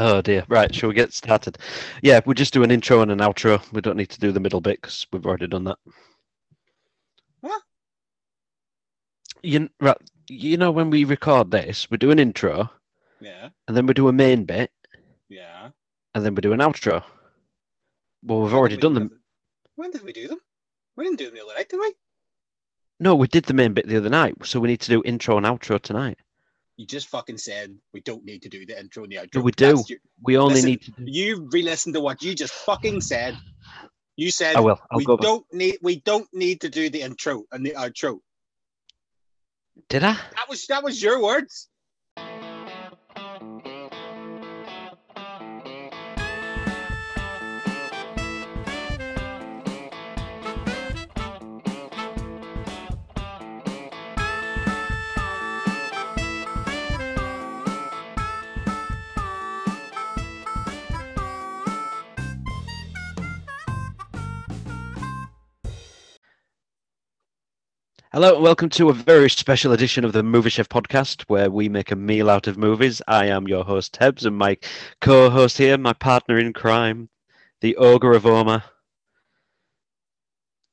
Oh 0.00 0.22
dear. 0.22 0.44
Right, 0.48 0.74
shall 0.74 0.88
we 0.88 0.94
get 0.94 1.12
started? 1.12 1.58
Yeah, 2.00 2.20
we'll 2.24 2.32
just 2.32 2.54
do 2.54 2.62
an 2.62 2.70
intro 2.70 3.02
and 3.02 3.10
an 3.10 3.18
outro. 3.18 3.60
We 3.70 3.82
don't 3.82 3.98
need 3.98 4.08
to 4.08 4.18
do 4.18 4.32
the 4.32 4.40
middle 4.40 4.62
bit 4.62 4.80
because 4.80 5.06
we've 5.12 5.26
already 5.26 5.46
done 5.46 5.64
that. 5.64 5.76
What? 7.42 7.60
You, 9.42 9.68
right, 9.78 9.98
you 10.30 10.56
know, 10.56 10.70
when 10.70 10.88
we 10.88 11.04
record 11.04 11.50
this, 11.50 11.90
we 11.90 11.98
do 11.98 12.10
an 12.10 12.18
intro 12.18 12.70
Yeah, 13.20 13.50
and 13.68 13.76
then 13.76 13.84
we 13.84 13.92
do 13.92 14.08
a 14.08 14.12
main 14.12 14.44
bit 14.44 14.70
yeah. 15.28 15.68
and 16.14 16.24
then 16.24 16.34
we 16.34 16.40
do 16.40 16.54
an 16.54 16.60
outro. 16.60 17.04
Well, 18.22 18.40
we've 18.40 18.52
When 18.52 18.58
already 18.58 18.76
we 18.76 18.80
done 18.80 18.94
do 18.94 18.98
them. 19.00 19.20
When 19.76 19.90
did 19.90 20.02
we 20.02 20.14
do 20.14 20.28
them? 20.28 20.40
We 20.96 21.04
didn't 21.04 21.18
do 21.18 21.26
them 21.26 21.34
the 21.34 21.44
other 21.44 21.54
night, 21.54 21.68
did 21.68 21.78
we? 21.78 21.92
No, 23.00 23.14
we 23.14 23.28
did 23.28 23.44
the 23.44 23.54
main 23.54 23.74
bit 23.74 23.86
the 23.86 23.98
other 23.98 24.10
night, 24.10 24.34
so 24.44 24.60
we 24.60 24.68
need 24.68 24.80
to 24.80 24.90
do 24.90 25.02
intro 25.04 25.36
and 25.36 25.44
outro 25.44 25.78
tonight. 25.78 26.18
You 26.80 26.86
just 26.86 27.08
fucking 27.08 27.36
said 27.36 27.76
we 27.92 28.00
don't 28.00 28.24
need 28.24 28.40
to 28.40 28.48
do 28.48 28.64
the 28.64 28.80
intro 28.80 29.02
and 29.02 29.12
the 29.12 29.16
outro. 29.16 29.34
No, 29.34 29.40
we 29.42 29.52
do. 29.52 29.84
Your- 29.86 29.98
We 30.22 30.38
only 30.38 30.54
Listen, 30.54 30.70
need 30.70 30.80
to 30.80 30.92
you 31.04 31.46
re-listen 31.52 31.92
to 31.92 32.00
what 32.00 32.22
you 32.22 32.34
just 32.34 32.54
fucking 32.54 33.02
said. 33.02 33.36
You 34.16 34.30
said 34.30 34.56
I 34.56 34.60
will. 34.60 34.80
I'll 34.90 34.96
we 34.96 35.04
go 35.04 35.18
don't 35.18 35.44
need 35.52 35.76
we 35.82 35.96
don't 35.96 36.26
need 36.32 36.62
to 36.62 36.70
do 36.70 36.88
the 36.88 37.02
intro 37.02 37.44
and 37.52 37.66
the 37.66 37.72
outro. 37.72 38.20
Did 39.90 40.04
I? 40.04 40.14
That 40.36 40.48
was 40.48 40.66
that 40.68 40.82
was 40.82 41.02
your 41.02 41.22
words. 41.22 41.68
Hello 68.12 68.34
and 68.34 68.42
welcome 68.42 68.68
to 68.70 68.88
a 68.88 68.92
very 68.92 69.30
special 69.30 69.72
edition 69.72 70.04
of 70.04 70.12
the 70.12 70.22
Movie 70.24 70.50
Chef 70.50 70.68
podcast 70.68 71.22
where 71.28 71.48
we 71.50 71.68
make 71.68 71.92
a 71.92 71.96
meal 71.96 72.28
out 72.28 72.48
of 72.48 72.58
movies. 72.58 73.00
I 73.06 73.26
am 73.26 73.46
your 73.46 73.62
host, 73.64 73.94
Tebbs, 73.94 74.24
and 74.26 74.36
my 74.36 74.56
co 75.00 75.30
host 75.30 75.56
here, 75.58 75.78
my 75.78 75.92
partner 75.92 76.36
in 76.38 76.52
crime, 76.52 77.08
the 77.60 77.76
Ogre 77.76 78.12
of 78.12 78.26
Oma. 78.26 78.64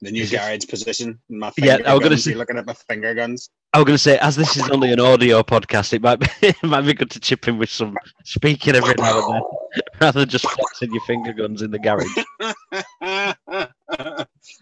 The 0.02 0.12
new 0.12 0.24
it- 0.24 0.32
garage 0.32 0.68
position. 0.68 1.20
My 1.30 1.52
Yeah, 1.58 1.78
I 1.86 1.94
was 1.94 2.02
gonna 2.04 2.18
say- 2.18 2.34
looking 2.34 2.58
at 2.58 2.66
my 2.66 2.74
finger 2.74 3.14
guns. 3.14 3.50
I 3.74 3.80
was 3.80 3.86
going 3.86 3.96
to 3.96 4.02
say, 4.02 4.18
as 4.20 4.38
this 4.38 4.56
is 4.56 4.68
only 4.70 4.94
an 4.94 5.00
audio 5.02 5.44
podcast, 5.44 5.92
it 5.92 6.02
might 6.02 6.20
be, 6.22 6.28
it 6.48 6.64
might 6.64 6.82
be 6.82 6.94
good 6.94 7.12
to 7.12 7.20
chip 7.20 7.48
in 7.50 7.58
with 7.58 7.70
some 7.70 7.98
speaking 8.24 8.76
every 8.76 8.96
now 8.98 9.20
and 9.20 9.36
then 9.36 9.42
rather 10.02 10.20
than 10.22 10.30
just 10.30 10.50
flexing 10.50 10.92
your 10.94 11.02
finger 11.02 11.34
guns 11.34 11.62
in 11.62 11.70
the 11.70 11.78
garage. 11.78 12.08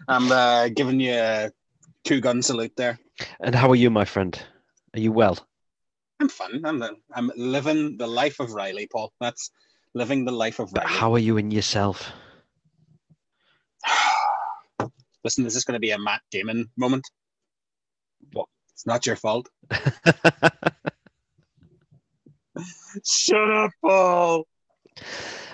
I'm 0.08 0.32
uh, 0.32 0.68
giving 0.68 0.98
you 1.00 1.14
a 1.14 1.50
two 2.06 2.20
gun 2.20 2.40
salute 2.40 2.72
there. 2.76 2.98
And 3.40 3.54
how 3.54 3.70
are 3.70 3.76
you, 3.76 3.90
my 3.90 4.04
friend? 4.04 4.40
Are 4.94 5.00
you 5.00 5.12
well? 5.12 5.38
I'm 6.20 6.28
fun. 6.28 6.62
I'm 6.64 6.82
I'm 7.12 7.30
living 7.36 7.98
the 7.98 8.06
life 8.06 8.40
of 8.40 8.52
Riley, 8.52 8.88
Paul. 8.90 9.12
That's 9.20 9.50
living 9.92 10.24
the 10.24 10.32
life 10.32 10.58
of 10.58 10.72
But 10.72 10.86
how 10.86 11.12
are 11.12 11.18
you 11.18 11.36
in 11.36 11.50
yourself? 11.50 12.10
Listen, 15.24 15.44
is 15.44 15.52
this 15.52 15.64
going 15.64 15.74
to 15.74 15.80
be 15.80 15.90
a 15.90 15.98
Matt 15.98 16.22
Damon 16.30 16.70
moment? 16.76 17.06
What? 18.32 18.46
It's 18.72 18.86
not 18.86 19.04
your 19.04 19.16
fault. 19.16 19.48
Shut 23.04 23.50
up, 23.50 23.72
Paul. 23.82 24.46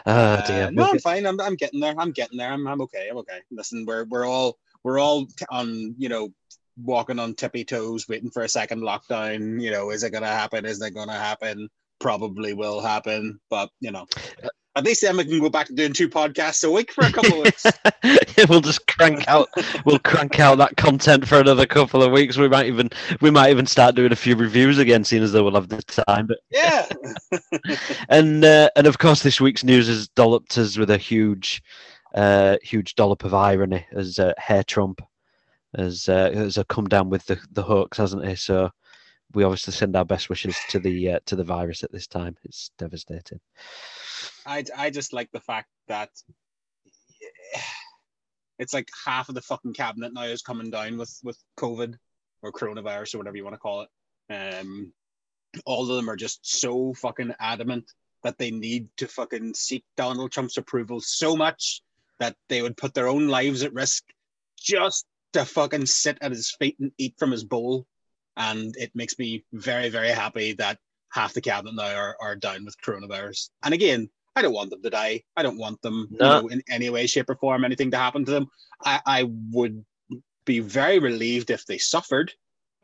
oh 0.06 0.42
dear. 0.46 0.66
Uh, 0.66 0.70
no, 0.70 0.84
I'm 0.84 0.98
fine. 1.00 1.26
I'm, 1.26 1.40
I'm 1.40 1.56
getting 1.56 1.80
there. 1.80 1.94
I'm 1.98 2.12
getting 2.12 2.38
there. 2.38 2.52
I'm, 2.52 2.68
I'm 2.68 2.80
okay. 2.82 3.08
I'm 3.10 3.16
okay. 3.18 3.40
Listen, 3.50 3.84
we're 3.86 4.04
we're 4.04 4.26
all 4.26 4.58
we're 4.84 4.98
all 4.98 5.26
t- 5.26 5.44
on 5.50 5.94
you 5.98 6.08
know 6.08 6.32
walking 6.76 7.18
on 7.18 7.34
tippy 7.34 7.64
toes, 7.64 8.08
waiting 8.08 8.30
for 8.30 8.42
a 8.42 8.48
second 8.48 8.80
lockdown. 8.80 9.60
You 9.60 9.70
know, 9.70 9.90
is 9.90 10.02
it 10.02 10.10
going 10.10 10.22
to 10.22 10.28
happen? 10.28 10.64
Is 10.64 10.80
it 10.80 10.94
going 10.94 11.08
to 11.08 11.14
happen? 11.14 11.68
Probably 12.00 12.52
will 12.52 12.80
happen, 12.80 13.40
but 13.50 13.70
you 13.80 13.92
know, 13.92 14.06
at 14.74 14.84
least 14.84 15.02
then 15.02 15.16
we 15.16 15.24
can 15.24 15.40
go 15.40 15.50
back 15.50 15.66
to 15.66 15.74
doing 15.74 15.92
two 15.92 16.08
podcasts 16.08 16.64
a 16.64 16.70
week 16.70 16.92
for 16.92 17.04
a 17.04 17.12
couple 17.12 17.38
of 17.38 17.44
weeks. 17.44 17.66
we'll 18.48 18.60
just 18.60 18.86
crank 18.86 19.26
out 19.28 19.48
we'll 19.84 19.98
crank 19.98 20.40
out 20.40 20.58
that 20.58 20.76
content 20.76 21.28
for 21.28 21.38
another 21.38 21.66
couple 21.66 22.02
of 22.02 22.10
weeks 22.10 22.36
we 22.36 22.48
might 22.48 22.66
even 22.66 22.90
we 23.20 23.30
might 23.30 23.50
even 23.50 23.66
start 23.66 23.94
doing 23.94 24.10
a 24.10 24.16
few 24.16 24.34
reviews 24.34 24.78
again 24.78 25.04
seeing 25.04 25.22
as 25.22 25.32
though 25.32 25.44
we'll 25.44 25.54
have 25.54 25.68
the 25.68 25.82
time 25.82 26.26
but 26.26 26.38
Yeah. 26.50 26.88
and 28.08 28.44
uh, 28.44 28.70
and 28.74 28.86
of 28.86 28.98
course 28.98 29.22
this 29.22 29.40
week's 29.40 29.62
news 29.62 29.86
has 29.86 30.08
dolloped 30.08 30.58
us 30.58 30.76
with 30.76 30.90
a 30.90 30.98
huge 30.98 31.62
uh 32.14 32.56
huge 32.62 32.94
dollop 32.94 33.24
of 33.24 33.34
irony 33.34 33.86
as 33.92 34.18
uh, 34.18 34.32
hair 34.38 34.62
trump 34.62 35.00
has 35.76 36.08
uh, 36.08 36.30
has 36.32 36.58
uh, 36.58 36.64
come 36.64 36.86
down 36.86 37.08
with 37.08 37.24
the 37.26 37.38
the 37.52 37.62
hoax 37.62 37.98
hasn't 37.98 38.26
he? 38.26 38.34
So 38.34 38.70
we 39.34 39.44
obviously 39.44 39.72
send 39.72 39.96
our 39.96 40.04
best 40.04 40.28
wishes 40.28 40.56
to 40.68 40.78
the 40.78 41.12
uh, 41.12 41.20
to 41.26 41.36
the 41.36 41.44
virus 41.44 41.82
at 41.82 41.92
this 41.92 42.06
time. 42.06 42.36
It's 42.44 42.70
devastating. 42.78 43.40
I, 44.44 44.64
I 44.76 44.90
just 44.90 45.12
like 45.12 45.30
the 45.32 45.40
fact 45.40 45.68
that 45.88 46.10
it's 48.58 48.74
like 48.74 48.88
half 49.04 49.28
of 49.28 49.34
the 49.34 49.40
fucking 49.40 49.74
cabinet 49.74 50.12
now 50.12 50.24
is 50.24 50.42
coming 50.42 50.70
down 50.70 50.98
with 50.98 51.18
with 51.22 51.38
COVID 51.58 51.94
or 52.42 52.52
coronavirus 52.52 53.14
or 53.14 53.18
whatever 53.18 53.36
you 53.36 53.44
want 53.44 53.54
to 53.54 53.58
call 53.58 53.82
it. 53.82 53.88
Um, 54.32 54.92
all 55.64 55.90
of 55.90 55.96
them 55.96 56.10
are 56.10 56.16
just 56.16 56.40
so 56.60 56.92
fucking 56.94 57.34
adamant 57.40 57.90
that 58.22 58.38
they 58.38 58.50
need 58.50 58.88
to 58.98 59.08
fucking 59.08 59.54
seek 59.54 59.84
Donald 59.96 60.32
Trump's 60.32 60.56
approval 60.56 61.00
so 61.00 61.36
much 61.36 61.82
that 62.22 62.36
they 62.48 62.62
would 62.62 62.76
put 62.76 62.94
their 62.94 63.08
own 63.08 63.26
lives 63.26 63.64
at 63.64 63.74
risk 63.74 64.04
just 64.56 65.06
to 65.32 65.44
fucking 65.44 65.86
sit 65.86 66.18
at 66.20 66.30
his 66.30 66.54
feet 66.56 66.76
and 66.78 66.92
eat 66.96 67.14
from 67.18 67.32
his 67.32 67.42
bowl. 67.42 67.84
And 68.36 68.72
it 68.78 68.92
makes 68.94 69.18
me 69.18 69.44
very, 69.52 69.88
very 69.88 70.10
happy 70.10 70.52
that 70.54 70.78
half 71.10 71.34
the 71.34 71.40
cabinet 71.40 71.74
now 71.74 71.92
are, 71.92 72.16
are 72.20 72.36
down 72.36 72.64
with 72.64 72.80
coronavirus. 72.80 73.50
And 73.64 73.74
again, 73.74 74.08
I 74.36 74.42
don't 74.42 74.54
want 74.54 74.70
them 74.70 74.82
to 74.82 74.90
die. 74.90 75.24
I 75.36 75.42
don't 75.42 75.58
want 75.58 75.82
them 75.82 76.06
you 76.12 76.18
know, 76.18 76.46
in 76.46 76.62
any 76.70 76.90
way, 76.90 77.08
shape, 77.08 77.28
or 77.28 77.34
form, 77.34 77.64
anything 77.64 77.90
to 77.90 77.98
happen 77.98 78.24
to 78.24 78.30
them. 78.30 78.46
I, 78.84 79.00
I 79.04 79.30
would 79.50 79.84
be 80.44 80.60
very 80.60 81.00
relieved 81.00 81.50
if 81.50 81.66
they 81.66 81.78
suffered, 81.78 82.32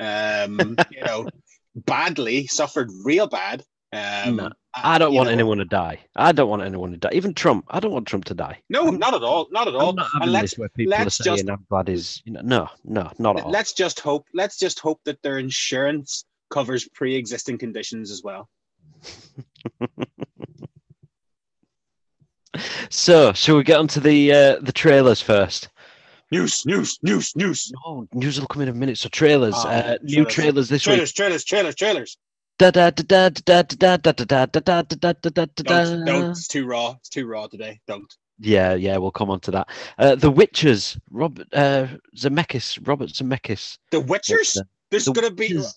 um, 0.00 0.77
you 0.91 1.04
know, 1.04 1.28
badly, 1.77 2.48
suffered 2.48 2.91
real 3.04 3.28
bad. 3.28 3.62
Um, 3.93 4.37
No. 4.37 4.50
I 4.75 4.99
don't 4.99 5.12
want 5.15 5.26
know, 5.28 5.32
anyone 5.32 5.59
to 5.59 5.65
die. 5.65 5.99
I 6.15 6.31
don't 6.32 6.49
want 6.49 6.62
anyone 6.62 6.93
to 6.93 6.99
die. 6.99 7.10
Even 7.12 7.34
Trump. 7.34 7.65
I 7.69 7.81
don't 7.81 7.91
want 7.91 8.06
Trump 8.06 8.26
to 8.26 8.34
die. 8.34 8.60
No, 8.69 8.91
not 8.91 9.15
at 9.15 9.22
all. 9.25 9.49
Not 9.50 9.66
at 9.66 9.75
all. 9.75 9.91
I'm 9.91 9.97
not 9.97 10.10
having 10.12 10.28
let's 10.28 10.50
this 10.53 10.59
where 10.59 10.69
people 10.69 10.94
are 10.94 11.10
saying 11.10 11.37
just- 11.38 11.49
I'm 11.50 11.66
glad 11.69 11.88
he's 11.88 12.22
you 12.25 12.32
know 12.32 12.43
no 12.44 12.69
no 12.84 13.10
not 13.19 13.38
at 13.38 13.44
all. 13.44 13.50
let's 13.50 13.72
just 13.72 13.98
hope. 13.98 14.27
Let's 14.34 14.56
just 14.59 14.78
hope 14.78 15.00
that 15.04 15.21
their 15.22 15.38
insurance 15.38 16.25
covers 16.50 16.88
pre-existing 16.91 17.59
conditions 17.59 18.10
as 18.10 18.22
well. 18.22 18.48
So 22.91 23.32
shall 23.34 23.56
we 23.56 23.62
get 23.62 23.78
onto 23.78 24.00
the 24.00 24.32
uh, 24.32 24.56
the 24.60 24.72
trailers 24.72 25.21
first? 25.21 25.69
News, 26.31 26.65
news, 26.66 26.98
news, 27.03 27.34
news. 27.37 27.71
No, 27.87 28.06
news 28.12 28.41
will 28.41 28.47
come 28.48 28.62
in 28.62 28.69
a 28.69 28.72
minute. 28.75 28.98
So 28.98 29.09
trailers, 29.09 29.54
Oh, 29.56 29.69
uh, 29.69 29.98
new 30.03 30.25
trailers. 30.25 30.34
trailers 30.34 30.69
this 30.69 30.87
week. 30.87 30.94
Trailers, 30.94 31.12
trailers, 31.12 31.44
trailers, 31.44 31.75
trailers. 31.75 32.19
Da 32.59 32.71
da 32.73 32.91
da 32.91 33.03
da 33.29 33.29
da 33.29 33.63
da 33.63 33.97
da 33.97 34.13
da 34.13 34.13
da 34.13 34.47
da 34.47 34.47
da 34.47 34.83
da 34.83 34.83
da 35.13 35.31
da 35.31 35.45
da 35.47 36.05
Don't, 36.05 36.31
It's 36.31 36.49
too 36.49 36.67
raw. 36.67 36.97
It's 36.99 37.09
too 37.09 37.27
raw 37.27 37.47
today. 37.47 37.81
Don't. 37.87 38.13
Yeah, 38.41 38.75
yeah, 38.75 38.97
we'll 38.97 39.11
come 39.13 39.31
on 39.31 39.41
to 39.41 39.51
that. 39.53 39.69
Uh, 39.99 40.15
the 40.17 40.31
Witchers, 40.31 40.99
Robert 41.11 41.47
uh, 41.53 41.87
Zemeckis, 42.17 42.79
Robert 42.87 43.11
Zemeckis. 43.11 43.79
The 43.91 44.01
Witchers. 44.01 44.55
The- 44.55 44.65
There's 44.91 45.05
the 45.05 45.13
gonna 45.13 45.31
be. 45.31 45.51
Witchers. 45.51 45.73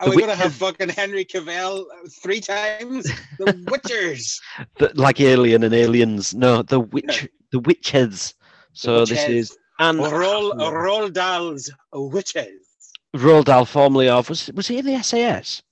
Are 0.00 0.08
The 0.10 0.16
we 0.16 0.22
gonna 0.22 0.34
have 0.34 0.52
fucking 0.54 0.88
Henry 0.88 1.24
Cavill 1.24 1.84
three 2.22 2.40
times? 2.40 3.10
The 3.38 3.52
Witchers. 3.70 4.38
The, 4.78 4.90
like 4.94 5.20
Alien 5.20 5.62
and 5.64 5.74
Aliens. 5.74 6.34
No, 6.34 6.62
the 6.62 6.80
Witch, 6.80 7.28
the 7.52 7.60
Witches. 7.60 8.34
So 8.72 9.00
this 9.00 9.10
Witches. 9.10 9.50
is 9.50 9.58
and 9.78 9.98
Roald, 9.98 11.12
Dahl's 11.12 11.70
Witches. 11.92 12.66
Roald 13.14 13.44
Dahl, 13.44 13.64
formerly 13.66 14.08
of 14.08 14.28
was 14.30 14.50
was 14.54 14.66
he 14.68 14.78
in 14.78 14.86
the 14.86 15.02
SAS? 15.02 15.62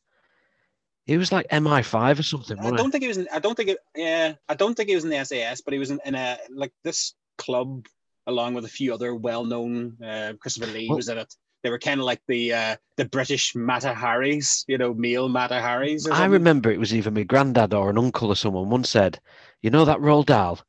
He 1.10 1.16
was 1.16 1.32
like 1.32 1.48
MI5 1.48 2.20
or 2.20 2.22
something. 2.22 2.56
I 2.60 2.70
don't 2.70 2.92
think 2.92 3.02
he 3.02 3.08
was. 3.08 3.18
In, 3.18 3.26
I 3.32 3.40
don't 3.40 3.56
think. 3.56 3.70
It, 3.70 3.78
yeah, 3.96 4.34
I 4.48 4.54
don't 4.54 4.76
think 4.76 4.88
he 4.88 4.94
was 4.94 5.02
in 5.02 5.10
the 5.10 5.24
SAS, 5.24 5.60
but 5.60 5.72
he 5.72 5.80
was 5.80 5.90
in, 5.90 5.98
in 6.04 6.14
a 6.14 6.38
like 6.54 6.72
this 6.84 7.14
club 7.36 7.86
along 8.28 8.54
with 8.54 8.64
a 8.64 8.68
few 8.68 8.94
other 8.94 9.12
well-known. 9.12 9.96
Uh, 10.00 10.34
Christopher 10.40 10.70
Lee 10.70 10.86
Well- 10.88 10.98
was 10.98 11.08
in 11.08 11.18
it. 11.18 11.34
They 11.64 11.70
were 11.70 11.80
kind 11.80 11.98
of 11.98 12.06
like 12.06 12.20
the 12.28 12.54
uh, 12.54 12.76
the 12.96 13.06
British 13.06 13.56
Mata 13.56 13.92
Haris, 13.92 14.64
you 14.68 14.78
know, 14.78 14.94
male 14.94 15.28
Mata 15.28 15.60
Haris. 15.60 16.08
I 16.08 16.26
remember 16.26 16.70
it 16.70 16.78
was 16.78 16.94
either 16.94 17.10
my 17.10 17.24
granddad 17.24 17.74
or 17.74 17.90
an 17.90 17.98
uncle 17.98 18.28
or 18.28 18.36
someone 18.36 18.70
once 18.70 18.88
said, 18.88 19.18
"You 19.62 19.70
know 19.70 19.84
that 19.86 19.98
Roald 19.98 20.26
Dahl, 20.26 20.60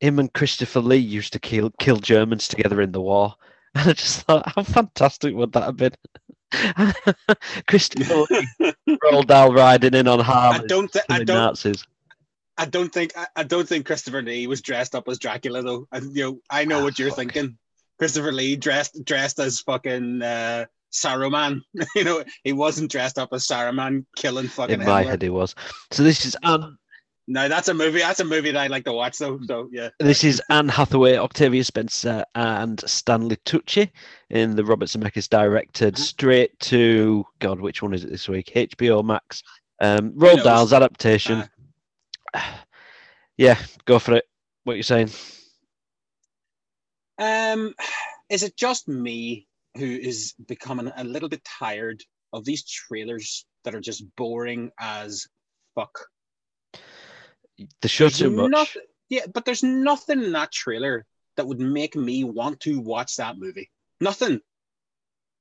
him 0.00 0.18
and 0.18 0.32
Christopher 0.32 0.80
Lee 0.80 0.96
used 0.96 1.32
to 1.34 1.38
kill 1.38 1.70
kill 1.78 1.98
Germans 1.98 2.48
together 2.48 2.80
in 2.80 2.90
the 2.90 3.00
war." 3.00 3.36
And 3.76 3.90
I 3.90 3.92
just 3.92 4.22
thought, 4.22 4.52
how 4.54 4.62
fantastic 4.62 5.34
would 5.34 5.52
that 5.52 5.64
have 5.64 5.76
been? 5.76 5.94
Christopher 7.68 8.24
Roald 9.04 9.26
Dahl 9.26 9.52
riding 9.52 9.94
in 9.94 10.08
on 10.08 10.20
I 10.20 10.24
Harley, 10.24 10.66
don't. 10.68 10.92
Th- 10.92 11.04
I 11.08 11.24
don't. 11.24 11.36
Nazis. 11.36 11.84
I 12.56 12.66
don't 12.66 12.92
think 12.92 13.12
I, 13.16 13.26
I 13.36 13.42
don't 13.42 13.68
think 13.68 13.84
Christopher 13.86 14.22
Lee 14.22 14.46
was 14.46 14.60
dressed 14.62 14.94
up 14.94 15.08
as 15.08 15.18
Dracula 15.18 15.62
though. 15.62 15.88
And 15.92 16.14
you 16.16 16.22
know, 16.24 16.40
I 16.50 16.64
know 16.64 16.80
Ah, 16.80 16.84
what 16.84 16.98
you're 16.98 17.08
fuck. 17.10 17.18
thinking. 17.18 17.58
Christopher 17.98 18.32
Lee 18.32 18.56
dressed 18.56 19.04
dressed 19.04 19.38
as 19.38 19.60
fucking 19.60 20.22
uh, 20.22 20.66
Saruman. 20.92 21.62
you 21.96 22.04
know, 22.04 22.24
he 22.44 22.52
wasn't 22.52 22.90
dressed 22.90 23.18
up 23.18 23.30
as 23.32 23.46
Saruman 23.46 24.04
killing 24.16 24.46
fucking. 24.48 24.80
In 24.80 24.86
my 24.86 24.98
Hitler. 25.00 25.10
head, 25.12 25.22
he 25.22 25.30
was. 25.30 25.54
So 25.90 26.02
this 26.02 26.24
is 26.24 26.36
Anne. 26.42 26.76
No, 27.26 27.48
that's 27.48 27.68
a 27.68 27.74
movie. 27.74 28.00
That's 28.00 28.20
a 28.20 28.24
movie 28.24 28.50
that 28.50 28.60
I 28.60 28.66
like 28.66 28.84
to 28.84 28.92
watch 28.92 29.16
though. 29.18 29.38
So 29.46 29.68
yeah. 29.72 29.88
This 29.98 30.24
is 30.24 30.42
Anne 30.50 30.68
Hathaway, 30.68 31.16
Octavia 31.16 31.64
Spencer, 31.64 32.24
and 32.34 32.78
Stanley 32.88 33.36
Tucci 33.46 33.90
in 34.30 34.56
the 34.56 34.64
Robert 34.64 34.86
Zemeckis 34.88 35.28
directed 35.28 35.94
Mhm. 35.94 35.98
straight 35.98 36.58
to 36.60 37.24
God. 37.38 37.60
Which 37.60 37.82
one 37.82 37.94
is 37.94 38.04
it 38.04 38.10
this 38.10 38.28
week? 38.28 38.52
HBO 38.54 39.02
Max. 39.02 39.42
Um, 39.80 40.12
Roald 40.12 40.36
knows? 40.36 40.44
Dahl's 40.44 40.72
adaptation. 40.74 41.48
yeah, 43.38 43.58
go 43.86 43.98
for 43.98 44.14
it. 44.14 44.24
What 44.64 44.74
are 44.74 44.76
you 44.76 44.82
saying? 44.82 45.10
Um, 47.18 47.74
is 48.28 48.42
it 48.42 48.56
just 48.56 48.88
me 48.88 49.46
who 49.76 49.84
is 49.86 50.34
becoming 50.46 50.92
a 50.96 51.04
little 51.04 51.28
bit 51.28 51.44
tired 51.44 52.02
of 52.32 52.44
these 52.44 52.64
trailers 52.64 53.46
that 53.64 53.74
are 53.74 53.80
just 53.80 54.04
boring 54.16 54.70
as 54.78 55.26
fuck? 55.74 55.98
The 57.80 57.88
show 57.88 58.04
There's 58.04 58.18
too 58.18 58.30
much. 58.30 58.50
nothing- 58.50 58.82
yeah, 59.08 59.26
but 59.32 59.44
there's 59.44 59.62
nothing 59.62 60.22
in 60.22 60.32
that 60.32 60.50
trailer 60.50 61.04
that 61.36 61.46
would 61.46 61.60
make 61.60 61.94
me 61.94 62.24
want 62.24 62.60
to 62.60 62.80
watch 62.80 63.16
that 63.16 63.38
movie. 63.38 63.70
Nothing. 64.00 64.40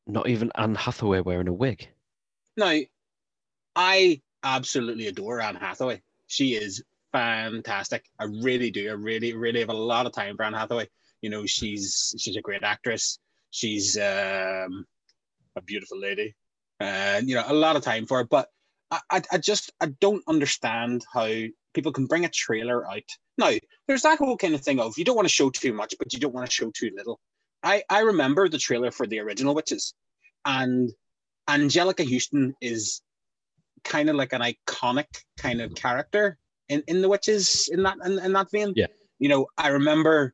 Not 0.05 0.27
even 0.27 0.51
Anne 0.55 0.75
Hathaway 0.75 1.21
wearing 1.21 1.47
a 1.47 1.53
wig. 1.53 1.87
Now, 2.57 2.77
I 3.75 4.21
absolutely 4.43 5.07
adore 5.07 5.39
Anne 5.41 5.55
Hathaway. 5.55 6.01
She 6.27 6.55
is 6.55 6.83
fantastic. 7.11 8.05
I 8.19 8.25
really 8.25 8.69
do. 8.69 8.89
I 8.89 8.93
really, 8.93 9.33
really 9.33 9.61
have 9.61 9.69
a 9.69 9.73
lot 9.73 10.05
of 10.05 10.11
time 10.11 10.35
for 10.35 10.43
Anne 10.43 10.53
Hathaway. 10.53 10.87
You 11.21 11.29
know, 11.29 11.45
she's 11.45 12.13
she's 12.19 12.35
a 12.35 12.41
great 12.41 12.63
actress. 12.63 13.17
She's 13.49 13.95
um, 13.97 14.85
a 15.55 15.61
beautiful 15.65 15.99
lady, 15.99 16.35
and 16.79 17.29
you 17.29 17.35
know, 17.35 17.43
a 17.47 17.53
lot 17.53 17.75
of 17.77 17.83
time 17.83 18.05
for 18.05 18.17
her. 18.17 18.23
But 18.25 18.49
I, 18.91 18.99
I, 19.09 19.21
I 19.31 19.37
just 19.37 19.71
I 19.79 19.87
don't 20.01 20.23
understand 20.27 21.05
how 21.13 21.31
people 21.73 21.91
can 21.91 22.05
bring 22.05 22.25
a 22.25 22.29
trailer 22.29 22.87
out. 22.89 23.03
Now, 23.37 23.51
there's 23.87 24.03
that 24.03 24.19
whole 24.19 24.37
kind 24.37 24.55
of 24.55 24.61
thing 24.61 24.79
of 24.79 24.97
you 24.97 25.05
don't 25.05 25.15
want 25.15 25.27
to 25.27 25.33
show 25.33 25.49
too 25.49 25.73
much, 25.73 25.95
but 25.97 26.13
you 26.13 26.19
don't 26.19 26.33
want 26.33 26.45
to 26.45 26.51
show 26.51 26.71
too 26.71 26.91
little. 26.95 27.19
I 27.63 27.83
I 27.89 27.99
remember 28.01 28.49
the 28.49 28.57
trailer 28.57 28.91
for 28.91 29.07
the 29.07 29.19
original 29.19 29.55
Witches, 29.55 29.93
and 30.45 30.91
Anjelica 31.47 32.09
Huston 32.09 32.55
is 32.61 33.01
kind 33.83 34.09
of 34.09 34.15
like 34.15 34.33
an 34.33 34.41
iconic 34.41 35.07
kind 35.37 35.61
of 35.61 35.75
character 35.75 36.37
in, 36.69 36.83
in 36.87 37.01
the 37.01 37.09
witches 37.09 37.69
in 37.71 37.83
that 37.83 37.97
in, 38.05 38.19
in 38.19 38.33
that 38.33 38.51
vein. 38.51 38.73
Yeah. 38.75 38.87
You 39.19 39.29
know, 39.29 39.47
I 39.57 39.69
remember 39.69 40.33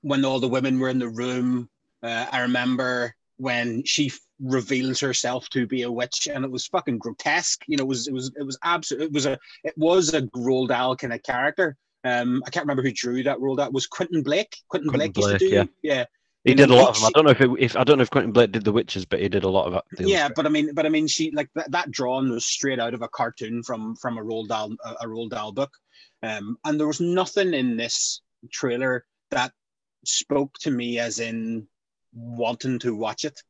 when 0.00 0.24
all 0.24 0.40
the 0.40 0.48
women 0.48 0.78
were 0.78 0.88
in 0.88 0.98
the 0.98 1.08
room. 1.08 1.68
Uh, 2.02 2.26
I 2.30 2.40
remember 2.40 3.14
when 3.36 3.84
she 3.84 4.12
reveals 4.42 5.00
herself 5.00 5.48
to 5.50 5.66
be 5.66 5.82
a 5.82 5.90
witch, 5.90 6.28
and 6.32 6.44
it 6.44 6.50
was 6.50 6.66
fucking 6.66 6.98
grotesque. 6.98 7.62
You 7.66 7.76
know, 7.76 7.84
it 7.84 7.88
was 7.88 8.08
it 8.08 8.14
was 8.14 8.32
it 8.36 8.42
was 8.44 8.58
absolute. 8.62 9.04
It 9.04 9.12
was 9.12 9.26
a 9.26 9.38
it 9.64 9.74
was 9.76 10.12
a 10.14 10.22
Roald 10.22 10.68
Dahl 10.68 10.96
kind 10.96 11.12
of 11.12 11.22
character. 11.22 11.76
Um, 12.04 12.42
I 12.46 12.50
can't 12.50 12.64
remember 12.64 12.82
who 12.82 12.92
drew 12.92 13.22
that 13.22 13.38
Roald 13.38 13.58
Dahl. 13.58 13.68
It 13.68 13.72
was 13.72 13.86
Quentin 13.86 14.22
Blake. 14.22 14.56
Quentin, 14.68 14.90
Quentin 14.90 15.12
Blake, 15.12 15.26
used 15.26 15.40
to 15.40 15.48
Blake, 15.48 15.68
do 15.68 15.72
yeah. 15.82 16.04
He 16.44 16.54
did 16.54 16.70
a 16.70 16.74
lot 16.74 16.88
of 16.88 16.94
them. 16.96 17.04
I 17.04 17.10
don't 17.14 17.24
know 17.24 17.30
if 17.30 17.40
it, 17.40 17.50
if 17.58 17.76
I 17.76 17.84
don't 17.84 17.98
know 17.98 18.02
if 18.02 18.10
Quentin 18.10 18.32
Blake 18.32 18.50
did 18.50 18.64
the 18.64 18.72
Witches, 18.72 19.04
but 19.04 19.20
he 19.20 19.28
did 19.28 19.44
a 19.44 19.48
lot 19.48 19.66
of 19.66 19.74
it. 19.74 20.08
yeah 20.08 20.28
but 20.34 20.44
i 20.44 20.48
mean 20.48 20.74
but 20.74 20.84
i 20.84 20.88
mean 20.88 21.06
she 21.06 21.30
like 21.30 21.48
that, 21.54 21.70
that 21.70 21.90
drawing 21.92 22.30
was 22.30 22.44
straight 22.44 22.80
out 22.80 22.94
of 22.94 23.02
a 23.02 23.08
cartoon 23.08 23.62
from 23.62 23.94
from 23.96 24.18
a 24.18 24.22
Roald 24.22 24.48
Dahl 24.48 24.72
a, 24.84 24.90
a 25.02 25.06
Roald 25.06 25.30
Dahl 25.30 25.52
book 25.52 25.70
um 26.24 26.58
and 26.64 26.80
there 26.80 26.88
was 26.88 27.00
nothing 27.00 27.54
in 27.54 27.76
this 27.76 28.22
trailer 28.50 29.04
that 29.30 29.52
spoke 30.04 30.54
to 30.62 30.70
me 30.72 30.98
as 30.98 31.20
in 31.20 31.68
wanting 32.12 32.80
to 32.80 32.96
watch 32.96 33.24
it 33.24 33.40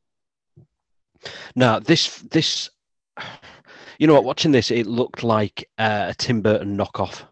No, 1.55 1.79
this 1.79 2.19
this, 2.19 2.69
you 3.97 4.07
know 4.07 4.13
what? 4.13 4.23
Watching 4.23 4.51
this, 4.51 4.71
it 4.71 4.87
looked 4.87 5.23
like 5.23 5.69
uh, 5.77 6.07
a 6.09 6.13
Tim 6.13 6.41
Burton 6.41 6.77
knockoff. 6.77 7.23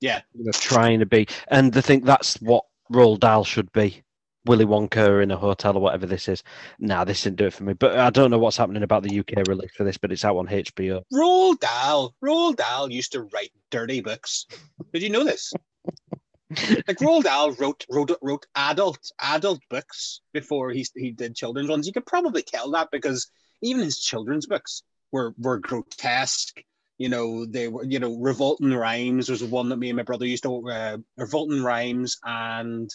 Yeah. 0.00 0.20
you 0.34 0.44
know, 0.44 0.52
trying 0.52 0.98
to 0.98 1.06
be, 1.06 1.28
and 1.48 1.76
I 1.76 1.80
think 1.80 2.04
that's 2.04 2.40
what 2.42 2.64
Roald 2.92 3.20
Dahl 3.20 3.44
should 3.44 3.70
be. 3.72 4.02
Willy 4.44 4.64
Wonka 4.64 5.22
in 5.22 5.30
a 5.30 5.36
hotel 5.36 5.76
or 5.76 5.80
whatever 5.80 6.04
this 6.04 6.26
is. 6.26 6.42
Nah, 6.80 7.04
this 7.04 7.22
didn't 7.22 7.36
do 7.36 7.46
it 7.46 7.52
for 7.52 7.62
me. 7.62 7.74
But 7.74 7.96
I 7.96 8.10
don't 8.10 8.30
know 8.30 8.38
what's 8.38 8.56
happening 8.56 8.82
about 8.82 9.04
the 9.04 9.20
UK 9.20 9.46
release 9.46 9.70
for 9.76 9.84
this, 9.84 9.96
but 9.96 10.10
it's 10.10 10.24
out 10.24 10.36
on 10.36 10.48
HBO. 10.48 11.02
Roald 11.12 11.60
Dahl 11.60 12.12
Roald 12.24 12.56
Dahl 12.56 12.90
used 12.90 13.12
to 13.12 13.22
write 13.22 13.52
dirty 13.70 14.00
books 14.00 14.46
did 14.92 15.02
you 15.02 15.10
know 15.10 15.24
this 15.24 15.52
like 16.88 16.98
Roald 16.98 17.24
Dahl 17.24 17.52
wrote 17.52 17.84
wrote 17.90 18.10
wrote 18.20 18.46
adult 18.54 19.12
adult 19.20 19.60
books 19.70 20.20
before 20.32 20.70
he 20.70 20.86
he 20.94 21.10
did 21.10 21.34
children's 21.34 21.68
ones. 21.68 21.86
You 21.86 21.92
could 21.92 22.06
probably 22.06 22.42
tell 22.42 22.70
that 22.72 22.90
because 22.90 23.30
even 23.62 23.82
his 23.82 23.98
children's 23.98 24.46
books 24.46 24.82
were 25.12 25.34
were 25.38 25.58
grotesque. 25.58 26.62
You 26.98 27.08
know, 27.08 27.46
they 27.46 27.68
were 27.68 27.84
you 27.84 27.98
know 27.98 28.16
revolting 28.16 28.72
rhymes 28.74 29.28
was 29.28 29.42
one 29.42 29.68
that 29.70 29.76
me 29.76 29.90
and 29.90 29.96
my 29.96 30.02
brother 30.02 30.26
used 30.26 30.42
to 30.44 30.68
uh, 30.68 30.98
revolting 31.16 31.62
rhymes 31.62 32.18
and 32.24 32.90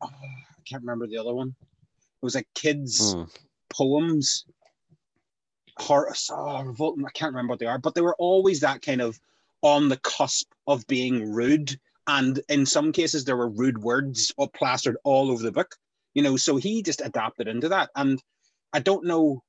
oh, 0.00 0.08
I 0.08 0.62
can't 0.68 0.82
remember 0.82 1.06
the 1.06 1.18
other 1.18 1.34
one. 1.34 1.48
It 1.48 2.24
was 2.24 2.34
like 2.34 2.48
kids 2.54 3.14
Hmm. 3.14 3.24
poems. 3.70 4.44
Horace, 5.78 6.30
oh, 6.32 6.62
revolting. 6.62 7.04
I 7.06 7.10
can't 7.10 7.32
remember 7.32 7.52
what 7.52 7.58
they 7.58 7.66
are, 7.66 7.78
but 7.78 7.94
they 7.94 8.02
were 8.02 8.14
always 8.18 8.60
that 8.60 8.82
kind 8.82 9.00
of 9.00 9.18
on 9.62 9.88
the 9.88 9.96
cusp 9.96 10.52
of 10.66 10.86
being 10.86 11.32
rude 11.32 11.78
and 12.06 12.40
in 12.48 12.66
some 12.66 12.92
cases 12.92 13.24
there 13.24 13.36
were 13.36 13.48
rude 13.48 13.78
words 13.78 14.32
all 14.36 14.48
plastered 14.48 14.96
all 15.04 15.30
over 15.30 15.42
the 15.42 15.52
book 15.52 15.76
you 16.14 16.22
know 16.22 16.36
so 16.36 16.56
he 16.56 16.82
just 16.82 17.00
adapted 17.00 17.48
into 17.48 17.68
that 17.68 17.90
and 17.96 18.20
i 18.72 18.80
don't 18.80 19.04
know 19.04 19.42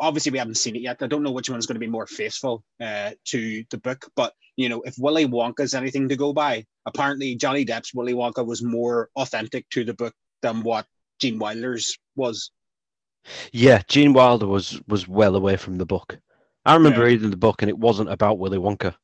obviously 0.00 0.32
we 0.32 0.38
haven't 0.38 0.56
seen 0.56 0.76
it 0.76 0.82
yet 0.82 1.02
i 1.02 1.06
don't 1.06 1.22
know 1.22 1.32
which 1.32 1.50
one's 1.50 1.66
going 1.66 1.74
to 1.74 1.80
be 1.80 1.86
more 1.86 2.06
faithful 2.06 2.62
uh, 2.80 3.10
to 3.24 3.64
the 3.70 3.78
book 3.78 4.06
but 4.16 4.32
you 4.56 4.68
know 4.68 4.82
if 4.82 4.94
willy 4.98 5.26
wonka 5.26 5.60
is 5.60 5.74
anything 5.74 6.08
to 6.08 6.16
go 6.16 6.32
by 6.32 6.64
apparently 6.86 7.34
johnny 7.34 7.64
depp's 7.64 7.94
willy 7.94 8.14
wonka 8.14 8.44
was 8.44 8.62
more 8.62 9.08
authentic 9.16 9.68
to 9.70 9.84
the 9.84 9.94
book 9.94 10.14
than 10.42 10.62
what 10.62 10.86
gene 11.20 11.38
wilder's 11.38 11.96
was 12.16 12.50
Yeah, 13.52 13.82
Gene 13.88 14.12
Wilder 14.12 14.46
was 14.46 14.80
was 14.86 15.08
well 15.08 15.34
away 15.34 15.56
from 15.56 15.78
the 15.78 15.86
book. 15.86 16.18
I 16.64 16.74
remember 16.74 17.00
Yeah. 17.00 17.06
reading 17.06 17.30
the 17.30 17.36
book, 17.36 17.60
and 17.60 17.68
it 17.68 17.76
wasn't 17.76 18.08
about 18.10 18.38
Willy 18.38 18.58
Wonka. 18.58 18.94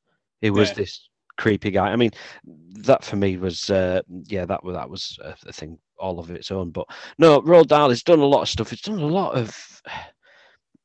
It 0.41 0.51
was 0.51 0.69
Yeah. 0.69 0.75
this 0.75 1.09
creepy 1.39 1.71
guy. 1.71 1.89
I 1.89 1.97
mean, 1.97 2.11
that 2.45 3.05
for 3.05 3.17
me 3.17 3.37
was 3.37 3.71
uh, 3.71 4.03
yeah, 4.27 4.45
that 4.45 4.63
was 4.65 4.75
that 4.75 4.91
was 4.91 5.19
a, 5.23 5.53
thing 5.53 5.79
all 5.99 6.19
of 6.19 6.31
its 6.31 6.51
own. 6.51 6.71
But 6.71 6.87
no, 7.19 7.41
Roald 7.43 7.69
Dahl 7.69 7.91
has 7.91 8.03
done 8.03 8.21
a 8.21 8.27
lot 8.27 8.43
of 8.43 8.49
stuff. 8.49 8.73
It's 8.73 8.83
done 8.83 9.01
a 9.01 9.07
lot 9.07 9.35
of. 9.35 9.83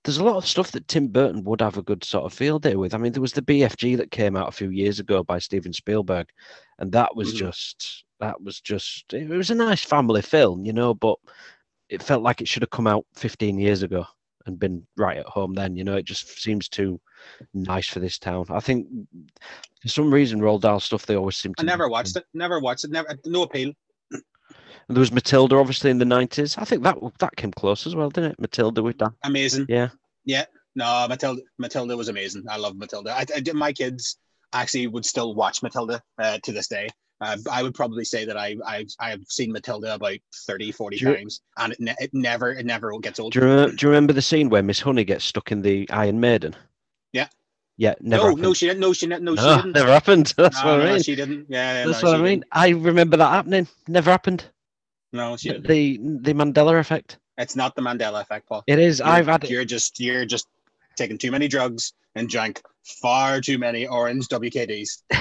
There's 0.04 0.20
a 0.20 0.24
lot 0.24 0.38
of 0.38 0.48
stuff 0.48 0.72
that 0.72 0.88
Tim 0.88 1.10
Burton 1.10 1.44
would 1.44 1.60
have 1.60 1.78
a 1.78 1.82
good 1.82 2.02
sort 2.02 2.24
of 2.24 2.32
field 2.32 2.62
day 2.62 2.76
with. 2.78 2.94
I 2.94 2.98
mean, 2.98 3.12
there 3.12 3.22
was 3.22 3.34
the 3.34 3.42
BFG 3.42 3.98
that 3.98 4.10
came 4.10 4.38
out 4.38 4.48
a 4.48 4.54
few 4.54 4.70
years 4.70 5.02
ago 5.02 5.22
by 5.22 5.38
Steven 5.38 5.74
Spielberg, 5.74 6.30
and 6.80 6.90
that 6.94 7.14
was 7.14 7.34
Mhm. 7.34 7.38
just 7.38 8.06
that 8.22 8.42
was 8.42 8.62
just 8.62 9.14
it 9.14 9.28
was 9.28 9.50
a 9.50 9.56
nice 9.56 9.84
family 9.84 10.22
film, 10.22 10.64
you 10.64 10.72
know, 10.72 10.94
but 10.94 11.18
it 11.90 12.02
felt 12.02 12.24
like 12.24 12.40
it 12.40 12.48
should 12.48 12.64
have 12.64 12.70
come 12.70 12.88
out 12.88 13.06
15 13.16 13.60
years 13.60 13.84
ago 13.84 14.06
and 14.48 14.60
been 14.60 14.86
right 14.98 15.18
at 15.18 15.26
home 15.26 15.54
then. 15.54 15.76
You 15.76 15.84
know, 15.84 15.96
it 15.96 16.06
just 16.06 16.42
seems 16.42 16.68
too 16.68 17.00
nice 17.54 17.88
for 17.88 18.00
this 18.00 18.18
town. 18.18 18.46
I 18.50 18.60
think 18.60 18.88
for 19.82 19.88
some 19.88 20.14
reason, 20.14 20.40
Roald 20.40 20.62
Dahl 20.62 20.80
stuff 20.80 21.06
they 21.06 21.16
always 21.16 21.38
seem 21.38 21.54
to. 21.56 21.62
i 21.62 21.66
never 21.66 21.88
watched 21.88 22.16
it 22.16 22.26
never 22.34 22.60
watched 22.60 22.86
it 22.86 22.92
never 22.92 23.18
no 23.26 23.44
appeal 23.44 23.74
And 24.12 24.96
there 24.96 25.00
was 25.00 25.12
Matilda, 25.12 25.58
obviously 25.58 25.92
in 25.92 25.98
the 25.98 26.06
90s. 26.06 26.58
I 26.58 26.66
think 26.66 26.84
that 26.84 26.98
that 27.20 27.36
came 27.36 27.52
close 27.52 27.86
as 27.86 27.96
well, 27.96 28.10
didn't 28.10 28.32
it? 28.32 28.40
Matilda 28.40 28.82
with 28.82 28.98
that. 29.00 29.12
amazing 29.24 29.66
Yeah. 29.70 29.90
Yeah. 30.26 30.46
No, 30.76 31.08
Matilda. 31.10 31.42
Matilda 31.58 31.98
was 31.98 32.08
amazing. 32.08 32.44
I 32.50 32.58
love 32.58 32.76
Matilda. 32.76 33.12
I, 33.12 33.26
I 33.36 33.52
my 33.54 33.74
kids 33.74 34.18
actually 34.54 34.88
would 34.88 35.06
still 35.06 35.34
watch 35.34 35.64
Matilda 35.64 36.02
uh, 36.20 36.38
to 36.44 36.52
this 36.52 36.68
day. 36.68 36.88
Uh, 37.20 37.38
I 37.52 37.64
would 37.64 37.74
probably 37.74 38.06
say 38.06 38.26
that 38.26 38.38
I 38.38 38.56
I 38.66 38.86
I've 39.00 39.26
seen 39.28 39.52
Matilda 39.52 39.96
about 39.96 40.18
30, 40.46 40.72
40 40.72 40.98
you- 40.98 41.16
times, 41.16 41.42
and 41.58 41.74
it, 41.74 41.80
ne- 41.80 41.96
it 42.00 42.14
never 42.14 42.52
it 42.52 42.66
never 42.66 42.98
gets 43.00 43.20
old. 43.20 43.34
Do 43.34 43.40
you, 43.40 43.46
remember, 43.46 43.76
do 43.76 43.86
you 43.86 43.90
remember 43.90 44.14
the 44.14 44.22
scene 44.22 44.50
where 44.50 44.62
Miss 44.62 44.82
Honey 44.82 45.04
gets 45.04 45.26
stuck 45.26 45.52
in 45.52 45.62
the 45.62 45.90
Iron 45.90 46.20
Maiden? 46.20 46.56
Yeah. 47.14 47.28
Yeah, 47.78 47.94
never 48.02 48.24
no, 48.24 48.28
happened. 48.30 48.44
no, 48.44 48.54
she 48.54 48.68
didn't. 48.68 48.80
No, 48.80 48.94
she 48.94 49.08
didn't. 49.08 49.24
No, 49.24 49.36
she 49.36 49.42
didn't. 49.44 49.72
never 49.74 49.92
happened. 49.92 50.34
That's 50.38 50.64
no, 50.64 50.72
what 50.72 50.82
I 50.82 50.84
no, 50.86 50.94
mean. 50.94 51.04
she 51.04 51.16
didn't. 51.16 51.46
Yeah, 51.50 51.74
yeah, 51.80 51.86
That's 51.88 52.04
no, 52.04 52.12
what 52.12 52.20
I 52.20 52.24
mean. 52.24 52.40
didn't. 52.40 52.46
I 52.52 52.70
remember 52.70 53.18
that 53.18 53.30
happening. 53.30 53.68
Never 53.88 54.12
happened. 54.12 54.46
No, 55.14 55.38
she 55.38 55.50
didn't. 55.50 55.68
The 55.68 55.98
the 55.98 56.34
Mandela 56.34 56.80
effect. 56.80 57.18
It's 57.38 57.56
not 57.56 57.76
the 57.76 57.82
Mandela 57.82 58.22
effect, 58.22 58.48
Paul. 58.48 58.64
It 58.68 58.80
is. 58.80 59.00
You're, 59.00 59.08
I've 59.08 59.28
had. 59.28 59.50
You're 59.50 59.66
just 59.66 60.00
you're 60.00 60.26
just 60.26 60.48
taking 60.96 61.18
too 61.18 61.32
many 61.32 61.48
drugs 61.48 61.94
and 62.16 62.28
drank 62.28 62.62
far 62.84 63.42
too 63.42 63.58
many 63.58 63.88
orange 63.88 64.28
WKDs. 64.28 65.04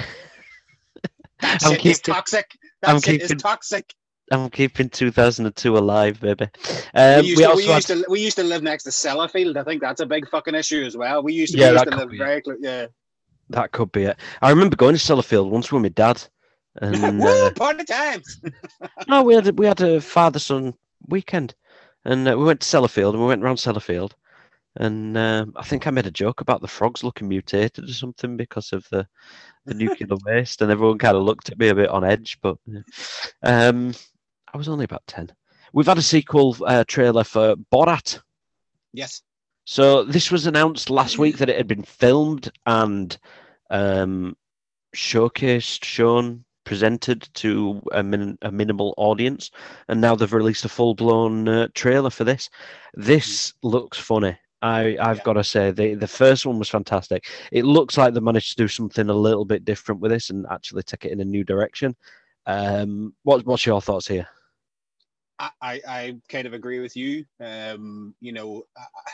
That 1.41 1.63
I'm 1.65 1.73
shit 1.75 1.87
is 1.87 1.99
keeping- 1.99 2.15
toxic. 2.15 2.51
That 2.83 2.91
I'm 2.91 3.01
shit 3.01 3.23
is 3.23 3.29
keeping- 3.29 3.39
toxic. 3.41 3.95
I'm 4.33 4.51
keeping 4.51 4.89
2002 4.89 5.77
alive, 5.79 6.21
baby. 6.21 6.49
Um, 6.95 7.21
we, 7.23 7.29
used 7.29 7.37
we 7.39 7.45
to, 7.45 7.49
also 7.49 7.57
we, 7.59 7.65
had- 7.67 7.75
used 7.77 7.87
to, 7.89 8.05
we 8.09 8.21
used 8.21 8.37
to 8.39 8.43
live 8.43 8.63
next 8.63 8.83
to 8.85 8.91
Sellafield. 8.91 9.57
I 9.57 9.63
think 9.63 9.81
that's 9.81 10.01
a 10.01 10.07
big 10.07 10.29
fucking 10.29 10.55
issue 10.57 10.83
as 10.85 10.97
well. 10.97 11.23
We 11.23 11.33
used 11.33 11.53
to, 11.55 11.61
Yeah, 11.61 11.69
we 11.69 11.73
used 11.75 11.85
to 11.91 11.97
live 11.97 12.11
be. 12.11 12.19
very 12.19 12.43
close. 12.43 12.57
Yeah. 12.61 12.87
That 13.51 13.71
could 13.71 13.93
be 13.93 14.03
it. 14.05 14.17
I 14.43 14.51
remember 14.51 14.75
going 14.75 14.97
to 14.97 15.01
Sellafield 15.01 15.49
once 15.51 15.71
with 15.71 15.81
my 15.83 15.91
dad, 15.91 16.21
and 16.83 17.21
Woo, 17.21 17.29
uh, 17.47 17.53
party 17.53 17.85
times. 17.85 18.41
no, 19.09 19.23
we 19.23 19.35
had 19.35 19.47
a, 19.47 19.53
we 19.53 19.67
had 19.67 19.81
a 19.81 20.01
father 20.01 20.41
son 20.41 20.75
weekend, 21.07 21.55
and 22.05 22.27
uh, 22.29 22.37
we 22.37 22.43
went 22.45 22.61
to 22.63 22.67
Sellafield 22.67 23.11
and 23.13 23.21
we 23.21 23.29
went 23.29 23.45
around 23.45 23.57
Sellafield, 23.59 24.11
and 24.77 25.17
um, 25.17 25.53
I 25.57 25.63
think 25.63 25.87
I 25.87 25.91
made 25.91 26.07
a 26.07 26.11
joke 26.11 26.41
about 26.41 26.61
the 26.61 26.69
frogs 26.69 27.03
looking 27.03 27.29
mutated 27.29 27.85
or 27.85 27.93
something 27.93 28.37
because 28.37 28.73
of 28.73 28.89
the 28.91 29.07
the 29.65 29.75
nuclear 29.75 30.09
waste, 30.25 30.63
and 30.63 30.71
everyone 30.71 30.99
kind 30.99 31.17
of 31.17 31.23
looked 31.23 31.51
at 31.51 31.59
me 31.59 31.69
a 31.69 31.75
bit 31.75 31.91
on 31.91 32.05
edge. 32.05 32.39
But 32.43 32.57
yeah. 32.67 32.81
um, 33.43 33.95
I 34.53 34.57
was 34.57 34.69
only 34.69 34.85
about 34.85 35.07
ten. 35.07 35.31
We've 35.73 35.87
had 35.87 35.99
a 35.99 36.03
sequel 36.03 36.57
uh, 36.67 36.85
trailer 36.87 37.25
for 37.25 37.57
Borat. 37.73 38.21
yes. 38.93 39.23
So 39.69 40.05
this 40.05 40.31
was 40.31 40.47
announced 40.47 40.91
last 40.91 41.19
week 41.19 41.39
that 41.39 41.49
it 41.49 41.57
had 41.57 41.67
been 41.67 41.83
filmed 41.83 42.53
and 42.67 43.19
um, 43.69 44.37
showcased, 44.95 45.85
shown, 45.85 46.45
presented 46.65 47.29
to 47.35 47.83
a, 47.93 48.03
min- 48.03 48.39
a 48.43 48.53
minimal 48.53 48.95
audience, 48.97 49.51
and 49.89 50.01
now 50.01 50.15
they've 50.15 50.33
released 50.33 50.65
a 50.65 50.69
full-blown 50.69 51.49
uh, 51.49 51.69
trailer 51.75 52.11
for 52.11 52.23
this. 52.23 52.49
This 52.95 53.55
looks 53.63 53.99
funny. 53.99 54.39
I, 54.67 54.97
I've 55.01 55.19
Yeah. 55.19 55.23
got 55.25 55.33
to 55.35 55.45
say 55.45 55.71
the 55.71 55.95
the 55.95 56.09
first 56.09 56.47
one 56.47 56.59
was 56.59 56.69
fantastic. 56.69 57.27
It 57.53 57.65
looks 57.65 57.97
like 57.97 58.15
they 58.15 58.21
managed 58.21 58.51
to 58.51 58.65
do 58.65 58.69
something 58.69 59.09
a 59.09 59.15
little 59.15 59.45
bit 59.45 59.65
different 59.65 60.01
with 60.01 60.11
this 60.11 60.31
and 60.31 60.47
actually 60.51 60.83
take 60.83 61.05
it 61.05 61.13
in 61.13 61.21
a 61.21 61.25
new 61.25 61.45
direction. 61.45 61.97
Um, 62.47 63.15
what, 63.25 63.45
what's 63.45 63.67
your 63.67 63.81
thoughts 63.81 64.07
here? 64.07 64.29
I, 65.39 65.51
I, 65.61 65.81
I 65.87 66.17
kind 66.29 66.47
of 66.47 66.55
agree 66.55 66.81
with 66.81 66.97
you. 66.97 67.25
Um, 67.41 68.15
you 68.21 68.33
know, 68.33 68.65
I, 68.77 69.11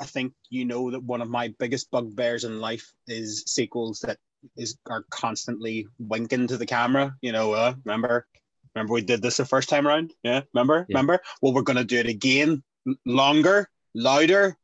I 0.00 0.04
think 0.06 0.32
you 0.48 0.64
know 0.64 0.90
that 0.90 1.02
one 1.02 1.20
of 1.20 1.28
my 1.28 1.54
biggest 1.58 1.90
bugbears 1.90 2.44
in 2.44 2.60
life 2.60 2.92
is 3.06 3.44
sequels 3.46 4.00
that 4.00 4.18
is 4.56 4.78
are 4.88 5.04
constantly 5.10 5.86
winking 5.98 6.46
to 6.46 6.56
the 6.56 6.66
camera. 6.66 7.14
You 7.20 7.32
know, 7.32 7.52
uh, 7.52 7.74
remember, 7.84 8.26
remember 8.74 8.94
we 8.94 9.02
did 9.02 9.20
this 9.20 9.36
the 9.36 9.44
first 9.44 9.68
time 9.68 9.86
around. 9.86 10.14
Yeah, 10.22 10.42
remember, 10.54 10.86
Yeah. 10.88 10.96
remember. 10.96 11.20
Well, 11.42 11.52
we're 11.52 11.62
gonna 11.62 11.84
do 11.84 11.98
it 11.98 12.06
again, 12.06 12.62
longer, 13.04 13.68
louder, 13.94 14.56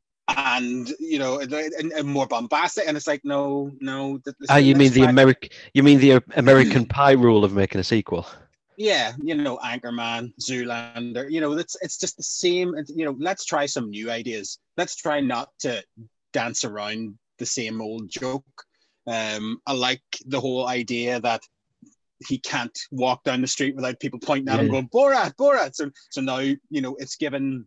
and 0.57 0.93
you 0.99 1.19
know, 1.19 1.41
and, 1.41 1.53
and, 1.93 2.09
more 2.09 2.27
bombastic. 2.27 2.87
And 2.87 2.97
it's 2.97 3.07
like, 3.07 3.25
no, 3.25 3.71
no. 3.81 4.21
Ah, 4.49 4.57
you 4.57 4.75
mean 4.75 4.93
the 4.93 5.03
American? 5.03 5.51
You 5.75 5.83
mean 5.83 5.99
the 5.99 6.23
American 6.37 6.87
Pie 6.87 7.13
rule 7.13 7.45
of 7.45 7.53
making 7.53 7.81
a 7.81 7.85
sequel? 7.85 8.27
yeah, 8.77 9.13
you 9.23 9.35
know, 9.35 9.59
Anchorman, 9.59 10.33
Zoolander, 10.41 11.31
you 11.31 11.41
know, 11.41 11.53
it's 11.53 11.77
it's 11.81 11.99
just 11.99 12.17
the 12.17 12.23
same. 12.23 12.75
You 12.89 13.07
know, 13.07 13.17
let's 13.19 13.45
try 13.45 13.67
some 13.67 13.91
new 13.91 14.11
ideas. 14.11 14.59
Let's 14.77 14.97
try 14.97 15.21
not 15.21 15.49
to 15.61 15.83
dance 16.33 16.65
around 16.65 17.19
the 17.39 17.47
same 17.47 17.81
old 17.81 18.11
joke. 18.11 18.45
Um, 19.07 19.61
I 19.67 19.73
like 19.73 20.03
the 20.27 20.41
whole 20.41 20.67
idea 20.67 21.21
that 21.21 21.41
he 22.27 22.39
can't 22.39 22.77
walk 22.91 23.25
down 23.25 23.41
the 23.41 23.47
street 23.47 23.77
without 23.77 24.01
people 24.01 24.19
pointing 24.19 24.53
at 24.53 24.61
him 24.61 24.67
Yeah. 24.67 24.73
going 24.73 24.89
Borat, 24.89 25.35
Borat. 25.37 25.75
So 25.75 25.91
so 26.11 26.21
now 26.21 26.39
you 26.39 26.81
know 26.81 26.97
it's 26.97 27.17
given 27.17 27.67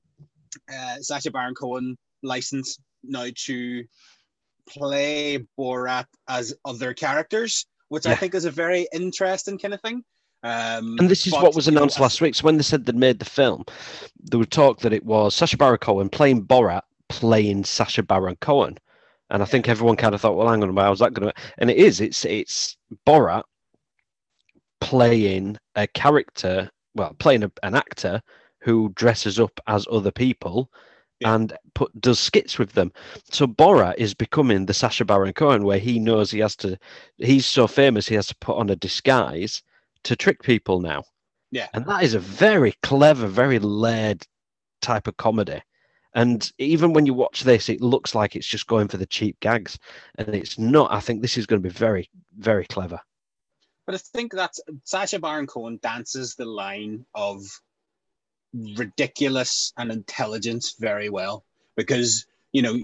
uh, 0.71 0.97
Sacha 1.01 1.31
Baron 1.31 1.55
Cohen 1.55 1.97
license 2.23 2.79
now 3.03 3.27
to 3.45 3.83
play 4.67 5.45
Borat 5.57 6.05
as 6.27 6.53
other 6.65 6.93
characters, 6.93 7.65
which 7.89 8.05
I 8.05 8.15
think 8.15 8.35
is 8.35 8.45
a 8.45 8.51
very 8.51 8.87
interesting 8.93 9.57
kind 9.57 9.73
of 9.73 9.81
thing. 9.81 10.03
Um, 10.43 10.95
And 10.99 11.09
this 11.09 11.27
is 11.27 11.33
but, 11.33 11.43
what 11.43 11.55
was 11.55 11.65
you 11.65 11.73
know, 11.73 11.79
announced 11.79 11.99
last 11.99 12.21
week. 12.21 12.35
So 12.35 12.43
when 12.45 12.57
they 12.57 12.63
said 12.63 12.85
they'd 12.85 12.95
made 12.95 13.19
the 13.19 13.25
film, 13.25 13.65
there 14.19 14.39
was 14.39 14.47
talk 14.47 14.79
that 14.81 14.93
it 14.93 15.05
was 15.05 15.35
Sacha 15.35 15.57
Baron 15.57 15.79
Cohen 15.79 16.09
playing 16.09 16.45
Borat, 16.45 16.83
playing 17.09 17.65
Sacha 17.65 18.03
Baron 18.03 18.37
Cohen, 18.39 18.77
and 19.29 19.41
I 19.43 19.45
think 19.45 19.67
everyone 19.67 19.95
kind 19.97 20.15
of 20.15 20.21
thought, 20.21 20.35
"Well, 20.35 20.49
hang 20.49 20.63
on, 20.63 20.75
how's 20.77 20.99
that 20.99 21.13
going 21.13 21.31
to?" 21.31 21.41
And 21.57 21.69
it 21.69 21.77
is. 21.77 22.01
It's 22.01 22.25
it's 22.25 22.77
Borat 23.05 23.43
playing 24.81 25.57
a 25.75 25.87
character, 25.87 26.69
well, 26.95 27.13
playing 27.19 27.43
a, 27.43 27.51
an 27.63 27.75
actor 27.75 28.21
who 28.61 28.89
dresses 28.95 29.39
up 29.39 29.59
as 29.67 29.87
other 29.91 30.11
people. 30.11 30.71
Yeah. 31.19 31.35
And 31.35 31.57
put 31.73 31.99
does 31.99 32.19
skits 32.19 32.57
with 32.57 32.73
them. 32.73 32.91
So 33.31 33.45
Borat 33.45 33.95
is 33.97 34.13
becoming 34.13 34.65
the 34.65 34.73
Sacha 34.73 35.03
Baron 35.03 35.33
Cohen, 35.33 35.63
where 35.63 35.79
he 35.79 35.99
knows 35.99 36.31
he 36.31 36.39
has 36.39 36.55
to. 36.57 36.77
He's 37.17 37.45
so 37.45 37.67
famous, 37.67 38.07
he 38.07 38.15
has 38.15 38.27
to 38.27 38.35
put 38.35 38.57
on 38.57 38.69
a 38.69 38.75
disguise 38.75 39.61
to 40.03 40.15
trick 40.15 40.41
people 40.43 40.79
now. 40.79 41.03
Yeah. 41.51 41.67
And 41.73 41.85
that 41.87 42.03
is 42.03 42.13
a 42.13 42.19
very 42.19 42.73
clever, 42.83 43.27
very 43.27 43.59
layered 43.59 44.25
type 44.81 45.07
of 45.07 45.17
comedy. 45.17 45.61
And 46.13 46.51
even 46.57 46.93
when 46.93 47.05
you 47.05 47.13
watch 47.13 47.41
this, 47.41 47.69
it 47.69 47.81
looks 47.81 48.15
like 48.15 48.35
it's 48.35 48.47
just 48.47 48.67
going 48.67 48.87
for 48.87 48.97
the 48.97 49.05
cheap 49.05 49.39
gags. 49.41 49.77
And 50.15 50.29
it's 50.29 50.57
not. 50.57 50.91
I 50.91 50.99
think 50.99 51.21
this 51.21 51.37
is 51.37 51.45
going 51.45 51.61
to 51.61 51.67
be 51.67 51.73
very, 51.73 52.09
very 52.37 52.65
clever. 52.65 52.99
But 53.85 53.95
I 53.95 53.97
think 53.97 54.33
that's 54.33 54.59
Sacha 54.83 55.19
Baron 55.19 55.47
Cohen 55.47 55.79
dances 55.81 56.35
the 56.35 56.45
line 56.45 57.05
of 57.13 57.43
ridiculous 58.53 59.73
and 59.77 59.91
intelligence 59.91 60.75
very 60.79 61.09
well 61.09 61.43
because 61.75 62.25
you 62.51 62.61
know 62.63 62.75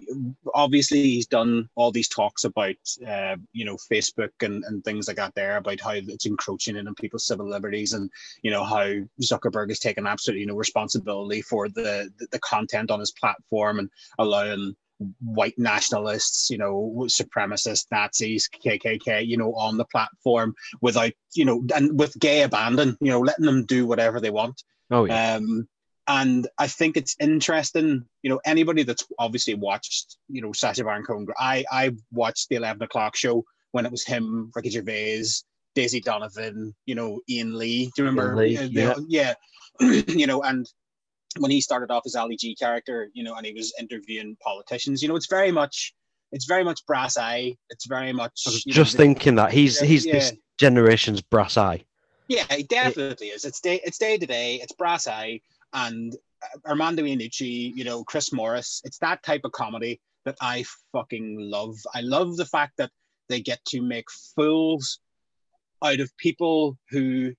obviously 0.53 1.01
he's 1.01 1.25
done 1.25 1.67
all 1.75 1.91
these 1.91 2.07
talks 2.07 2.43
about 2.43 2.75
uh, 3.07 3.35
you 3.51 3.65
know 3.65 3.77
Facebook 3.91 4.31
and, 4.41 4.63
and 4.65 4.83
things 4.83 5.07
like 5.07 5.17
that 5.17 5.33
there 5.33 5.57
about 5.57 5.81
how 5.81 5.91
it's 5.93 6.27
encroaching 6.27 6.75
in 6.75 6.87
on 6.87 6.95
people's 6.95 7.25
civil 7.25 7.49
liberties 7.49 7.93
and 7.93 8.09
you 8.43 8.51
know 8.51 8.63
how 8.63 8.85
Zuckerberg 9.21 9.69
has 9.69 9.79
taken 9.79 10.05
absolutely 10.05 10.45
no 10.45 10.55
responsibility 10.55 11.41
for 11.41 11.67
the 11.67 12.11
the, 12.19 12.27
the 12.31 12.39
content 12.39 12.91
on 12.91 12.99
his 12.99 13.11
platform 13.11 13.79
and 13.79 13.89
allowing 14.19 14.75
white 15.19 15.57
nationalists, 15.57 16.49
you 16.49 16.57
know, 16.57 16.93
supremacists, 17.07 17.85
Nazis, 17.91 18.49
KKK, 18.63 19.25
you 19.27 19.37
know, 19.37 19.53
on 19.55 19.77
the 19.77 19.85
platform 19.85 20.55
without, 20.81 21.11
you 21.33 21.45
know, 21.45 21.65
and 21.75 21.99
with 21.99 22.17
gay 22.19 22.43
abandon, 22.43 22.97
you 23.01 23.11
know, 23.11 23.19
letting 23.19 23.45
them 23.45 23.65
do 23.65 23.85
whatever 23.85 24.21
they 24.21 24.29
want. 24.29 24.63
Oh 24.91 25.05
yeah. 25.05 25.35
Um, 25.35 25.67
and 26.07 26.47
I 26.59 26.67
think 26.67 26.97
it's 26.97 27.15
interesting, 27.19 28.05
you 28.21 28.29
know, 28.29 28.39
anybody 28.45 28.83
that's 28.83 29.03
obviously 29.17 29.55
watched, 29.55 30.17
you 30.29 30.41
know, 30.41 30.53
Sacha 30.53 30.83
Baron 30.83 31.03
Cohen. 31.03 31.25
I 31.39 31.65
I 31.71 31.91
watched 32.11 32.49
the 32.49 32.55
eleven 32.57 32.83
o'clock 32.83 33.15
show 33.15 33.43
when 33.71 33.85
it 33.85 33.91
was 33.91 34.05
him, 34.05 34.51
Ricky 34.55 34.69
Gervais, 34.69 35.23
Daisy 35.73 35.99
Donovan, 36.01 36.75
you 36.85 36.95
know, 36.95 37.21
Iain 37.29 37.57
Lee. 37.57 37.85
Do 37.95 38.03
you 38.03 38.05
remember? 38.09 38.35
Lee, 38.35 38.57
Uh, 38.57 38.67
they- 38.71 38.95
yeah. 39.07 39.33
you 40.07 40.27
know, 40.27 40.41
and 40.43 40.65
when 41.39 41.51
he 41.51 41.59
started 41.59 41.91
off 41.91 42.03
as 42.05 42.15
Ali 42.15 42.37
G 42.37 42.55
character, 42.55 43.09
you 43.13 43.23
know, 43.23 43.35
and 43.35 43.45
he 43.45 43.51
was 43.53 43.73
interviewing 43.79 44.37
politicians, 44.41 45.01
you 45.01 45.09
know, 45.09 45.17
it's 45.17 45.27
very 45.27 45.51
much, 45.51 45.93
it's 46.31 46.45
very 46.45 46.63
much 46.63 46.85
brass 46.85 47.17
eye. 47.17 47.57
It's 47.69 47.87
very 47.87 48.13
much. 48.13 48.43
I 48.47 48.51
was 48.51 48.65
you 48.65 48.71
know, 48.71 48.75
just 48.75 48.93
the- 48.93 48.99
thinking 48.99 49.35
that 49.35 49.51
he's 49.51 49.79
he's 49.79 50.05
yeah. 50.05 50.13
this 50.13 50.33
generation's 50.59 51.21
brass 51.21 51.57
eye. 51.57 51.83
Yeah, 52.27 52.45
it 52.49 52.67
definitely 52.69 53.27
is. 53.27 53.45
It's 53.45 53.61
day 53.61 53.81
it's 53.83 53.97
day 53.97 54.17
to 54.17 54.25
day. 54.25 54.55
It's 54.55 54.73
brass 54.73 55.07
eye 55.07 55.41
and 55.73 56.15
uh, 56.41 56.69
Armando 56.69 57.03
Iannucci, 57.03 57.75
you 57.75 57.83
know, 57.83 58.03
Chris 58.03 58.33
Morris. 58.33 58.81
It's 58.83 58.97
that 58.99 59.23
type 59.23 59.41
of 59.43 59.51
comedy 59.51 60.01
that 60.25 60.37
I 60.41 60.65
fucking 60.91 61.37
love. 61.39 61.75
I 61.93 62.01
love 62.01 62.35
the 62.35 62.45
fact 62.45 62.73
that 62.77 62.91
they 63.29 63.41
get 63.41 63.63
to 63.65 63.81
make 63.81 64.09
fools 64.35 64.99
out 65.83 65.99
of 65.99 66.15
people 66.17 66.77
who 66.89 67.33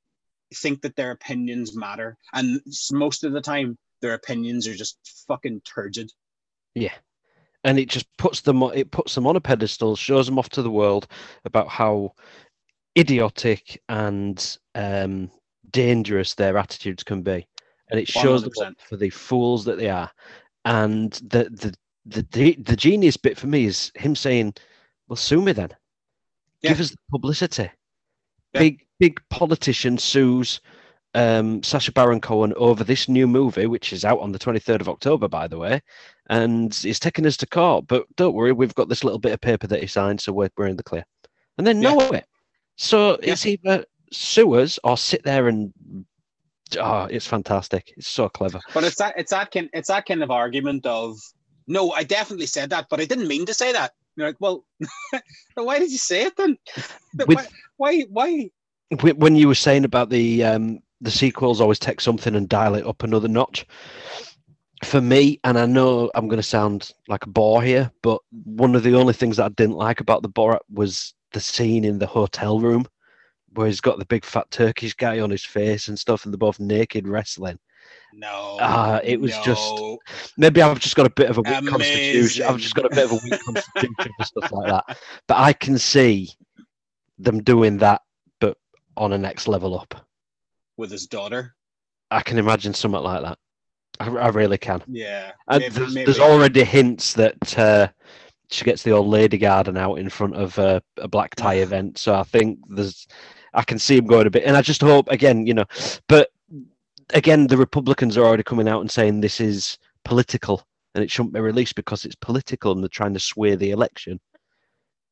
think 0.55 0.83
that 0.83 0.95
their 0.97 1.11
opinions 1.11 1.77
matter, 1.77 2.17
and 2.33 2.61
most 2.93 3.25
of 3.25 3.33
the 3.33 3.41
time 3.41 3.77
their 4.03 4.15
opinions 4.15 4.67
are 4.69 4.75
just 4.75 4.99
fucking 5.27 5.63
turgid. 5.63 6.13
Yeah. 6.75 6.95
And 7.65 7.79
it 7.79 7.89
just 7.89 8.07
puts 8.17 8.43
them 8.43 8.63
it 8.63 8.93
puts 8.93 9.15
them 9.15 9.27
on 9.27 9.35
a 9.35 9.41
pedestal, 9.41 9.97
shows 9.97 10.27
them 10.27 10.39
off 10.39 10.51
to 10.51 10.63
the 10.63 10.71
world 10.71 11.09
about 11.45 11.69
how 11.69 12.13
idiotic 12.97 13.83
and 13.89 14.59
um, 14.77 15.31
dangerous 15.71 16.35
their 16.35 16.57
attitudes 16.57 17.03
can 17.03 17.23
be. 17.23 17.47
And 17.91 18.01
it 18.01 18.09
shows 18.09 18.43
them 18.43 18.53
100%. 18.53 18.75
for 18.89 18.97
the 18.97 19.11
fools 19.11 19.65
that 19.65 19.79
they 19.79 19.91
are. 19.91 20.11
And 20.65 21.13
the 21.15 21.45
the 21.51 21.75
the 22.05 22.27
the, 22.31 22.55
the 22.57 22.77
genius 22.77 23.17
bit 23.17 23.39
for 23.39 23.47
me 23.47 23.65
is 23.65 23.93
him 23.95 24.15
saying, 24.17 24.55
Well 25.09 25.17
sue 25.17 25.41
me 25.41 25.53
then. 25.53 25.71
Give 26.63 26.81
us 26.81 26.91
the 26.91 26.97
publicity. 27.11 27.71
Yeah. 28.53 28.61
Big 28.61 28.87
big 28.99 29.21
politician 29.31 29.99
sues 29.99 30.61
um, 31.17 31.63
Sacha 31.63 31.93
Baron 31.93 32.21
Cohen 32.21 32.53
over 32.57 32.85
this 32.85 33.09
new 33.09 33.27
movie, 33.27 33.67
which 33.67 33.93
is 33.93 34.05
out 34.05 34.21
on 34.21 34.33
the 34.33 34.39
23rd 34.39 34.83
of 34.83 34.89
October, 34.89 35.29
by 35.29 35.49
the 35.49 35.57
way, 35.57 35.81
and 36.29 36.75
he's 36.75 37.01
taking 37.01 37.25
us 37.25 37.39
to 37.39 37.47
court. 37.47 37.87
But 37.87 38.05
don't 38.17 38.35
worry, 38.35 38.53
we've 38.53 38.75
got 38.75 38.91
this 38.91 39.03
little 39.03 39.19
bit 39.19 39.33
of 39.33 39.41
paper 39.41 39.67
that 39.67 39.81
he 39.81 39.87
signed, 39.87 40.21
so 40.21 40.33
we're, 40.33 40.51
we're 40.59 40.67
in 40.67 40.77
the 40.77 40.83
clear. 40.83 41.07
And 41.57 41.67
then 41.67 41.81
Yeah. 41.81 41.95
know 41.95 42.01
it. 42.11 42.27
So 42.77 43.13
Yeah. 43.23 43.33
it's 43.33 43.47
either 43.47 43.87
sue 44.13 44.55
us 44.55 44.79
or 44.85 44.97
sit 44.97 45.23
there 45.25 45.49
and. 45.49 45.73
Oh, 46.81 47.05
it's 47.05 47.27
fantastic. 47.27 47.93
It's 47.97 48.09
so 48.09 48.29
clever. 48.29 48.61
But 48.75 48.83
it's 48.83 48.97
that 48.97 49.15
it's 49.17 49.31
that 49.31 49.53
kind 49.53 49.71
it's 49.73 49.89
that 49.89 50.05
kind 50.05 50.23
of 50.23 50.33
argument 50.33 50.85
of 50.85 51.17
no, 51.69 51.91
I 51.93 52.05
definitely 52.05 52.47
said 52.47 52.71
that, 52.71 52.87
but 52.91 53.01
I 53.01 53.05
didn't 53.05 53.29
mean 53.29 53.47
to 53.47 53.55
say 53.55 53.73
that. 53.73 53.93
You're 54.17 54.29
like, 54.29 54.37
well, 54.41 54.65
why 55.55 55.79
did 55.79 55.91
you 55.91 55.99
say 55.99 56.23
it 56.25 56.37
then? 56.37 56.57
With- 57.27 57.37
why, 57.37 57.47
why, 57.77 58.01
why? 58.11 58.51
When 59.17 59.35
you 59.35 59.49
were 59.49 59.57
saying 59.57 59.85
about 59.85 60.11
the 60.11 60.45
um, 60.45 60.79
the 61.01 61.11
sequels 61.11 61.61
always 61.61 61.81
take 61.81 62.01
something 62.01 62.37
and 62.37 62.49
dial 62.49 62.77
it 62.77 62.87
up 62.87 63.03
another 63.03 63.27
notch, 63.27 63.67
for 64.85 65.01
me, 65.01 65.41
and 65.43 65.59
I 65.59 65.67
know 65.67 66.11
I'm 66.15 66.29
going 66.29 66.39
to 66.41 66.43
sound 66.43 66.93
like 67.09 67.25
a 67.25 67.29
bore 67.29 67.63
here, 67.63 67.91
but 68.03 68.21
one 68.45 68.77
of 68.77 68.85
the 68.85 68.95
only 68.95 69.13
things 69.13 69.39
that 69.39 69.47
I 69.47 69.49
didn't 69.49 69.77
like 69.77 70.01
about 70.01 70.23
the 70.23 70.29
Borat 70.29 70.61
was 70.71 71.15
the 71.33 71.41
scene 71.41 71.85
in 71.85 71.99
the 71.99 72.07
hotel 72.07 72.61
room 72.61 72.87
where 73.57 73.67
he's 73.67 73.81
got 73.81 73.99
the 73.99 74.05
big 74.07 74.25
fat 74.25 74.51
Turkish 74.51 74.95
guy 74.95 75.21
on 75.21 75.31
his 75.31 75.45
face 75.45 75.89
and 75.89 75.99
stuff, 75.99 76.25
and 76.25 76.33
they're 76.33 76.39
both 76.39 76.61
naked 76.61 77.07
wrestling. 77.09 77.59
No. 78.13 78.57
Ah, 78.61 79.01
it 79.05 79.21
was 79.21 79.33
no. 79.33 79.43
just 79.43 80.35
maybe 80.39 80.63
I've 80.63 80.81
just 80.81 80.97
got 80.97 81.07
a 81.07 81.11
bit 81.11 81.29
of 81.31 81.39
a 81.39 81.43
weak 81.43 81.49
Amazing. 81.59 81.71
constitution. 81.71 82.47
I've 82.47 82.59
just 82.59 82.75
got 82.75 82.87
a 82.87 82.95
bit 82.95 83.05
of 83.05 83.13
a 83.13 83.19
weak 83.23 83.41
constitution 83.45 84.13
and 84.19 84.27
stuff 84.27 84.53
like 84.53 84.69
that. 84.69 84.99
But 85.27 85.37
I 85.39 85.53
can 85.53 85.79
see 85.79 86.31
them 87.19 87.43
doing 87.43 87.79
that, 87.79 88.03
but 88.41 88.57
on 88.97 89.13
a 89.13 89.19
next 89.19 89.49
level 89.49 89.79
up. 89.79 90.07
with 90.77 90.91
his 90.91 91.07
daughter. 91.07 91.55
I 92.11 92.21
can 92.23 92.39
imagine 92.39 92.75
something 92.75 93.01
like 93.03 93.23
that. 93.23 93.39
I, 93.99 94.09
I 94.09 94.29
really 94.29 94.59
can. 94.59 94.83
Yeah. 94.89 95.33
And 95.49 95.61
maybe- 95.63 95.75
there's, 95.75 95.95
maybe. 95.95 96.05
there's 96.05 96.21
already 96.21 96.65
hints 96.65 97.15
that 97.15 97.59
uh, 97.59 97.89
she 98.51 98.65
gets 98.65 98.83
the 98.83 98.93
old 98.93 99.09
lady 99.09 99.39
garden 99.39 99.77
out 99.77 99.95
in 99.97 100.09
front 100.09 100.37
of 100.37 100.59
uh, 100.59 100.81
a 100.99 101.09
black 101.09 101.35
tie 101.35 101.55
event. 101.67 101.99
So 101.99 102.15
I 102.15 102.23
think 102.23 102.59
there's, 102.69 103.07
I 103.57 103.63
can 103.63 103.79
see 103.79 103.97
him 103.97 104.07
going 104.07 104.27
a 104.27 104.31
bit, 104.31 104.45
and 104.45 104.57
I 104.57 104.63
just 104.63 104.81
hope 104.81 105.09
again, 105.11 105.47
you 105.47 105.55
know, 105.55 105.65
but 106.09 106.31
again, 107.15 107.47
the 107.47 107.57
Republicans 107.57 108.17
are 108.17 108.25
already 108.25 108.43
coming 108.43 108.69
out 108.69 108.81
and 108.81 108.91
saying 108.91 109.21
this 109.21 109.41
is 109.41 109.79
political 110.05 110.67
and 110.95 111.03
it 111.05 111.11
shouldn't 111.11 111.35
be 111.35 111.41
released 111.41 111.75
because 111.75 112.05
it's 112.05 112.15
political 112.15 112.73
and 112.73 112.83
they're 112.83 112.89
trying 112.89 113.15
to 113.15 113.21
sway 113.21 113.55
the 113.55 113.71
election. 113.71 114.19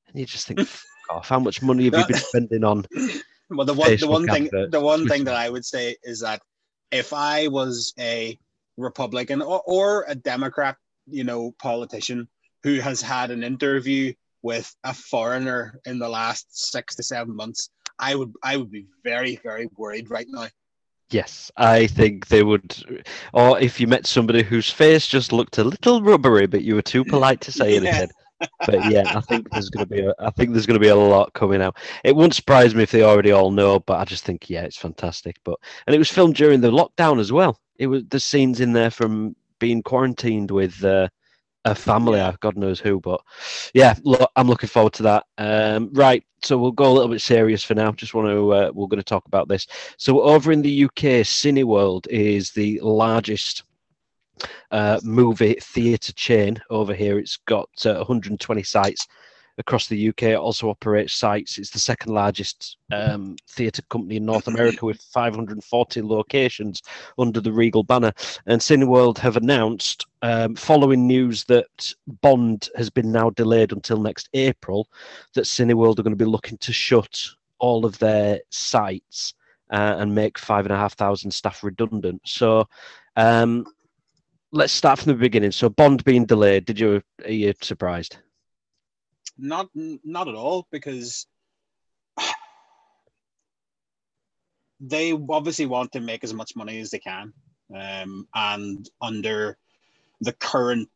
And 0.09 0.19
you 0.19 0.27
just 0.27 0.47
think, 0.47 0.61
off! 1.11 1.29
How 1.29 1.39
much 1.39 1.63
money 1.63 1.85
have 1.85 1.95
you 1.95 2.07
been 2.07 2.17
spending 2.17 2.65
on? 2.65 2.87
Well, 3.51 3.67
the 3.67 3.75
one, 3.75 3.97
the 3.97 4.09
one 4.09 4.27
thing, 4.27 4.49
the 4.71 4.81
one 4.81 5.07
thing 5.07 5.25
that 5.25 5.37
I 5.37 5.51
would 5.51 5.67
say 5.67 5.97
is 6.03 6.21
that 6.21 6.41
if 6.91 7.13
I 7.13 7.47
was 7.49 7.93
a 8.01 8.39
Republican 8.79 9.43
or, 9.43 9.63
or 9.67 10.07
a 10.09 10.15
Democrat, 10.15 10.77
you 11.07 11.25
know, 11.25 11.55
politician 11.59 12.27
who 12.63 12.81
has 12.81 13.03
had 13.03 13.31
an 13.31 13.45
interview 13.45 14.15
with 14.41 14.75
a 14.83 14.95
foreigner 14.95 15.79
in 15.85 15.99
the 15.99 16.09
last 16.09 16.47
six 16.73 16.95
to 16.97 17.03
seven 17.03 17.37
months, 17.37 17.69
I 17.99 18.15
would, 18.15 18.33
I 18.43 18.57
would 18.57 18.71
be 18.71 18.87
very, 19.03 19.37
very 19.37 19.69
worried 19.77 20.11
right 20.11 20.27
now. 20.29 20.49
Yes, 21.11 21.51
I 21.57 21.87
think 21.87 22.29
they 22.29 22.43
would. 22.43 23.05
Or 23.33 23.59
if 23.61 23.79
you 23.79 23.87
met 23.87 24.07
somebody 24.07 24.43
whose 24.43 24.71
face 24.71 25.07
just 25.07 25.33
looked 25.33 25.59
a 25.59 25.65
little 25.65 26.03
rubbery, 26.03 26.47
but 26.47 26.63
you 26.63 26.75
were 26.75 26.83
too 26.83 27.05
polite 27.05 27.41
to 27.43 27.53
say 27.53 27.71
Yeah. 27.75 27.81
anything. 27.81 28.11
But 28.67 28.91
yeah, 28.91 29.17
I 29.17 29.21
think 29.21 29.51
there's 29.51 29.71
gonna 29.71 29.87
be 29.87 30.01
a, 30.01 30.13
I 30.19 30.31
think 30.31 30.51
there's 30.53 30.67
gonna 30.67 30.79
be 30.81 30.89
a 30.89 30.97
lot 30.97 31.33
coming 31.35 31.63
out. 31.63 31.77
It 32.03 32.17
wouldn't 32.17 32.35
surprise 32.35 32.75
me 32.75 32.83
if 32.83 32.91
they 32.91 33.03
already 33.03 33.31
all 33.31 33.51
know, 33.51 33.79
but 33.81 34.01
I 34.01 34.05
just 34.05 34.25
think 34.25 34.51
yeah, 34.51 34.63
it's 34.63 34.77
fantastic. 34.77 35.37
But 35.45 35.59
and 35.87 35.95
it 35.95 35.99
was 35.99 36.11
filmed 36.11 36.35
during 36.35 36.61
the 36.61 36.71
lockdown 36.71 37.21
as 37.21 37.33
well. 37.33 37.59
It 37.77 37.87
was 37.87 38.03
the 38.09 38.21
scenes 38.21 38.61
in 38.61 38.73
there 38.73 38.91
from 38.91 39.37
being 39.61 39.83
quarantined 39.83 40.51
with 40.51 40.83
uh, 40.85 41.09
a 41.65 41.75
family, 41.75 42.19
Yeah. 42.19 42.35
God 42.41 42.57
knows 42.57 42.81
who. 42.81 43.01
But 43.01 43.21
yeah, 43.73 43.95
look, 44.05 44.31
I'm 44.37 44.49
looking 44.49 44.69
forward 44.69 44.93
to 44.95 45.03
that. 45.05 45.25
Um, 45.39 45.91
right, 45.93 46.25
so 46.43 46.59
we'll 46.59 46.73
go 46.73 46.91
a 46.91 46.93
little 46.93 47.09
bit 47.09 47.21
serious 47.21 47.63
for 47.63 47.75
now. 47.75 47.93
Just 47.93 48.15
want 48.15 48.29
to 48.29 48.53
uh, 48.53 48.71
we're 48.75 48.89
going 48.89 48.99
to 48.99 49.03
talk 49.03 49.27
about 49.27 49.49
this. 49.49 49.67
So 49.97 50.21
over 50.23 50.53
in 50.53 50.63
the 50.63 50.85
UK, 50.85 51.25
Cineworld 51.25 52.07
is 52.09 52.51
the 52.51 52.81
largest 52.81 53.65
uh, 54.71 55.01
movie 55.03 55.57
theatre 55.61 56.13
chain 56.13 56.61
over 56.71 56.95
here. 56.95 57.19
It's 57.19 57.37
got 57.47 57.69
uh, 57.87 57.95
120 57.95 58.63
sites 58.63 59.07
across 59.59 59.87
the 59.87 60.09
UK. 60.09 60.39
Also 60.39 60.69
operates 60.69 61.15
sites. 61.15 61.59
It's 61.59 61.71
the 61.71 61.79
second 61.79 62.13
largest 62.13 62.77
um, 62.93 63.37
theatre 63.49 63.83
company 63.91 64.17
in 64.17 64.25
North 64.25 64.49
America 64.49 64.85
with 64.85 65.01
540 65.01 66.03
locations 66.03 66.83
under 67.19 67.41
the 67.41 67.53
Regal 67.53 67.83
banner. 67.83 68.13
And 68.47 68.61
Cineworld 68.61 69.19
have 69.19 69.37
announced, 69.37 70.07
um, 70.23 70.55
following 70.55 71.07
news 71.07 71.45
that 71.45 71.95
Bond 72.21 72.69
has 72.77 72.91
been 72.91 73.13
now 73.13 73.31
delayed 73.31 73.73
until 73.73 74.01
next 74.01 74.29
April, 74.35 74.89
that 75.35 75.45
Cineworld 75.45 75.99
are 75.99 76.03
going 76.03 76.17
to 76.17 76.25
be 76.25 76.31
looking 76.31 76.59
to 76.59 76.73
shut 76.73 77.21
all 77.59 77.87
of 77.87 77.99
their 77.99 78.41
sites 78.51 79.35
uh, 79.71 79.97
and 79.99 80.15
make 80.15 80.39
five 80.39 80.67
and 80.67 80.73
a 80.73 80.77
half 80.77 80.95
thousand 80.95 81.31
staff 81.31 81.63
redundant. 81.63 82.21
So. 82.25 82.69
Um, 83.17 83.65
let's 84.51 84.73
start 84.73 85.01
from 85.01 85.13
the 85.13 85.19
beginning. 85.19 85.51
So 85.51 85.69
Bond 85.69 86.05
being 86.05 86.27
delayed, 86.27 86.65
did 86.65 86.79
you 86.79 87.03
are 87.25 87.31
you 87.31 87.53
surprised? 87.61 88.19
Not, 89.37 89.69
not 89.75 90.29
at 90.29 90.35
all, 90.35 90.67
because 90.71 91.27
they 94.81 95.13
obviously 95.13 95.67
want 95.67 95.93
to 95.93 96.01
make 96.01 96.25
as 96.25 96.35
much 96.35 96.57
money 96.57 96.79
as 96.81 96.91
they 96.91 96.99
can, 96.99 97.33
um, 97.75 98.29
and 98.35 98.89
under 99.01 99.57
the 100.21 100.33
current 100.35 100.89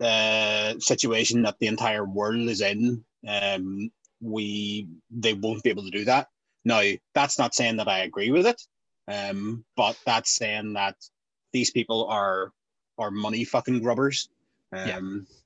uh, 0.00 0.74
situation 0.78 1.42
that 1.42 1.58
the 1.58 1.66
entire 1.66 2.04
world 2.04 2.48
is 2.48 2.60
in, 2.60 3.04
um, 3.28 3.90
we 4.20 4.88
they 5.10 5.34
won't 5.34 5.62
be 5.62 5.70
able 5.70 5.84
to 5.84 5.90
do 5.90 6.04
that. 6.04 6.28
Now, 6.64 6.82
that's 7.14 7.38
not 7.38 7.54
saying 7.54 7.76
that 7.76 7.88
I 7.88 8.00
agree 8.00 8.30
with 8.30 8.46
it, 8.46 8.60
um, 9.06 9.64
but 9.76 9.98
that's 10.06 10.34
saying 10.34 10.72
that 10.74 10.96
these 11.52 11.70
people 11.70 12.06
are 12.06 12.52
are 12.98 13.10
money 13.10 13.44
fucking 13.44 13.82
grubbers, 13.82 14.28
um, 14.72 14.86
Yeah. 14.88 15.00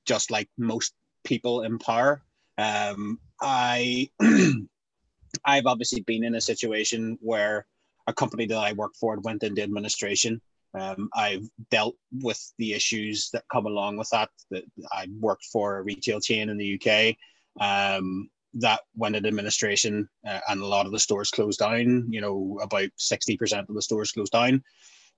just 0.04 0.30
like 0.30 0.48
most 0.56 0.94
people 1.24 1.62
in 1.62 1.78
power. 1.78 2.22
Um, 2.59 3.21
I 3.40 4.11
I've 5.44 5.66
obviously 5.66 6.03
been 6.03 6.25
in 6.25 6.35
a 6.35 6.40
situation 6.40 7.18
where 7.21 7.66
a 8.07 8.12
company 8.12 8.47
that 8.47 8.59
I 8.59 8.73
worked 8.73 8.97
for 8.97 9.18
went 9.21 9.42
into 9.42 9.62
administration. 9.62 10.40
Um, 10.75 11.09
I've 11.14 11.49
dealt 11.71 11.97
with 12.12 12.53
the 12.59 12.75
issues 12.75 13.31
that 13.33 13.44
come 13.51 13.66
along 13.66 13.97
with 13.97 14.11
that. 14.11 14.31
That 14.51 14.64
I 14.92 15.07
worked 15.21 15.44
for 15.47 15.79
a 15.79 15.83
retail 15.83 16.21
chain 16.21 16.51
in 16.51 16.59
the 16.59 16.81
UK 16.81 17.16
um, 17.61 18.29
that 18.55 18.81
went 18.97 19.16
into 19.16 19.29
administration, 19.29 20.09
uh, 20.27 20.40
and 20.49 20.61
a 20.61 20.66
lot 20.66 20.87
of 20.87 20.92
the 20.92 20.99
stores 20.99 21.31
closed 21.31 21.61
down. 21.61 22.07
You 22.11 22.21
know, 22.21 22.59
about 22.62 22.90
sixty 22.97 23.37
percent 23.37 23.68
of 23.68 23.75
the 23.75 23.83
stores 23.83 24.12
closed 24.12 24.33
down. 24.33 24.62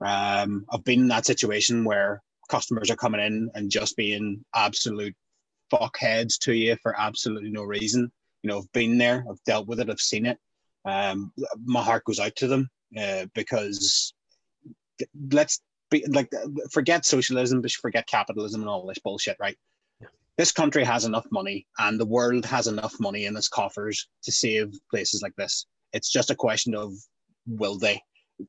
Um, 0.01 0.67
I've 0.71 0.85
been 0.85 1.01
in 1.01 1.09
that 1.09 1.27
situation 1.27 1.85
where 1.85 2.23
customers 2.49 2.91
are 2.91 2.97
coming 2.97 3.21
in 3.21 3.51
and 3.55 3.71
just 3.71 3.97
being 3.97 4.45
absolute 4.55 5.15
fuckheads 5.73 6.39
to 6.41 6.53
you 6.53 6.77
for 6.83 6.99
absolutely 6.99 7.51
no 7.51 7.65
reason. 7.65 8.11
You 8.43 8.49
know, 8.49 8.59
I've 8.59 8.73
been 8.73 8.99
there, 8.99 9.25
I've 9.29 9.43
dealt 9.45 9.67
with 9.67 9.81
it, 9.81 9.91
I've 9.91 10.01
seen 10.01 10.27
it. 10.27 10.39
Um, 10.85 11.33
my 11.65 11.83
heart 11.83 12.05
goes 12.05 12.21
out 12.21 12.37
to 12.37 12.47
them 12.47 12.71
uh, 12.99 13.27
because 13.35 14.15
let's 15.31 15.61
be 15.91 16.05
like 16.09 16.31
forget 16.71 17.05
socialism, 17.05 17.61
but 17.61 17.73
forget 17.73 18.07
capitalism 18.07 18.61
and 18.63 18.71
all 18.71 18.87
this 18.87 18.99
bullshit, 18.99 19.37
right? 19.39 19.57
This 20.39 20.53
country 20.53 20.85
has 20.85 21.05
enough 21.05 21.27
money, 21.31 21.67
and 21.79 22.01
the 22.01 22.07
world 22.07 22.47
has 22.47 22.67
enough 22.67 22.95
money 22.99 23.27
in 23.27 23.37
its 23.37 23.49
coffers 23.49 24.09
to 24.23 24.33
save 24.33 24.73
places 24.91 25.21
like 25.21 25.35
this. 25.37 25.67
It's 25.93 26.11
just 26.11 26.31
a 26.31 26.35
question 26.35 26.75
of 26.75 26.95
will 27.47 27.79
they? 27.79 28.01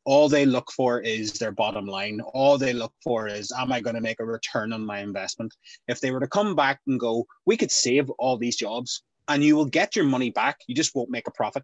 All 0.05 0.29
they 0.29 0.45
look 0.45 0.71
for 0.71 1.01
is 1.01 1.33
their 1.33 1.51
bottom 1.51 1.85
line. 1.85 2.21
All 2.33 2.57
they 2.57 2.73
look 2.73 2.93
for 3.03 3.27
is, 3.27 3.51
am 3.57 3.71
I 3.71 3.81
going 3.81 3.95
to 3.95 4.01
make 4.01 4.19
a 4.19 4.25
return 4.25 4.73
on 4.73 4.85
my 4.85 4.99
investment? 4.99 5.53
If 5.87 6.01
they 6.01 6.11
were 6.11 6.19
to 6.19 6.27
come 6.27 6.55
back 6.55 6.79
and 6.87 6.99
go, 6.99 7.25
we 7.45 7.57
could 7.57 7.71
save 7.71 8.09
all 8.11 8.37
these 8.37 8.55
jobs 8.55 9.03
and 9.27 9.43
you 9.43 9.55
will 9.55 9.65
get 9.65 9.95
your 9.95 10.05
money 10.05 10.29
back, 10.29 10.57
you 10.67 10.75
just 10.75 10.93
won't 10.95 11.09
make 11.09 11.27
a 11.27 11.31
profit. 11.31 11.63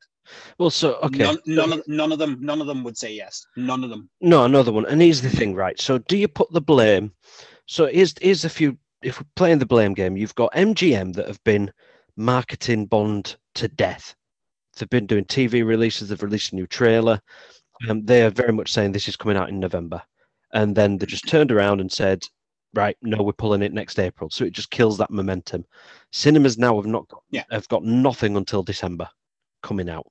Well, 0.58 0.70
so 0.70 0.96
okay, 1.04 1.24
None, 1.24 1.40
none, 1.46 1.74
of, 1.74 1.88
none 1.88 2.12
of 2.12 2.20
them, 2.20 2.38
none 2.40 2.62
of 2.62 2.68
them 2.68 2.84
would 2.84 2.98
say 2.98 3.14
yes. 3.14 3.46
None 3.56 3.84
of 3.84 3.90
them. 3.90 4.10
no, 4.22 4.46
another 4.46 4.72
one. 4.72 4.86
And 4.86 5.02
here's 5.02 5.22
the 5.22 5.30
thing, 5.30 5.56
right? 5.56 5.80
So 5.80 5.98
do 5.98 6.18
you 6.18 6.28
put 6.28 6.52
the 6.52 6.62
blame? 6.62 7.12
So 7.66 7.88
here's 7.88 8.14
here's 8.22 8.46
a 8.46 8.50
few. 8.50 8.78
If 9.04 9.20
we're 9.20 9.28
playing 9.36 9.60
the 9.60 9.66
blame 9.66 9.94
game, 9.94 10.18
you've 10.18 10.36
got 10.36 10.54
MGM 10.54 11.14
that 11.16 11.28
have 11.28 11.44
been 11.44 11.72
marketing 12.16 12.86
Bond 12.86 13.36
to 13.56 13.68
death. 13.68 14.16
They've 14.78 14.90
been 14.90 15.06
doing 15.08 15.26
TV 15.26 15.66
releases. 15.66 16.10
They've 16.10 16.24
released 16.24 16.54
a 16.54 16.56
new 16.56 16.68
trailer. 16.68 17.22
Um, 17.90 18.06
they 18.06 18.24
are 18.24 18.30
very 18.30 18.54
much 18.54 18.72
saying 18.72 18.92
this 18.92 19.08
is 19.08 19.16
coming 19.16 19.38
out 19.38 19.50
in 19.50 19.60
November, 19.60 20.02
and 20.54 20.76
then 20.76 20.98
they 20.98 21.06
just 21.06 21.28
turned 21.28 21.52
around 21.52 21.82
and 21.82 21.92
said, 21.92 22.24
"Right, 22.74 22.98
no, 23.02 23.22
we're 23.24 23.34
pulling 23.34 23.62
it 23.62 23.74
next 23.74 24.00
April." 24.00 24.30
So 24.30 24.46
it 24.46 24.54
just 24.54 24.72
kills 24.72 24.98
that 24.98 25.12
momentum. 25.12 25.66
Cinemas 26.12 26.58
now 26.58 26.76
have 26.76 26.86
not 26.86 27.08
got 27.08 27.24
Yeah. 27.30 27.44
have 27.52 27.68
got 27.68 27.84
nothing 27.84 28.36
until 28.38 28.64
December 28.64 29.10
coming 29.62 29.90
out. 29.90 30.08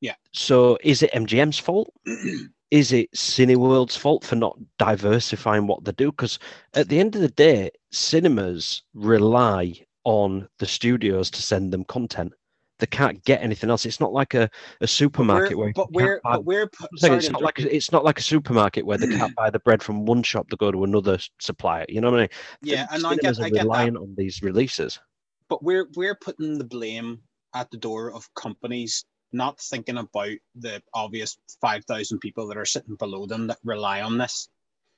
Yeah. 0.00 0.14
So 0.32 0.78
is 0.82 1.02
it 1.02 1.12
MGM's 1.12 1.58
fault? 1.58 1.92
is 2.70 2.92
it 2.92 3.10
Cineworld's 3.12 3.96
fault 3.96 4.24
for 4.24 4.36
not 4.36 4.58
diversifying 4.78 5.66
what 5.66 5.84
they 5.84 5.92
do? 5.92 6.10
Because 6.10 6.38
at 6.74 6.88
the 6.88 7.00
end 7.00 7.14
of 7.14 7.22
the 7.22 7.28
day, 7.28 7.70
cinemas 7.90 8.82
rely 8.94 9.74
on 10.04 10.48
the 10.58 10.66
studios 10.66 11.30
to 11.30 11.42
send 11.42 11.72
them 11.72 11.84
content. 11.84 12.32
They 12.78 12.86
can't 12.86 13.22
get 13.24 13.42
anything 13.42 13.70
else. 13.70 13.84
It's 13.86 14.00
not 14.00 14.12
like 14.12 14.34
a, 14.34 14.48
a 14.80 14.86
supermarket 14.86 15.58
where 15.58 15.72
but 15.74 15.92
we're, 15.92 16.20
buy- 16.22 16.36
but 16.36 16.44
we're, 16.44 16.70
sorry 16.96 17.16
it's 17.18 17.30
not 17.30 17.42
like 17.42 17.58
it's 17.58 17.90
not 17.92 18.04
like 18.04 18.18
a 18.18 18.22
supermarket 18.22 18.86
where 18.86 18.98
they 18.98 19.08
can't 19.08 19.34
buy 19.34 19.50
the 19.50 19.58
bread 19.58 19.82
from 19.82 20.06
one 20.06 20.22
shop 20.22 20.48
to 20.50 20.56
go 20.56 20.70
to 20.70 20.84
another 20.84 21.18
supplier. 21.40 21.86
You 21.88 22.00
know 22.00 22.10
what 22.10 22.18
I 22.18 22.22
mean? 22.22 22.28
yeah, 22.62 22.86
The 22.86 22.94
and 22.94 23.06
I 23.06 23.16
get, 23.16 23.38
I 23.40 23.44
get 23.50 23.54
that. 23.54 23.62
reliant 23.64 23.96
on 23.96 24.14
these 24.16 24.42
releases. 24.42 25.00
but 25.48 25.62
we're 25.62 25.88
we're 25.96 26.14
putting 26.14 26.58
the 26.58 26.64
blame 26.64 27.20
at 27.54 27.70
the 27.70 27.78
door 27.78 28.12
of 28.12 28.32
companies 28.34 29.04
not 29.32 29.58
thinking 29.60 29.98
about 29.98 30.36
the 30.54 30.82
obvious 30.94 31.36
5000 31.60 32.18
people 32.18 32.46
that 32.46 32.56
are 32.56 32.64
sitting 32.64 32.94
below 32.96 33.26
them 33.26 33.46
that 33.48 33.58
rely 33.64 34.00
on 34.02 34.18
this 34.18 34.48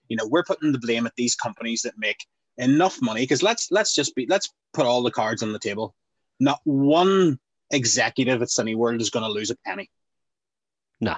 You 0.09 0.17
know, 0.17 0.27
we're 0.27 0.45
putting 0.45 0.73
the 0.73 0.79
blame 0.79 1.07
at 1.07 1.15
these 1.17 1.35
companies 1.35 1.83
that 1.83 1.95
make 1.99 2.27
enough 2.59 3.01
money 3.01 3.23
because 3.23 3.43
let's 3.43 3.71
let's 3.71 3.95
just 3.95 4.15
be 4.15 4.27
let's 4.29 4.53
put 4.75 4.85
all 4.87 5.03
the 5.03 5.11
cards 5.11 5.43
on 5.43 5.53
the 5.53 5.59
table. 5.59 5.95
Not 6.41 6.61
one 6.65 7.39
executive 7.71 8.43
at 8.43 8.49
Cineworld 8.49 9.01
is 9.01 9.11
going 9.11 9.25
to 9.25 9.33
lose 9.33 9.51
a 9.51 9.57
penny. 9.65 9.91
No. 11.01 11.17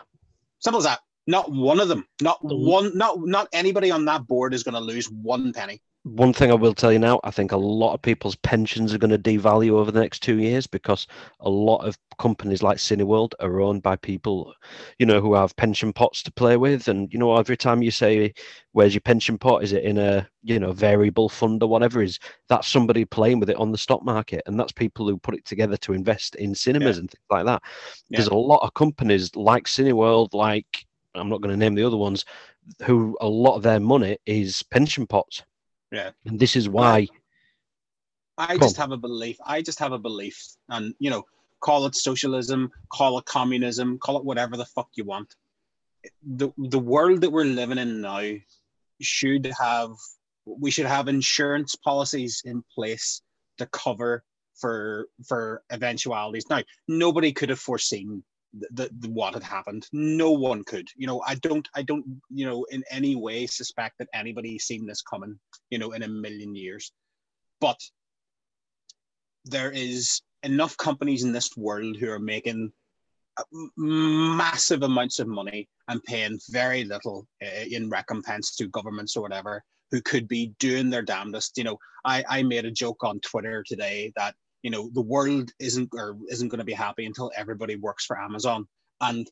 Simple 0.60 0.78
as 0.78 0.84
that. 0.84 1.00
Not 1.26 1.50
one 1.50 1.80
of 1.80 1.88
them. 1.88 2.06
Not 2.20 2.38
one. 2.42 2.96
Not 2.96 3.18
not 3.20 3.48
anybody 3.52 3.90
on 3.90 4.06
that 4.06 4.26
board 4.26 4.54
is 4.54 4.62
going 4.62 4.74
to 4.74 4.80
lose 4.80 5.08
one 5.10 5.52
penny 5.52 5.80
one 6.04 6.32
thing 6.32 6.50
I 6.50 6.54
will 6.54 6.74
tell 6.74 6.92
you 6.92 6.98
now, 6.98 7.20
I 7.22 7.30
think 7.30 7.52
a 7.52 7.56
lot 7.56 7.94
of 7.94 8.02
people's 8.02 8.34
pensions 8.34 8.92
are 8.92 8.98
going 8.98 9.12
to 9.12 9.18
devalue 9.18 9.72
over 9.72 9.92
the 9.92 10.00
next 10.00 10.20
two 10.20 10.38
years 10.38 10.66
because 10.66 11.06
a 11.40 11.48
lot 11.48 11.86
of 11.86 11.96
companies 12.18 12.60
like 12.60 12.78
Cineworld 12.78 13.34
are 13.38 13.60
owned 13.60 13.82
by 13.84 13.94
people, 13.94 14.52
you 14.98 15.06
know, 15.06 15.20
who 15.20 15.34
have 15.34 15.54
pension 15.54 15.92
pots 15.92 16.20
to 16.24 16.32
play 16.32 16.56
with. 16.56 16.88
And, 16.88 17.12
you 17.12 17.20
know, 17.20 17.36
every 17.36 17.56
time 17.56 17.82
you 17.82 17.92
say, 17.92 18.34
where's 18.72 18.94
your 18.94 19.00
pension 19.00 19.38
pot? 19.38 19.62
Is 19.62 19.72
it 19.72 19.84
in 19.84 19.96
a, 19.96 20.28
you 20.42 20.58
know, 20.58 20.72
variable 20.72 21.28
fund 21.28 21.62
or 21.62 21.68
whatever? 21.68 22.02
Is 22.02 22.18
that's 22.48 22.66
somebody 22.66 23.04
playing 23.04 23.38
with 23.38 23.50
it 23.50 23.56
on 23.56 23.70
the 23.70 23.78
stock 23.78 24.04
market. 24.04 24.42
And 24.46 24.58
that's 24.58 24.72
people 24.72 25.06
who 25.06 25.18
put 25.18 25.36
it 25.36 25.44
together 25.44 25.76
to 25.78 25.92
invest 25.92 26.34
in 26.34 26.52
cinemas 26.52 26.96
yeah. 26.96 27.00
and 27.02 27.10
things 27.10 27.26
like 27.30 27.46
that. 27.46 27.62
Yeah. 28.08 28.18
There's 28.18 28.28
a 28.28 28.34
lot 28.34 28.64
of 28.64 28.74
companies 28.74 29.36
like 29.36 29.64
Cineworld, 29.64 30.34
like, 30.34 30.84
I'm 31.14 31.28
not 31.28 31.42
going 31.42 31.52
to 31.52 31.58
name 31.58 31.76
the 31.76 31.86
other 31.86 31.96
ones, 31.96 32.24
who 32.82 33.16
a 33.20 33.28
lot 33.28 33.54
of 33.54 33.62
their 33.62 33.78
money 33.78 34.18
is 34.26 34.64
pension 34.64 35.06
pots 35.06 35.44
yeah. 35.92 36.10
And 36.26 36.40
this 36.40 36.56
is 36.56 36.68
why. 36.68 37.06
I 38.38 38.56
just 38.56 38.76
have 38.78 38.92
a 38.92 38.96
belief. 38.96 39.36
I 39.44 39.62
just 39.62 39.78
have 39.78 39.92
a 39.92 39.98
belief. 39.98 40.36
And, 40.68 40.94
you 40.98 41.10
know, 41.10 41.24
call 41.60 41.86
it 41.86 41.94
socialism, 41.94 42.70
call 42.90 43.18
it 43.18 43.26
communism, 43.26 43.98
call 43.98 44.16
it 44.16 44.24
whatever 44.24 44.56
the 44.56 44.64
fuck 44.64 44.88
you 44.94 45.04
want. 45.04 45.36
The, 46.26 46.50
the 46.56 46.78
world 46.78 47.20
that 47.20 47.30
we're 47.30 47.44
living 47.44 47.78
in 47.78 48.00
now 48.00 48.22
should 49.00 49.52
have, 49.60 49.92
we 50.46 50.70
should 50.70 50.86
have 50.86 51.08
insurance 51.08 51.76
policies 51.76 52.42
in 52.44 52.64
place 52.74 53.22
to 53.58 53.66
cover 53.66 54.24
for 54.56 55.08
for 55.26 55.62
eventualities. 55.70 56.48
Now, 56.48 56.62
nobody 56.88 57.32
could 57.32 57.48
have 57.50 57.60
foreseen 57.60 58.22
the, 58.52 58.90
the, 58.98 59.08
what 59.08 59.34
had 59.34 59.42
happened. 59.42 59.86
No 59.92 60.30
one 60.32 60.64
could. 60.64 60.88
You 60.96 61.06
know, 61.06 61.22
I 61.26 61.36
don't, 61.36 61.66
I 61.74 61.82
don't, 61.82 62.04
you 62.30 62.46
know, 62.46 62.64
in 62.70 62.84
any 62.90 63.16
way 63.16 63.46
suspect 63.46 63.98
that 63.98 64.08
anybody 64.12 64.58
seen 64.58 64.86
this 64.86 65.02
coming. 65.02 65.38
You 65.70 65.78
know, 65.78 65.92
in 65.92 66.02
a 66.02 66.08
million 66.08 66.54
years, 66.54 66.92
but 67.60 67.80
there 69.44 69.70
is 69.70 70.22
enough 70.42 70.76
companies 70.76 71.24
in 71.24 71.32
this 71.32 71.56
world 71.56 71.96
who 71.96 72.10
are 72.10 72.18
making 72.18 72.72
uh, 73.38 73.42
massive 73.76 74.82
amounts 74.82 75.18
of 75.18 75.26
money 75.26 75.68
and 75.88 76.02
paying 76.04 76.38
very 76.50 76.84
little 76.84 77.26
uh, 77.42 77.64
in 77.70 77.88
recompense 77.88 78.54
to 78.56 78.68
governments 78.68 79.16
or 79.16 79.22
whatever 79.22 79.62
who 79.90 80.00
could 80.02 80.26
be 80.26 80.54
doing 80.58 80.90
their 80.90 81.02
damnedest. 81.02 81.56
You 81.56 81.64
know, 81.64 81.78
I, 82.04 82.24
I 82.28 82.42
made 82.42 82.64
a 82.64 82.70
joke 82.70 83.04
on 83.04 83.20
Twitter 83.20 83.64
today 83.66 84.12
that 84.16 84.34
you 84.62 84.70
know 84.70 84.90
the 84.92 85.00
world 85.00 85.50
isn't 85.58 85.90
or 85.92 86.16
isn't 86.30 86.48
going 86.48 86.58
to 86.58 86.64
be 86.64 86.72
happy 86.72 87.04
until 87.06 87.30
everybody 87.36 87.76
works 87.76 88.04
for 88.04 88.18
amazon. 88.18 88.66
And 89.00 89.28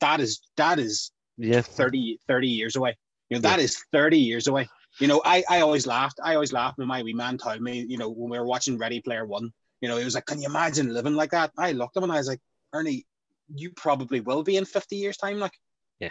that 0.00 0.20
is 0.20 0.40
that 0.56 0.78
is 0.78 1.12
yeah 1.36 1.62
30 1.62 2.18
30 2.26 2.48
years 2.48 2.76
away. 2.76 2.96
You 3.28 3.36
know 3.36 3.42
that 3.42 3.58
yeah. 3.58 3.64
is 3.64 3.84
30 3.92 4.18
years 4.18 4.46
away. 4.46 4.68
You 4.98 5.06
know 5.06 5.22
i 5.24 5.44
i 5.48 5.60
always 5.60 5.86
laughed 5.86 6.18
i 6.24 6.34
always 6.34 6.52
laughed 6.52 6.78
when 6.78 6.88
my 6.88 7.02
wee 7.02 7.14
man 7.14 7.38
told 7.38 7.60
me 7.60 7.86
you 7.88 7.96
know 7.96 8.08
when 8.10 8.30
we 8.30 8.38
were 8.38 8.46
watching 8.46 8.76
ready 8.76 9.00
player 9.00 9.24
one 9.24 9.52
you 9.80 9.88
know 9.88 9.96
he 9.96 10.04
was 10.04 10.14
like 10.14 10.26
can 10.26 10.40
you 10.42 10.48
imagine 10.48 10.92
living 10.92 11.14
like 11.14 11.30
that? 11.30 11.52
I 11.56 11.72
looked 11.72 11.96
at 11.96 12.02
him 12.02 12.10
and 12.10 12.12
i 12.12 12.18
was 12.18 12.26
like 12.26 12.40
ernie 12.72 13.06
you 13.54 13.70
probably 13.70 14.20
will 14.20 14.42
be 14.42 14.56
in 14.56 14.64
50 14.64 14.96
years 14.96 15.16
time 15.16 15.38
like. 15.38 15.52
Yeah. 15.98 16.10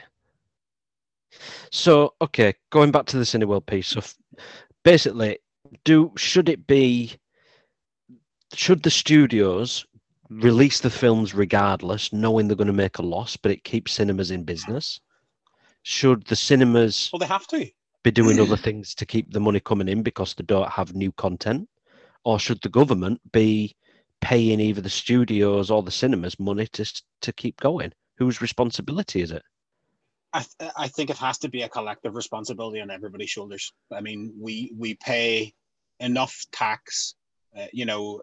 So 1.72 2.14
okay 2.22 2.54
going 2.70 2.92
back 2.92 3.06
to 3.08 3.18
the 3.18 3.24
cineworld 3.24 3.66
piece 3.66 3.88
so 3.88 4.02
basically 4.84 5.40
do 5.84 6.12
should 6.16 6.50
it 6.50 6.66
be 6.68 7.18
should 8.54 8.84
the 8.84 8.92
studios 8.92 9.86
release 10.30 10.80
the 10.80 10.90
films 10.90 11.34
regardless, 11.34 12.14
knowing 12.14 12.48
they're 12.48 12.58
going 12.58 12.68
to 12.68 12.74
make 12.74 12.98
a 12.98 13.04
loss, 13.04 13.38
but 13.38 13.52
it 13.52 13.64
keeps 13.64 13.94
cinemas 13.94 14.32
in 14.32 14.44
business? 14.44 15.00
Should 15.84 16.26
the 16.26 16.36
cinemas 16.36 17.10
well, 17.12 17.20
they 17.20 17.26
have 17.26 17.48
to 17.48 17.70
be 18.04 18.12
doing 18.12 18.40
other 18.40 18.58
things 18.58 18.94
to 18.96 19.06
keep 19.06 19.32
the 19.32 19.40
money 19.40 19.60
coming 19.60 19.88
in 19.88 20.04
because 20.04 20.34
they 20.34 20.44
don't 20.44 20.70
have 20.70 20.94
new 20.94 21.12
content? 21.14 21.68
Or 22.26 22.38
should 22.40 22.62
the 22.62 22.70
government 22.70 23.22
be 23.32 23.76
paying 24.22 24.60
either 24.60 24.82
the 24.82 24.90
studios 24.90 25.72
or 25.72 25.82
the 25.82 25.92
cinemas 25.92 26.40
money 26.40 26.68
to 26.68 27.02
to 27.22 27.34
keep 27.34 27.60
going? 27.60 27.94
Whose 28.18 28.42
responsibility 28.42 29.22
is 29.22 29.32
it? 29.32 29.44
I, 30.34 30.46
th- 30.60 30.72
I 30.78 30.88
think 30.90 31.10
it 31.10 31.18
has 31.18 31.40
to 31.40 31.50
be 31.50 31.64
a 31.64 31.70
collective 31.70 32.16
responsibility 32.16 32.82
on 32.82 32.92
everybody's 32.92 33.30
shoulders. 33.30 33.72
I 33.92 34.02
mean, 34.02 34.34
we 34.40 34.72
we 34.78 34.96
pay 34.96 35.54
enough 36.00 36.46
tax 36.52 37.16
uh, 37.58 37.66
you 37.74 37.86
know, 37.86 38.22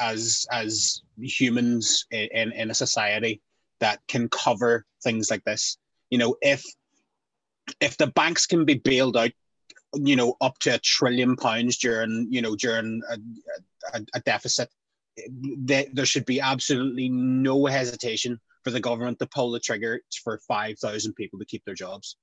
as 0.00 0.46
as 0.50 1.02
humans 1.20 2.06
in 2.10 2.52
in 2.52 2.70
a 2.70 2.74
society 2.74 3.40
that 3.80 4.00
can 4.08 4.28
cover 4.28 4.84
things 5.02 5.30
like 5.30 5.44
this. 5.44 5.78
You 6.10 6.18
know, 6.18 6.36
if 6.40 6.64
if 7.80 7.96
the 7.96 8.08
banks 8.08 8.46
can 8.46 8.64
be 8.64 8.74
bailed 8.74 9.16
out, 9.16 9.30
you 9.94 10.16
know, 10.16 10.36
up 10.40 10.58
to 10.60 10.74
a 10.74 10.78
trillion 10.78 11.36
pounds 11.36 11.78
during 11.78 12.26
you 12.30 12.42
know 12.42 12.56
during 12.56 13.00
a, 13.10 13.18
a, 13.96 14.00
a 14.14 14.20
deficit, 14.20 14.68
they, 15.38 15.88
there 15.92 16.06
should 16.06 16.26
be 16.26 16.40
absolutely 16.40 17.08
no 17.08 17.66
hesitation 17.66 18.40
for 18.64 18.70
the 18.70 18.80
government 18.80 19.18
to 19.18 19.26
pull 19.26 19.50
the 19.50 19.60
trigger 19.60 20.00
for 20.22 20.40
five 20.48 20.78
thousand 20.78 21.14
people 21.14 21.38
to 21.38 21.44
keep 21.44 21.64
their 21.64 21.74
jobs. 21.74 22.16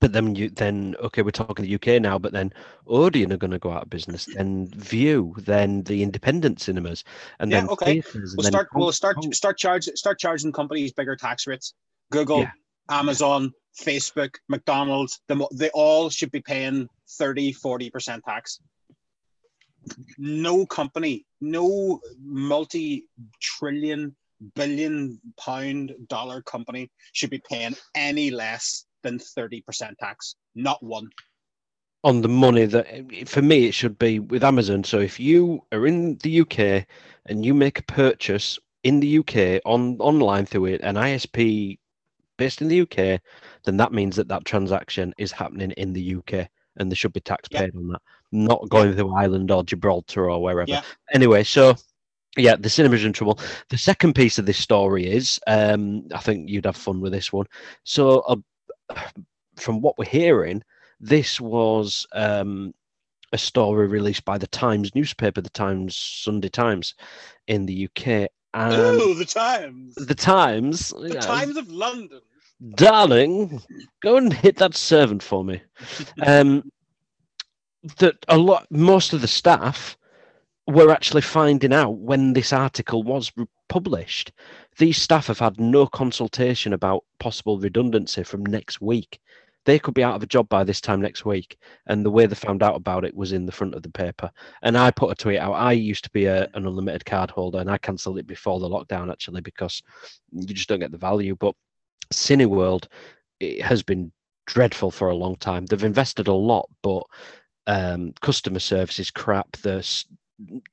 But 0.00 0.12
then 0.12 0.34
you 0.34 0.50
then 0.50 0.94
okay, 1.00 1.22
we're 1.22 1.30
talking 1.30 1.64
the 1.64 1.74
UK 1.74 2.02
now, 2.02 2.18
but 2.18 2.32
then 2.32 2.52
Odeon 2.86 3.32
are 3.32 3.38
going 3.38 3.50
to 3.50 3.58
go 3.58 3.72
out 3.72 3.84
of 3.84 3.90
business, 3.90 4.26
then 4.26 4.68
view 4.68 5.34
then 5.38 5.84
the 5.84 6.02
independent 6.02 6.60
cinemas, 6.60 7.02
and 7.38 7.50
yeah, 7.50 7.60
then 7.60 7.70
okay. 7.70 8.02
We'll 8.36 8.46
start. 8.46 8.68
we'll 8.74 8.92
start. 8.92 9.16
Start 9.34 9.56
charge. 9.56 9.84
Start 9.84 10.18
charging 10.18 10.52
companies 10.52 10.92
bigger 10.92 11.16
tax 11.16 11.46
rates. 11.46 11.72
Google, 12.10 12.40
yeah. 12.40 12.50
Amazon, 12.90 13.52
Facebook, 13.80 14.36
McDonald's, 14.48 15.20
the, 15.28 15.46
they 15.52 15.70
all 15.70 16.10
should 16.10 16.30
be 16.30 16.40
paying 16.40 16.88
30, 17.10 17.52
40 17.52 17.90
percent 17.90 18.24
tax. 18.24 18.60
No 20.18 20.66
company, 20.66 21.24
no 21.40 22.00
multi-trillion, 22.20 24.16
billion 24.54 25.20
pound 25.38 25.94
dollar 26.08 26.42
company 26.42 26.90
should 27.12 27.30
be 27.30 27.40
paying 27.48 27.76
any 27.94 28.30
less 28.30 28.85
than 29.06 29.18
30% 29.18 29.96
tax, 29.98 30.34
not 30.54 30.82
one. 30.82 31.08
On 32.04 32.22
the 32.22 32.28
money 32.28 32.66
that, 32.66 32.86
for 33.26 33.42
me, 33.42 33.66
it 33.66 33.72
should 33.72 33.98
be 33.98 34.18
with 34.18 34.44
Amazon. 34.44 34.84
So 34.84 34.98
if 35.00 35.18
you 35.18 35.62
are 35.72 35.86
in 35.86 36.18
the 36.18 36.40
UK 36.40 36.86
and 37.26 37.44
you 37.44 37.54
make 37.54 37.80
a 37.80 37.84
purchase 37.84 38.58
in 38.84 39.00
the 39.00 39.18
UK 39.18 39.60
on 39.64 39.96
online 39.98 40.46
through 40.46 40.66
it, 40.66 40.80
an 40.82 40.94
ISP 40.96 41.78
based 42.36 42.60
in 42.60 42.68
the 42.68 42.82
UK, 42.82 43.20
then 43.64 43.76
that 43.78 43.92
means 43.92 44.14
that 44.16 44.28
that 44.28 44.44
transaction 44.44 45.14
is 45.18 45.32
happening 45.32 45.72
in 45.72 45.92
the 45.92 46.16
UK 46.16 46.48
and 46.76 46.90
there 46.90 46.96
should 46.96 47.12
be 47.12 47.20
tax 47.20 47.48
paid 47.48 47.74
on 47.74 47.88
that, 47.88 48.02
not 48.32 48.68
going 48.68 48.94
through 48.94 49.14
Ireland 49.14 49.50
or 49.50 49.64
Gibraltar 49.64 50.30
or 50.30 50.42
wherever. 50.42 50.70
Anyway, 51.12 51.42
so 51.42 51.74
yeah, 52.36 52.56
the 52.56 52.68
cinema's 52.68 53.04
in 53.04 53.12
trouble. 53.12 53.38
The 53.70 53.78
second 53.78 54.14
piece 54.14 54.38
of 54.38 54.46
this 54.46 54.58
story 54.58 55.06
is, 55.06 55.40
um, 55.46 56.06
I 56.14 56.18
think 56.18 56.48
you'd 56.48 56.66
have 56.66 56.76
fun 56.76 57.00
with 57.00 57.12
this 57.12 57.32
one. 57.32 57.46
So 57.84 58.22
a 58.28 58.36
from 59.56 59.80
what 59.80 59.98
we're 59.98 60.04
hearing, 60.04 60.62
this 61.00 61.40
was 61.40 62.06
um, 62.12 62.74
a 63.32 63.38
story 63.38 63.86
released 63.86 64.24
by 64.24 64.38
the 64.38 64.46
Times 64.46 64.94
newspaper, 64.94 65.40
the 65.40 65.50
Times 65.50 65.96
Sunday 65.96 66.48
Times, 66.48 66.94
in 67.46 67.66
the 67.66 67.84
UK. 67.84 68.28
And 68.54 68.72
oh, 68.74 69.14
the 69.14 69.24
Times! 69.24 69.94
The 69.96 70.14
Times. 70.14 70.90
The 70.90 71.14
yeah. 71.14 71.20
Times 71.20 71.56
of 71.56 71.70
London. 71.70 72.20
Darling, 72.74 73.60
go 74.02 74.16
and 74.16 74.32
hit 74.32 74.56
that 74.56 74.74
servant 74.74 75.22
for 75.22 75.44
me. 75.44 75.60
um, 76.26 76.70
that 77.98 78.16
a 78.28 78.38
lot, 78.38 78.66
most 78.70 79.12
of 79.12 79.20
the 79.20 79.28
staff 79.28 79.96
were 80.66 80.90
actually 80.90 81.22
finding 81.22 81.72
out 81.72 81.98
when 81.98 82.32
this 82.32 82.52
article 82.52 83.02
was 83.02 83.30
published 83.68 84.32
these 84.78 85.00
staff 85.00 85.26
have 85.28 85.38
had 85.38 85.60
no 85.60 85.86
consultation 85.86 86.72
about 86.72 87.04
possible 87.18 87.58
redundancy 87.58 88.22
from 88.22 88.44
next 88.44 88.80
week. 88.80 89.20
They 89.64 89.78
could 89.78 89.94
be 89.94 90.04
out 90.04 90.14
of 90.14 90.22
a 90.22 90.26
job 90.26 90.48
by 90.48 90.62
this 90.62 90.80
time 90.80 91.00
next 91.00 91.24
week. 91.24 91.58
And 91.86 92.04
the 92.04 92.10
way 92.10 92.26
they 92.26 92.36
found 92.36 92.62
out 92.62 92.76
about 92.76 93.04
it 93.04 93.16
was 93.16 93.32
in 93.32 93.46
the 93.46 93.52
front 93.52 93.74
of 93.74 93.82
the 93.82 93.90
paper. 93.90 94.30
And 94.62 94.78
I 94.78 94.92
put 94.92 95.10
a 95.10 95.14
tweet 95.14 95.40
out. 95.40 95.54
I 95.54 95.72
used 95.72 96.04
to 96.04 96.10
be 96.10 96.26
a, 96.26 96.44
an 96.54 96.66
unlimited 96.66 97.04
card 97.04 97.30
holder 97.30 97.58
and 97.58 97.70
I 97.70 97.78
cancelled 97.78 98.18
it 98.18 98.26
before 98.26 98.60
the 98.60 98.68
lockdown 98.68 99.10
actually 99.10 99.40
because 99.40 99.82
you 100.30 100.54
just 100.54 100.68
don't 100.68 100.78
get 100.78 100.92
the 100.92 100.98
value. 100.98 101.34
But 101.34 101.54
Cineworld 102.12 102.86
it 103.40 103.62
has 103.62 103.82
been 103.82 104.12
dreadful 104.46 104.90
for 104.90 105.08
a 105.08 105.16
long 105.16 105.36
time. 105.36 105.66
They've 105.66 105.82
invested 105.82 106.28
a 106.28 106.32
lot, 106.32 106.68
but 106.82 107.02
um, 107.66 108.12
customer 108.20 108.60
service 108.60 108.98
is 108.98 109.10
crap. 109.10 109.52
The 109.58 109.84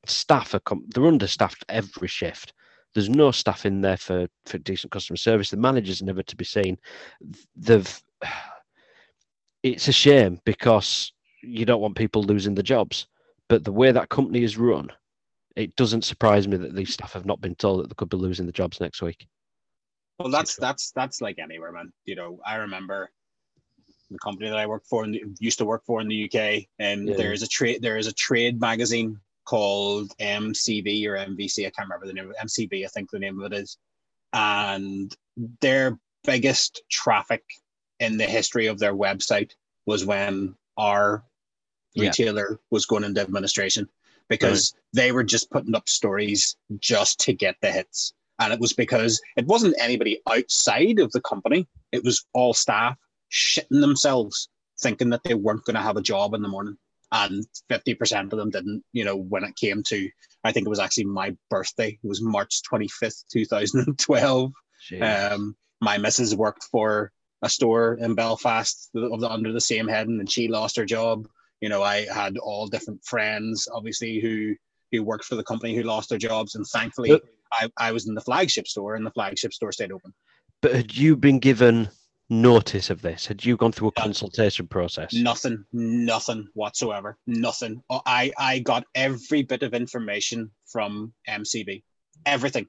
staff 0.06 0.54
are 0.54 0.60
com- 0.60 0.86
they're 0.90 1.08
understaffed 1.08 1.66
every 1.68 2.08
shift. 2.08 2.54
There's 2.94 3.10
no 3.10 3.32
staff 3.32 3.66
in 3.66 3.82
there 3.82 3.98
for, 3.98 4.28
for 4.46 4.58
decent 4.60 4.92
customer 4.92 5.18
service. 5.18 5.50
The 5.50 5.58
managers 5.58 6.02
are 6.02 6.06
never 6.06 6.24
to 6.24 6.36
be 6.36 6.46
seen. 6.46 6.78
They've 7.56 8.02
it's 9.64 9.88
a 9.88 9.94
shame 9.94 10.40
because 10.46 11.14
you 11.42 11.66
don't 11.66 11.82
want 11.82 11.96
people 11.96 12.24
losing 12.24 12.56
the 12.56 12.64
jobs. 12.64 13.08
But 13.50 13.64
the 13.64 13.72
way 13.72 13.92
that 13.92 14.10
company 14.10 14.44
is 14.44 14.58
run, 14.58 14.90
it 15.56 15.76
doesn't 15.76 16.04
surprise 16.04 16.48
me 16.48 16.58
that 16.58 16.76
these 16.76 16.94
staff 16.94 17.14
have 17.14 17.26
not 17.26 17.42
been 17.42 17.56
told 17.56 17.82
that 17.82 17.90
they 17.90 17.96
could 17.96 18.10
be 18.10 18.18
losing 18.18 18.46
the 18.46 18.52
jobs 18.52 18.80
next 18.80 19.02
week. 19.02 19.28
Well, 20.20 20.32
that's 20.32 20.56
that's 20.56 20.92
that's 20.92 21.22
like 21.22 21.40
anywhere, 21.40 21.72
man. 21.72 21.92
You 22.06 22.16
know, 22.16 22.40
I 22.46 22.56
remember 22.56 23.12
the 24.10 24.20
company 24.20 24.50
that 24.50 24.58
I 24.58 24.68
worked 24.68 24.88
for 24.88 25.04
and 25.04 25.18
used 25.40 25.58
to 25.58 25.66
work 25.66 25.84
for 25.86 26.02
in 26.02 26.08
the 26.08 26.26
UK, 26.26 26.66
and 26.80 27.08
yeah. 27.08 27.16
there 27.16 27.34
is 27.34 27.44
a 27.44 27.48
trade 27.48 27.82
there 27.82 27.98
is 27.98 28.08
a 28.08 28.14
trade 28.14 28.60
magazine 28.60 29.20
called 29.46 30.12
MCV 30.20 31.06
or 31.08 31.18
MVC. 31.18 31.66
I 31.66 31.72
can't 31.72 31.88
remember 31.90 32.08
the 32.08 32.14
name 32.14 32.26
of 32.26 32.32
it. 32.32 32.38
MCV, 32.46 32.86
I 32.86 32.88
think 32.88 33.12
the 33.12 33.20
name 33.20 33.40
of 33.40 33.52
it 33.52 33.56
is, 33.56 33.78
and 34.34 35.16
their 35.62 36.00
biggest 36.24 36.82
traffic 36.90 37.44
in 38.00 38.18
the 38.18 38.26
history 38.26 38.68
of 38.68 38.80
their 38.80 38.96
website 38.96 39.52
was 39.86 40.06
when 40.06 40.56
our 40.78 41.24
yeah. 41.94 42.08
retailer 42.08 42.60
was 42.72 42.86
going 42.86 43.04
into 43.04 43.22
administration 43.22 43.88
because 44.30 44.74
right. 44.74 44.82
they 44.94 45.12
were 45.12 45.24
just 45.24 45.52
putting 45.52 45.76
up 45.76 45.88
stories 45.88 46.56
just 46.80 47.20
to 47.22 47.34
get 47.34 47.56
the 47.62 47.72
hits. 47.72 48.14
And 48.40 48.52
it 48.52 48.60
was 48.60 48.74
because 48.74 49.22
it 49.38 49.46
wasn't 49.46 49.76
anybody 49.80 50.22
outside 50.30 51.00
of 51.00 51.12
the 51.12 51.22
company, 51.22 51.68
it 51.92 52.04
was 52.04 52.26
all 52.34 52.54
staff 52.54 52.98
shitting 53.32 53.82
themselves, 53.82 54.50
thinking 54.82 55.10
that 55.12 55.24
they 55.24 55.34
weren't 55.34 55.66
going 55.66 55.76
to 55.76 55.82
have 55.82 55.98
a 55.98 56.02
job 56.02 56.34
in 56.34 56.42
the 56.42 56.48
morning. 56.48 56.78
And 57.14 57.46
50% 57.70 58.34
of 58.34 58.40
them 58.40 58.50
didn't, 58.50 58.84
you 58.92 59.06
know, 59.06 59.16
when 59.16 59.44
it 59.44 59.56
came 59.56 59.84
to, 59.84 60.10
I 60.44 60.52
think 60.52 60.66
it 60.66 60.70
was 60.70 60.80
actually 60.80 61.06
my 61.06 61.38
birthday. 61.50 61.90
It 62.04 62.08
was 62.08 62.24
March 62.24 62.62
25th, 62.70 63.26
2012. 63.32 64.52
Um, 65.00 65.56
my 65.80 66.00
missus 66.00 66.34
worked 66.34 66.64
for 66.64 67.12
a 67.44 67.50
store 67.50 68.00
in 68.02 68.16
Belfast 68.16 68.90
under 68.96 69.54
the 69.54 69.62
same 69.62 69.88
heading 69.88 70.20
and 70.20 70.32
she 70.32 70.48
lost 70.48 70.76
her 70.78 70.86
job. 70.86 71.28
You 71.62 71.70
know, 71.70 71.84
I 71.84 72.06
had 72.12 72.38
all 72.38 72.68
different 72.68 73.06
friends, 73.06 73.68
obviously, 73.72 74.20
who 74.20 74.56
who 74.92 75.04
worked 75.04 75.26
for 75.26 75.36
the 75.36 75.44
company 75.44 75.76
who 75.76 75.84
lost 75.84 76.10
their 76.10 76.18
jobs. 76.18 76.56
And 76.56 76.66
thankfully, 76.68 77.10
but, 77.10 77.24
I, 77.52 77.70
I 77.78 77.92
was 77.92 78.08
in 78.08 78.16
the 78.16 78.22
flagship 78.22 78.68
store 78.68 78.96
and 78.96 79.06
the 79.06 79.12
flagship 79.12 79.54
store 79.54 79.72
stayed 79.72 79.92
open. 79.92 80.14
But 80.62 80.76
had 80.76 80.96
you 80.96 81.16
been 81.16 81.40
given 81.40 81.90
notice 82.42 82.90
of 82.90 83.02
this? 83.02 83.26
Had 83.26 83.46
you 83.46 83.56
gone 83.56 83.72
through 83.72 83.90
a 83.90 83.92
consultation 83.94 84.68
process? 84.68 85.14
Nothing, 85.14 85.66
nothing 85.72 86.48
whatsoever. 86.54 87.18
Nothing. 87.28 87.82
Oh, 87.90 88.02
I, 88.06 88.32
I 88.38 88.60
got 88.60 88.86
every 88.96 89.44
bit 89.44 89.64
of 89.64 89.74
information 89.74 90.52
from 90.66 91.14
MCV, 91.30 91.84
Everything. 92.26 92.68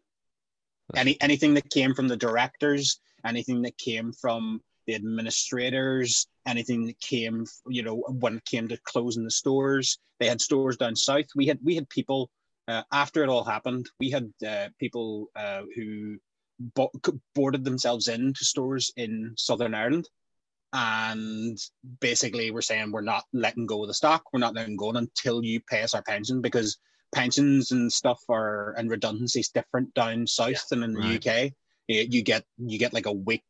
Any 0.94 1.18
anything 1.20 1.55
that 1.55 1.70
came 1.70 1.94
from 1.94 2.09
the 2.09 2.16
directors, 2.16 3.00
anything 3.24 3.62
that 3.62 3.79
came 3.79 4.12
from 4.12 4.61
the 4.87 4.94
administrators, 4.94 6.27
anything 6.46 6.87
that 6.87 7.00
came, 7.00 7.46
you 7.66 7.83
know, 7.83 8.05
when 8.09 8.37
it 8.37 8.44
came 8.44 8.68
to 8.68 8.79
closing 8.85 9.24
the 9.24 9.31
stores. 9.31 9.98
They 10.20 10.27
had 10.27 10.40
stores 10.40 10.77
down 10.77 10.94
south. 10.94 11.27
We 11.35 11.46
had 11.46 11.59
we 11.62 11.74
had 11.74 11.88
people 11.88 12.31
uh, 12.68 12.83
after 12.92 13.22
it 13.22 13.29
all 13.29 13.44
happened. 13.44 13.88
We 13.98 14.11
had 14.11 14.33
uh, 14.46 14.68
people 14.79 15.31
uh, 15.35 15.62
who 15.74 16.18
bo- 16.59 16.93
boarded 17.35 17.64
themselves 17.64 18.09
into 18.09 18.45
stores 18.45 18.93
in 18.97 19.35
Southern 19.37 19.75
Ireland. 19.75 20.09
And 20.73 21.57
basically, 22.01 22.51
we're 22.51 22.62
saying 22.62 22.90
we're 22.90 23.01
not 23.01 23.25
letting 23.33 23.67
go 23.67 23.83
of 23.83 23.88
the 23.88 23.95
stock. 23.95 24.25
We're 24.33 24.40
not 24.40 24.55
letting 24.55 24.77
go 24.77 24.90
until 24.90 25.45
you 25.45 25.61
pay 25.61 25.83
us 25.83 25.95
our 25.95 26.03
pension 26.03 26.40
because 26.40 26.79
pensions 27.14 27.71
and 27.71 27.93
stuff 27.93 28.21
are 28.29 28.75
and 28.77 28.90
redundancies 28.90 29.51
different 29.51 29.95
down 29.95 30.27
south 30.27 30.49
yeah, 30.49 30.59
than 30.71 30.83
in 30.83 30.95
right. 30.97 31.23
the 31.23 31.31
UK. 31.31 31.53
You 31.87 32.23
get 32.23 32.45
you 32.59 32.79
get 32.79 32.93
like 32.93 33.07
a 33.07 33.12
week 33.12 33.45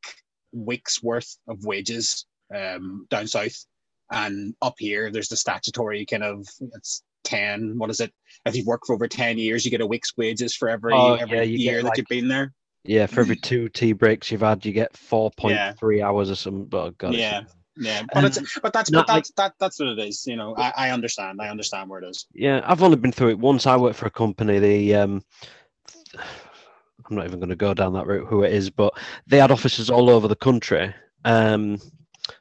week's 0.53 1.03
worth 1.03 1.37
of 1.49 1.65
wages 1.65 2.27
um, 2.55 3.07
down 3.09 3.27
south, 3.27 3.65
and 4.11 4.55
up 4.61 4.75
here 4.79 5.11
there's 5.11 5.29
the 5.29 5.37
statutory 5.37 6.05
kind 6.05 6.25
of 6.25 6.47
it's 6.75 7.03
10 7.25 7.79
what 7.79 7.89
is 7.89 8.01
it 8.01 8.13
if 8.45 8.55
you've 8.55 8.67
worked 8.67 8.87
for 8.87 8.95
over 8.95 9.09
10 9.09 9.39
years 9.39 9.65
you 9.65 9.71
get 9.71 9.81
a 9.81 9.87
week's 9.87 10.15
wages 10.17 10.55
for 10.55 10.69
every 10.69 10.93
oh, 10.93 11.15
every 11.15 11.39
yeah, 11.45 11.71
year 11.71 11.83
that 11.83 11.89
like, 11.89 11.97
you've 11.97 12.07
been 12.09 12.29
there 12.29 12.53
yeah, 12.85 13.07
for 13.07 13.21
every 13.21 13.37
two 13.43 13.69
tea 13.69 13.93
breaks 13.93 14.31
you've 14.31 14.43
had, 14.43 14.65
you 14.65 14.73
get 14.73 14.97
four 14.97 15.31
point 15.33 15.55
yeah. 15.55 15.73
three 15.73 16.03
hours 16.03 16.31
or 16.31 16.37
some. 16.37 16.69
Oh 16.73 16.91
God. 16.91 17.15
Yeah. 17.15 17.43
Yeah, 17.77 18.03
but 18.13 18.23
it's 18.23 18.39
but 18.61 18.73
that's 18.73 18.89
but 18.89 19.09
that's 19.09 19.31
like, 19.31 19.37
that 19.37 19.55
that's 19.59 19.81
what 19.81 19.89
it 19.89 19.99
is. 19.99 20.25
You 20.29 20.37
know, 20.37 20.55
I, 20.57 20.73
I 20.77 20.91
understand. 20.91 21.41
I 21.43 21.49
understand 21.49 21.91
where 21.91 22.01
it 22.01 22.09
is. 22.09 22.25
Yeah, 22.33 22.61
I've 22.65 22.85
only 22.85 22.97
been 22.97 23.11
through 23.11 23.31
it 23.31 23.39
once. 23.41 23.67
I 23.67 23.77
worked 23.77 23.97
for 23.97 24.07
a 24.07 24.11
company. 24.11 24.61
The 24.61 24.95
um, 24.95 25.25
I'm 26.17 27.17
not 27.17 27.27
even 27.27 27.41
going 27.41 27.51
to 27.51 27.57
go 27.57 27.75
down 27.75 27.93
that 27.95 28.07
route. 28.07 28.29
Who 28.29 28.45
it 28.45 28.53
is, 28.53 28.71
but 28.71 28.95
they 29.27 29.39
had 29.39 29.51
offices 29.51 29.91
all 29.91 30.09
over 30.09 30.29
the 30.29 30.37
country. 30.37 30.95
Um, 31.25 31.81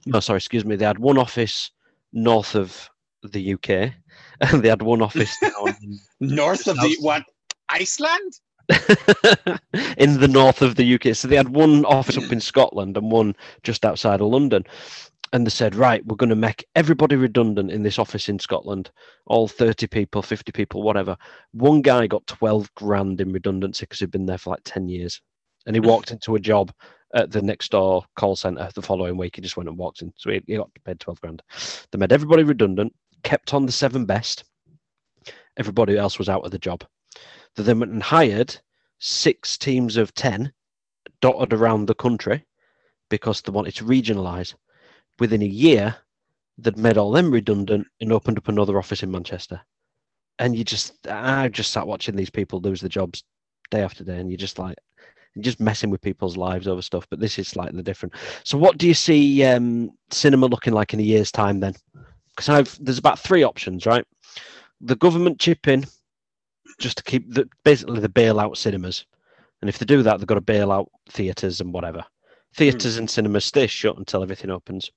no, 0.05 0.19
sorry, 0.19 0.37
excuse 0.37 0.65
me. 0.65 0.75
They 0.75 0.85
had 0.85 0.99
one 0.99 1.17
office 1.17 1.71
north 2.11 2.55
of 2.55 2.89
the 3.23 3.53
UK, 3.53 3.69
and 4.41 4.61
they 4.61 4.69
had 4.69 4.81
one 4.81 5.01
office 5.01 5.35
down 5.41 5.75
north 6.19 6.67
of 6.67 6.75
the 6.77 6.95
what 6.99 7.23
Iceland. 7.69 8.33
in 9.97 10.19
the 10.19 10.29
north 10.29 10.61
of 10.61 10.75
the 10.75 10.95
UK. 10.95 11.15
So 11.15 11.27
they 11.27 11.35
had 11.35 11.49
one 11.49 11.85
office 11.85 12.17
up 12.17 12.31
in 12.31 12.39
Scotland 12.41 12.97
and 12.97 13.11
one 13.11 13.35
just 13.63 13.85
outside 13.85 14.21
of 14.21 14.27
London. 14.27 14.63
And 15.33 15.45
they 15.45 15.51
said, 15.51 15.75
right, 15.75 16.05
we're 16.05 16.15
going 16.15 16.29
to 16.29 16.35
make 16.35 16.65
everybody 16.75 17.15
redundant 17.15 17.71
in 17.71 17.81
this 17.81 17.97
office 17.97 18.29
in 18.29 18.37
Scotland, 18.37 18.91
all 19.25 19.47
30 19.47 19.87
people, 19.87 20.21
50 20.21 20.51
people, 20.51 20.83
whatever. 20.83 21.17
One 21.53 21.81
guy 21.81 22.05
got 22.05 22.27
12 22.27 22.73
grand 22.75 23.19
in 23.19 23.31
redundancy 23.31 23.83
because 23.85 23.99
he'd 23.99 24.11
been 24.11 24.27
there 24.27 24.37
for 24.37 24.51
like 24.51 24.61
10 24.63 24.87
years. 24.89 25.19
And 25.65 25.75
he 25.75 25.79
walked 25.79 26.11
into 26.11 26.35
a 26.35 26.39
job 26.39 26.71
at 27.15 27.31
the 27.31 27.41
next 27.41 27.71
door 27.71 28.03
call 28.15 28.35
center 28.35 28.69
the 28.75 28.81
following 28.81 29.17
week. 29.17 29.35
He 29.35 29.41
just 29.41 29.57
went 29.57 29.69
and 29.69 29.77
walked 29.77 30.01
in. 30.01 30.13
So 30.17 30.29
he, 30.29 30.41
he 30.45 30.57
got 30.57 30.69
paid 30.85 30.99
12 30.99 31.21
grand. 31.21 31.41
They 31.91 31.97
made 31.97 32.11
everybody 32.11 32.43
redundant, 32.43 32.93
kept 33.23 33.53
on 33.53 33.65
the 33.65 33.71
seven 33.71 34.05
best. 34.05 34.43
Everybody 35.57 35.97
else 35.97 36.19
was 36.19 36.29
out 36.29 36.45
of 36.45 36.51
the 36.51 36.59
job. 36.59 36.83
They 37.55 37.63
then 37.63 37.79
went 37.79 37.91
and 37.91 38.03
hired 38.03 38.57
six 38.99 39.57
teams 39.57 39.97
of 39.97 40.13
10 40.13 40.51
dotted 41.21 41.53
around 41.53 41.85
the 41.85 41.95
country 41.95 42.45
because 43.09 43.41
they 43.41 43.51
wanted 43.51 43.75
to 43.75 43.85
regionalise. 43.85 44.55
Within 45.19 45.41
a 45.41 45.45
year, 45.45 45.95
they'd 46.57 46.77
made 46.77 46.97
all 46.97 47.11
them 47.11 47.31
redundant 47.31 47.87
and 48.01 48.11
opened 48.11 48.37
up 48.37 48.47
another 48.47 48.77
office 48.77 49.03
in 49.03 49.11
Manchester. 49.11 49.61
And 50.39 50.55
you 50.55 50.63
just, 50.63 51.07
I 51.07 51.47
just 51.49 51.71
sat 51.71 51.85
watching 51.85 52.15
these 52.15 52.29
people 52.29 52.59
lose 52.59 52.81
their 52.81 52.89
jobs 52.89 53.23
day 53.69 53.81
after 53.81 54.03
day, 54.03 54.17
and 54.19 54.29
you're 54.29 54.37
just 54.37 54.57
like, 54.57 54.77
you're 55.35 55.43
just 55.43 55.59
messing 55.59 55.89
with 55.89 56.01
people's 56.01 56.37
lives 56.37 56.67
over 56.67 56.81
stuff. 56.81 57.07
But 57.09 57.19
this 57.19 57.37
is 57.39 57.47
slightly 57.47 57.83
different. 57.83 58.13
So, 58.43 58.57
what 58.57 58.77
do 58.77 58.87
you 58.87 58.93
see 58.93 59.43
um, 59.43 59.91
cinema 60.11 60.47
looking 60.47 60.73
like 60.73 60.93
in 60.93 60.99
a 60.99 61.03
year's 61.03 61.31
time 61.31 61.59
then? 61.59 61.75
Because 62.29 62.49
I've 62.49 62.83
there's 62.83 62.97
about 62.97 63.19
three 63.19 63.43
options, 63.43 63.85
right? 63.85 64.05
The 64.81 64.95
government 64.95 65.39
chip 65.39 65.67
in 65.67 65.85
just 66.79 66.97
to 66.97 67.03
keep 67.03 67.31
the, 67.31 67.47
basically 67.63 67.99
the 67.99 68.09
bailout 68.09 68.57
cinemas. 68.57 69.05
And 69.61 69.69
if 69.69 69.79
they 69.79 69.85
do 69.85 70.03
that, 70.03 70.17
they've 70.17 70.27
got 70.27 70.35
to 70.35 70.41
bail 70.41 70.71
out 70.71 70.89
theatres 71.09 71.61
and 71.61 71.73
whatever. 71.73 72.03
Theatres 72.55 72.95
mm. 72.95 72.99
and 72.99 73.09
cinemas 73.09 73.45
stay 73.45 73.67
shut 73.67 73.97
until 73.97 74.21
everything 74.21 74.51
opens. 74.51 74.91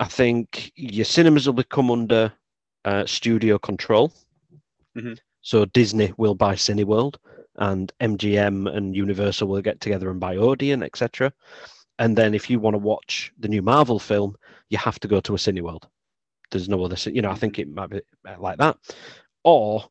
I 0.00 0.06
think 0.06 0.72
your 0.74 1.04
cinemas 1.04 1.46
will 1.46 1.54
become 1.54 1.90
under 1.90 2.32
uh, 2.84 3.06
studio 3.06 3.58
control. 3.58 4.12
Mm-hmm. 4.96 5.14
So 5.42 5.64
Disney 5.66 6.12
will 6.16 6.34
buy 6.34 6.54
Cineworld, 6.54 7.16
and 7.56 7.92
MGM 8.00 8.74
and 8.74 8.96
Universal 8.96 9.48
will 9.48 9.62
get 9.62 9.80
together 9.80 10.10
and 10.10 10.20
buy 10.20 10.36
Odeon, 10.36 10.82
etc. 10.82 11.32
And 11.98 12.16
then 12.16 12.34
if 12.34 12.48
you 12.48 12.58
want 12.58 12.74
to 12.74 12.78
watch 12.78 13.32
the 13.38 13.48
new 13.48 13.62
Marvel 13.62 13.98
film, 13.98 14.36
you 14.70 14.78
have 14.78 14.98
to 15.00 15.08
go 15.08 15.20
to 15.20 15.34
a 15.34 15.38
Cineworld. 15.38 15.84
There's 16.50 16.68
no 16.68 16.82
other, 16.84 16.96
you 17.10 17.22
know. 17.22 17.30
I 17.30 17.36
think 17.36 17.58
it 17.58 17.68
might 17.68 17.90
be 17.90 18.00
like 18.38 18.58
that, 18.58 18.76
or 19.44 19.84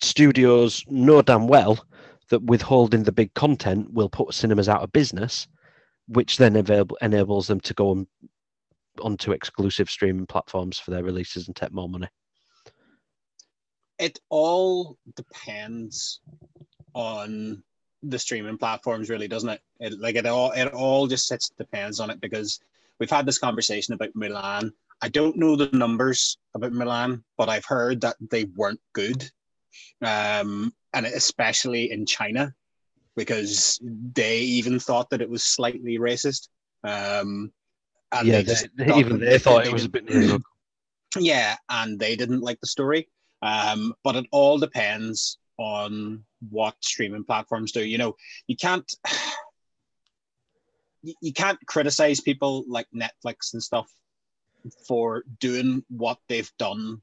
studios 0.00 0.84
know 0.88 1.22
damn 1.22 1.46
well 1.46 1.84
that 2.30 2.42
withholding 2.42 3.02
the 3.02 3.12
big 3.12 3.32
content 3.34 3.92
will 3.92 4.08
put 4.08 4.34
cinemas 4.34 4.68
out 4.68 4.82
of 4.82 4.92
business, 4.92 5.46
which 6.08 6.36
then 6.36 6.56
available, 6.56 6.96
enables 7.00 7.46
them 7.46 7.60
to 7.60 7.74
go 7.74 7.90
on, 7.90 8.06
onto 9.02 9.32
exclusive 9.32 9.90
streaming 9.90 10.26
platforms 10.26 10.78
for 10.78 10.90
their 10.90 11.04
releases 11.04 11.46
and 11.46 11.56
take 11.56 11.72
more 11.72 11.88
money. 11.88 12.08
It 13.98 14.18
all 14.28 14.98
depends 15.14 16.20
on 16.94 17.62
the 18.02 18.18
streaming 18.18 18.58
platforms, 18.58 19.08
really, 19.08 19.28
doesn't 19.28 19.48
it? 19.48 19.60
it 19.80 19.98
like 20.00 20.16
it 20.16 20.26
all, 20.26 20.50
it 20.52 20.72
all 20.72 21.06
just 21.06 21.26
sits 21.26 21.50
depends 21.56 22.00
on 22.00 22.10
it 22.10 22.20
because 22.20 22.60
we've 22.98 23.10
had 23.10 23.26
this 23.26 23.38
conversation 23.38 23.94
about 23.94 24.14
Mulan. 24.14 24.70
I 25.00 25.08
don't 25.08 25.36
know 25.36 25.56
the 25.56 25.70
numbers 25.76 26.38
about 26.54 26.72
Mulan, 26.72 27.22
but 27.36 27.48
I've 27.48 27.64
heard 27.64 28.00
that 28.00 28.16
they 28.20 28.44
weren't 28.44 28.80
good 28.92 29.30
um, 30.02 30.72
and 30.92 31.06
especially 31.06 31.90
in 31.90 32.06
China, 32.06 32.54
because 33.16 33.80
they 33.82 34.40
even 34.40 34.78
thought 34.78 35.10
that 35.10 35.22
it 35.22 35.30
was 35.30 35.44
slightly 35.44 35.98
racist. 35.98 36.48
Um, 36.82 37.52
and 38.12 38.28
yeah, 38.28 38.42
they, 38.42 38.54
they 38.76 38.94
even 38.94 39.18
they 39.18 39.38
thought 39.38 39.66
it 39.66 39.72
was 39.72 39.84
a 39.84 39.88
bit. 39.88 40.08
yeah, 41.18 41.56
and 41.68 41.98
they 41.98 42.16
didn't 42.16 42.40
like 42.40 42.60
the 42.60 42.66
story. 42.66 43.08
Um, 43.42 43.94
but 44.02 44.16
it 44.16 44.26
all 44.30 44.58
depends 44.58 45.38
on 45.58 46.24
what 46.50 46.74
streaming 46.80 47.24
platforms 47.24 47.72
do. 47.72 47.84
You 47.84 47.98
know, 47.98 48.16
you 48.46 48.56
can't 48.56 48.90
you, 51.02 51.14
you 51.20 51.32
can't 51.32 51.58
criticize 51.66 52.20
people 52.20 52.64
like 52.68 52.86
Netflix 52.94 53.52
and 53.52 53.62
stuff 53.62 53.90
for 54.86 55.24
doing 55.40 55.84
what 55.88 56.18
they've 56.28 56.50
done, 56.58 57.02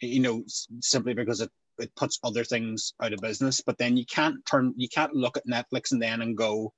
you 0.00 0.20
know, 0.20 0.44
simply 0.80 1.14
because 1.14 1.40
it, 1.40 1.50
it 1.80 1.94
puts 1.96 2.18
other 2.22 2.44
things 2.44 2.94
out 3.02 3.12
of 3.12 3.20
business. 3.20 3.60
But 3.60 3.78
then 3.78 3.96
you 3.96 4.04
can't 4.06 4.44
turn, 4.46 4.74
you 4.76 4.88
can't 4.88 5.14
look 5.14 5.36
at 5.36 5.46
Netflix 5.46 5.92
and 5.92 6.00
then 6.02 6.22
and 6.22 6.36
go, 6.36 6.72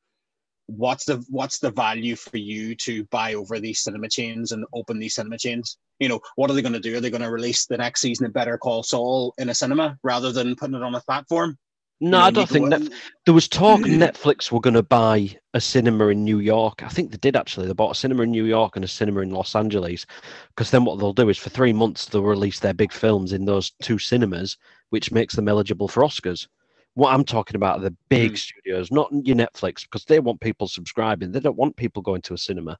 what's 0.66 1.04
the 1.04 1.24
what's 1.28 1.58
the 1.58 1.70
value 1.70 2.16
for 2.16 2.36
you 2.36 2.74
to 2.76 3.04
buy 3.04 3.34
over 3.34 3.58
these 3.58 3.80
cinema 3.80 4.08
chains 4.08 4.52
and 4.52 4.64
open 4.72 4.98
these 4.98 5.14
cinema 5.14 5.38
chains? 5.38 5.78
You 5.98 6.08
know, 6.08 6.20
what 6.36 6.50
are 6.50 6.54
they 6.54 6.62
going 6.62 6.72
to 6.72 6.80
do? 6.80 6.96
Are 6.96 7.00
they 7.00 7.10
going 7.10 7.22
to 7.22 7.30
release 7.30 7.66
the 7.66 7.76
next 7.76 8.00
season 8.00 8.26
of 8.26 8.32
Better 8.32 8.58
Call 8.58 8.82
Saul 8.82 9.34
in 9.38 9.48
a 9.48 9.54
cinema 9.54 9.98
rather 10.02 10.32
than 10.32 10.56
putting 10.56 10.76
it 10.76 10.82
on 10.82 10.94
a 10.94 11.00
platform? 11.00 11.58
No, 12.04 12.18
I 12.18 12.32
don't 12.32 12.48
think 12.48 12.66
Netf- 12.66 12.92
there 13.24 13.34
was 13.34 13.46
talk 13.46 13.78
mm. 13.82 13.96
Netflix 13.96 14.50
were 14.50 14.58
going 14.58 14.74
to 14.74 14.82
buy 14.82 15.36
a 15.54 15.60
cinema 15.60 16.08
in 16.08 16.24
New 16.24 16.40
York. 16.40 16.82
I 16.82 16.88
think 16.88 17.12
they 17.12 17.16
did 17.16 17.36
actually. 17.36 17.68
They 17.68 17.74
bought 17.74 17.92
a 17.92 17.98
cinema 17.98 18.24
in 18.24 18.32
New 18.32 18.44
York 18.44 18.74
and 18.74 18.84
a 18.84 18.88
cinema 18.88 19.20
in 19.20 19.30
Los 19.30 19.54
Angeles. 19.54 20.04
Because 20.48 20.72
then 20.72 20.84
what 20.84 20.98
they'll 20.98 21.12
do 21.12 21.28
is 21.28 21.38
for 21.38 21.50
three 21.50 21.72
months 21.72 22.06
they'll 22.06 22.24
release 22.24 22.58
their 22.58 22.74
big 22.74 22.92
films 22.92 23.32
in 23.32 23.44
those 23.44 23.70
two 23.82 23.98
cinemas, 23.98 24.58
which 24.92 25.10
makes 25.10 25.34
them 25.34 25.48
eligible 25.48 25.88
for 25.88 26.02
Oscars. 26.02 26.48
What 26.92 27.14
I'm 27.14 27.24
talking 27.24 27.56
about 27.56 27.78
are 27.78 27.84
the 27.84 27.96
big 28.10 28.32
Mhm. 28.32 28.38
studios, 28.38 28.92
not 28.92 29.10
your 29.24 29.36
Netflix, 29.36 29.84
because 29.84 30.04
they 30.04 30.20
want 30.20 30.38
people 30.40 30.68
subscribing. 30.68 31.32
They 31.32 31.40
don't 31.40 31.56
want 31.56 31.76
people 31.76 32.02
going 32.02 32.20
to 32.22 32.34
a 32.34 32.38
cinema. 32.38 32.78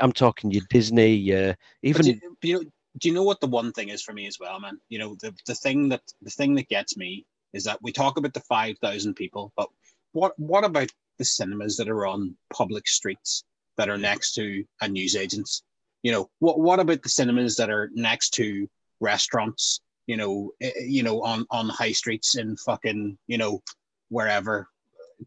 I'm 0.00 0.12
talking 0.12 0.50
your 0.50 0.64
Disney, 0.70 1.34
uh, 1.34 1.52
even 1.82 2.02
do, 2.02 2.20
you 2.42 2.54
know, 2.54 2.70
do 2.96 3.08
you 3.08 3.14
know 3.14 3.22
what 3.22 3.40
the 3.40 3.46
one 3.48 3.70
thing 3.72 3.90
is 3.90 4.02
for 4.02 4.14
me 4.14 4.26
as 4.26 4.38
well, 4.40 4.58
man? 4.58 4.80
You 4.88 4.98
know, 4.98 5.14
the, 5.20 5.34
the 5.44 5.54
thing 5.54 5.90
that 5.90 6.00
the 6.22 6.30
thing 6.30 6.54
that 6.54 6.70
gets 6.70 6.96
me 6.96 7.26
is 7.52 7.64
that 7.64 7.82
we 7.82 7.92
talk 7.92 8.16
about 8.16 8.32
the 8.32 8.40
five 8.40 8.78
thousand 8.78 9.12
people, 9.14 9.52
but 9.56 9.68
what 10.12 10.32
what 10.38 10.64
about 10.64 10.90
the 11.18 11.24
cinemas 11.26 11.76
that 11.76 11.90
are 11.90 12.06
on 12.06 12.34
public 12.50 12.88
streets 12.88 13.44
that 13.76 13.90
are 13.90 13.98
next 13.98 14.32
to 14.36 14.64
a 14.80 14.88
newsagents? 14.88 15.62
You 16.02 16.12
know, 16.12 16.30
what 16.38 16.58
what 16.58 16.80
about 16.80 17.02
the 17.02 17.10
cinemas 17.10 17.56
that 17.56 17.68
are 17.68 17.90
next 17.92 18.30
to 18.34 18.66
restaurants? 19.00 19.82
You 20.06 20.16
know, 20.16 20.52
eh, 20.60 20.70
eh, 20.76 20.84
you 20.84 21.02
know, 21.02 21.22
on 21.22 21.46
on 21.50 21.68
high 21.68 21.92
streets 21.92 22.36
in 22.36 22.56
fucking 22.56 23.18
you 23.26 23.38
know 23.38 23.62
wherever 24.08 24.68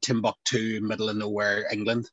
Timbuktu, 0.01 0.79
middle 0.81 1.09
of 1.09 1.17
nowhere, 1.17 1.67
England. 1.71 2.09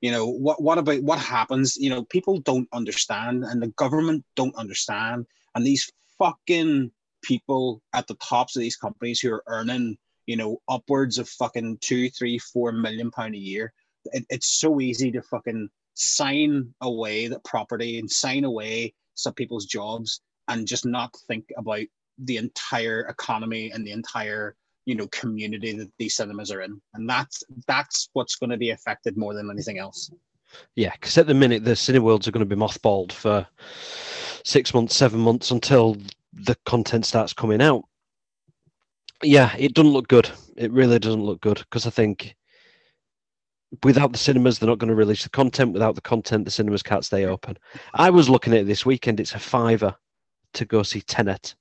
You 0.00 0.12
know 0.12 0.26
what 0.26 0.62
what 0.62 0.78
about 0.78 1.02
what 1.02 1.18
happens? 1.18 1.76
You 1.76 1.90
know 1.90 2.04
people 2.04 2.38
don't 2.38 2.68
understand 2.72 3.44
and 3.44 3.62
the 3.62 3.68
government 3.68 4.24
don't 4.36 4.54
understand. 4.56 5.26
And 5.54 5.66
these 5.66 5.90
fucking 6.18 6.90
people 7.22 7.82
at 7.92 8.06
the 8.06 8.14
tops 8.14 8.56
of 8.56 8.60
these 8.60 8.76
companies 8.76 9.20
who 9.20 9.32
are 9.32 9.42
earning 9.46 9.98
you 10.26 10.36
know 10.36 10.60
upwards 10.68 11.18
of 11.18 11.28
fucking 11.28 11.78
two 11.80 12.08
three 12.10 12.38
four 12.38 12.70
million 12.70 13.10
pound 13.10 13.34
a 13.34 13.38
year 13.38 13.72
it, 14.12 14.24
it's 14.28 14.60
so 14.60 14.80
easy 14.80 15.10
to 15.10 15.22
fucking 15.22 15.68
sign 15.94 16.72
away 16.80 17.26
that 17.26 17.42
property 17.44 17.98
and 17.98 18.10
sign 18.10 18.44
away 18.44 18.94
some 19.14 19.34
people's 19.34 19.66
jobs 19.66 20.20
and 20.46 20.66
just 20.66 20.86
not 20.86 21.14
think 21.26 21.46
about 21.56 21.80
the 22.24 22.36
entire 22.36 23.00
economy 23.02 23.70
and 23.70 23.86
the 23.86 23.92
entire 23.92 24.56
you 24.84 24.94
know 24.94 25.06
community 25.08 25.72
that 25.76 25.90
these 25.98 26.16
cinemas 26.16 26.50
are 26.50 26.62
in 26.62 26.80
and 26.94 27.08
that's 27.08 27.42
that's 27.66 28.08
what's 28.14 28.36
going 28.36 28.50
to 28.50 28.56
be 28.56 28.70
affected 28.70 29.16
more 29.16 29.34
than 29.34 29.50
anything 29.50 29.78
else 29.78 30.10
Yeah, 30.74 30.92
because 30.92 31.18
at 31.18 31.26
the 31.26 31.34
minute 31.34 31.64
the 31.64 31.72
Cineworlds 31.72 32.26
are 32.26 32.30
going 32.30 32.48
to 32.48 32.56
be 32.56 32.60
mothballed 32.60 33.12
for 33.12 33.46
six 34.44 34.72
months, 34.72 34.96
seven 34.96 35.20
months 35.20 35.50
until 35.50 35.96
the 36.32 36.56
content 36.64 37.06
starts 37.06 37.32
coming 37.32 37.60
out. 37.60 37.84
Yeah, 39.22 39.54
it 39.58 39.74
doesn't 39.74 39.92
look 39.92 40.08
good. 40.08 40.30
It 40.56 40.70
really 40.72 40.98
doesn't 40.98 41.24
look 41.24 41.40
good 41.40 41.58
because 41.58 41.86
I 41.86 41.90
think 41.90 42.36
without 43.82 44.12
the 44.12 44.18
cinemas, 44.18 44.58
they're 44.58 44.68
not 44.68 44.78
going 44.78 44.88
to 44.88 44.94
release 44.94 45.24
the 45.24 45.30
content. 45.30 45.72
Without 45.72 45.94
the 45.94 46.00
content, 46.00 46.44
the 46.44 46.50
cinemas 46.50 46.82
can't 46.82 47.04
stay 47.04 47.26
open. 47.26 47.58
I 47.94 48.10
was 48.10 48.28
looking 48.28 48.52
at 48.52 48.60
it 48.60 48.66
this 48.66 48.86
weekend. 48.86 49.20
It's 49.20 49.34
a 49.34 49.38
fiver 49.38 49.94
to 50.54 50.64
go 50.64 50.82
see 50.82 51.02
Tenet, 51.02 51.54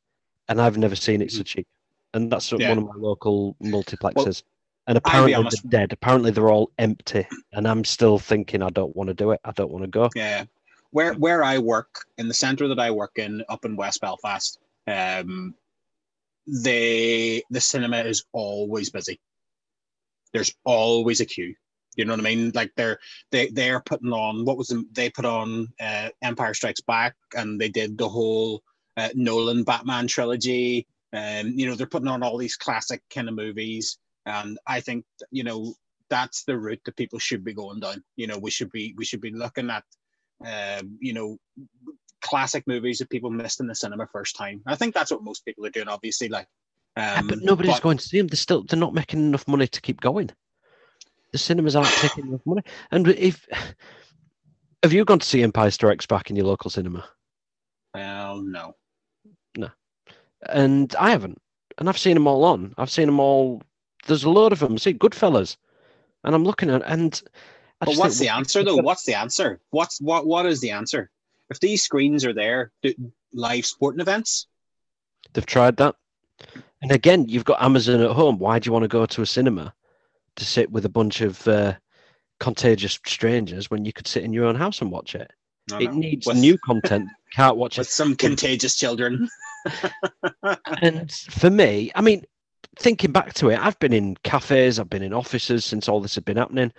and 0.49 0.61
I've 0.61 0.77
never 0.77 0.95
seen 0.95 1.21
it 1.21 1.31
so 1.31 1.43
cheap. 1.43 1.67
And 2.13 2.31
that's 2.31 2.51
Yeah. 2.51 2.69
one 2.69 2.77
of 2.77 2.85
my 2.85 2.95
local 2.95 3.55
multiplexes. 3.61 4.15
Well, 4.43 4.51
and 4.87 4.97
apparently 4.97 5.33
they're 5.33 5.69
dead. 5.69 5.93
Apparently 5.93 6.31
they're 6.31 6.49
all 6.49 6.71
empty. 6.79 7.27
And 7.51 7.67
I'm 7.67 7.83
still 7.83 8.17
thinking 8.19 8.61
I 8.63 8.69
don't 8.69 8.95
want 8.95 9.09
to 9.09 9.13
do 9.13 9.31
it. 9.31 9.41
I 9.43 9.51
don't 9.51 9.71
want 9.71 9.83
to 9.83 9.89
go. 9.89 10.09
yeah 10.15 10.45
where 10.91 11.13
where 11.15 11.43
i 11.43 11.57
work 11.57 12.05
in 12.17 12.29
the 12.29 12.33
center 12.33 12.65
that 12.69 12.79
i 12.79 12.89
work 12.89 13.11
in 13.17 13.43
up 13.49 13.65
in 13.65 13.75
west 13.75 13.99
belfast 13.99 14.57
um 14.87 15.53
they 16.47 17.43
the 17.49 17.59
cinema 17.59 17.97
is 17.99 18.23
always 18.31 18.89
busy 18.89 19.19
there's 20.33 20.53
always 20.63 21.19
a 21.19 21.25
queue 21.25 21.53
you 21.97 22.05
know 22.05 22.13
what 22.13 22.21
i 22.21 22.23
mean 22.23 22.51
like 22.55 22.71
they're 22.77 22.97
they 23.31 23.47
they're 23.49 23.81
putting 23.81 24.13
on 24.13 24.45
what 24.45 24.57
was 24.57 24.67
the, 24.67 24.81
they 24.93 25.09
put 25.09 25.25
on 25.25 25.67
uh, 25.81 26.07
empire 26.21 26.53
strikes 26.53 26.81
back 26.81 27.15
and 27.35 27.59
they 27.59 27.67
did 27.69 27.97
the 27.97 28.07
whole 28.07 28.61
uh, 28.97 29.09
nolan 29.15 29.63
batman 29.63 30.07
trilogy 30.07 30.87
and 31.13 31.59
you 31.59 31.67
know 31.67 31.75
they're 31.75 31.87
putting 31.87 32.07
on 32.07 32.23
all 32.23 32.37
these 32.37 32.55
classic 32.55 33.01
kind 33.13 33.29
of 33.29 33.35
movies 33.35 33.97
and 34.25 34.57
i 34.67 34.81
think 34.81 35.05
you 35.31 35.43
know 35.43 35.73
that's 36.09 36.43
the 36.43 36.57
route 36.57 36.81
that 36.85 36.95
people 36.95 37.19
should 37.19 37.43
be 37.43 37.53
going 37.53 37.79
down 37.79 38.03
you 38.15 38.27
know 38.27 38.37
we 38.37 38.51
should 38.51 38.71
be 38.71 38.93
we 38.97 39.05
should 39.05 39.21
be 39.21 39.31
looking 39.31 39.69
at 39.69 39.83
um, 40.45 40.97
you 40.99 41.13
know, 41.13 41.37
classic 42.21 42.65
movies 42.67 42.99
that 42.99 43.09
people 43.09 43.29
missed 43.29 43.59
in 43.59 43.67
the 43.67 43.75
cinema 43.75 44.07
first 44.07 44.35
time. 44.35 44.61
I 44.65 44.75
think 44.75 44.93
that's 44.93 45.11
what 45.11 45.23
most 45.23 45.45
people 45.45 45.65
are 45.65 45.71
doing, 45.71 45.87
obviously. 45.87 46.29
Like, 46.29 46.47
um, 46.95 47.27
but 47.27 47.41
nobody's 47.41 47.73
but- 47.73 47.83
going 47.83 47.97
to 47.97 48.07
see 48.07 48.17
them. 48.17 48.27
They're 48.27 48.37
still 48.37 48.63
they're 48.63 48.79
not 48.79 48.93
making 48.93 49.19
enough 49.19 49.47
money 49.47 49.67
to 49.67 49.81
keep 49.81 50.01
going. 50.01 50.29
The 51.31 51.37
cinemas 51.37 51.75
aren't 51.75 51.89
taking 51.89 52.27
enough 52.27 52.45
money. 52.45 52.61
And 52.91 53.07
if 53.07 53.47
have 54.83 54.93
you 54.93 55.05
gone 55.05 55.19
to 55.19 55.27
see 55.27 55.43
Empire 55.43 55.71
Strikes 55.71 56.05
Back 56.05 56.29
in 56.29 56.35
your 56.35 56.45
local 56.45 56.69
cinema? 56.69 57.07
Well, 57.93 58.41
no. 58.41 58.75
And 60.49 60.95
I 60.99 61.11
haven't. 61.11 61.41
And 61.77 61.89
I've 61.89 61.97
seen 61.97 62.15
them 62.15 62.27
all 62.27 62.43
on. 62.43 62.73
I've 62.77 62.89
seen 62.89 63.05
them 63.05 63.19
all. 63.19 63.61
There's 64.07 64.23
a 64.23 64.29
load 64.29 64.51
of 64.51 64.59
them. 64.59 64.77
See, 64.77 64.93
Goodfellas. 64.93 65.57
And 66.23 66.33
I'm 66.35 66.43
looking 66.43 66.69
at 66.69 66.81
and. 66.85 67.21
I 67.79 67.85
But 67.85 67.97
what's 67.97 68.17
think, 68.17 68.29
the 68.29 68.35
answer, 68.35 68.63
though? 68.63 68.77
What's 68.77 69.03
the 69.03 69.13
answer? 69.13 69.59
What's 69.69 70.01
what? 70.01 70.25
What 70.25 70.45
is 70.47 70.61
the 70.61 70.71
answer? 70.71 71.11
If 71.49 71.59
these 71.59 71.83
screens 71.83 72.25
are 72.25 72.33
there, 72.33 72.71
live 73.33 73.65
sporting 73.65 74.01
events. 74.01 74.47
They've 75.33 75.45
tried 75.45 75.77
that. 75.77 75.95
And 76.81 76.91
again, 76.91 77.27
you've 77.27 77.45
got 77.45 77.61
Amazon 77.61 78.01
at 78.01 78.11
home. 78.11 78.39
Why 78.39 78.59
do 78.59 78.67
you 78.67 78.73
want 78.73 78.83
to 78.83 78.89
go 78.89 79.05
to 79.05 79.21
a 79.21 79.25
cinema 79.25 79.73
to 80.35 80.45
sit 80.45 80.71
with 80.71 80.85
a 80.85 80.89
bunch 80.89 81.21
of 81.21 81.47
uh, 81.47 81.73
contagious 82.39 82.99
strangers 83.05 83.71
when 83.71 83.85
you 83.85 83.93
could 83.93 84.07
sit 84.07 84.23
in 84.23 84.33
your 84.33 84.45
own 84.45 84.55
house 84.55 84.81
and 84.81 84.91
watch 84.91 85.15
it? 85.15 85.31
No, 85.69 85.77
it 85.77 85.91
no. 85.91 85.99
needs 85.99 86.27
With- 86.27 86.37
new 86.37 86.57
content. 86.57 87.09
Can't 87.33 87.57
watch 87.57 87.77
with 87.77 87.87
it. 87.87 87.91
some 87.91 88.15
contagious 88.15 88.75
children. 88.75 89.29
And 90.81 91.11
for 91.11 91.49
me, 91.49 91.91
I 91.95 92.01
mean, 92.01 92.23
thinking 92.77 93.11
back 93.11 93.33
to 93.35 93.49
it, 93.49 93.59
I've 93.59 93.77
been 93.79 93.93
in 93.93 94.15
cafes, 94.23 94.79
I've 94.79 94.89
been 94.89 95.03
in 95.03 95.13
offices 95.13 95.65
since 95.65 95.89
all 95.89 95.99
this 95.99 96.15
had 96.15 96.25
been 96.25 96.37
happening. 96.37 96.71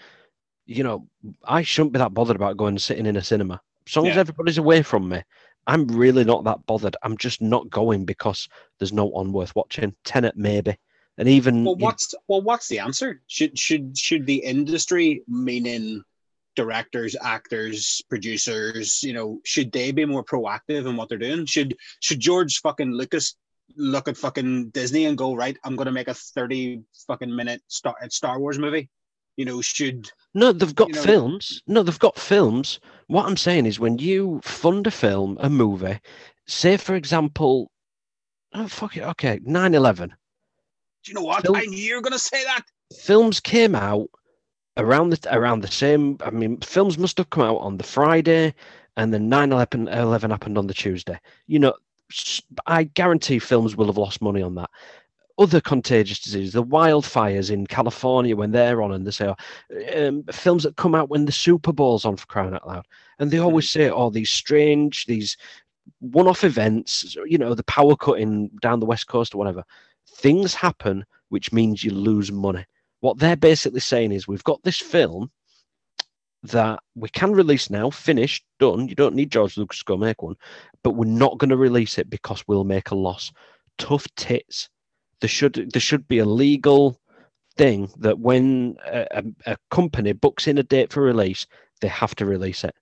You 0.66 0.84
know, 0.84 1.08
I 1.44 1.62
shouldn't 1.62 1.92
be 1.92 1.98
that 1.98 2.14
bothered 2.14 2.36
about 2.36 2.56
going 2.56 2.72
and 2.72 2.82
sitting 2.82 3.06
in 3.06 3.16
a 3.16 3.22
cinema. 3.22 3.60
As 3.86 3.96
long 3.96 4.06
as 4.06 4.18
everybody's 4.18 4.58
away 4.58 4.82
from 4.82 5.08
me, 5.08 5.22
I'm 5.66 5.86
really 5.88 6.24
not 6.24 6.44
that 6.44 6.64
bothered. 6.66 6.96
I'm 7.02 7.16
just 7.16 7.40
not 7.42 7.68
going 7.70 8.04
because 8.04 8.48
there's 8.78 8.92
no 8.92 9.06
one 9.06 9.32
worth 9.32 9.54
watching. 9.56 9.94
Tenet, 10.04 10.36
maybe. 10.36 10.76
And 11.16 11.28
even 11.28 11.64
well, 11.64 11.74
you 11.74 11.80
know, 11.80 11.84
what's 11.86 12.14
well, 12.28 12.42
what's 12.42 12.68
the 12.68 12.78
answer? 12.78 13.20
Should 13.26 13.58
should 13.58 13.96
should 13.98 14.24
the 14.24 14.36
industry, 14.36 15.22
meaning 15.26 16.04
directors, 16.62 17.14
actors, 17.22 18.02
producers, 18.10 19.02
you 19.02 19.12
know, 19.12 19.40
should 19.44 19.70
they 19.70 19.92
be 19.92 20.04
more 20.04 20.24
proactive 20.24 20.86
in 20.88 20.96
what 20.96 21.08
they're 21.08 21.18
doing? 21.26 21.46
Should 21.46 21.76
should 22.00 22.18
George 22.20 22.60
fucking 22.60 22.92
Lucas 22.92 23.36
look 23.76 24.08
at 24.08 24.16
fucking 24.16 24.70
Disney 24.70 25.04
and 25.06 25.16
go 25.16 25.34
right? 25.34 25.56
I'm 25.64 25.76
going 25.76 25.86
to 25.86 25.92
make 25.92 26.08
a 26.08 26.14
thirty 26.14 26.80
fucking 27.06 27.34
minute 27.34 27.62
Star 27.68 27.94
Star 28.10 28.40
Wars 28.40 28.58
movie. 28.58 28.88
You 29.36 29.44
know, 29.44 29.60
should 29.62 30.10
No, 30.34 30.50
they've 30.52 30.74
got 30.74 30.88
you 30.88 30.94
know- 30.96 31.02
films. 31.02 31.62
No, 31.68 31.82
they've 31.84 31.98
got 32.06 32.18
films. 32.18 32.80
What 33.06 33.26
I'm 33.26 33.36
saying 33.36 33.66
is 33.66 33.78
when 33.78 33.98
you 33.98 34.40
fund 34.42 34.86
a 34.88 34.90
film, 34.90 35.36
a 35.40 35.48
movie, 35.48 36.00
say 36.48 36.76
for 36.76 36.96
example, 36.96 37.70
oh 38.54 38.66
fuck 38.66 38.96
it, 38.96 39.04
okay, 39.04 39.38
9-11. 39.38 40.08
do 40.08 40.12
you 41.06 41.14
know 41.14 41.22
what? 41.22 41.42
Film- 41.42 41.54
I 41.56 41.66
knew 41.66 41.78
you 41.78 41.94
were 41.94 42.02
going 42.02 42.12
to 42.14 42.18
say 42.18 42.42
that. 42.44 42.62
Films 42.98 43.38
came 43.38 43.74
out 43.76 44.08
around 44.78 45.10
the 45.10 45.36
around 45.36 45.60
the 45.62 45.68
same. 45.68 46.16
I 46.20 46.30
mean, 46.30 46.58
films 46.60 46.98
must 46.98 47.18
have 47.18 47.30
come 47.30 47.44
out 47.44 47.58
on 47.58 47.76
the 47.76 47.84
Friday, 47.84 48.54
and 48.96 49.12
then 49.12 49.30
9-11 49.30 49.92
11 49.94 50.30
happened 50.30 50.58
on 50.58 50.66
the 50.66 50.74
Tuesday. 50.74 51.18
You 51.46 51.58
know, 51.58 51.74
I 52.66 52.84
guarantee 52.84 53.38
films 53.38 53.76
will 53.76 53.86
have 53.86 53.98
lost 53.98 54.22
money 54.22 54.42
on 54.42 54.54
that. 54.56 54.70
Other 55.38 55.60
contagious 55.60 56.18
diseases, 56.18 56.52
the 56.52 56.64
wildfires 56.64 57.50
in 57.50 57.66
California 57.66 58.34
when 58.34 58.50
they're 58.50 58.82
on, 58.82 58.92
and 58.92 59.06
they 59.06 59.12
say, 59.12 59.28
oh, 59.28 60.08
um, 60.08 60.24
films 60.32 60.64
that 60.64 60.76
come 60.76 60.96
out 60.96 61.10
when 61.10 61.26
the 61.26 61.32
Super 61.32 61.72
Bowl's 61.72 62.04
on 62.04 62.16
for 62.16 62.26
crying 62.26 62.54
out 62.54 62.66
loud, 62.66 62.86
and 63.20 63.30
they 63.30 63.38
always 63.38 63.70
say, 63.70 63.88
"Oh, 63.90 64.10
these 64.10 64.30
strange, 64.30 65.06
these 65.06 65.36
one-off 66.00 66.44
events, 66.44 67.16
you 67.26 67.38
know, 67.38 67.54
the 67.54 67.64
power 67.64 67.96
cutting 67.96 68.50
down 68.60 68.80
the 68.80 68.86
west 68.86 69.06
coast 69.06 69.34
or 69.34 69.38
whatever. 69.38 69.64
Things 70.08 70.54
happen, 70.54 71.04
which 71.28 71.52
means 71.52 71.84
you 71.84 71.92
lose 71.92 72.32
money. 72.32 72.64
What 73.00 73.18
they're 73.18 73.36
basically 73.36 73.80
saying 73.80 74.12
is, 74.12 74.26
we've 74.26 74.44
got 74.44 74.62
this 74.62 74.78
film, 74.78 75.30
that 76.44 76.80
we 76.94 77.08
can 77.08 77.32
release 77.32 77.70
now, 77.70 77.90
finished, 77.90 78.44
done. 78.58 78.88
You 78.88 78.94
don't 78.94 79.14
need 79.14 79.30
George 79.30 79.56
Lucas 79.56 79.78
to 79.78 79.84
go 79.84 79.96
make 79.96 80.22
one, 80.22 80.36
but 80.82 80.92
we're 80.92 81.06
not 81.06 81.38
going 81.38 81.50
to 81.50 81.56
release 81.56 81.98
it 81.98 82.08
because 82.08 82.44
we'll 82.46 82.64
make 82.64 82.90
a 82.90 82.94
loss. 82.94 83.32
Tough 83.78 84.06
tits. 84.16 84.68
There 85.20 85.28
should 85.28 85.70
there 85.72 85.80
should 85.80 86.06
be 86.06 86.18
a 86.18 86.24
legal 86.24 87.00
thing 87.56 87.90
that 87.98 88.20
when 88.20 88.76
a, 88.86 89.24
a, 89.46 89.56
company 89.70 90.12
books 90.12 90.46
in 90.46 90.58
a 90.58 90.62
date 90.62 90.92
for 90.92 91.02
release, 91.02 91.46
they 91.80 91.88
have 91.88 92.14
to 92.16 92.26
release 92.26 92.62
it. 92.62 92.74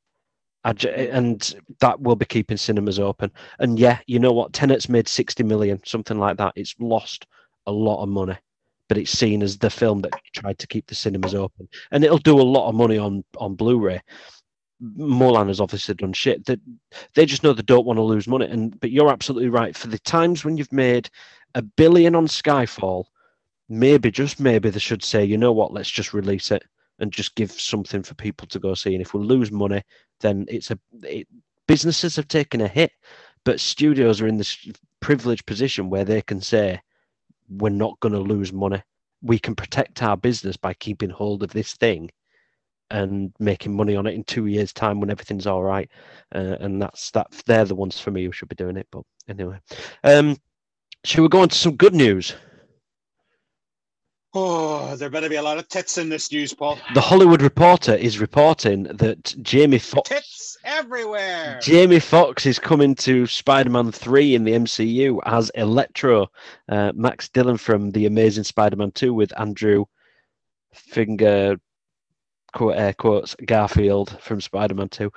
And 0.65 1.55
that 1.81 2.01
will 2.01 2.17
be 2.17 2.27
keeping 2.27 2.59
cinemas 2.59 2.99
open. 2.99 3.31
And 3.59 3.79
yeah, 3.79 4.01
you 4.07 4.19
know 4.19 4.33
what? 4.33 4.53
Tenet's 4.53 4.89
made 4.89 5.09
60 5.09 5.45
million, 5.45 5.81
something 5.85 6.19
like 6.19 6.37
that. 6.39 6.53
It's 6.57 6.75
lost 6.79 7.27
a 7.67 7.73
lot 7.73 8.03
of 8.03 8.09
money 8.11 8.37
but 8.89 8.99
it's 8.99 9.11
seen 9.11 9.43
as 9.43 9.59
the 9.59 9.71
film 9.71 10.01
that 10.01 10.13
tried 10.35 10.59
to 10.59 10.67
keep 10.67 10.87
the 10.87 10.95
cinemas 10.95 11.35
open, 11.35 11.69
and 11.91 12.05
it'll 12.05 12.19
do 12.19 12.41
a 12.41 12.43
lot 12.43 12.69
of 12.69 12.75
money 12.75 12.99
on 12.99 13.25
on 13.39 13.55
Blu-ray. 13.55 14.01
Mulan 14.83 15.49
has 15.49 15.61
obviously 15.61 15.95
done 15.95 16.13
shit. 16.13 16.45
That 16.45 16.61
they, 16.91 16.99
they 17.15 17.27
just 17.27 17.43
know 17.43 17.53
they 17.53 17.63
don't 17.63 17.87
want 17.87 17.97
to 17.97 18.03
lose 18.03 18.29
money. 18.29 18.47
And 18.47 18.79
but 18.81 18.91
you're 18.91 19.11
absolutely 19.11 19.49
right. 19.49 19.77
For 19.77 19.89
the 19.89 19.99
times 19.99 20.45
when 20.45 20.57
you've 20.57 20.73
made 20.73 21.09
a 21.55 21.63
billion 21.63 22.15
on 22.15 22.27
Skyfall, 22.27 23.05
maybe 23.69 24.11
just 24.11 24.39
maybe 24.39 24.71
they 24.71 24.79
should 24.79 25.03
say, 25.03 25.25
you 25.25 25.39
know 25.39 25.53
what, 25.53 25.73
let's 25.73 25.91
just 25.91 26.13
release 26.13 26.51
it 26.51 26.63
and 26.99 27.13
just 27.13 27.35
give 27.35 27.53
something 27.53 28.03
for 28.03 28.15
people 28.15 28.47
to 28.49 28.59
go 28.59 28.75
see. 28.75 28.95
And 28.95 29.03
if 29.03 29.15
we 29.15 29.21
lose 29.21 29.51
money, 29.51 29.83
then 30.21 30.45
it's 30.49 30.71
a 30.71 30.79
it, 31.03 31.27
businesses 31.67 32.17
have 32.17 32.29
taken 32.29 32.61
a 32.61 32.69
hit, 32.69 32.93
but 33.45 33.61
studios 33.61 34.21
are 34.21 34.29
in 34.29 34.37
this 34.37 34.69
privileged 35.01 35.47
position 35.47 35.91
where 35.91 36.05
they 36.05 36.23
can 36.23 36.41
say, 36.41 36.81
we're 37.49 37.71
not 37.71 37.99
going 38.01 38.13
to 38.15 38.21
lose 38.21 38.53
money. 38.53 38.83
We 39.23 39.39
can 39.39 39.55
protect 39.55 40.03
our 40.03 40.17
business 40.17 40.57
by 40.57 40.75
keeping 40.75 41.11
hold 41.11 41.43
of 41.43 41.51
this 41.51 41.75
thing 41.75 42.11
and 42.91 43.33
making 43.41 43.75
money 43.75 43.97
on 43.97 44.07
it 44.07 44.15
in 44.15 44.25
two 44.25 44.47
years' 44.47 44.73
time 44.73 45.01
when 45.01 45.11
everything's 45.11 45.47
all 45.47 45.63
right. 45.63 45.91
Uh, 46.35 46.57
and 46.61 46.81
that's 46.81 47.11
that. 47.13 47.31
They're 47.47 47.65
the 47.65 47.75
ones 47.75 47.99
for 47.99 48.11
me 48.11 48.25
who 48.25 48.33
should 48.33 48.49
be 48.49 48.57
doing 48.57 48.77
it. 48.77 48.87
But 48.91 49.03
anyway, 49.29 49.59
um, 50.05 50.37
should 51.05 51.23
we 51.23 51.29
go 51.29 51.41
on 51.41 51.49
to 51.49 51.59
some 51.59 51.77
good 51.77 51.95
news? 51.95 52.35
Oh, 54.39 54.95
there 54.97 55.09
better 55.09 55.31
be 55.31 55.37
a 55.37 55.43
lot 55.43 55.57
of 55.57 55.67
tits 55.67 55.97
in 55.97 56.11
this 56.11 56.31
news, 56.31 56.53
Paul. 56.53 56.79
The 56.93 57.01
Hollywood 57.01 57.41
Reporter 57.41 57.95
is 57.95 58.19
reporting 58.19 58.83
that 58.83 59.35
Jamie 59.41 59.79
Foxx 59.79 60.11
Tits 60.11 60.59
everywhere. 60.63 61.59
Jamie 61.63 62.01
Foxx 62.01 62.45
is 62.45 62.59
coming 62.59 62.95
to 62.97 63.27
Spider-Man 63.27 63.93
Three 63.93 64.35
in 64.35 64.45
the 64.45 64.53
MCU 64.53 65.21
as 65.25 65.49
Electro. 65.55 66.27
Uh, 66.69 66.93
Max 66.95 67.31
Dillon 67.31 67.57
from 67.57 67.93
the 67.93 68.05
Amazing 68.05 68.45
Spider-Man 68.45 68.91
Two 68.91 69.15
with 69.15 69.33
Andrew 69.41 69.87
Finger 70.75 71.57
quote 72.53 72.77
air 72.77 72.93
quotes 72.93 73.35
Garfield 73.37 74.21
from 74.21 74.43
Spider-Man 74.43 74.91
Two. 74.91 75.11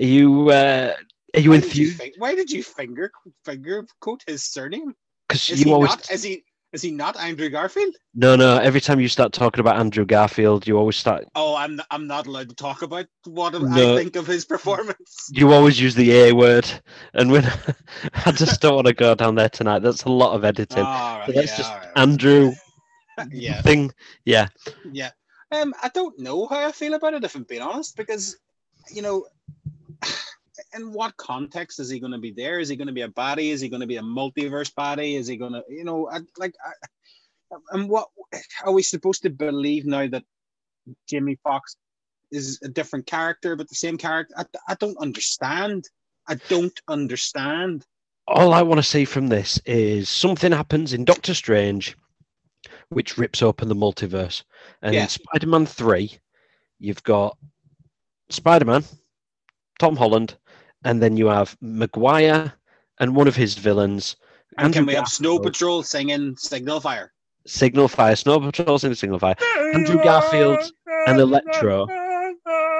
Are 0.00 0.04
you 0.04 0.50
uh, 0.50 0.94
are 1.32 1.40
you 1.40 1.52
enthused? 1.52 2.02
Why 2.18 2.34
did 2.34 2.50
you 2.50 2.64
finger 2.64 3.12
finger 3.44 3.86
quote 4.00 4.24
his 4.26 4.42
surname? 4.42 4.96
Because 5.28 5.48
you 5.48 5.64
he 5.64 5.72
always 5.72 5.90
not? 5.90 6.10
Is 6.10 6.24
he? 6.24 6.42
Is 6.74 6.82
he 6.82 6.90
not 6.90 7.16
Andrew 7.18 7.48
Garfield? 7.48 7.94
no 8.16 8.34
no. 8.34 8.58
Every 8.58 8.80
time 8.80 8.98
you 8.98 9.08
start 9.08 9.32
talking 9.32 9.60
about 9.60 9.78
Andrew 9.78 10.04
Garfield, 10.04 10.66
you 10.66 10.76
always 10.76 10.96
start 10.96 11.24
Oh, 11.36 11.54
I'm 11.54 11.80
I'm 11.90 12.06
not 12.08 12.26
allowed 12.26 12.48
to 12.48 12.54
talk 12.54 12.82
about 12.82 13.06
what 13.24 13.52
No. 13.54 13.94
I 13.94 13.96
think 13.96 14.16
of 14.16 14.26
his 14.26 14.44
performance. 14.44 15.30
you 15.32 15.52
always 15.52 15.80
use 15.80 15.94
the 15.94 16.10
A 16.12 16.32
word, 16.32 16.68
and 17.14 17.30
when 17.30 17.44
I 18.26 18.32
just 18.32 18.60
don't 18.60 18.74
want 18.74 18.88
to 18.88 18.92
go 18.92 19.14
down 19.14 19.36
there 19.36 19.48
tonight. 19.48 19.80
That's 19.82 20.02
a 20.02 20.10
lot 20.10 20.34
of 20.34 20.44
editing. 20.44 20.82
Right, 20.82 21.24
So 21.26 21.32
let's 21.32 21.52
yeah, 21.52 21.56
just 21.56 21.72
right. 21.72 21.88
Andrew 21.96 22.52
yeah, 23.30 23.62
thing. 23.62 23.92
Yeah, 24.24 24.48
yeah. 24.92 25.10
Um, 25.52 25.72
I 25.80 25.88
don't 25.94 26.18
know 26.18 26.46
how 26.46 26.66
I 26.66 26.72
feel 26.72 26.94
about 26.94 27.14
it 27.14 27.22
if 27.22 27.36
I'm 27.36 27.44
being 27.44 27.62
honest, 27.62 27.96
because 27.96 28.36
you 28.92 29.02
know, 29.02 29.26
in 30.74 30.92
what 30.92 31.16
context 31.16 31.80
is 31.80 31.88
he 31.90 31.98
going 32.00 32.12
to 32.12 32.18
be 32.18 32.32
there? 32.32 32.58
Is 32.60 32.68
he 32.68 32.76
going 32.76 32.86
to 32.88 32.92
be 32.92 33.02
a 33.02 33.08
body? 33.08 33.50
Is 33.50 33.60
he 33.60 33.68
going 33.68 33.80
to 33.80 33.86
be 33.86 33.96
a 33.96 34.02
multiverse 34.02 34.74
body? 34.74 35.16
Is 35.16 35.26
he 35.26 35.36
going 35.36 35.52
to, 35.52 35.62
you 35.68 35.84
know, 35.84 36.08
I, 36.10 36.20
like, 36.38 36.54
I, 36.64 37.56
and 37.72 37.88
what 37.88 38.08
are 38.64 38.72
we 38.72 38.82
supposed 38.82 39.22
to 39.22 39.30
believe 39.30 39.84
now 39.86 40.06
that 40.08 40.24
Jimmy 41.08 41.38
Foxx 41.42 41.76
is 42.32 42.58
a 42.62 42.68
different 42.68 43.06
character, 43.06 43.56
but 43.56 43.68
the 43.68 43.74
same 43.74 43.96
character? 43.98 44.34
I, 44.36 44.44
I 44.68 44.74
don't 44.74 44.98
understand. 44.98 45.84
I 46.26 46.36
don't 46.48 46.80
understand. 46.88 47.84
all 48.26 48.54
I 48.54 48.62
want 48.62 48.78
to 48.78 48.82
see 48.82 49.04
from 49.04 49.28
this 49.28 49.60
is 49.66 50.08
something 50.08 50.52
happens 50.52 50.92
in 50.94 51.04
Doctor 51.04 51.34
Strange, 51.34 51.96
which 52.88 53.18
rips 53.18 53.42
open 53.42 53.68
the 53.68 53.74
multiverse, 53.74 54.42
and 54.82 54.94
Yeah. 54.94 55.02
in 55.02 55.08
Spider-Man 55.08 55.66
Three, 55.66 56.18
you've 56.78 57.02
got 57.02 57.36
Spider-Man, 58.30 58.84
Tom 59.78 59.96
Holland, 59.96 60.38
and 60.84 61.02
then 61.02 61.16
you 61.16 61.26
have 61.26 61.56
Maguire 61.60 62.52
and 63.00 63.16
one 63.16 63.28
of 63.28 63.36
his 63.36 63.54
villains. 63.54 64.16
And 64.58 64.66
Andrew 64.66 64.80
can 64.80 64.86
we 64.86 64.94
have 64.94 65.08
Snow 65.08 65.36
Garfield. 65.36 65.52
Patrol 65.52 65.82
singing 65.82 66.36
Signal 66.36 66.80
Fire? 66.80 67.12
Signal 67.46 67.88
Fire, 67.88 68.16
Snow 68.16 68.40
Patrol's 68.40 68.84
in 68.84 68.94
Signal 68.94 69.18
Fire, 69.18 69.34
Andrew 69.74 70.02
Garfield 70.02 70.58
and 71.06 71.20
Electro, 71.20 71.86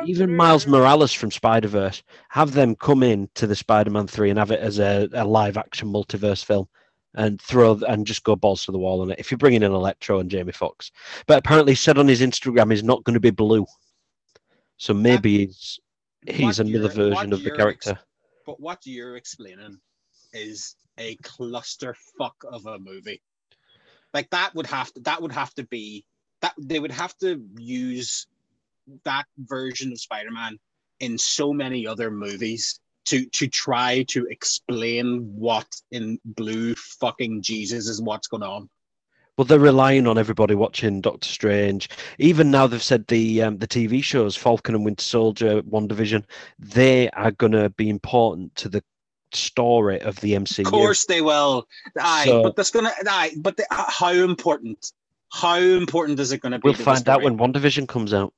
even 0.06 0.34
Miles 0.34 0.66
Morales 0.66 1.12
from 1.12 1.30
Spider 1.30 1.68
Verse, 1.68 2.02
have 2.30 2.52
them 2.52 2.74
come 2.74 3.02
in 3.02 3.28
to 3.34 3.46
the 3.46 3.56
Spider 3.56 3.90
Man 3.90 4.06
3 4.06 4.30
and 4.30 4.38
have 4.38 4.50
it 4.50 4.60
as 4.60 4.78
a, 4.78 5.08
a 5.12 5.24
live 5.24 5.58
action 5.58 5.88
multiverse 5.88 6.42
film 6.42 6.66
and 7.14 7.40
throw 7.40 7.78
and 7.86 8.06
just 8.06 8.24
go 8.24 8.34
balls 8.34 8.64
to 8.64 8.72
the 8.72 8.78
wall 8.78 9.02
on 9.02 9.10
it. 9.10 9.18
If 9.18 9.30
you're 9.30 9.38
bringing 9.38 9.62
in 9.62 9.72
Electro 9.72 10.20
and 10.20 10.30
Jamie 10.30 10.52
Foxx, 10.52 10.90
but 11.26 11.38
apparently 11.38 11.74
said 11.74 11.98
on 11.98 12.08
his 12.08 12.22
Instagram 12.22 12.70
he's 12.70 12.82
not 12.82 13.04
going 13.04 13.14
to 13.14 13.20
be 13.20 13.30
blue, 13.30 13.66
so 14.78 14.94
maybe 14.94 15.46
he's 15.46 15.78
he's 16.26 16.58
another 16.58 16.88
version 16.88 17.32
of 17.32 17.42
the 17.44 17.50
character. 17.50 17.90
ex- 17.92 18.04
But 18.46 18.60
what 18.60 18.80
you're 18.86 19.16
explaining 19.16 19.78
is 20.32 20.76
a 20.98 21.16
clusterfuck 21.16 22.44
of 22.44 22.66
a 22.66 22.78
movie. 22.78 23.22
Like 24.12 24.30
that 24.30 24.54
would 24.54 24.66
have 24.66 24.92
to 24.94 25.00
that 25.00 25.22
would 25.22 25.32
have 25.32 25.54
to 25.54 25.64
be 25.64 26.04
that 26.40 26.54
they 26.58 26.78
would 26.78 26.92
have 26.92 27.16
to 27.18 27.42
use 27.58 28.26
that 29.04 29.26
version 29.38 29.92
of 29.92 30.00
Spider-Man 30.00 30.58
in 31.00 31.18
so 31.18 31.52
many 31.52 31.86
other 31.86 32.10
movies 32.10 32.80
to 33.06 33.26
to 33.26 33.48
try 33.48 34.04
to 34.08 34.26
explain 34.26 35.32
what 35.36 35.66
in 35.90 36.18
blue 36.24 36.74
fucking 36.74 37.42
Jesus 37.42 37.88
is 37.88 38.00
what's 38.00 38.28
going 38.28 38.42
on. 38.42 38.68
Well, 39.36 39.44
they're 39.44 39.58
relying 39.58 40.06
on 40.06 40.16
everybody 40.16 40.54
watching 40.54 41.00
Doctor 41.00 41.28
Strange. 41.28 41.88
Even 42.18 42.50
now, 42.50 42.66
they've 42.68 42.82
said 42.82 43.06
the 43.08 43.42
um, 43.42 43.58
the 43.58 43.66
TV 43.66 44.02
shows 44.02 44.36
Falcon 44.36 44.74
and 44.76 44.84
Winter 44.84 45.02
Soldier, 45.02 45.60
WandaVision, 45.62 46.22
they 46.58 47.10
are 47.10 47.32
going 47.32 47.52
to 47.52 47.68
be 47.70 47.88
important 47.88 48.54
to 48.56 48.68
the 48.68 48.82
story 49.32 50.00
of 50.00 50.14
the 50.20 50.34
MCU. 50.34 50.64
Of 50.66 50.70
course 50.72 51.06
they 51.06 51.20
will. 51.20 51.66
Aye, 52.00 52.26
So- 52.26 52.42
but 52.44 52.56
that's 52.56 52.70
gonna 52.70 52.92
aye, 53.08 53.32
but 53.38 53.56
the, 53.56 53.66
how 53.70 54.10
important? 54.12 54.92
How 55.32 55.56
important 55.56 56.20
is 56.20 56.30
it 56.30 56.40
going 56.40 56.52
to 56.52 56.58
be? 56.60 56.66
We'll 56.68 56.74
to 56.74 56.82
find 56.84 57.08
out 57.08 57.22
when 57.22 57.36
WandaVision 57.36 57.88
comes 57.88 58.14
out. 58.14 58.32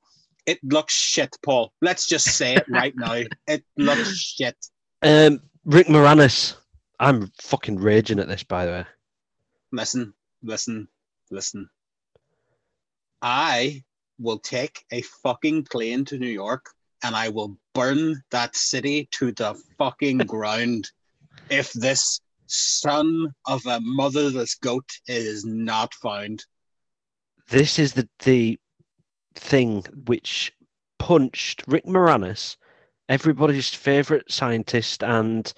It 0.47 0.57
looks 0.63 0.95
shit, 0.95 1.37
Paul. 1.43 1.71
Let's 1.79 2.07
just 2.07 2.25
say 2.31 2.55
it 2.55 2.65
right 2.69 2.93
now. 2.95 3.21
It 3.47 3.63
looks 3.77 4.17
shit. 4.17 4.55
Um, 5.03 5.41
Rick 5.65 5.87
Moranis. 5.87 6.55
I'm 6.99 7.31
fucking 7.39 7.75
raging 7.75 8.17
at 8.17 8.27
this, 8.27 8.41
by 8.43 8.65
the 8.65 8.71
way. 8.71 8.85
Listen, 9.71 10.13
listen, 10.47 10.87
listen. 11.29 11.69
I 13.21 13.83
will 14.19 14.39
take 14.39 14.83
a 14.91 15.01
fucking 15.01 15.65
plane 15.65 16.05
to 16.05 16.17
New 16.17 16.29
York 16.29 16.65
and 17.03 17.15
I 17.15 17.29
will 17.29 17.57
burn 17.75 18.21
that 18.31 18.55
city 18.55 19.07
to 19.11 19.31
the 19.31 19.55
fucking 19.77 20.17
ground 20.33 20.89
if 21.49 21.71
this 21.73 22.19
son 22.47 23.33
of 23.45 23.65
a 23.65 23.79
motherless 23.81 24.55
goat 24.55 24.89
is 25.07 25.45
not 25.45 25.93
found. 25.93 26.45
This 27.49 27.77
is 27.77 27.93
the 27.93 28.07
the 28.23 28.57
thing 29.35 29.83
which 30.05 30.51
punched 30.97 31.63
Rick 31.67 31.85
Moranis, 31.85 32.57
everybody's 33.07 33.69
favorite 33.73 34.31
scientist 34.31 35.03
and 35.03 35.53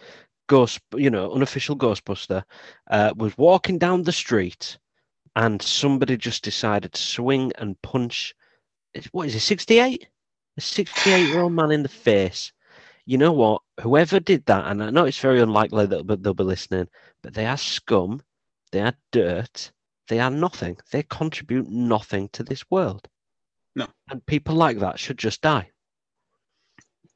ghost, 0.50 0.82
you 0.96 1.10
know, 1.10 1.32
unofficial 1.32 1.78
Ghostbuster, 1.78 2.44
uh, 2.90 3.14
was 3.16 3.38
walking 3.38 3.78
down 3.78 4.04
the 4.04 4.12
street, 4.12 4.78
and 5.36 5.62
somebody 5.62 6.18
just 6.18 6.44
decided 6.44 6.92
to 6.92 7.02
swing 7.02 7.54
and 7.58 7.82
punch. 7.82 8.36
What 9.12 9.28
is 9.28 9.36
it? 9.36 9.42
Sixty-eight. 9.42 10.10
A 10.58 10.62
sixty-eight-year-old 10.62 11.54
man 11.54 11.72
in 11.72 11.84
the 11.84 11.90
face. 11.90 12.52
You 13.06 13.18
know 13.18 13.32
what? 13.32 13.62
Whoever 13.82 14.20
did 14.20 14.46
that, 14.48 14.66
and 14.68 14.84
I 14.84 14.90
know 14.90 15.06
it's 15.06 15.20
very 15.20 15.40
unlikely 15.40 15.86
that 15.86 16.06
they'll, 16.06 16.18
they'll 16.18 16.34
be 16.34 16.44
listening, 16.44 16.90
but 17.22 17.34
they 17.34 17.46
are 17.46 17.58
scum. 17.58 18.22
They 18.72 18.82
are 18.82 18.94
dirt. 19.12 19.72
They 20.10 20.20
are 20.20 20.32
nothing. 20.32 20.78
They 20.92 21.04
contribute 21.04 21.70
nothing 21.70 22.30
to 22.34 22.44
this 22.44 22.64
world. 22.70 23.08
No. 23.76 23.88
And 24.10 24.26
people 24.26 24.56
like 24.56 24.80
that 24.80 25.00
should 25.00 25.18
just 25.18 25.42
die. 25.42 25.70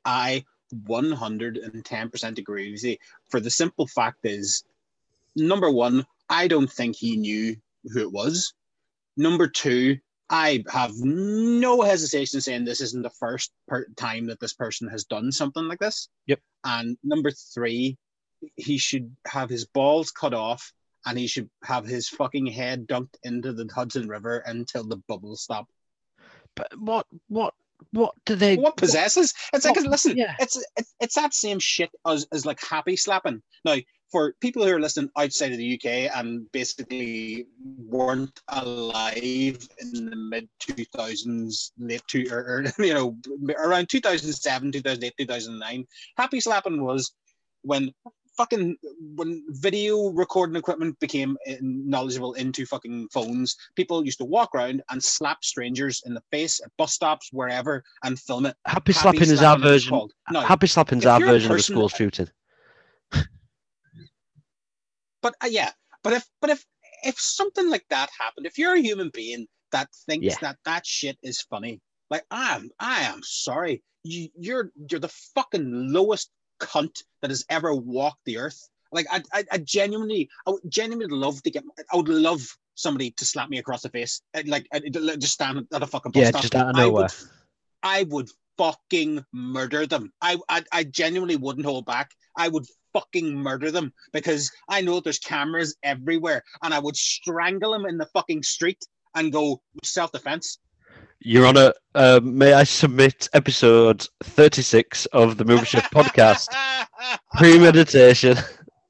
I 0.05 0.45
110% 0.73 2.37
agree 2.37 2.71
with 2.71 2.83
you. 2.83 2.97
For 3.29 3.39
the 3.39 3.49
simple 3.49 3.87
fact 3.87 4.19
is, 4.23 4.63
number 5.35 5.69
one, 5.69 6.05
I 6.29 6.47
don't 6.47 6.71
think 6.71 6.95
he 6.95 7.17
knew 7.17 7.55
who 7.91 7.99
it 7.99 8.11
was. 8.11 8.53
Number 9.17 9.47
two, 9.47 9.99
I 10.29 10.63
have 10.69 10.93
no 10.95 11.81
hesitation 11.81 12.41
saying 12.41 12.65
this 12.65 12.81
isn't 12.81 13.03
the 13.03 13.09
first 13.09 13.51
per- 13.67 13.87
time 13.95 14.27
that 14.27 14.39
this 14.39 14.53
person 14.53 14.87
has 14.89 15.03
done 15.03 15.31
something 15.31 15.67
like 15.67 15.79
this. 15.79 16.09
Yep. 16.27 16.39
And 16.63 16.97
number 17.03 17.31
three, 17.31 17.97
he 18.55 18.77
should 18.77 19.15
have 19.27 19.49
his 19.49 19.65
balls 19.65 20.11
cut 20.11 20.33
off 20.33 20.73
and 21.05 21.17
he 21.17 21.27
should 21.27 21.49
have 21.63 21.85
his 21.85 22.09
fucking 22.09 22.47
head 22.47 22.87
dunked 22.87 23.15
into 23.23 23.53
the 23.53 23.69
Hudson 23.73 24.07
River 24.07 24.37
until 24.39 24.83
the 24.83 24.97
bubbles 25.07 25.41
stop. 25.41 25.67
But 26.55 26.79
what 26.79 27.07
what 27.27 27.53
what 27.91 28.13
do 28.25 28.35
they 28.35 28.55
What 28.57 28.77
possesses? 28.77 29.33
It's 29.53 29.65
like 29.65 29.75
What- 29.75 29.85
listen, 29.85 30.17
yeah. 30.17 30.35
it's, 30.39 30.61
it's 30.77 30.95
it's 30.99 31.15
that 31.15 31.33
same 31.33 31.59
shit 31.59 31.91
as, 32.07 32.25
as 32.31 32.45
like 32.45 32.59
happy 32.63 32.95
slapping. 32.95 33.41
Now, 33.65 33.77
for 34.11 34.33
people 34.41 34.63
who 34.63 34.71
are 34.71 34.79
listening 34.79 35.09
outside 35.17 35.51
of 35.51 35.57
the 35.57 35.73
UK 35.73 36.15
and 36.15 36.51
basically 36.51 37.47
weren't 37.77 38.39
alive 38.49 39.67
in 39.79 40.05
the 40.09 40.15
mid 40.15 40.47
two 40.59 40.85
thousands, 40.95 41.71
late 41.77 42.03
two 42.07 42.27
or, 42.31 42.37
or 42.39 42.63
you 42.83 42.93
know 42.93 43.17
around 43.57 43.89
two 43.89 43.99
thousand 43.99 44.33
seven, 44.33 44.71
two 44.71 44.81
thousand 44.81 45.03
eight, 45.03 45.13
two 45.17 45.25
thousand 45.25 45.57
nine, 45.59 45.85
happy 46.17 46.39
slapping 46.39 46.83
was 46.83 47.13
when 47.63 47.91
fucking 48.37 48.75
when 49.15 49.43
video 49.49 50.07
recording 50.09 50.55
equipment 50.55 50.99
became 50.99 51.37
knowledgeable 51.61 52.33
into 52.33 52.65
fucking 52.65 53.07
phones, 53.13 53.55
people 53.75 54.03
used 54.05 54.17
to 54.19 54.25
walk 54.25 54.49
around 54.55 54.81
and 54.89 55.03
slap 55.03 55.43
strangers 55.43 56.01
in 56.05 56.13
the 56.13 56.23
face 56.31 56.59
at 56.63 56.71
bus 56.77 56.93
stops, 56.93 57.29
wherever, 57.31 57.83
and 58.03 58.19
film 58.19 58.45
it. 58.45 58.55
happy 58.65 58.93
Happy 58.93 58.93
slapping 58.93 59.21
is 59.21 59.41
our 59.41 59.57
version. 59.57 60.07
No. 60.31 60.41
happy 60.41 60.67
slapping's 60.67 61.05
if 61.05 61.11
our 61.11 61.19
version 61.19 61.51
of 61.51 61.55
a 61.55 61.59
person- 61.59 61.75
school 61.75 61.89
shooting. 61.89 62.27
But 65.21 65.35
uh, 65.41 65.47
yeah, 65.49 65.71
but 66.03 66.13
if 66.13 66.25
but 66.41 66.49
if 66.49 66.65
if 67.03 67.19
something 67.19 67.69
like 67.69 67.85
that 67.89 68.09
happened, 68.19 68.45
if 68.45 68.57
you're 68.57 68.75
a 68.75 68.81
human 68.81 69.09
being 69.13 69.47
that 69.71 69.87
thinks 70.05 70.25
Yeah. 70.25 70.35
that 70.41 70.57
that 70.65 70.85
shit 70.85 71.17
is 71.23 71.41
funny, 71.41 71.79
like 72.09 72.25
I 72.29 72.55
am, 72.55 72.69
I 72.79 73.03
am 73.03 73.21
sorry, 73.23 73.81
you, 74.03 74.27
you're 74.37 74.71
you're 74.89 74.99
the 74.99 75.13
fucking 75.33 75.93
lowest 75.93 76.29
cunt 76.59 77.03
that 77.21 77.31
has 77.31 77.45
ever 77.49 77.73
walked 77.73 78.25
the 78.25 78.37
earth. 78.37 78.69
Like 78.91 79.07
I, 79.11 79.21
I, 79.33 79.43
I 79.51 79.57
genuinely, 79.59 80.29
I 80.45 80.51
would 80.51 80.61
genuinely 80.69 81.15
love 81.15 81.41
to 81.43 81.51
get. 81.51 81.63
I 81.91 81.97
would 81.97 82.09
love 82.09 82.45
somebody 82.75 83.11
to 83.11 83.25
slap 83.25 83.49
me 83.49 83.57
across 83.57 83.81
the 83.81 83.89
face, 83.89 84.21
I'd 84.35 84.47
like 84.47 84.67
uh, 84.73 84.79
I'd 84.85 85.21
just 85.21 85.33
stand 85.33 85.67
at 85.73 85.83
a 85.83 85.87
fucking 85.87 86.11
bus 86.11 86.21
Yeah, 86.21 86.29
stop. 86.29 86.41
just 86.41 86.55
out 86.55 86.69
of 86.69 86.75
I 86.75 86.83
nowhere. 86.85 87.03
would, 87.03 87.11
I 87.83 88.03
would 88.03 88.29
fucking 88.57 89.25
murder 89.31 89.85
them. 89.85 90.11
I, 90.21 90.37
I, 90.49 90.63
I 90.71 90.83
genuinely 90.83 91.35
wouldn't 91.35 91.65
hold 91.65 91.85
back. 91.85 92.11
I 92.37 92.47
would 92.47 92.65
fucking 92.93 93.35
murder 93.35 93.71
them 93.71 93.93
because 94.11 94.51
I 94.69 94.81
know 94.81 94.99
there's 94.99 95.19
cameras 95.19 95.75
everywhere, 95.83 96.43
and 96.61 96.73
I 96.73 96.79
would 96.79 96.95
strangle 96.95 97.73
them 97.73 97.85
in 97.85 97.97
the 97.97 98.07
fucking 98.07 98.43
street 98.43 98.83
and 99.15 99.31
go 99.31 99.61
self 99.83 100.11
defense. 100.11 100.59
Your 101.25 101.45
Honour, 101.45 101.71
uh, 101.95 102.19
may 102.21 102.51
I 102.51 102.65
submit 102.65 103.29
episode 103.33 104.05
36 104.23 105.05
of 105.07 105.37
the 105.37 105.45
Movie 105.45 105.63
Chef 105.63 105.89
podcast? 105.89 106.49
Premeditation. 107.37 108.35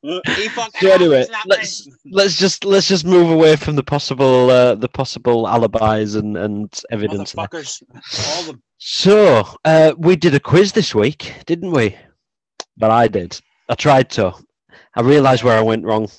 So 0.04 0.92
anyway, 0.92 1.26
let's 1.46 1.88
let's 2.12 2.38
just 2.38 2.66
let's 2.66 2.88
just 2.88 3.06
move 3.06 3.30
away 3.30 3.56
from 3.56 3.76
the 3.76 3.84
possible 3.84 4.50
uh, 4.50 4.74
the 4.76 4.90
possible 4.90 5.48
alibis 5.48 6.16
and, 6.16 6.36
and 6.36 6.82
evidence. 6.92 7.34
there. 7.34 7.46
Motherfuckers, 7.46 7.84
all 8.28 8.50
of. 8.50 8.60
So 8.80 9.48
uh, 9.64 9.94
we 9.98 10.16
did 10.16 10.34
a 10.34 10.40
quiz 10.40 10.72
this 10.72 10.96
week, 10.96 11.36
didn't 11.46 11.72
we? 11.72 11.96
But 12.76 12.90
I 12.90 13.08
did. 13.08 13.40
I 13.70 13.76
tried 13.76 14.10
to. 14.12 14.34
I 14.96 15.02
realised 15.02 15.44
where 15.44 15.58
I 15.58 15.62
went 15.62 15.86
wrong. 15.86 16.10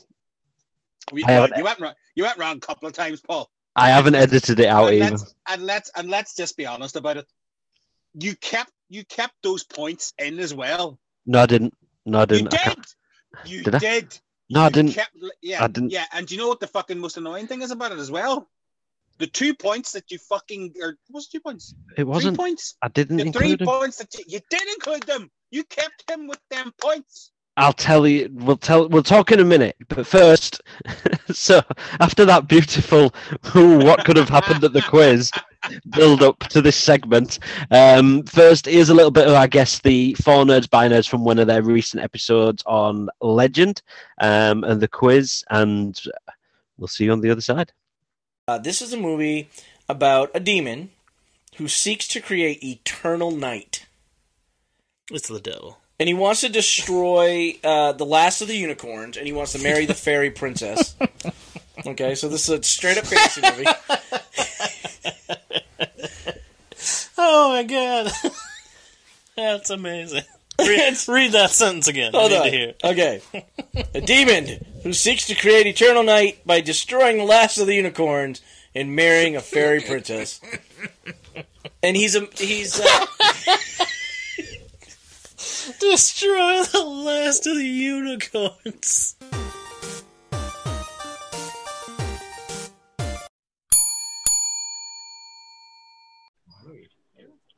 You, 1.13 1.25
I 1.27 1.49
you 1.57 1.65
went 1.65 1.81
wrong. 1.81 1.95
You 2.15 2.23
went 2.23 2.39
wrong 2.39 2.57
a 2.57 2.61
couple 2.61 2.87
of 2.87 2.95
times, 2.95 3.21
Paul. 3.21 3.51
I 3.77 3.91
haven't 3.91 4.15
edited 4.15 4.61
it 4.61 4.67
out 4.67 4.93
and 4.93 5.03
either. 5.03 5.11
let's, 5.11 5.35
and 5.49 5.63
let's 5.63 5.91
and 5.97 6.09
let's 6.09 6.37
just 6.37 6.57
be 6.57 6.67
honest 6.67 6.97
about 6.97 7.17
it. 7.17 7.27
You 8.15 8.37
kept 8.37 8.71
you 8.89 9.05
kept 9.05 9.35
those 9.43 9.65
points 9.65 10.13
in 10.19 10.39
as 10.39 10.55
well. 10.55 10.99
No, 11.27 11.41
I 11.41 11.47
didn't. 11.47 11.75
No, 12.07 12.21
I 12.21 12.25
didn't. 12.27 12.55
I 12.55 12.75
did. 12.75 12.85
You 13.45 13.63
Did 13.65 13.81
did. 13.81 14.21
No, 14.51 14.61
I 14.61 14.69
didn't. 14.69 14.93
Kept, 14.93 15.17
yeah, 15.43 15.65
I 15.65 15.67
didn't. 15.67 15.91
Yeah, 15.91 16.05
and 16.13 16.27
do 16.27 16.35
you 16.35 16.41
know 16.41 16.49
what 16.49 16.61
the 16.61 16.67
fucking 16.67 16.99
most 16.99 17.17
annoying 17.17 17.47
thing 17.47 17.63
is 17.63 17.71
about 17.71 17.93
it 17.93 17.99
as 17.99 18.11
well? 18.11 18.49
The 19.19 19.27
two 19.27 19.55
points 19.55 19.93
that 19.93 20.11
you 20.11 20.19
fucking 20.19 20.75
or 20.81 20.97
was 21.11 21.29
two 21.29 21.41
points? 21.41 21.75
It 21.97 22.05
wasn't. 22.05 22.37
Three 22.37 22.45
points. 22.45 22.77
I 22.83 22.89
didn't 22.89 23.17
The 23.17 23.33
three 23.33 23.57
points 23.57 23.99
that 23.99 24.15
you, 24.15 24.25
you 24.29 24.41
did 24.51 24.63
include 24.75 25.05
them. 25.05 25.31
You 25.51 25.65
kept 25.65 26.09
him 26.11 26.27
with 26.27 26.41
them 26.51 26.73
points. 26.81 27.31
I'll 27.57 27.73
tell 27.73 28.07
you. 28.07 28.29
We'll 28.33 28.57
tell. 28.57 28.89
We'll 28.89 29.03
talk 29.03 29.31
in 29.31 29.39
a 29.39 29.45
minute. 29.45 29.77
But 29.89 30.07
first, 30.07 30.61
so 31.33 31.63
after 32.01 32.25
that 32.25 32.49
beautiful, 32.49 33.15
ooh, 33.55 33.79
what 33.79 34.05
could 34.05 34.17
have 34.17 34.29
happened 34.29 34.65
at 34.65 34.73
the 34.73 34.83
quiz? 34.83 35.31
Build 35.91 36.23
up 36.23 36.41
to 36.41 36.61
this 36.61 36.77
segment. 36.77 37.39
Um, 37.71 38.25
first, 38.25 38.67
here's 38.67 38.91
a 38.91 38.95
little 38.95 39.11
bit 39.11 39.29
of, 39.29 39.35
I 39.35 39.47
guess, 39.47 39.79
the 39.79 40.15
For 40.15 40.45
Nerds 40.45 40.69
By 40.69 40.89
Nerds 40.89 41.09
from 41.09 41.25
one 41.25 41.39
of 41.39 41.47
their 41.47 41.63
recent 41.63 42.03
episodes 42.03 42.63
on 42.67 43.09
Legend, 43.21 43.83
um, 44.21 44.65
and 44.65 44.81
the 44.81 44.89
quiz, 44.89 45.45
and 45.51 46.01
we'll 46.77 46.89
see 46.89 47.05
you 47.05 47.13
on 47.13 47.21
the 47.21 47.31
other 47.31 47.41
side. 47.41 47.73
Uh, 48.49 48.59
this 48.59 48.83
is 48.83 48.93
a 48.93 48.99
movie 48.99 49.49
about 49.89 50.31
a 50.35 50.41
demon 50.41 50.91
who 51.57 51.69
seeks 51.69 52.09
to 52.09 52.21
create 52.21 52.63
eternal 52.63 53.31
night. 53.31 53.87
It's 55.11 55.29
the 55.29 55.41
devil. 55.41 55.79
And 56.01 56.09
he 56.09 56.15
wants 56.15 56.41
to 56.41 56.49
destroy 56.49 57.59
uh, 57.63 57.93
the 57.93 58.05
last 58.07 58.41
of 58.43 58.49
the 58.49 58.57
unicorns, 58.57 59.17
and 59.17 59.27
he 59.27 59.33
wants 59.33 59.53
to 59.53 59.63
marry 59.63 59.87
the 59.87 59.95
fairy 59.95 60.31
princess. 60.31 60.95
Okay, 61.87 62.15
so 62.15 62.29
this 62.29 62.49
is 62.49 62.59
a 62.59 62.63
straight 62.63 62.97
up 62.97 63.05
fantasy 63.05 63.43
movie. 63.43 63.67
Oh 67.19 67.51
my 67.51 67.63
god. 67.63 68.13
That's 69.37 69.71
amazing. 69.71 70.23
Read, 70.59 70.97
read 71.09 71.33
that 71.33 71.51
sentence 71.51 71.89
again. 71.89 72.15
I 72.15 72.19
Hold 72.19 72.31
need 72.31 72.75
on. 72.83 72.91
Okay. 72.93 73.21
A 73.95 74.01
demon 74.01 74.65
who 74.83 74.93
seeks 74.93 75.27
to 75.27 75.35
create 75.35 75.67
eternal 75.67 76.05
night 76.05 76.47
by 76.47 76.61
destroying 76.61 77.19
the 77.19 77.25
last 77.25 77.59
of 77.59 77.67
the 77.67 77.75
unicorns 77.75 78.41
and 78.75 78.95
marrying 78.95 79.35
a 79.37 79.41
fairy 79.41 79.81
princess. 79.81 80.41
And 81.83 81.97
he's 81.97 82.15
a 82.15 82.27
he's 82.37 82.81
uh, 82.81 83.07
Destroy 85.91 86.63
the 86.63 86.83
last 86.83 87.47
of 87.47 87.57
the 87.57 87.63
unicorns. 87.65 89.17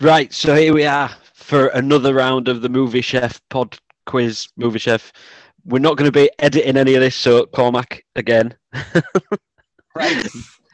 Right, 0.01 0.33
so 0.33 0.55
here 0.55 0.74
we 0.74 0.85
are 0.85 1.11
for 1.35 1.68
another 1.68 2.12
round 2.14 2.49
of 2.49 2.61
the 2.61 2.68
Movie 2.68 3.01
Chef 3.01 3.41
pod 3.49 3.79
quiz. 4.05 4.49
Movie 4.57 4.79
Chef. 4.79 5.12
We're 5.64 5.79
not 5.81 5.97
going 5.97 6.11
to 6.11 6.12
be 6.12 6.31
editing 6.39 6.77
any 6.77 6.95
of 6.95 7.01
this, 7.01 7.16
so 7.16 7.47
Cormac 7.47 8.05
again. 8.14 8.55
Right. 9.95 10.27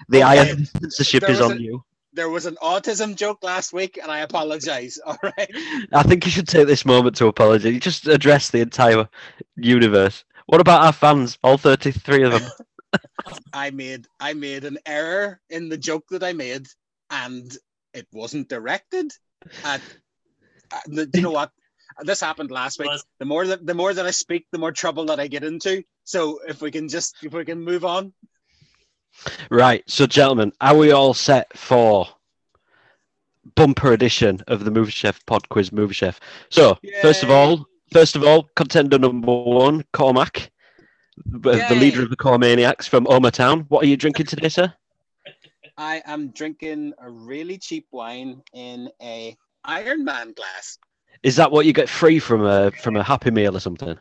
The 0.08 0.18
Okay. 0.18 0.40
iron 0.40 0.66
censorship 0.66 1.20
There 1.20 1.30
is 1.30 1.40
on 1.40 1.52
a- 1.52 1.60
you. 1.60 1.84
There 2.12 2.28
was 2.28 2.46
an 2.46 2.56
autism 2.62 3.16
joke 3.16 3.42
last 3.42 3.72
week, 3.72 3.98
and 4.00 4.10
I 4.10 4.20
apologize. 4.20 4.98
All 5.06 5.18
right. 5.22 5.50
I 5.92 6.02
think 6.02 6.24
you 6.24 6.30
should 6.30 6.48
take 6.48 6.66
this 6.66 6.84
moment 6.84 7.16
to 7.16 7.26
apologise. 7.26 7.72
You 7.72 7.80
just 7.80 8.06
address 8.06 8.50
the 8.50 8.60
entire 8.60 9.08
universe. 9.56 10.24
What 10.46 10.60
about 10.60 10.82
our 10.84 10.92
fans? 10.92 11.38
All 11.42 11.56
thirty-three 11.56 12.24
of 12.24 12.32
them. 12.32 12.50
I 13.52 13.70
made 13.70 14.06
I 14.20 14.34
made 14.34 14.64
an 14.64 14.78
error 14.84 15.40
in 15.48 15.68
the 15.68 15.78
joke 15.78 16.04
that 16.10 16.22
I 16.22 16.32
made, 16.32 16.66
and 17.10 17.56
it 17.94 18.06
wasn't 18.12 18.48
directed 18.48 19.12
at. 19.64 19.80
uh, 20.70 20.80
the, 20.86 21.10
you 21.14 21.22
know 21.22 21.30
what? 21.30 21.52
This 22.00 22.20
happened 22.20 22.50
last 22.50 22.78
week. 22.78 22.90
The 23.18 23.24
more 23.26 23.46
that 23.46 23.64
the 23.64 23.74
more 23.74 23.92
that 23.92 24.06
I 24.06 24.10
speak, 24.10 24.46
the 24.50 24.58
more 24.58 24.72
trouble 24.72 25.06
that 25.06 25.20
I 25.20 25.28
get 25.28 25.44
into. 25.44 25.84
So 26.04 26.40
if 26.48 26.60
we 26.60 26.70
can 26.70 26.88
just 26.88 27.16
if 27.22 27.32
we 27.32 27.44
can 27.44 27.62
move 27.62 27.84
on. 27.84 28.12
Right, 29.50 29.82
so 29.88 30.06
gentlemen, 30.06 30.52
are 30.60 30.76
we 30.76 30.92
all 30.92 31.14
set 31.14 31.56
for 31.56 32.08
bumper 33.54 33.92
edition 33.92 34.40
of 34.48 34.64
the 34.64 34.70
Movie 34.70 34.90
Chef 34.90 35.24
Pod 35.26 35.48
Quiz 35.48 35.72
Movie 35.72 35.94
Chef? 35.94 36.18
So, 36.50 36.78
first 37.00 37.22
of 37.22 37.30
all, 37.30 37.66
first 37.92 38.16
of 38.16 38.24
all, 38.24 38.48
contender 38.56 38.98
number 38.98 39.32
one, 39.32 39.84
Cormac, 39.92 40.50
the 41.26 41.64
the 41.68 41.74
leader 41.74 42.02
of 42.02 42.10
the 42.10 42.16
Core 42.16 42.38
Maniacs 42.38 42.86
from 42.86 43.04
Omagh 43.06 43.32
Town. 43.32 43.60
What 43.68 43.84
are 43.84 43.88
you 43.88 43.96
drinking 43.96 44.26
today, 44.26 44.48
sir? 44.48 44.72
I 45.76 46.02
am 46.06 46.28
drinking 46.30 46.92
a 46.98 47.10
really 47.10 47.58
cheap 47.58 47.86
wine 47.92 48.42
in 48.52 48.90
a 49.00 49.36
Iron 49.64 50.04
Man 50.04 50.32
glass. 50.32 50.78
Is 51.22 51.36
that 51.36 51.52
what 51.52 51.66
you 51.66 51.72
get 51.72 51.88
free 51.88 52.18
from 52.18 52.44
a 52.44 52.70
from 52.72 52.96
a 52.96 53.02
Happy 53.02 53.30
Meal 53.30 53.56
or 53.56 53.60
something? 53.60 53.98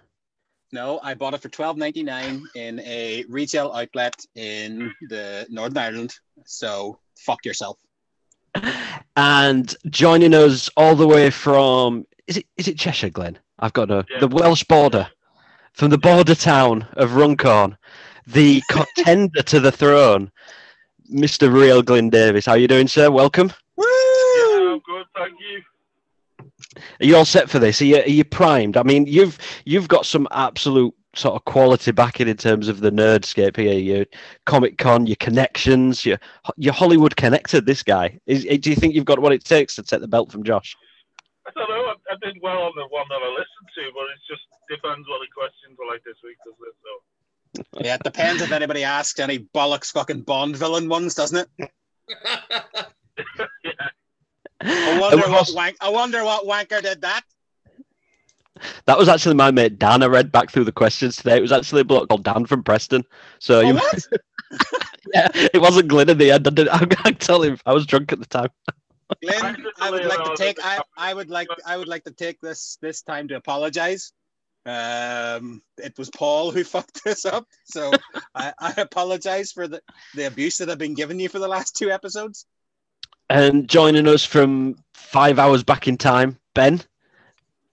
No, 0.74 1.00
I 1.04 1.14
bought 1.16 1.34
it 1.34 1.42
for 1.42 1.50
twelve 1.50 1.78
ninety 1.78 2.02
nine 2.04 2.44
in 2.56 2.80
a 2.82 3.26
retail 3.28 3.72
outlet 3.74 4.16
in 4.36 4.94
the 5.10 5.46
Northern 5.50 5.78
Ireland. 5.78 6.16
So 6.46 6.98
fuck 7.18 7.46
yourself. 7.46 7.78
And 9.18 9.74
joining 9.90 10.34
us 10.34 10.70
all 10.78 10.96
the 10.96 11.08
way 11.08 11.30
from 11.30 12.06
is 12.28 12.38
it 12.38 12.46
is 12.58 12.68
it 12.68 12.78
Cheshire, 12.78 13.10
Glen? 13.10 13.38
I've 13.60 13.74
got 13.74 13.90
no 13.90 14.04
Yeah. 14.10 14.20
the 14.20 14.28
Welsh 14.28 14.64
border, 14.64 15.10
from 15.74 15.90
the 15.90 15.98
border 15.98 16.36
town 16.36 16.88
of 16.94 17.16
Runcorn, 17.16 17.78
the 18.26 18.62
contender 18.70 19.42
to 19.44 19.60
the 19.60 19.72
throne, 19.72 20.32
Mr. 21.14 21.52
Real 21.54 21.82
Glyn 21.82 22.10
Davis. 22.10 22.46
How 22.46 22.54
you 22.54 22.68
doing, 22.68 22.88
sir? 22.88 23.12
Welcome. 23.12 23.52
Woo! 23.76 23.86
Yeah, 23.86 24.72
I'm 24.72 24.80
good, 24.80 25.06
thank 25.18 25.38
you. 25.40 25.62
Are 27.00 27.06
you 27.06 27.16
all 27.16 27.26
set 27.26 27.50
for 27.50 27.60
this? 27.60 27.82
Are 27.82 27.86
you, 27.86 27.98
are 27.98 28.10
you 28.10 28.24
primed? 28.24 28.78
I 28.78 28.84
mean, 28.84 29.06
you've 29.06 29.38
you've 29.66 29.88
got 29.88 30.06
some 30.06 30.28
absolute 30.32 30.94
sort 31.16 31.36
of 31.36 31.44
quality 31.46 31.92
backing 31.92 32.28
in 32.28 32.38
terms 32.38 32.68
of 32.68 32.80
the 32.80 32.92
nerdscape 32.92 33.58
here. 33.58 33.78
Your 33.78 34.06
Comic 34.46 34.78
Con, 34.78 35.08
your 35.08 35.18
connections, 35.18 36.06
your 36.06 36.18
your 36.58 36.74
Hollywood 36.74 37.16
connected. 37.16 37.66
This 37.66 37.84
guy. 37.84 38.20
Is, 38.26 38.46
do 38.46 38.70
you 38.70 38.76
think 38.76 38.96
you've 38.96 39.06
got 39.06 39.20
what 39.20 39.34
it 39.34 39.44
takes 39.44 39.76
to 39.76 39.84
take 39.84 40.02
the 40.02 40.08
belt 40.08 40.32
from 40.32 40.44
Josh? 40.44 40.76
I 41.48 41.52
don't 41.56 41.70
know. 41.70 41.86
I, 41.86 41.96
I 42.12 42.16
did 42.22 42.38
well 42.42 42.64
on 42.64 42.74
the 42.76 42.88
one 42.88 43.06
that 43.10 43.22
I 43.22 43.30
listened 43.30 43.70
to, 43.76 43.92
but 43.94 44.04
it 44.04 44.20
just 44.30 44.44
depends 44.70 45.08
what 45.10 45.20
the 45.20 45.28
questions 45.36 45.78
are 45.80 45.92
like 45.92 46.04
this 46.04 46.18
week, 46.24 46.38
doesn't 46.46 46.68
it? 46.68 46.76
So 46.84 47.84
Yeah, 47.84 47.96
it 47.96 48.04
depends 48.04 48.42
if 48.42 48.52
anybody 48.52 48.84
asks 48.84 49.20
any 49.20 49.40
bollocks 49.40 49.92
fucking 49.92 50.22
Bond 50.22 50.56
villain 50.56 50.88
ones, 50.88 51.16
doesn't 51.16 51.50
it? 51.60 51.72
yeah. 53.64 53.90
I 54.64 55.00
wonder 55.00 55.24
And 55.24 55.34
what 55.34 55.50
wank. 55.54 55.76
I 55.82 55.90
wonder 55.90 56.24
what 56.24 56.46
wanker 56.46 56.82
did 56.82 57.02
that. 57.02 57.22
That 58.86 58.98
was 58.98 59.08
actually 59.10 59.36
my 59.36 59.50
mate 59.52 59.80
Dan. 59.80 60.04
I 60.04 60.08
read 60.08 60.32
back 60.32 60.52
through 60.52 60.66
the 60.66 60.72
questions 60.72 61.16
today. 61.16 61.38
It 61.38 61.42
was 61.42 61.52
actually 61.52 61.82
a 61.82 61.86
bloke 61.86 62.10
called 62.10 62.24
Dan 62.24 62.46
from 62.46 62.64
Preston. 62.64 63.04
So 63.40 63.60
Oh, 63.60 63.62
you- 63.62 63.74
what? 63.76 64.08
yeah, 65.14 65.30
it 65.34 65.62
wasn't 65.62 65.88
Glyn 65.88 66.10
in 66.10 66.18
the 66.18 66.32
end. 66.32 66.48
I, 66.48 66.52
did, 66.52 66.68
I, 66.72 66.86
I 67.06 67.12
tell 67.12 67.42
him 67.42 67.58
I 67.66 67.74
was 67.74 67.86
drunk 67.86 68.12
at 68.12 68.20
the 68.20 68.26
time. 68.26 68.50
Glenn, 69.22 69.66
I 69.80 69.92
would 69.92 70.06
like 70.06 70.24
to 70.24 70.36
take. 70.36 70.58
I, 70.64 70.82
I 70.98 71.14
would 71.14 71.30
like. 71.30 71.48
I 71.66 71.76
would 71.78 71.88
like 71.88 72.04
to 72.06 72.12
take 72.12 72.40
this 72.40 72.78
this 72.82 73.02
time 73.02 73.28
to 73.30 73.36
apologize. 73.36 74.14
Um, 74.66 75.62
it 75.78 75.98
was 75.98 76.10
Paul 76.12 76.52
who 76.52 76.64
fucked 76.76 77.04
this 77.04 77.26
up, 77.26 77.46
so 77.66 77.92
I, 78.36 78.54
I 78.60 78.74
apologize 78.78 79.52
for 79.52 79.68
the 79.68 79.82
the 80.16 80.28
abuse 80.28 80.58
that 80.58 80.70
I've 80.70 80.78
been 80.78 80.94
giving 80.94 81.20
you 81.20 81.30
for 81.30 81.40
the 81.40 81.48
last 81.48 81.76
two 81.76 81.92
episodes. 81.92 82.46
And 83.32 83.70
joining 83.70 84.10
us 84.10 84.26
from 84.26 84.76
five 84.94 85.40
hours 85.40 85.64
back 85.64 85.88
in 85.88 85.96
time, 85.96 86.38
Ben. 86.54 86.82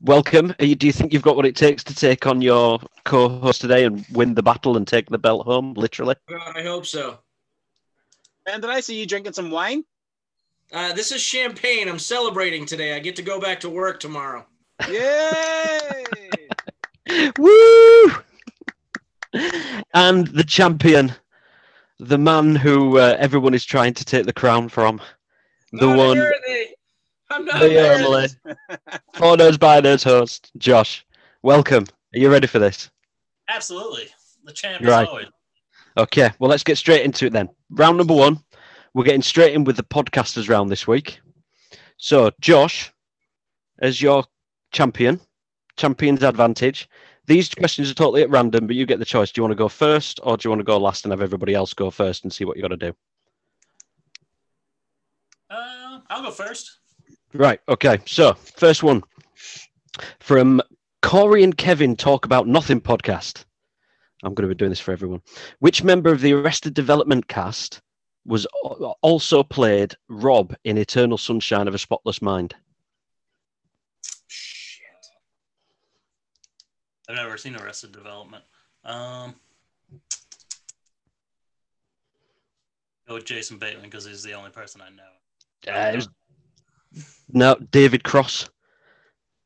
Welcome. 0.00 0.54
Are 0.60 0.64
you, 0.64 0.76
do 0.76 0.86
you 0.86 0.92
think 0.92 1.12
you've 1.12 1.22
got 1.22 1.34
what 1.34 1.46
it 1.46 1.56
takes 1.56 1.82
to 1.82 1.94
take 1.96 2.28
on 2.28 2.40
your 2.40 2.78
co-host 3.04 3.60
today 3.60 3.84
and 3.84 4.06
win 4.12 4.34
the 4.34 4.42
battle 4.44 4.76
and 4.76 4.86
take 4.86 5.08
the 5.08 5.18
belt 5.18 5.46
home? 5.46 5.74
Literally. 5.74 6.14
I 6.54 6.62
hope 6.62 6.86
so. 6.86 7.18
And 8.46 8.62
did 8.62 8.70
I 8.70 8.78
see 8.78 9.00
you 9.00 9.04
drinking 9.04 9.32
some 9.32 9.50
wine? 9.50 9.82
Uh, 10.72 10.92
this 10.92 11.10
is 11.10 11.20
champagne. 11.20 11.88
I'm 11.88 11.98
celebrating 11.98 12.64
today. 12.64 12.94
I 12.94 13.00
get 13.00 13.16
to 13.16 13.22
go 13.22 13.40
back 13.40 13.58
to 13.58 13.68
work 13.68 13.98
tomorrow. 13.98 14.46
Yay! 14.88 16.04
Woo! 17.36 18.12
And 19.92 20.28
the 20.28 20.44
champion, 20.46 21.14
the 21.98 22.16
man 22.16 22.54
who 22.54 22.98
uh, 22.98 23.16
everyone 23.18 23.54
is 23.54 23.64
trying 23.64 23.94
to 23.94 24.04
take 24.04 24.24
the 24.24 24.32
crown 24.32 24.68
from, 24.68 25.00
the 25.72 25.86
Not 25.86 25.96
one, 25.96 26.18
worthy. 26.18 26.66
I'm 27.30 27.44
not 27.44 27.60
the 27.60 27.78
uh, 27.78 27.98
worthy. 27.98 28.04
only, 28.04 28.28
for 29.14 29.36
those 29.36 29.58
by 29.58 29.80
those 29.80 30.02
host, 30.02 30.50
Josh. 30.58 31.04
Welcome. 31.42 31.84
Are 32.14 32.18
you 32.18 32.30
ready 32.30 32.46
for 32.46 32.58
this? 32.58 32.90
Absolutely. 33.48 34.08
The 34.44 34.52
champ 34.52 34.82
Right. 34.84 35.02
is 35.04 35.08
always. 35.08 35.26
Okay, 35.96 36.30
well, 36.38 36.48
let's 36.50 36.62
get 36.64 36.78
straight 36.78 37.04
into 37.04 37.26
it 37.26 37.32
then. 37.32 37.48
Round 37.70 37.98
number 37.98 38.14
one, 38.14 38.38
we're 38.94 39.04
getting 39.04 39.22
straight 39.22 39.54
in 39.54 39.64
with 39.64 39.76
the 39.76 39.82
podcasters 39.82 40.48
round 40.48 40.70
this 40.70 40.86
week. 40.86 41.20
So, 41.96 42.30
Josh, 42.40 42.92
as 43.80 44.00
your 44.00 44.24
champion, 44.72 45.20
champion's 45.76 46.22
advantage. 46.22 46.88
These 47.26 47.54
questions 47.54 47.90
are 47.90 47.94
totally 47.94 48.22
at 48.22 48.30
random, 48.30 48.66
but 48.66 48.76
you 48.76 48.86
get 48.86 48.98
the 49.00 49.04
choice. 49.04 49.30
Do 49.30 49.40
you 49.40 49.42
want 49.42 49.52
to 49.52 49.56
go 49.56 49.68
first 49.68 50.18
or 50.22 50.36
do 50.36 50.46
you 50.46 50.50
want 50.50 50.60
to 50.60 50.64
go 50.64 50.78
last 50.78 51.04
and 51.04 51.12
have 51.12 51.20
everybody 51.20 51.54
else 51.54 51.74
go 51.74 51.90
first 51.90 52.24
and 52.24 52.32
see 52.32 52.44
what 52.44 52.56
you 52.56 52.62
got 52.62 52.68
to 52.68 52.76
do? 52.76 52.94
I'll 56.10 56.22
go 56.22 56.30
first. 56.30 56.78
Right, 57.34 57.60
okay. 57.68 57.98
So, 58.06 58.34
first 58.34 58.82
one 58.82 59.02
from 60.20 60.62
Corey 61.02 61.44
and 61.44 61.56
Kevin 61.56 61.96
Talk 61.96 62.24
About 62.24 62.46
Nothing 62.46 62.80
podcast. 62.80 63.44
I'm 64.22 64.34
going 64.34 64.48
to 64.48 64.54
be 64.54 64.58
doing 64.58 64.70
this 64.70 64.80
for 64.80 64.92
everyone. 64.92 65.22
Which 65.60 65.84
member 65.84 66.10
of 66.10 66.20
the 66.20 66.32
Arrested 66.32 66.74
Development 66.74 67.26
cast 67.28 67.80
was 68.24 68.46
also 69.02 69.42
played 69.42 69.94
Rob 70.08 70.54
in 70.64 70.76
Eternal 70.76 71.18
Sunshine 71.18 71.68
of 71.68 71.74
a 71.74 71.78
Spotless 71.78 72.20
Mind? 72.20 72.54
Shit. 74.26 74.86
I've 77.08 77.16
never 77.16 77.38
seen 77.38 77.56
Arrested 77.56 77.92
Development. 77.92 78.42
Um, 78.84 79.34
go 83.06 83.14
with 83.14 83.24
Jason 83.24 83.58
Bateman 83.58 83.84
because 83.84 84.04
he's 84.06 84.22
the 84.22 84.32
only 84.32 84.50
person 84.50 84.80
I 84.80 84.90
know. 84.90 85.02
Uh, 85.66 85.90
it 85.92 85.96
was- 85.96 86.08
no, 87.30 87.56
David 87.70 88.04
Cross. 88.04 88.48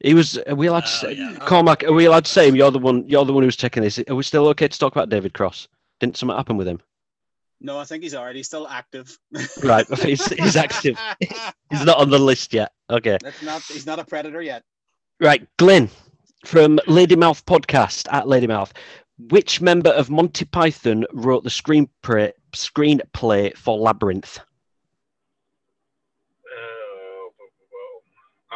He 0.00 0.14
was. 0.14 0.36
Are 0.38 0.54
we 0.54 0.66
allowed 0.66 0.80
to 0.80 0.86
Oh, 0.86 1.00
say, 1.08 1.12
yeah. 1.14 1.36
Cormac? 1.40 1.84
Are 1.84 1.92
we 1.92 2.04
allowed 2.06 2.24
to 2.24 2.30
say 2.30 2.48
him? 2.48 2.56
You're 2.56 2.70
the 2.72 2.78
one. 2.78 3.08
You're 3.08 3.24
the 3.24 3.32
one 3.32 3.44
who's 3.44 3.56
checking 3.56 3.82
this. 3.82 4.00
Are 4.08 4.14
we 4.14 4.22
still 4.24 4.48
okay 4.48 4.66
to 4.68 4.78
talk 4.78 4.92
about 4.92 5.08
David 5.08 5.32
Cross? 5.32 5.68
Didn't 6.00 6.16
something 6.16 6.36
happen 6.36 6.56
with 6.56 6.66
him? 6.68 6.80
no, 7.64 7.78
I 7.78 7.84
think 7.84 8.02
he's 8.02 8.14
already 8.16 8.42
still 8.42 8.66
active. 8.66 9.16
Right, 9.62 9.86
he's, 10.00 10.26
he's 10.32 10.56
active. 10.56 10.98
He's 11.70 11.84
not 11.84 11.98
on 11.98 12.10
the 12.10 12.18
list 12.18 12.52
yet. 12.52 12.72
Okay. 12.90 13.16
That's 13.22 13.40
not. 13.42 13.62
He's 13.62 13.86
not 13.86 14.00
a 14.00 14.04
predator 14.04 14.42
yet. 14.42 14.64
Right, 15.20 15.46
Glenn 15.58 15.88
from 16.44 16.80
Lady 16.88 17.14
Mouth 17.14 17.46
podcast 17.46 18.08
at 18.12 18.26
Lady 18.26 18.48
Mouth. 18.48 18.72
Which 19.30 19.60
member 19.60 19.90
of 19.90 20.10
Monty 20.10 20.44
Python 20.44 21.04
wrote 21.12 21.44
the 21.44 21.50
screenplay 21.50 22.32
screenplay 22.52 23.56
for 23.56 23.78
Labyrinth? 23.78 24.40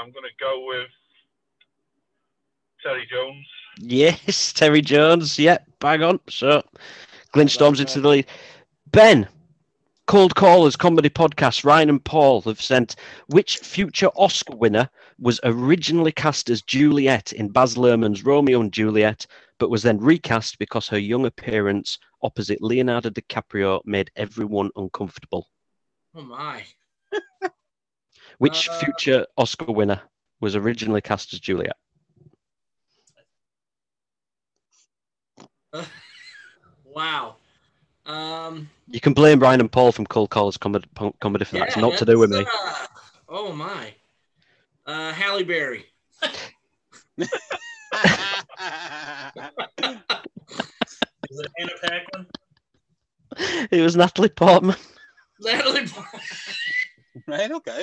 I'm 0.07 0.13
going 0.13 0.23
to 0.23 0.45
go 0.45 0.65
with 0.69 0.89
Terry 2.81 3.09
Jones. 3.11 3.45
Yes, 3.79 4.53
Terry 4.53 4.81
Jones. 4.81 5.37
Yep, 5.37 5.67
bang 5.81 6.05
on. 6.05 6.21
So, 6.31 6.63
Glenn 7.33 7.49
storms 7.49 7.81
into 7.81 8.01
the 8.01 8.09
lead. 8.09 8.27
Ben, 8.93 9.27
Cold 10.07 10.37
Callers 10.37 10.77
comedy 10.77 11.11
podcast. 11.11 11.65
Ryan 11.65 11.89
and 11.91 12.05
Paul 12.05 12.41
have 12.43 12.63
sent 12.63 12.95
which 13.27 13.59
future 13.59 14.11
Oscar 14.15 14.55
winner 14.55 14.89
was 15.19 15.41
originally 15.43 16.13
cast 16.13 16.51
as 16.51 16.63
Juliet 16.63 17.33
in 17.33 17.49
Baz 17.49 17.75
Luhrmann's 17.75 18.25
Romeo 18.25 18.61
and 18.61 18.73
Juliet, 18.73 19.27
but 19.59 19.71
was 19.71 19.83
then 19.83 19.99
recast 19.99 20.61
because 20.61 20.87
her 20.87 20.99
young 21.01 21.27
appearance 21.27 21.99
opposite 22.23 22.63
Leonardo 22.63 23.11
DiCaprio 23.11 23.81
made 23.85 24.13
everyone 24.15 24.71
uncomfortable. 24.77 25.49
Oh 26.15 26.23
my. 26.23 26.63
Which 28.39 28.69
Uh, 28.69 28.79
future 28.81 29.27
Oscar 29.37 29.73
winner 29.73 30.01
was 30.41 30.55
originally 30.57 31.01
cast 31.01 31.33
as 31.33 31.41
Juliet? 31.41 31.77
Wow. 36.85 37.37
Um. 38.07 38.71
You 38.89 39.01
can 39.01 39.13
blame 39.13 39.39
Ryan 39.39 39.61
and 39.61 39.71
Paul 39.71 39.93
from 39.93 40.07
Cold 40.07 40.31
Callers 40.31 40.57
comedy, 40.57 40.89
comedy 41.21 41.45
for 41.45 41.59
that. 41.59 41.69
It's 41.69 41.77
not 41.77 41.99
to 41.99 42.07
do 42.07 42.19
with 42.19 42.31
me. 42.31 42.47
uh, 42.51 42.87
oh 43.29 43.53
my. 43.53 43.93
Uh, 44.87 45.13
Halle 45.13 45.43
Berry. 45.43 45.85
Is 47.19 47.29
it 51.31 51.47
Anna 51.59 51.71
Paquin? 51.83 52.27
It 53.71 53.83
was 53.83 53.97
Natalie 53.97 54.29
Portman. 54.31 54.77
Natalie. 55.41 55.87
Portman. 55.87 56.21
right. 57.27 57.51
Okay. 57.51 57.83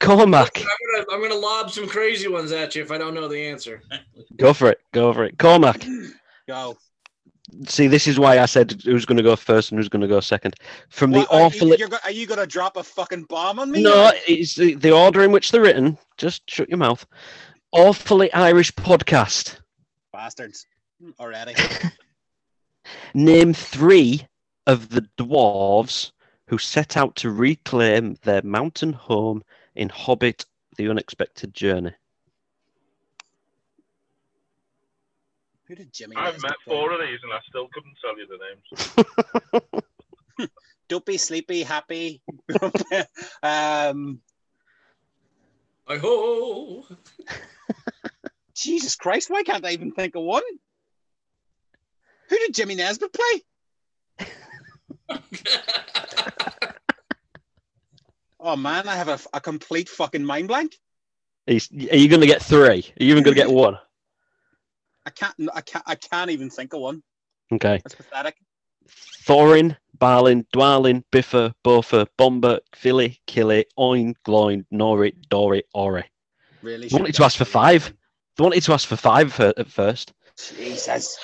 Cormac. 0.00 0.58
I'm 0.58 0.66
gonna, 0.94 1.06
I'm 1.12 1.22
gonna 1.28 1.40
lob 1.40 1.70
some 1.70 1.88
crazy 1.88 2.28
ones 2.28 2.52
at 2.52 2.74
you 2.74 2.82
if 2.82 2.90
I 2.90 2.98
don't 2.98 3.14
know 3.14 3.28
the 3.28 3.40
answer. 3.40 3.82
Go 4.36 4.52
for 4.52 4.70
it. 4.70 4.80
Go 4.92 5.12
for 5.12 5.24
it. 5.24 5.38
Cormac. 5.38 5.84
Go. 6.46 6.76
See, 7.66 7.86
this 7.86 8.06
is 8.06 8.18
why 8.18 8.38
I 8.38 8.46
said 8.46 8.80
who's 8.84 9.06
going 9.06 9.16
to 9.16 9.22
go 9.22 9.34
first 9.34 9.70
and 9.70 9.78
who's 9.78 9.88
going 9.88 10.02
to 10.02 10.06
go 10.06 10.20
second. 10.20 10.54
From 10.90 11.12
the 11.12 11.20
What, 11.20 11.32
are, 11.32 11.38
you, 11.40 11.46
awful. 11.46 11.74
you're 11.76 11.88
go- 11.88 11.96
are 12.04 12.10
you 12.10 12.26
gonna 12.26 12.46
drop 12.46 12.76
a 12.76 12.82
fucking 12.82 13.24
bomb 13.24 13.58
on 13.58 13.70
me? 13.70 13.82
No, 13.82 14.12
it's 14.26 14.54
the, 14.54 14.74
the 14.74 14.92
order 14.92 15.24
in 15.24 15.32
which 15.32 15.50
they're 15.50 15.62
written. 15.62 15.96
Just 16.18 16.42
shut 16.48 16.68
your 16.68 16.76
mouth. 16.76 17.06
Awfully 17.72 18.30
Irish 18.34 18.70
podcast. 18.72 19.60
Bastards. 20.12 20.66
Already. 21.18 21.54
Name 23.14 23.54
three 23.54 24.26
of 24.66 24.90
the 24.90 25.08
dwarves 25.16 26.12
who 26.48 26.58
set 26.58 26.96
out 26.96 27.16
to 27.16 27.30
reclaim 27.30 28.16
their 28.22 28.42
mountain 28.42 28.92
home 28.92 29.42
in 29.78 29.88
Hobbit: 29.88 30.44
The 30.76 30.90
Unexpected 30.90 31.54
Journey. 31.54 31.92
Who 35.68 35.76
did 35.76 35.92
Jimmy? 35.92 36.16
I've 36.16 36.42
met 36.42 36.54
play? 36.64 36.74
four 36.74 36.92
of 36.92 37.00
these 37.00 37.20
and 37.22 37.32
I 37.32 37.38
still 37.48 37.68
couldn't 37.72 37.96
tell 38.02 38.18
you 38.18 38.26
the 38.26 38.38
names. 40.40 40.52
Don't 40.88 41.04
be 41.04 41.18
sleepy, 41.18 41.62
happy. 41.62 42.22
um, 43.42 44.20
Like, 45.86 46.00
oh, 46.02 46.86
Jesus 48.54 48.96
Christ, 48.96 49.28
why 49.30 49.42
can't 49.42 49.66
I 49.66 49.72
even 49.72 49.92
think 49.92 50.16
of 50.16 50.22
one? 50.22 50.42
Who 52.30 52.38
did 52.38 52.54
Jimmy 52.54 52.74
Nesbitt 52.74 53.12
play? 53.12 53.42
Oh 58.40 58.56
man, 58.56 58.88
I 58.88 58.94
have 58.94 59.08
a, 59.08 59.18
a 59.34 59.40
complete 59.40 59.88
fucking 59.88 60.24
mind 60.24 60.48
blank. 60.48 60.76
Are 61.48 61.54
you, 61.54 61.88
are 61.90 61.96
you 61.96 62.08
going 62.08 62.20
to 62.20 62.26
get 62.26 62.42
three? 62.42 62.68
Are 62.68 62.74
you 62.74 63.10
even 63.10 63.22
going 63.22 63.34
to 63.34 63.40
get 63.42 63.50
one? 63.50 63.78
I 65.06 65.10
can't. 65.10 65.34
I 65.54 65.60
can't. 65.62 65.84
I 65.86 65.94
can't 65.94 66.30
even 66.30 66.50
think 66.50 66.74
of 66.74 66.80
one. 66.80 67.02
Okay. 67.52 67.80
That's 67.82 67.94
pathetic. 67.94 68.36
Thorin, 69.24 69.76
Balin, 69.98 70.46
Dwalin, 70.54 71.02
Bifur, 71.12 71.52
Bofur, 71.64 72.06
Bombur, 72.18 72.60
Fili, 72.74 73.20
Kili, 73.26 73.64
Oin, 73.78 74.14
Gloin, 74.24 74.64
Nori, 74.72 75.14
Dori, 75.28 75.62
Ori. 75.74 76.04
Really. 76.62 76.88
They 76.88 76.96
wanted 76.96 77.14
to 77.14 77.24
ask 77.24 77.36
for 77.36 77.44
five. 77.44 77.92
They 78.36 78.42
wanted 78.44 78.62
to 78.62 78.72
ask 78.72 78.86
for 78.86 78.96
five 78.96 79.38
at 79.40 79.68
first. 79.68 80.12
Jesus. 80.56 81.18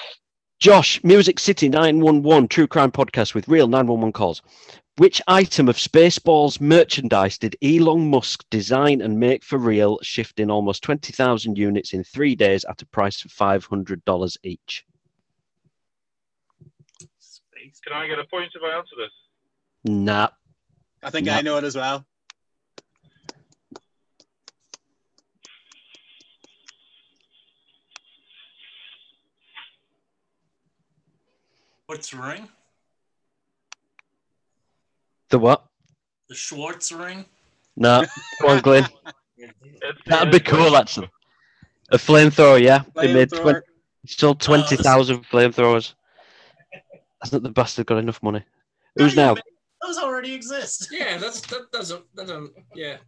Josh, 0.61 1.03
Music 1.05 1.39
City 1.39 1.69
911, 1.69 2.49
True 2.49 2.67
Crime 2.67 2.91
Podcast 2.91 3.35
with 3.35 3.49
real 3.49 3.69
911 3.69 4.13
calls. 4.13 4.43
Which 4.97 5.21
item 5.27 5.69
of 5.69 5.77
Spaceballs 5.77 6.61
merchandise 6.61 7.37
did 7.37 7.57
Elon 7.61 8.11
Musk 8.11 8.45
design 8.49 9.01
and 9.01 9.19
make 9.19 9.43
for 9.43 9.59
real, 9.59 9.99
shifting 10.03 10.53
almost 10.53 10.85
20,000 10.85 11.59
units 11.59 11.93
in 11.93 12.05
three 12.05 12.37
days 12.37 12.65
at 12.65 12.81
a 12.81 12.87
price 12.87 13.25
of 13.25 13.33
$500 13.33 14.37
each? 14.45 14.87
Space. 17.19 17.81
Can 17.85 17.93
I 17.93 18.07
get 18.07 18.21
a 18.21 18.25
point 18.25 18.53
if 18.55 18.63
I 18.63 18.77
answer 18.77 18.95
this? 18.97 19.11
Nah. 19.85 20.29
I 21.03 21.11
think 21.11 21.27
Yeah. 21.27 21.39
I 21.39 21.43
know 21.43 21.57
it 21.57 21.65
as 21.65 21.75
well. 21.75 22.07
What's 31.87 32.15
ring? 32.15 32.49
The 35.35 35.41
what? 35.41 35.65
The 36.29 36.37
Schwartz 36.37 36.93
ring? 36.93 37.25
No. 37.77 38.05
Go 38.41 38.51
on, 38.51 38.61
Glenn. 38.61 38.87
That'd 40.07 40.33
be 40.33 40.39
cool, 40.39 40.77
actually. 40.77 41.11
A 41.91 41.97
flamethrower, 41.97 42.63
yeah. 42.63 42.83
They 42.95 43.13
made 43.13 43.31
Flamethrower. 43.31 43.63
20, 43.63 43.65
sold 44.07 44.41
20,000 44.41 45.25
flamethrowers. 45.25 45.95
Hasn't 47.21 47.43
the 47.43 47.51
bastard 47.51 47.87
got 47.87 47.99
enough 47.99 48.23
money? 48.23 48.45
Who's 48.95 49.17
now? 49.17 49.35
Those 49.83 49.99
already 49.99 50.33
exist. 50.33 50.87
Yeah, 50.93 51.17
that's 51.17 51.41
that 51.49 51.73
doesn't 51.73 52.05
that 52.15 52.29
doesn't 52.29 52.53
yeah. 52.77 52.99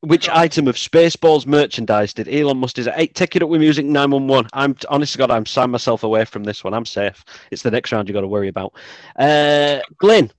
Which 0.00 0.30
item 0.30 0.68
of 0.68 0.76
Spaceballs 0.76 1.46
merchandise 1.46 2.14
did 2.14 2.28
Elon 2.28 2.56
Musk 2.56 2.76
design? 2.76 2.94
Hey, 2.94 3.08
take 3.08 3.36
it 3.36 3.42
up 3.42 3.50
with 3.50 3.60
Music 3.60 3.84
911. 3.84 4.48
I'm 4.54 4.74
honest 4.88 5.12
to 5.12 5.18
God, 5.18 5.30
I'm 5.30 5.44
signing 5.44 5.72
myself 5.72 6.02
away 6.02 6.24
from 6.24 6.44
this 6.44 6.64
one. 6.64 6.72
I'm 6.72 6.86
safe. 6.86 7.22
It's 7.50 7.62
the 7.62 7.70
next 7.70 7.92
round 7.92 8.08
you 8.08 8.14
got 8.14 8.22
to 8.22 8.26
worry 8.26 8.48
about. 8.48 8.72
Uh, 9.18 9.80
Glenn. 9.98 10.30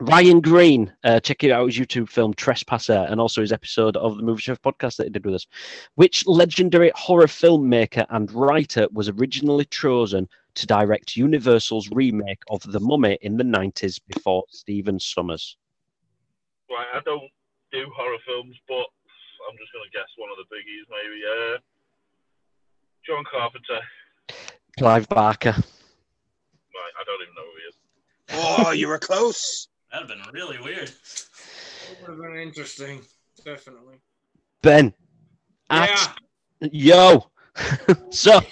Yeah. 0.00 0.14
Ryan 0.14 0.40
Green. 0.40 0.92
Uh, 1.04 1.20
check 1.20 1.44
it 1.44 1.50
out 1.50 1.66
his 1.66 1.78
YouTube 1.78 2.08
film 2.08 2.34
Trespasser 2.34 3.06
and 3.08 3.20
also 3.20 3.40
his 3.40 3.52
episode 3.52 3.96
of 3.96 4.16
the 4.16 4.22
Movie 4.22 4.42
Chef 4.42 4.60
podcast 4.60 4.96
that 4.96 5.04
he 5.04 5.10
did 5.10 5.24
with 5.24 5.34
us. 5.34 5.46
Which 5.94 6.26
legendary 6.26 6.92
horror 6.94 7.26
filmmaker 7.26 8.06
and 8.10 8.30
writer 8.32 8.88
was 8.92 9.08
originally 9.08 9.64
chosen 9.66 10.28
to 10.54 10.66
direct 10.66 11.16
Universal's 11.16 11.90
remake 11.90 12.40
of 12.48 12.62
The 12.62 12.80
Mummy 12.80 13.18
in 13.22 13.36
the 13.36 13.44
90s 13.44 14.00
before 14.06 14.44
Stephen 14.48 14.98
Sommers? 14.98 15.56
Right, 16.70 16.86
I 16.94 17.00
don't 17.04 17.30
do 17.72 17.86
horror 17.96 18.18
films, 18.26 18.56
but 18.66 18.74
I'm 19.48 19.56
just 19.58 19.72
going 19.72 19.84
to 19.84 19.96
guess 19.96 20.08
one 20.16 20.30
of 20.30 20.38
the 20.38 20.54
biggies, 20.54 20.86
maybe. 20.90 21.22
Uh, 21.24 21.58
John 23.06 23.24
Carpenter. 23.30 23.80
Clive 24.78 25.08
Barker. 25.08 25.52
Right, 25.52 26.92
I 27.00 27.04
don't 27.04 27.22
even 27.22 27.34
know 27.34 27.42
who 27.44 27.56
he 27.56 27.68
is. 27.68 27.76
Oh, 28.68 28.70
you 28.72 28.88
were 28.88 28.98
close. 28.98 29.68
That'd 29.92 30.08
have 30.08 30.18
been 30.18 30.34
really 30.34 30.58
weird. 30.62 30.88
That 30.88 32.00
would 32.00 32.10
have 32.10 32.18
been 32.18 32.40
interesting. 32.40 33.00
Definitely. 33.44 33.96
Ben. 34.62 34.92
Yeah. 35.70 35.96
At, 36.60 36.72
yo. 36.72 37.30
Sup? 38.10 38.44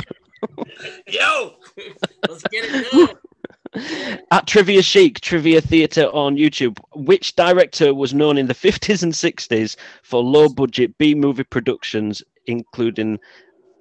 Yo! 1.08 1.54
Let's 2.28 2.42
get 2.44 2.64
it 2.64 2.90
done. 2.90 4.24
At 4.30 4.46
Trivia 4.46 4.82
Chic, 4.82 5.20
Trivia 5.20 5.60
Theatre 5.60 6.06
on 6.06 6.36
YouTube, 6.36 6.78
which 6.94 7.34
director 7.34 7.92
was 7.92 8.14
known 8.14 8.38
in 8.38 8.46
the 8.46 8.54
50s 8.54 9.02
and 9.02 9.12
60s 9.12 9.76
for 10.02 10.22
low 10.22 10.48
budget 10.48 10.96
B 10.98 11.14
movie 11.14 11.44
productions, 11.44 12.22
including 12.46 13.18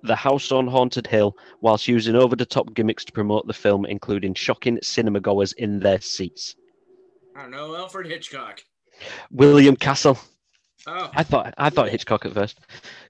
The 0.01 0.15
House 0.15 0.51
on 0.51 0.67
Haunted 0.67 1.05
Hill, 1.05 1.37
whilst 1.61 1.87
using 1.87 2.15
over 2.15 2.35
the 2.35 2.45
top 2.45 2.73
gimmicks 2.73 3.05
to 3.05 3.11
promote 3.11 3.45
the 3.45 3.53
film, 3.53 3.85
including 3.85 4.33
shocking 4.33 4.79
cinema 4.81 5.19
goers 5.19 5.53
in 5.53 5.79
their 5.79 6.01
seats? 6.01 6.55
I 7.35 7.41
don't 7.41 7.51
know, 7.51 7.75
Alfred 7.75 8.07
Hitchcock. 8.07 8.61
William 9.31 9.75
Castle. 9.75 10.17
Oh, 10.85 11.09
I 11.13 11.23
thought 11.23 11.53
I 11.57 11.69
thought 11.69 11.89
Hitchcock 11.89 12.25
at 12.25 12.33
first. 12.33 12.59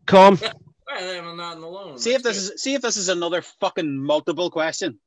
Come. 0.05 0.39
I 0.89 0.99
am 0.99 1.37
not 1.37 1.57
alone. 1.57 1.97
See 1.97 2.13
if 2.13 2.23
this 2.23 2.37
is 2.37 2.61
see 2.61 2.75
if 2.75 2.81
this 2.81 2.97
is 2.97 3.09
another 3.09 3.41
fucking 3.41 3.97
multiple 3.97 4.49
question. 4.49 4.99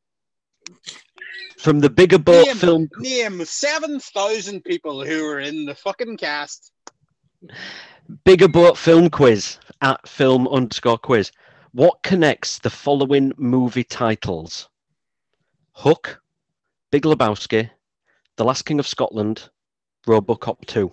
From 1.59 1.81
the 1.81 1.91
Bigger 1.91 2.19
Boat 2.19 2.47
Name, 2.47 2.57
film 2.57 2.89
name 2.99 3.45
seven 3.45 4.01
thousand 4.01 4.65
people 4.65 5.05
who 5.05 5.25
were 5.25 5.41
in 5.41 5.65
the 5.65 5.75
fucking 5.75 6.17
cast. 6.17 6.73
Bigger 8.25 8.49
Boat 8.49 8.77
Film 8.77 9.11
Quiz 9.11 9.59
at 9.81 10.09
film 10.09 10.49
underscore 10.49 10.99
quiz. 10.99 11.31
What 11.73 12.03
connects 12.03 12.59
the 12.59 12.71
following 12.71 13.33
movie 13.37 13.85
titles? 13.85 14.69
Hook, 15.73 16.21
Big 16.91 17.03
Lebowski, 17.03 17.71
The 18.37 18.45
Last 18.45 18.67
King 18.67 18.79
of 18.79 18.87
Scotland, 18.87 19.49
Robocop 20.07 20.67
2. 20.67 20.93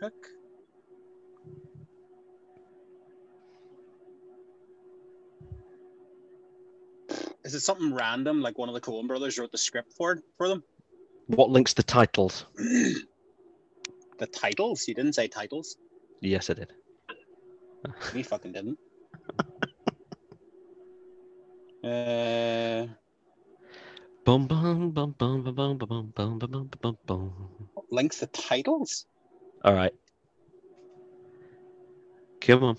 Hook. 0.00 0.14
Is 7.44 7.54
it 7.54 7.60
something 7.60 7.92
random 7.92 8.40
like 8.40 8.56
one 8.56 8.70
of 8.70 8.74
the 8.74 8.80
Coen 8.80 9.06
brothers 9.06 9.36
wrote 9.38 9.52
the 9.52 9.58
script 9.58 9.92
for 9.92 10.18
for 10.38 10.48
them? 10.48 10.62
What 11.26 11.50
links 11.50 11.74
the 11.74 11.82
titles? 11.82 12.46
The 14.18 14.26
titles? 14.28 14.86
You 14.86 14.94
didn't 14.94 15.14
say 15.14 15.26
titles. 15.26 15.76
Yes, 16.20 16.48
I 16.48 16.54
did. 16.54 16.72
We 18.14 18.22
fucking 18.22 18.52
didn't. 18.52 18.78
Uh, 21.84 22.86
Bum 24.24 24.46
bum 24.46 24.92
bum 24.92 25.14
bum 25.18 25.42
bum 25.42 25.52
bum 25.52 25.78
bum 25.78 26.12
bum 26.14 26.38
bum 26.38 26.38
bum 26.38 26.70
bum 26.80 26.96
bum. 27.06 27.32
links 27.90 28.20
the 28.20 28.28
titles. 28.28 29.06
All 29.64 29.74
right. 29.74 29.92
Come 32.40 32.62
on. 32.62 32.76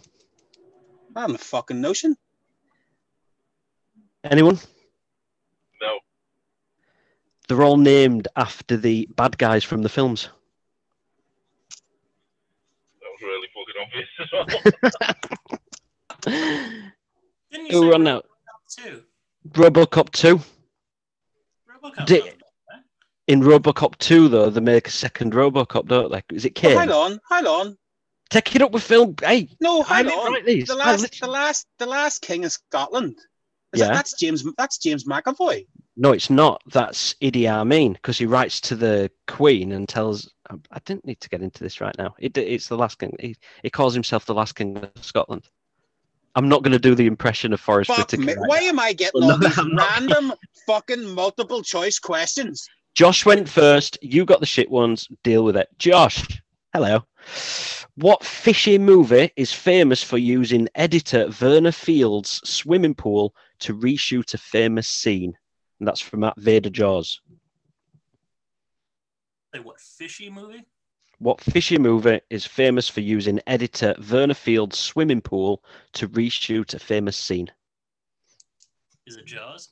I 1.18 1.22
have 1.22 1.32
a 1.32 1.38
fucking 1.38 1.82
notion. 1.82 2.16
Anyone? 4.24 4.58
No. 5.82 6.00
They're 7.50 7.64
all 7.64 7.76
named 7.76 8.30
after 8.38 8.78
the 8.78 9.10
bad 9.18 9.38
guys 9.38 9.66
from 9.66 9.82
the 9.82 9.90
films. 9.90 10.30
That 13.02 13.10
was 13.12 13.22
really 13.22 13.50
fucking 13.54 13.76
obvious 13.84 14.10
as 14.22 14.32
well. 16.32 17.68
You 17.70 17.82
Who 17.82 17.92
run 17.92 18.08
out? 18.08 18.26
Two. 18.76 19.04
Robocop 19.50 20.10
2. 20.12 20.40
RoboCop. 21.84 22.06
Di- 22.06 22.20
sounds. 22.22 22.34
In 23.28 23.42
Robocop 23.42 23.98
2, 24.00 24.28
though, 24.28 24.50
they 24.50 24.60
make 24.60 24.88
a 24.88 24.92
second 24.92 25.34
Robocop, 25.34 25.88
don't 25.88 26.12
they? 26.12 26.22
Is 26.36 26.46
it 26.46 26.54
Oh, 26.58 26.62
Kane? 26.62 26.78
hang 26.78 26.92
on, 26.92 27.20
hang 27.30 27.46
on. 27.46 27.78
Take 28.30 28.56
it 28.56 28.62
up 28.62 28.72
with 28.72 28.84
film. 28.84 29.16
Hey, 29.22 29.50
No, 29.62 29.82
I 29.84 29.96
hang 29.98 30.06
didn't 30.06 30.20
on. 30.20 30.32
write 30.34 30.46
these. 30.46 30.68
The 30.68 30.76
last, 30.76 31.02
literally- 31.02 31.20
the 31.28 31.32
last, 31.32 31.68
the 31.80 31.86
last 31.86 32.22
king 32.22 32.46
of 32.46 32.52
Scotland. 32.52 33.18
Is 33.74 33.80
that, 33.80 33.88
Yeah. 33.88 33.94
that's 33.94 34.14
James. 34.20 34.44
That's 34.58 34.78
James 34.78 35.06
McAvoy. 35.06 35.66
no, 35.96 36.12
it's 36.12 36.30
not. 36.30 36.62
That's 36.68 37.14
Idi 37.22 37.48
Amin 37.48 37.94
because 37.94 38.18
he 38.18 38.26
writes 38.26 38.60
to 38.62 38.76
the 38.76 39.10
Queen 39.28 39.72
and 39.72 39.88
tells. 39.90 40.30
I, 40.50 40.56
I 40.72 40.80
didn't 40.86 41.06
need 41.06 41.20
to 41.22 41.30
get 41.30 41.42
into 41.42 41.64
this 41.64 41.80
right 41.82 41.96
now. 41.98 42.14
It, 42.20 42.38
it's 42.38 42.68
the 42.68 42.78
last 42.78 43.00
king. 43.00 43.16
He, 43.20 43.36
he 43.64 43.70
calls 43.70 43.94
himself 43.94 44.26
the 44.26 44.34
last 44.36 44.56
king 44.56 44.78
of 44.78 44.92
Scotland. 45.04 45.48
I'm 46.36 46.50
not 46.50 46.64
going 46.64 46.72
to 46.74 46.80
do 46.80 46.96
the 46.96 47.06
impression 47.06 47.54
of 47.54 47.60
Forrest 47.60 47.90
Fuck 47.90 48.12
Whitaker. 48.12 48.24
me. 48.24 48.34
right 48.34 48.50
Why 48.50 48.60
now. 48.62 48.66
am 48.70 48.80
I 48.80 48.94
getting 48.94 49.22
No, 49.22 49.32
all 49.32 49.38
these 49.38 49.58
I'm 49.58 49.74
not. 49.76 49.90
random 49.92 50.34
fucking 50.66 51.06
multiple 51.14 51.62
choice 51.62 52.00
questions? 52.00 52.68
Josh 52.96 53.26
went 53.26 53.48
first. 53.48 53.98
You 54.02 54.26
got 54.26 54.40
the 54.40 54.46
shit 54.46 54.70
ones. 54.70 55.08
Deal 55.24 55.44
with 55.44 55.56
it. 55.58 55.68
Josh, 55.78 56.26
hello. 56.74 57.04
What 57.96 58.24
fishy 58.24 58.78
movie 58.80 59.32
is 59.36 59.54
famous 59.54 60.02
for 60.02 60.18
using 60.18 60.68
editor 60.74 61.28
Verna 61.30 61.72
Field's 61.72 62.42
swimming 62.44 62.96
pool 62.96 63.36
to 63.60 63.76
reshoot 63.76 64.34
a 64.34 64.38
famous 64.40 64.88
scene? 64.88 65.38
And 65.80 65.88
that's 65.88 66.02
from 66.02 66.24
at 66.24 66.36
Vader 66.38 66.70
Jaws. 66.72 67.22
Say 69.54 69.60
what 69.62 69.80
fishy 69.80 70.30
movie? 70.32 70.64
What 71.24 71.40
fishy 71.40 71.78
movie 71.78 72.20
is 72.30 72.46
famous 72.46 72.90
for 72.90 73.00
using 73.00 73.40
editor 73.48 73.96
Verna 73.98 74.36
Field's 74.36 74.78
swimming 74.78 75.22
pool 75.22 75.64
to 75.94 76.10
reshoot 76.10 76.74
a 76.74 76.80
famous 76.80 77.16
scene? 77.16 77.50
Is 79.08 79.16
it 79.16 79.26
Jaws? 79.26 79.70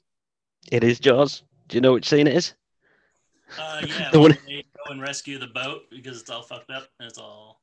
It 0.72 0.82
is 0.86 0.98
Jaws. 0.98 1.44
Do 1.68 1.76
you 1.76 1.82
know 1.82 1.92
which 1.92 2.08
scene 2.08 2.28
it 2.28 2.38
is? 2.38 2.54
Uh, 3.60 3.82
yeah. 3.86 4.12
The 4.12 4.20
one- 4.22 4.38
they 4.48 4.64
go 4.78 4.94
and 4.94 5.02
rescue 5.02 5.40
the 5.40 5.48
boat 5.48 5.82
because 5.90 6.22
it's 6.22 6.30
all 6.30 6.42
fucked 6.42 6.72
up 6.72 6.88
and 7.02 7.10
it's 7.10 7.18
all. 7.18 7.60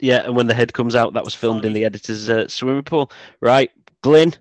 Yeah, 0.00 0.24
and 0.24 0.34
when 0.34 0.48
the 0.48 0.54
head 0.54 0.72
comes 0.72 0.96
out, 0.96 1.14
that 1.14 1.24
was 1.24 1.36
filmed 1.36 1.64
in 1.64 1.74
the 1.74 1.84
editor's 1.84 2.28
uh, 2.28 2.48
swimming 2.48 2.82
pool. 2.82 3.12
Right, 3.40 3.70
Glenn. 4.02 4.34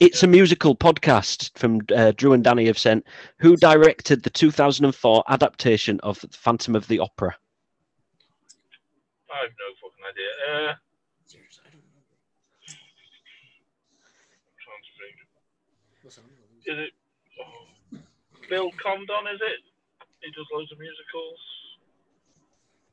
It's 0.00 0.22
a 0.22 0.26
musical 0.26 0.76
podcast 0.76 1.56
from 1.58 1.80
uh, 1.96 2.12
Drew 2.14 2.34
and 2.34 2.44
Danny 2.44 2.66
have 2.66 2.78
sent. 2.78 3.06
Who 3.38 3.56
directed 3.56 4.22
the 4.22 4.28
2004 4.28 5.24
adaptation 5.28 5.98
of 6.00 6.22
Phantom 6.32 6.76
of 6.76 6.88
the 6.88 6.98
Opera? 6.98 7.34
I 9.32 9.36
have 9.48 9.54
no 9.56 9.68
fucking 9.80 10.04
idea. 10.04 10.30
Uh, 10.44 10.74
Seriously, 11.26 11.64
I 11.66 11.70
don't 11.72 11.80
remember. 11.88 12.16
trying 14.60 14.84
to 14.84 14.92
think. 15.00 15.16
Is 16.66 16.78
it 16.78 16.92
oh, 17.40 17.66
Bill 18.50 18.70
Condon? 18.82 19.26
Is 19.34 19.40
it? 19.40 19.60
He 20.20 20.30
does 20.32 20.46
loads 20.52 20.70
of 20.72 20.78
musicals. 20.78 21.38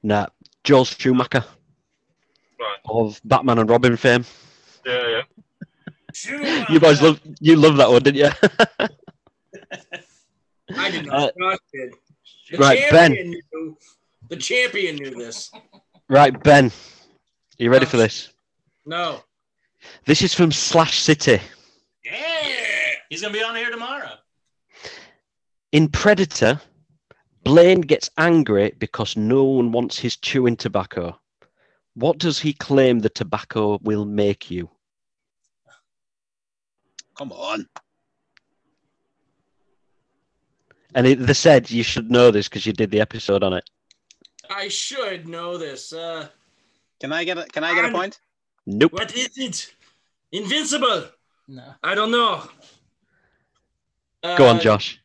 Nah, 0.01 0.27
Joel 0.63 0.85
Schumacher 0.85 1.43
Right. 2.59 2.79
of 2.89 3.19
Batman 3.23 3.59
and 3.59 3.69
Robin 3.69 3.95
fame. 3.97 4.25
Yeah, 4.85 5.07
yeah. 5.07 6.65
You 6.69 6.79
guys 6.79 7.01
love 7.01 7.19
you 7.39 7.55
love 7.55 7.77
that 7.77 7.89
one, 7.89 8.01
didn't 8.03 8.17
you? 8.17 8.29
I 10.77 10.91
did 10.91 11.07
Uh, 11.09 11.31
not. 11.37 11.37
Josh 11.37 11.57
did. 11.73 11.93
The 12.51 12.57
right, 12.57 12.91
Ben. 12.91 13.11
Knew, 13.13 13.77
the 14.29 14.35
champion 14.37 14.95
knew 14.97 15.11
this. 15.11 15.51
Right, 16.09 16.43
Ben. 16.43 16.65
are 16.65 16.71
You 17.57 17.71
ready 17.71 17.85
for 17.85 17.97
this? 17.97 18.33
No. 18.85 19.23
This 20.05 20.21
is 20.21 20.33
from 20.33 20.51
Slash 20.51 20.99
City. 20.99 21.39
Yeah. 22.03 22.11
He's 23.09 23.21
gonna 23.21 23.33
be 23.33 23.43
on 23.43 23.55
here 23.55 23.71
tomorrow. 23.71 24.11
In 25.71 25.87
Predator, 25.87 26.59
Blaine 27.43 27.81
gets 27.81 28.09
angry 28.17 28.73
because 28.79 29.15
no 29.15 29.43
one 29.43 29.71
wants 29.71 29.97
his 29.97 30.17
chewing 30.17 30.57
tobacco. 30.57 31.19
What 31.93 32.17
does 32.17 32.39
he 32.39 32.53
claim 32.53 32.99
the 32.99 33.09
tobacco 33.09 33.79
will 33.81 34.05
make 34.05 34.49
you? 34.51 34.69
Come 37.17 37.31
on. 37.31 37.67
And 40.95 41.05
it, 41.05 41.19
they 41.19 41.33
said 41.33 41.69
you 41.69 41.83
should 41.83 42.09
know 42.09 42.31
this 42.31 42.47
because 42.47 42.65
you 42.65 42.73
did 42.73 42.91
the 42.91 43.01
episode 43.01 43.43
on 43.43 43.53
it. 43.53 43.69
I 44.49 44.67
should 44.67 45.27
know 45.27 45.57
this. 45.57 45.93
Uh, 45.93 46.27
Can 46.99 47.13
I 47.13 47.23
get 47.23 47.37
a 47.37 47.45
Can 47.45 47.63
I 47.63 47.73
get 47.73 47.83
a 47.85 47.87
I'm- 47.87 47.93
point? 47.93 48.19
Nope. 48.65 48.93
what 48.93 49.15
is 49.15 49.37
it? 49.37 49.73
Invincible. 50.31 51.05
No. 51.47 51.73
I 51.83 51.95
don't 51.95 52.11
know. 52.11 52.43
Uh, 54.21 54.37
Go 54.37 54.47
on, 54.47 54.59
Josh. 54.59 54.99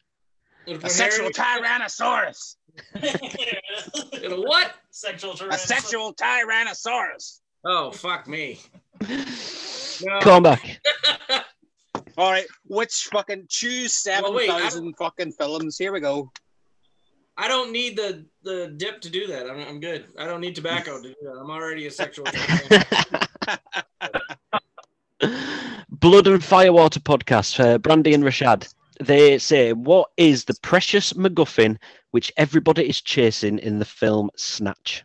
A 0.67 0.89
sexual 0.91 1.31
tyrannosaurus. 1.31 2.57
What? 4.25 4.73
Sexual 4.91 5.33
A 5.33 5.35
tyrannosaurus. 5.37 5.59
sexual 5.59 6.15
tyrannosaurus. 6.15 7.41
Oh, 7.65 7.91
fuck 7.93 8.27
me. 8.29 8.61
No. 10.03 10.21
Come 10.21 10.43
back. 10.43 10.81
All 12.19 12.31
right, 12.31 12.47
which 12.67 13.09
fucking 13.13 13.47
choose 13.49 13.93
seven 13.95 14.25
thousand 14.25 14.35
Well, 14.35 14.47
wait, 14.47 14.51
I 14.51 14.61
thousand 14.61 14.95
fucking 14.97 15.33
films? 15.33 15.77
Here 15.79 15.93
we 15.93 16.01
go. 16.01 16.31
I 17.37 17.49
don't 17.49 17.73
need 17.73 17.97
the, 17.97 18.25
the 18.43 18.73
dip 18.77 19.01
to 19.01 19.11
do 19.11 19.27
that. 19.27 19.51
I'm, 19.51 19.59
I'm 19.61 19.81
good. 19.81 20.07
I 20.19 20.27
don't 20.27 20.41
need 20.41 20.55
tobacco 20.55 21.03
to 21.03 21.09
do 21.09 21.15
that. 21.23 21.33
I'm 21.33 21.51
already 21.51 21.87
a 21.87 21.91
sexual. 21.91 22.27
Blood 25.89 26.27
and 26.27 26.45
Firewater 26.45 27.01
podcast, 27.01 27.59
uh, 27.59 27.79
Brandy 27.79 28.15
and 28.15 28.23
Rashad. 28.23 28.73
They 29.01 29.39
say, 29.39 29.73
What 29.73 30.11
is 30.17 30.45
the 30.45 30.55
precious 30.63 31.15
MacGuffin 31.15 31.79
which 32.13 32.33
everybody 32.37 32.89
is 32.89 33.01
chasing 33.01 33.59
in 33.59 33.81
the 33.81 33.85
film 33.85 34.31
Snatch? 34.37 35.05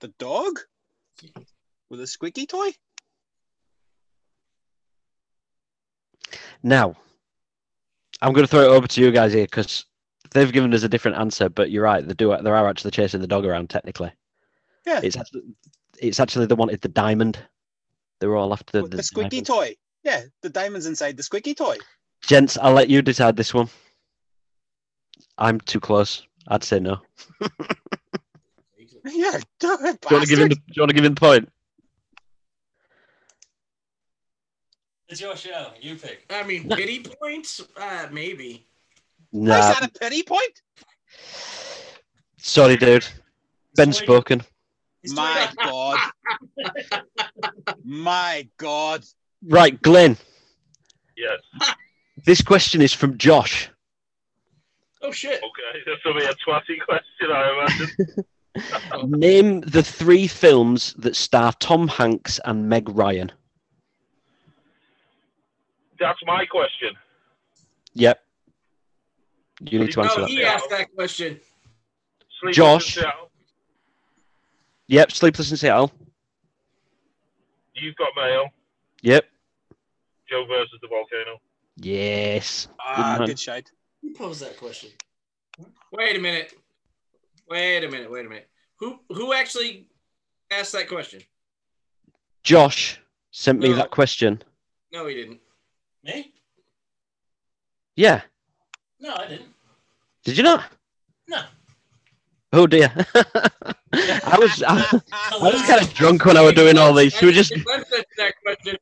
The 0.00 0.08
dog 0.18 0.58
with 1.88 2.00
a 2.00 2.06
squeaky 2.08 2.46
toy. 2.46 2.70
Now, 6.64 6.96
I'm 8.22 8.32
going 8.32 8.44
to 8.46 8.50
throw 8.50 8.62
it 8.62 8.74
over 8.74 8.86
to 8.86 9.00
you 9.00 9.10
guys 9.10 9.32
here 9.32 9.44
because 9.44 9.84
they've 10.30 10.52
given 10.52 10.72
us 10.72 10.82
a 10.84 10.88
different 10.88 11.18
answer, 11.18 11.48
but 11.48 11.70
you're 11.70 11.82
right. 11.84 12.06
They 12.06 12.14
do. 12.14 12.28
They 12.40 12.50
are 12.50 12.68
actually 12.68 12.92
chasing 12.92 13.20
the 13.20 13.26
dog 13.26 13.44
around. 13.44 13.68
Technically, 13.68 14.12
Yeah. 14.86 15.00
it's 15.02 15.16
actually, 15.16 15.42
it's 15.98 16.20
actually 16.20 16.46
they 16.46 16.54
wanted 16.54 16.80
the 16.80 16.88
diamond. 16.88 17.38
They 18.20 18.26
were 18.28 18.36
all 18.36 18.52
after 18.52 18.80
With 18.82 18.92
the, 18.92 18.98
the 18.98 19.02
squeaky 19.02 19.40
diamond. 19.42 19.46
toy. 19.46 19.76
Yeah, 20.04 20.22
the 20.42 20.48
diamonds 20.50 20.86
inside 20.86 21.16
the 21.16 21.22
squeaky 21.22 21.54
toy. 21.54 21.76
Gents, 22.22 22.56
I'll 22.58 22.72
let 22.72 22.88
you 22.88 23.02
decide 23.02 23.36
this 23.36 23.52
one. 23.52 23.68
I'm 25.38 25.60
too 25.60 25.80
close. 25.80 26.26
I'd 26.48 26.64
say 26.64 26.78
no. 26.80 27.00
Yeah, 29.04 29.38
do 29.58 29.76
it, 29.80 29.98
you 30.08 30.16
want 30.16 30.22
to 30.24 30.28
give 30.30 30.38
him 30.38 30.48
the, 30.48 30.54
do 30.54 30.62
you 30.76 30.82
want 30.82 30.90
to 30.90 30.94
give 30.94 31.04
him 31.04 31.14
the 31.14 31.20
point? 31.20 31.48
It's 35.12 35.20
your 35.20 35.36
show. 35.36 35.66
You 35.78 35.96
pick. 35.96 36.24
I 36.30 36.42
mean, 36.42 36.70
pity 36.70 37.00
points? 37.00 37.60
Uh, 37.76 38.06
maybe. 38.10 38.66
Nah. 39.30 39.58
Is 39.58 39.78
that 39.78 39.84
a 39.84 39.98
pity 39.98 40.22
point? 40.22 40.62
Sorry, 42.38 42.78
dude. 42.78 43.04
Ben 43.76 43.88
He's 43.88 43.98
spoken. 43.98 44.40
My 45.08 45.50
God. 45.62 45.98
My 47.84 48.48
God. 48.56 49.04
Right, 49.46 49.82
Glenn. 49.82 50.16
Yes. 51.14 51.40
This 52.24 52.40
question 52.40 52.80
is 52.80 52.94
from 52.94 53.18
Josh. 53.18 53.68
Oh, 55.02 55.12
shit. 55.12 55.42
Okay. 55.42 55.80
This 55.84 55.98
will 56.06 56.14
be 56.14 56.24
a 56.24 56.32
twatty 56.36 56.80
question, 56.86 57.30
I 57.30 57.66
imagine. 57.68 59.10
Name 59.18 59.60
the 59.60 59.82
three 59.82 60.26
films 60.26 60.94
that 60.94 61.16
star 61.16 61.52
Tom 61.60 61.86
Hanks 61.86 62.40
and 62.46 62.66
Meg 62.66 62.88
Ryan. 62.88 63.30
That's 66.02 66.18
my 66.26 66.44
question. 66.46 66.94
Yep. 67.94 68.20
You 69.60 69.78
need 69.78 69.92
to 69.92 70.00
answer 70.00 70.18
No, 70.20 70.24
that. 70.26 70.30
he 70.30 70.42
asked 70.42 70.68
that 70.70 70.92
question. 70.94 71.38
Sleepless 72.40 72.56
Josh. 72.56 72.96
in 72.96 73.02
Seattle. 73.04 73.30
Yep. 74.88 75.12
Sleepless 75.12 75.50
in 75.52 75.56
Seattle. 75.56 75.92
You've 77.74 77.94
got 77.96 78.08
mail. 78.16 78.48
Yep. 79.02 79.24
Joe 80.28 80.44
versus 80.48 80.78
the 80.82 80.88
volcano. 80.88 81.40
Yes. 81.76 82.66
Ah, 82.80 83.16
man. 83.18 83.28
good 83.28 83.38
shade. 83.38 83.70
Who 84.02 84.12
posed 84.12 84.42
that 84.42 84.56
question? 84.56 84.90
Wait 85.92 86.16
a 86.16 86.20
minute. 86.20 86.52
Wait 87.48 87.84
a 87.84 87.88
minute. 87.88 88.10
Wait 88.10 88.26
a 88.26 88.28
minute. 88.28 88.48
Who 88.80 88.98
who 89.08 89.32
actually 89.32 89.86
asked 90.50 90.72
that 90.72 90.88
question? 90.88 91.20
Josh 92.42 93.00
sent 93.30 93.60
me 93.60 93.68
No. 93.68 93.76
that 93.76 93.90
question. 93.92 94.42
No, 94.92 95.06
he 95.06 95.14
didn't. 95.14 95.40
Me? 96.04 96.32
Yeah. 97.96 98.22
No, 99.00 99.14
I 99.14 99.26
didn't. 99.28 99.48
Did 100.24 100.36
you 100.36 100.42
not? 100.42 100.64
No. 101.28 101.42
Oh 102.52 102.66
dear. 102.66 102.92
I 103.94 104.36
was 104.38 104.62
I, 104.66 105.00
I 105.12 105.38
was 105.40 105.62
kind 105.62 105.80
of 105.80 105.92
drunk 105.94 106.24
when 106.24 106.36
I 106.36 106.42
was 106.42 106.52
doing 106.54 106.78
all 106.78 106.92
these. 106.94 107.12
Should 107.12 107.26
we 107.26 107.32
just? 107.32 107.52
Let's 107.66 107.92
answer 107.92 108.04
that 108.18 108.34
question. 108.42 108.76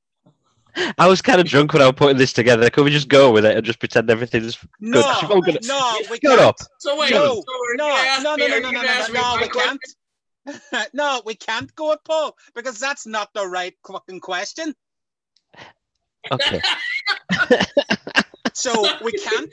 I 0.99 1.09
was 1.09 1.21
kind 1.21 1.41
of 1.41 1.47
drunk 1.47 1.73
when 1.73 1.83
I 1.83 1.87
was 1.87 1.95
putting 1.97 2.16
this 2.16 2.33
together. 2.33 2.71
Could 2.71 2.85
we 2.85 2.91
just 2.91 3.09
go 3.09 3.31
with 3.33 3.45
it 3.45 3.57
and 3.57 3.64
just 3.66 3.81
pretend 3.81 4.09
everything's 4.11 4.57
No, 4.81 5.03
Good. 5.03 5.14
She's 5.21 5.31
all 5.31 5.41
gonna- 5.41 5.59
no, 5.64 5.97
we 6.11 6.16
Shut 6.16 6.21
can't. 6.23 6.41
up. 6.41 6.57
So 6.79 6.97
wait, 6.99 7.11
No, 7.11 7.35
so 7.37 7.45
No, 7.77 7.89
you 7.89 7.93
gonna 7.95 8.09
ask 8.09 8.23
no, 8.23 8.37
no, 8.37 8.47
no, 8.47 8.59
no, 8.61 8.71
no, 8.71 8.83
no, 8.83 9.07
no, 9.09 9.12
no, 9.12 9.39
we 9.41 9.49
can't. 9.49 9.81
no, 10.95 11.23
we 11.27 11.35
can't 11.35 11.75
go 11.75 11.93
at 11.93 12.05
Paul 12.05 12.37
because 12.55 12.79
that's 12.79 13.07
not 13.07 13.31
the 13.35 13.47
right 13.47 13.75
fucking 13.87 14.21
question. 14.21 14.75
okay. 16.31 16.61
So 18.53 18.87
we 19.03 19.12
can't. 19.12 19.51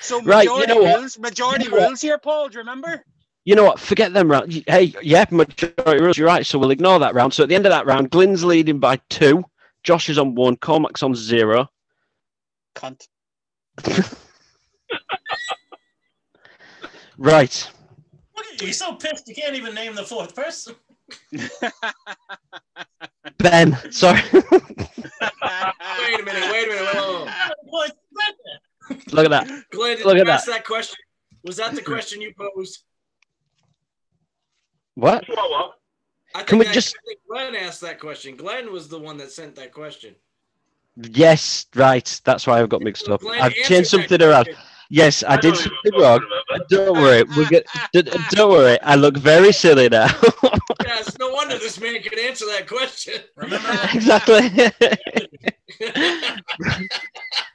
So 0.00 0.22
Right, 0.24 0.44
you 0.44 0.50
majority 0.50 0.74
know 0.74 0.82
what? 0.82 1.00
rules, 1.00 1.18
majority 1.18 1.64
You 1.64 1.70
know 1.70 1.76
what? 1.76 2.00
here, 2.00 2.18
Paul. 2.18 2.48
Do 2.48 2.54
you 2.54 2.60
remember? 2.60 3.04
You 3.44 3.54
know 3.54 3.64
what? 3.64 3.78
Forget 3.78 4.12
them 4.12 4.30
round. 4.30 4.52
Hey, 4.66 4.94
yeah, 5.02 5.24
majority 5.30 6.02
rules. 6.02 6.18
You're 6.18 6.26
right. 6.26 6.44
So 6.44 6.58
we'll 6.58 6.70
ignore 6.70 6.98
that 6.98 7.14
round. 7.14 7.34
So 7.34 7.42
at 7.42 7.48
the 7.48 7.54
end 7.54 7.66
of 7.66 7.70
that 7.70 7.86
round, 7.86 8.10
Glenn's 8.10 8.44
leading 8.44 8.78
by 8.78 9.00
two. 9.10 9.44
Josh 9.84 10.08
is 10.08 10.18
on 10.18 10.34
one. 10.34 10.56
Cormac's 10.56 11.02
on 11.02 11.14
zero. 11.14 11.68
Cunt. 12.74 13.06
Right. 17.18 17.70
Look 18.36 18.46
at 18.46 18.60
you. 18.60 18.66
You're 18.66 18.74
so 18.74 18.94
pissed 18.94 19.26
you 19.28 19.34
can't 19.34 19.54
even 19.56 19.74
name 19.74 19.94
the 19.94 20.02
fourth 20.04 20.34
person. 20.34 20.74
Ben. 23.38 23.76
Sorry. 23.90 24.20
Wait 24.32 24.42
a 24.42 26.24
minute. 26.24 26.50
Wait 26.52 26.64
a 26.64 26.70
minute. 26.70 26.94
Whoa, 26.94 27.26
whoa, 27.66 27.86
whoa. 28.12 28.96
Look 29.12 29.24
at 29.24 29.30
that. 29.30 29.48
Glenn, 29.70 29.98
Look 30.04 30.16
at 30.16 30.28
ask 30.28 30.46
that. 30.46 30.64
question. 30.64 30.96
Was 31.44 31.56
that 31.56 31.74
the 31.74 31.82
question 31.82 32.20
you 32.20 32.32
posed? 32.38 32.82
What? 34.94 35.24
What, 35.28 35.50
what? 35.50 35.72
I 36.34 36.38
think 36.38 36.48
Can 36.48 36.58
we 36.58 36.64
that- 36.66 36.74
just- 36.74 36.94
I 36.96 37.00
think 37.06 37.20
Glenn 37.28 37.54
asked 37.56 37.80
that 37.82 37.98
question. 38.00 38.36
Glenn 38.36 38.72
was 38.72 38.88
the 38.88 38.98
one 38.98 39.16
that 39.18 39.30
sent 39.30 39.54
that 39.56 39.72
question. 39.72 40.14
Yes, 40.96 41.66
right. 41.74 42.20
That's 42.24 42.46
why 42.46 42.60
I've 42.60 42.68
got 42.70 42.80
mixed 42.80 43.08
up. 43.08 43.20
Glenn 43.20 43.40
I've 43.40 43.52
changed 43.54 43.90
something 43.90 44.22
around. 44.22 44.48
Yes, 44.88 45.22
I 45.24 45.34
I 45.34 45.36
did 45.36 45.56
something 45.56 45.92
wrong. 46.00 46.20
Don't 46.70 46.96
worry, 46.96 47.24
we'll 47.36 47.48
get. 47.48 47.66
d- 47.92 48.02
d- 48.02 48.12
Don't 48.30 48.50
worry, 48.50 48.80
I 48.82 48.94
look 48.94 49.16
very 49.16 49.52
silly 49.52 49.88
now. 49.88 50.06
Yes, 51.48 51.52
wonder 51.52 51.64
this 51.64 51.80
man 51.80 52.02
could 52.02 52.18
answer 52.18 52.44
that 52.46 52.66
question. 52.66 53.14
Remember 53.36 53.68
exactly. 53.94 54.40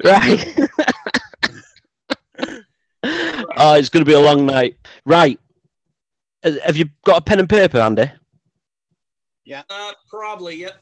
right. 0.03 0.55
oh, 3.57 3.75
it's 3.75 3.89
going 3.89 4.03
to 4.03 4.09
be 4.09 4.13
a 4.13 4.19
long 4.19 4.45
night. 4.45 4.77
Right. 5.05 5.39
Have 6.43 6.77
you 6.77 6.85
got 7.05 7.17
a 7.17 7.21
pen 7.21 7.39
and 7.39 7.49
paper, 7.49 7.79
Andy? 7.79 8.09
uh, 9.69 9.91
probably, 10.09 10.55
yep. 10.55 10.81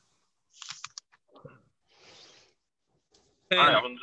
I 3.51 3.55
Pen, 3.55 3.57
haven't. 3.57 3.73
I 3.73 3.81
don't 3.81 3.97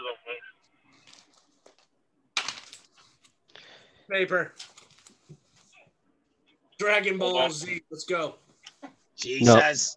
paper. 4.11 4.53
Dragon 6.79 7.19
Ball 7.19 7.51
Z. 7.51 7.83
Let's 7.91 8.05
go. 8.05 8.37
Jesus. 9.17 9.97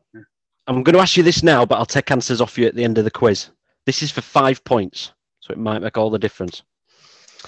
I'm 0.68 0.84
going 0.84 0.94
to 0.94 1.02
ask 1.02 1.18
you 1.18 1.24
this 1.24 1.44
now, 1.44 1.66
but 1.66 1.78
I'll 1.78 1.86
take 1.86 2.12
answers 2.12 2.42
off 2.42 2.58
you 2.58 2.68
at 2.68 2.76
the 2.76 2.84
end 2.84 2.98
of 2.98 3.04
the 3.04 3.12
quiz. 3.12 3.50
This 3.86 4.04
is 4.04 4.12
for 4.12 4.22
five 4.22 4.64
points, 4.64 5.14
so 5.40 5.52
it 5.52 5.58
might 5.58 5.82
make 5.82 5.98
all 5.98 6.10
the 6.10 6.20
difference. 6.20 6.62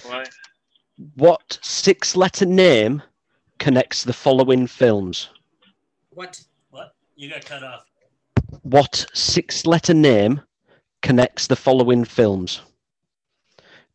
Right. 0.09 0.27
What 1.15 1.59
six 1.61 2.15
letter 2.15 2.45
name 2.45 3.01
connects 3.59 4.03
the 4.03 4.13
following 4.13 4.65
films? 4.65 5.29
What? 6.09 6.41
What? 6.71 6.95
You 7.15 7.29
got 7.29 7.45
cut 7.45 7.63
off. 7.63 7.85
What 8.63 9.05
six 9.13 9.65
letter 9.65 9.93
name 9.93 10.41
connects 11.01 11.47
the 11.47 11.55
following 11.55 12.03
films? 12.03 12.61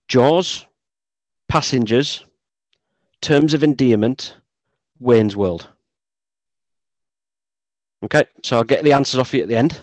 Jaws, 0.09 0.67
Passengers, 1.49 2.25
Terms 3.21 3.55
of 3.55 3.65
Endearment, 3.65 4.37
Wayne's 5.01 5.37
World. 5.37 5.69
Okay, 8.07 8.25
so 8.45 8.57
I'll 8.57 8.63
get 8.63 8.85
the 8.85 8.93
answers 8.93 9.19
off 9.19 9.35
you 9.35 9.43
at 9.43 9.49
the 9.49 9.57
end. 9.57 9.81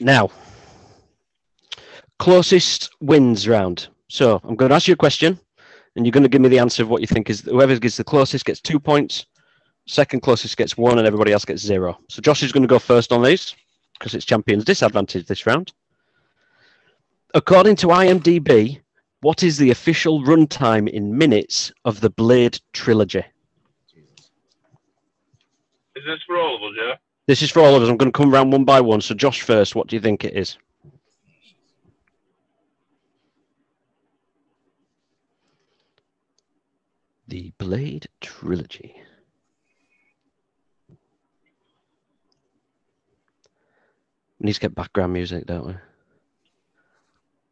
Now, 0.00 0.28
closest 2.18 2.90
wins 3.00 3.46
round. 3.46 3.86
So 4.08 4.40
I'm 4.42 4.56
going 4.56 4.70
to 4.70 4.74
ask 4.74 4.88
you 4.88 4.94
a 4.94 4.96
question, 4.96 5.38
and 5.94 6.04
you're 6.04 6.10
going 6.10 6.24
to 6.24 6.28
give 6.28 6.40
me 6.40 6.48
the 6.48 6.58
answer 6.58 6.82
of 6.82 6.88
what 6.88 7.00
you 7.00 7.06
think 7.06 7.30
is. 7.30 7.42
Whoever 7.42 7.78
gets 7.78 7.96
the 7.96 8.02
closest 8.02 8.44
gets 8.44 8.60
two 8.60 8.80
points. 8.80 9.26
Second 9.86 10.22
closest 10.22 10.56
gets 10.56 10.76
one, 10.76 10.98
and 10.98 11.06
everybody 11.06 11.30
else 11.30 11.44
gets 11.44 11.62
zero. 11.62 11.96
So 12.08 12.20
Josh 12.20 12.42
is 12.42 12.50
going 12.50 12.64
to 12.64 12.68
go 12.68 12.80
first 12.80 13.12
on 13.12 13.22
these 13.22 13.54
because 13.96 14.16
it's 14.16 14.24
champions 14.24 14.64
disadvantage 14.64 15.28
this 15.28 15.46
round. 15.46 15.72
According 17.34 17.76
to 17.76 17.86
IMDb, 17.86 18.80
what 19.20 19.44
is 19.44 19.58
the 19.58 19.70
official 19.70 20.24
runtime 20.24 20.88
in 20.88 21.16
minutes 21.16 21.70
of 21.84 22.00
the 22.00 22.10
Blade 22.10 22.58
trilogy? 22.72 23.24
Is 26.08 26.14
this 26.14 26.22
for 26.26 26.38
all 26.38 26.56
of 26.56 26.62
us? 26.62 26.70
Yeah. 26.74 26.94
This 27.26 27.42
is 27.42 27.50
for 27.50 27.60
all 27.60 27.74
of 27.74 27.82
us. 27.82 27.88
I'm 27.90 27.98
going 27.98 28.10
to 28.10 28.16
come 28.16 28.32
round 28.32 28.50
one 28.50 28.64
by 28.64 28.80
one. 28.80 29.02
So 29.02 29.14
Josh 29.14 29.42
first. 29.42 29.74
What 29.74 29.88
do 29.88 29.96
you 29.96 30.00
think 30.00 30.24
it 30.24 30.34
is? 30.34 30.56
The 37.26 37.52
Blade 37.58 38.06
trilogy. 38.22 38.94
We 44.40 44.46
need 44.46 44.54
to 44.54 44.60
get 44.60 44.74
background 44.74 45.12
music, 45.12 45.44
don't 45.44 45.66
we? 45.66 45.74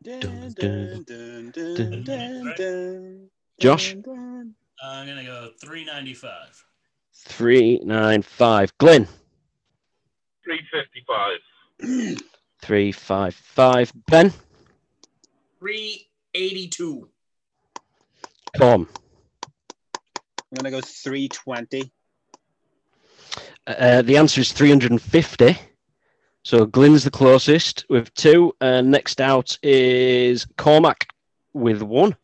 Dun, 0.02 0.20
Dun, 0.20 0.54
dun, 0.54 1.04
dun, 1.04 1.50
dun, 1.50 2.04
dun, 2.04 2.54
dun, 2.56 3.30
Josh? 3.60 3.92
dun, 3.92 4.02
dun. 4.02 4.54
I'm 4.82 5.06
gonna 5.06 5.24
go 5.24 5.50
395. 5.60 6.65
Three 7.24 7.80
nine 7.82 8.22
five. 8.22 8.76
Glyn. 8.78 9.08
Three 10.44 10.60
fifty-five. 10.70 12.18
Three 12.62 12.92
five 12.92 13.34
five. 13.34 13.92
Ben. 14.08 14.32
382. 15.60 17.08
Tom. 18.56 18.88
I'm 20.52 20.54
gonna 20.54 20.70
go 20.70 20.80
320. 20.80 21.90
Uh, 23.66 24.02
the 24.02 24.16
answer 24.16 24.40
is 24.40 24.52
350. 24.52 25.58
So 26.44 26.64
Glyn's 26.66 27.02
the 27.02 27.10
closest 27.10 27.84
with 27.88 28.14
two. 28.14 28.54
And 28.60 28.90
next 28.90 29.20
out 29.20 29.58
is 29.62 30.46
Cormac 30.56 31.08
with 31.52 31.82
one. 31.82 32.16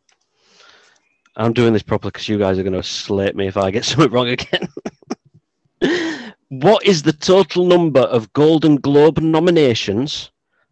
I'm 1.36 1.52
doing 1.54 1.72
this 1.72 1.82
properly 1.82 2.10
because 2.10 2.28
you 2.28 2.38
guys 2.38 2.58
are 2.58 2.62
going 2.62 2.74
to 2.74 2.82
slate 2.82 3.34
me 3.34 3.46
if 3.46 3.56
I 3.56 3.70
get 3.70 3.84
something 3.86 4.10
wrong 4.10 4.28
again. 4.28 4.68
what 6.48 6.84
is 6.84 7.02
the 7.02 7.12
total 7.12 7.66
number 7.66 8.00
of 8.00 8.32
Golden 8.32 8.76
Globe 8.76 9.18
nominations 9.18 10.30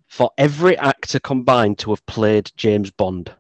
for 0.09 0.31
every 0.37 0.77
actor 0.77 1.19
combined 1.19 1.79
to 1.79 1.91
have 1.91 2.05
played 2.07 2.53
James 2.57 2.91
Bond? 2.91 3.33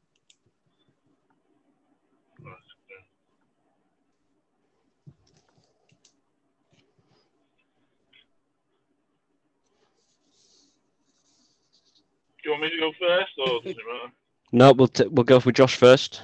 Do 12.43 12.49
you 12.49 12.53
want 12.53 12.63
me 12.63 12.71
to 12.71 12.79
go 12.79 12.91
first, 12.99 13.33
or 13.39 13.61
does 13.61 13.73
it 13.73 13.77
matter? 13.87 14.13
No, 14.51 14.73
we'll, 14.73 14.89
t- 14.89 15.07
we'll 15.09 15.25
go 15.25 15.41
for 15.41 15.53
Josh 15.53 15.77
first. 15.77 16.23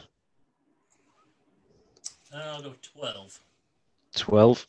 I'll 2.37 2.63
go 2.63 2.75
12. 2.99 3.41
12. 4.15 4.67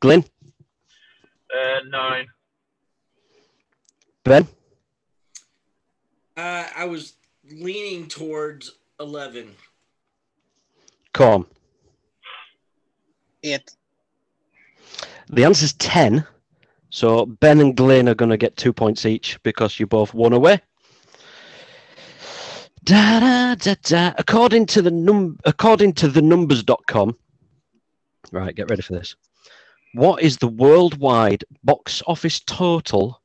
Glyn? 0.00 0.24
Uh, 1.54 1.80
nine. 1.88 2.26
Ben? 4.24 4.46
Uh, 6.36 6.66
I 6.76 6.84
was 6.84 7.14
leaning 7.50 8.08
towards 8.08 8.72
11. 9.00 9.50
Corm? 11.14 11.46
Eight. 13.42 13.76
The 15.28 15.44
answer's 15.44 15.72
10. 15.74 16.24
So 16.90 17.26
Ben 17.26 17.60
and 17.60 17.76
Glyn 17.76 18.08
are 18.08 18.14
going 18.14 18.30
to 18.30 18.36
get 18.36 18.56
two 18.56 18.72
points 18.72 19.06
each 19.06 19.42
because 19.42 19.80
you 19.80 19.86
both 19.86 20.14
won 20.14 20.32
away. 20.32 20.60
Da, 22.84 23.20
da, 23.20 23.54
da, 23.54 23.74
da. 23.82 24.12
According 24.18 24.66
to 24.66 24.82
the 24.82 24.90
num 24.90 25.38
according 25.44 25.92
to 25.94 26.08
the 26.08 26.22
numbers.com. 26.22 27.16
Right, 28.32 28.54
get 28.54 28.70
ready 28.70 28.82
for 28.82 28.94
this. 28.94 29.14
What 29.94 30.22
is 30.22 30.38
the 30.38 30.48
worldwide 30.48 31.44
box 31.62 32.02
office 32.06 32.40
total 32.40 33.20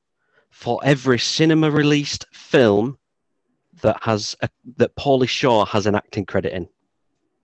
for 0.51 0.80
every 0.84 1.18
cinema 1.18 1.72
released 1.72 2.26
film 2.34 2.97
that 3.82 3.97
has 4.03 4.36
a, 4.41 4.49
that 4.76 4.95
Pauly 4.95 5.30
Shore 5.30 5.66
has 5.66 5.86
an 5.88 5.95
acting 5.95 6.26
credit 6.26 6.53
in? 6.53 6.68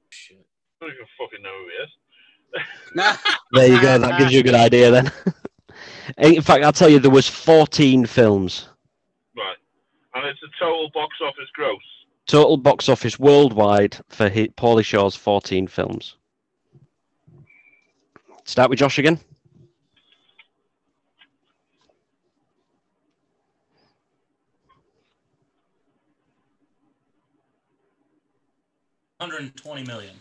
Shit. 0.10 0.46
I 0.82 0.86
don't 0.86 0.94
even 0.94 1.06
fucking 1.18 1.42
know 1.42 1.58
who 1.58 1.70
he 1.70 3.04
is. 3.06 3.20
There 3.54 3.68
you 3.68 3.82
go. 3.82 3.98
That 4.00 4.20
gives 4.20 4.34
you 4.34 4.40
a 4.40 4.44
good 4.44 4.56
idea 4.56 4.92
then. 4.92 5.12
In 6.18 6.42
fact, 6.42 6.64
I'll 6.64 6.74
tell 6.74 6.90
you, 6.90 7.00
there 7.00 7.12
was 7.12 7.28
14 7.28 8.06
films. 8.08 8.68
Right. 9.38 9.58
And 10.16 10.26
it's 10.26 10.40
the 10.42 10.50
total 10.60 10.90
box 10.94 11.16
office 11.22 11.50
gross. 11.54 11.82
Total 12.26 12.58
box 12.58 12.88
office 12.90 13.20
worldwide 13.20 13.98
for 14.10 14.30
hi- 14.30 14.48
Pauly 14.56 14.84
Shore's 14.86 15.16
14 15.16 15.68
films. 15.68 16.16
Start 18.46 18.70
with 18.70 18.80
Josh 18.80 18.98
again. 18.98 19.20
Hundred 29.20 29.42
and 29.42 29.56
twenty 29.58 29.84
million. 29.86 30.16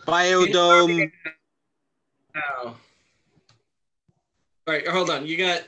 Biodome. 0.06 1.10
Now. 2.34 2.42
All 2.64 2.76
right, 4.66 4.86
hold 4.88 5.10
on. 5.10 5.26
You 5.26 5.36
got 5.36 5.62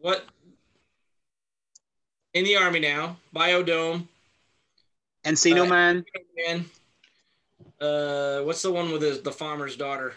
what? 0.00 0.24
In 2.32 2.44
the 2.44 2.56
army 2.56 2.80
now. 2.80 3.18
Biodome. 3.34 4.06
Encino 5.26 5.66
Uh, 5.66 5.68
Man. 5.68 6.04
Man. 6.46 6.64
Uh, 7.80 8.40
what's 8.42 8.62
the 8.62 8.72
one 8.72 8.90
with 8.92 9.02
his, 9.02 9.20
the 9.22 9.32
farmer's 9.32 9.76
daughter? 9.76 10.14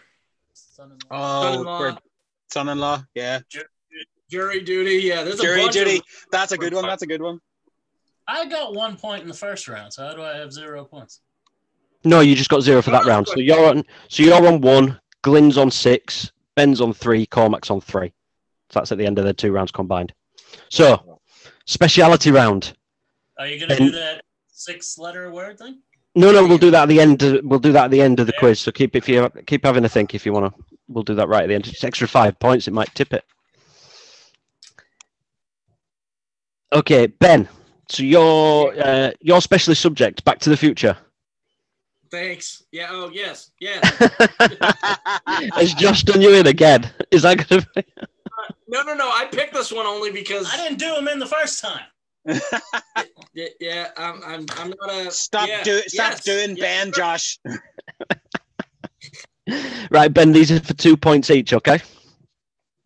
Son-in-law. 0.53 0.97
Oh, 1.11 1.43
Son-in-law. 1.53 1.97
son-in-law. 2.51 3.03
Yeah. 3.15 3.39
Jury 4.29 4.61
duty. 4.61 5.05
Yeah, 5.05 5.23
there's 5.23 5.39
a 5.39 5.43
Jury 5.43 5.61
bunch 5.61 5.73
duty. 5.73 5.97
Of, 5.97 6.03
That's 6.31 6.51
a 6.51 6.57
good 6.57 6.73
one. 6.73 6.85
That's 6.85 7.01
a 7.01 7.07
good 7.07 7.21
one. 7.21 7.41
I 8.27 8.45
got 8.45 8.75
one 8.75 8.95
point 8.95 9.23
in 9.23 9.27
the 9.27 9.33
first 9.33 9.67
round, 9.67 9.91
so 9.91 10.07
how 10.07 10.13
do 10.13 10.21
I 10.21 10.37
have 10.37 10.53
zero 10.53 10.85
points? 10.85 11.21
No, 12.05 12.19
you 12.19 12.35
just 12.35 12.49
got 12.49 12.61
zero 12.61 12.81
for 12.81 12.91
that 12.91 13.05
round. 13.05 13.27
So 13.27 13.39
you're 13.39 13.65
on. 13.69 13.83
So 14.07 14.23
you're 14.23 14.47
on 14.47 14.61
one. 14.61 14.99
Glyn's 15.23 15.57
on 15.57 15.71
six. 15.71 16.31
Ben's 16.55 16.79
on 16.79 16.93
three. 16.93 17.25
Cormac's 17.25 17.71
on 17.71 17.81
three. 17.81 18.13
So 18.69 18.79
that's 18.79 18.91
at 18.91 18.99
the 18.99 19.05
end 19.05 19.17
of 19.17 19.25
the 19.25 19.33
two 19.33 19.51
rounds 19.51 19.71
combined. 19.71 20.13
So 20.69 21.19
speciality 21.65 22.31
round. 22.31 22.73
Are 23.39 23.47
you 23.47 23.59
gonna 23.59 23.75
do 23.77 23.91
that 23.91 24.21
six-letter 24.59 25.31
word 25.31 25.57
thing? 25.57 25.81
No, 26.15 26.31
no, 26.31 26.45
we'll 26.45 26.57
do 26.57 26.71
that 26.71 26.83
at 26.83 26.89
the 26.89 26.99
end. 26.99 27.23
uh, 27.23 27.39
We'll 27.43 27.59
do 27.59 27.71
that 27.71 27.85
at 27.85 27.91
the 27.91 28.01
end 28.01 28.19
of 28.19 28.27
the 28.27 28.33
quiz. 28.39 28.59
So 28.59 28.71
keep 28.71 28.95
if 28.95 29.07
you 29.07 29.29
keep 29.45 29.63
having 29.63 29.85
a 29.85 29.89
think 29.89 30.13
if 30.15 30.25
you 30.25 30.33
want 30.33 30.53
to. 30.53 30.63
We'll 30.87 31.03
do 31.03 31.15
that 31.15 31.27
right 31.29 31.43
at 31.43 31.47
the 31.47 31.53
end. 31.55 31.67
It's 31.67 31.83
extra 31.83 32.07
five 32.07 32.37
points. 32.39 32.67
It 32.67 32.73
might 32.73 32.93
tip 32.95 33.13
it. 33.13 33.23
Okay, 36.73 37.07
Ben. 37.07 37.47
So 37.89 38.03
your 38.03 38.73
uh, 38.79 39.11
your 39.21 39.41
specialist 39.41 39.81
subject, 39.81 40.23
Back 40.25 40.39
to 40.39 40.49
the 40.49 40.57
Future. 40.57 40.97
thanks. 42.11 42.63
Yeah. 42.71 42.87
Oh 42.91 43.09
yes. 43.13 43.51
Yes. 43.59 43.81
Has 45.55 45.73
Josh 45.75 46.03
done 46.03 46.21
you 46.21 46.33
in 46.33 46.47
again? 46.47 46.89
Is 47.11 47.21
that 47.23 47.47
gonna? 47.47 47.65
Be... 47.75 47.83
no, 48.67 48.81
no, 48.83 48.93
no. 48.93 49.09
I 49.09 49.27
picked 49.31 49.53
this 49.53 49.71
one 49.71 49.85
only 49.85 50.11
because. 50.11 50.47
I 50.51 50.57
didn't 50.57 50.79
do 50.79 50.95
him 50.95 51.07
in 51.07 51.19
the 51.19 51.25
first 51.27 51.61
time. 51.61 51.85
Yeah, 53.33 53.47
yeah 53.59 53.89
I'm, 53.95 54.23
I'm, 54.23 54.45
I'm 54.57 54.73
not 54.81 54.91
a. 54.91 55.11
Stop 55.11 55.47
yeah, 55.47 55.63
do 55.63 55.79
stop 55.87 56.13
yes, 56.13 56.23
doing 56.23 56.57
yeah. 56.57 56.63
Ben, 56.63 56.91
Josh. 56.91 57.39
Right, 59.89 60.13
Ben. 60.13 60.31
These 60.31 60.51
are 60.51 60.59
for 60.59 60.75
two 60.75 60.95
points 60.95 61.31
each. 61.31 61.53
Okay. 61.53 61.79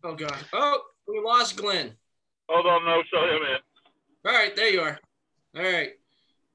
Oh 0.02 0.14
god. 0.14 0.36
Oh, 0.52 0.80
we 1.06 1.20
lost 1.20 1.56
Glyn. 1.56 1.92
Hold 2.48 2.66
on, 2.66 2.84
no, 2.86 3.02
sorry, 3.12 3.36
I'm 3.36 3.42
here. 3.42 3.58
All 4.24 4.32
right, 4.32 4.56
there 4.56 4.70
you 4.70 4.80
are. 4.80 4.98
All 5.56 5.62
right. 5.62 5.90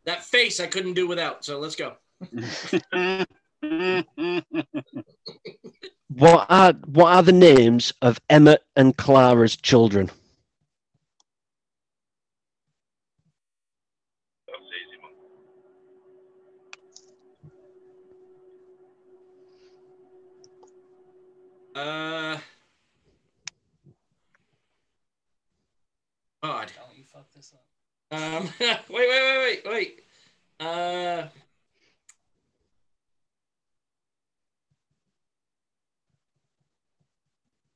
That 0.06 0.24
face 0.24 0.60
I 0.60 0.68
couldn't 0.68 0.94
do 0.96 1.08
without. 1.08 1.46
So 1.46 1.60
let's 1.60 1.76
go. 1.76 1.96
What 6.12 6.48
are 6.50 6.74
what 6.88 7.14
are 7.14 7.22
the 7.22 7.32
names 7.32 7.94
of 8.02 8.20
Emmett 8.30 8.64
and 8.76 8.98
Clara's 8.98 9.56
children? 9.56 10.10
Uh. 21.80 22.38
God. 26.44 26.72
Don't 26.76 26.98
you 26.98 27.04
fuck 27.06 27.32
this 27.34 27.54
up. 27.54 27.64
Um. 28.20 28.50
wait, 28.60 28.80
wait, 28.90 29.10
wait, 29.10 29.62
wait, 29.66 29.66
wait. 29.66 30.00
Uh. 30.60 31.28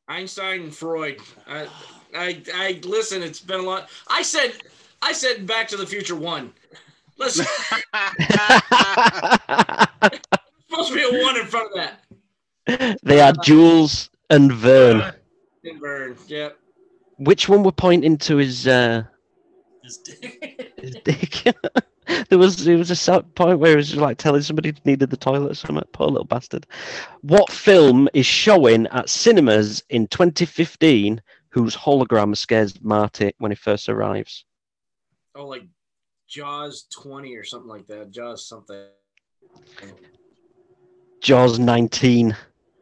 Einstein 0.10 0.64
and 0.64 0.76
Freud. 0.76 1.20
I, 1.47 1.68
I, 2.14 2.43
I 2.54 2.82
listen. 2.84 3.24
It's 3.24 3.39
been 3.39 3.62
a 3.62 3.64
lot. 3.64 3.88
I 4.10 4.22
said, 4.22 4.54
I 5.01 5.14
said, 5.14 5.47
Back 5.47 5.70
to 5.70 5.78
the 5.78 5.88
Future 5.88 6.16
one. 6.16 6.51
Let's 7.18 7.36
supposed 10.70 10.89
to 10.89 10.95
be 10.95 11.04
a 11.04 11.24
one 11.24 11.39
in 11.39 11.45
front 11.45 11.72
of 11.72 11.78
that. 11.78 12.03
they 13.03 13.20
are 13.20 13.34
Jules 13.34 14.09
and 14.30 14.51
Verne. 14.51 15.14
In 15.64 15.80
Burn. 15.80 16.18
Yep. 16.28 16.57
Which 17.18 17.47
one 17.47 17.64
were 17.64 17.72
pointing 17.72 18.18
to 18.20 18.38
his 18.38 18.68
uh, 18.68 19.03
This 19.84 19.97
dick. 19.97 20.74
his 20.78 20.95
dick? 21.03 21.55
there 22.30 22.38
was 22.38 22.64
there 22.66 22.78
was 22.78 23.07
a 23.07 23.24
point 23.36 23.59
where 23.59 23.72
he 23.72 23.76
was 23.78 23.95
like 23.95 24.18
telling 24.18 24.41
somebody 24.41 24.74
needed 24.86 25.09
the 25.09 25.18
toilet 25.18 25.51
or 25.51 25.55
something. 25.55 25.84
Poor 25.93 26.07
little 26.07 26.26
bastard. 26.26 26.66
What 27.22 27.51
film 27.51 28.09
is 28.14 28.26
showing 28.26 28.88
at 28.88 29.09
cinemas 29.09 29.84
in 29.89 30.07
2015 30.07 31.22
whose 31.49 31.76
hologram 31.76 32.36
scares 32.36 32.82
Marty 32.82 33.34
when 33.38 33.51
he 33.51 33.55
first 33.55 33.88
arrives? 33.88 34.45
Oh, 35.36 35.47
like 35.47 35.64
Jaws 36.28 36.88
20 36.93 37.36
or 37.36 37.43
something 37.43 37.70
like 37.70 37.88
that. 37.88 38.11
Jaws 38.11 38.47
something. 38.47 38.88
Jaws 41.22 41.59
19. 41.59 42.36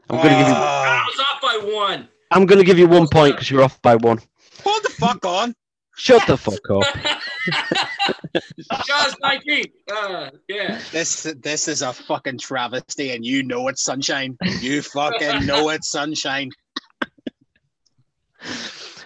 I'm 0.10 0.18
gonna 0.18 0.30
give 0.30 0.48
you 0.48 0.54
I 0.54 1.04
Oh, 1.04 1.12
was 1.12 1.20
off 1.20 1.42
by 1.42 1.72
one. 1.74 2.08
I'm 2.32 2.46
gonna 2.46 2.64
give 2.64 2.78
you 2.80 2.88
one 2.88 3.08
point 3.08 3.36
because 3.36 3.50
you're 3.50 3.64
off 3.64 3.82
by 3.82 3.96
one. 3.96 4.20
hold 4.64 4.84
the 4.84 4.90
fuck 4.90 5.26
on. 5.26 5.56
Shut 5.98 6.26
the 6.26 6.38
fuck 6.38 6.70
up. 6.70 6.88
Jaws 8.86 9.16
19. 9.22 9.66
Uh, 9.92 10.30
yeah. 10.48 10.80
This 10.92 11.24
this 11.42 11.68
is 11.68 11.82
a 11.82 11.92
fucking 11.94 12.38
travesty, 12.40 13.12
and 13.12 13.26
you 13.26 13.44
know 13.44 13.68
it's 13.68 13.84
sunshine. 13.84 14.38
You 14.60 14.82
fucking 14.82 15.46
know 15.46 15.70
it's 15.70 15.92
sunshine. 15.92 16.50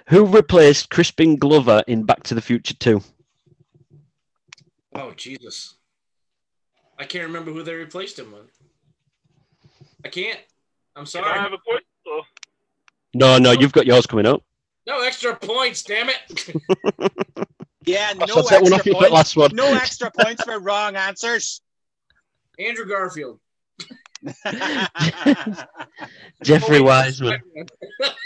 Who 0.10 0.26
replaced 0.26 0.92
Crispin 0.92 1.36
Glover 1.38 1.84
in 1.88 2.04
Back 2.04 2.24
to 2.24 2.36
the 2.36 2.42
Future 2.42 2.76
2? 2.76 3.02
Oh, 4.94 5.12
Jesus. 5.12 5.76
I 7.00 7.06
can't 7.06 7.26
remember 7.26 7.52
who 7.52 7.64
they 7.64 7.74
replaced 7.74 8.20
him 8.20 8.32
with. 8.32 8.52
I 10.06 10.10
can't. 10.10 10.40
I'm 10.96 11.06
Can 11.06 11.24
I 11.24 11.38
have 11.38 11.54
a 11.54 11.58
point? 11.58 11.84
Or... 12.06 12.22
No, 13.14 13.38
no, 13.38 13.52
you've 13.52 13.74
got 13.74 13.86
yours 13.86 14.06
coming 14.06 14.26
up. 14.26 14.44
No 14.88 15.02
extra 15.02 15.36
points, 15.36 15.84
damn 15.84 16.10
it. 16.10 16.56
Yeah, 17.86 18.14
no 18.14 18.26
I'll 18.36 18.44
one 18.44 18.46
off 18.46 18.52
extra 18.52 18.78
you 18.78 18.78
for 18.78 18.84
the 18.84 18.94
points. 18.94 19.12
last 19.12 19.38
one. 19.38 19.52
No 19.54 19.74
extra 19.74 20.12
points 20.12 20.44
for 20.44 20.60
wrong 20.60 20.96
answers. 20.96 21.62
Andrew 22.58 22.88
Garfield. 22.88 23.40
Jeffrey 26.44 26.82
Weissman. 26.82 27.40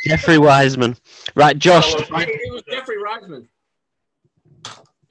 Jeffrey 0.06 0.38
Weissman. 0.38 0.96
Right, 1.36 1.60
Josh. 1.60 1.94
Hello. 1.94 2.20
the 2.20 2.32
It 2.32 2.54
was 2.54 2.64
Jeffrey 2.70 2.96
Reisman. 2.98 3.48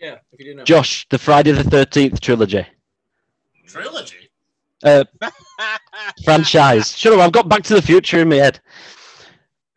Yeah, 0.00 0.16
if 0.32 0.38
you 0.38 0.46
didn't 0.46 0.58
know. 0.58 0.64
Josh, 0.64 1.06
the 1.10 1.18
Friday 1.18 1.52
the 1.52 1.64
Thirteenth 1.64 2.20
trilogy 2.20 2.66
Trilogy. 3.66 4.27
Uh, 4.84 5.04
franchise. 6.24 6.96
Shut 6.96 7.12
up! 7.12 7.20
I've 7.20 7.32
got 7.32 7.48
Back 7.48 7.62
to 7.64 7.74
the 7.74 7.82
Future 7.82 8.20
in 8.20 8.28
my 8.28 8.36
head. 8.36 8.60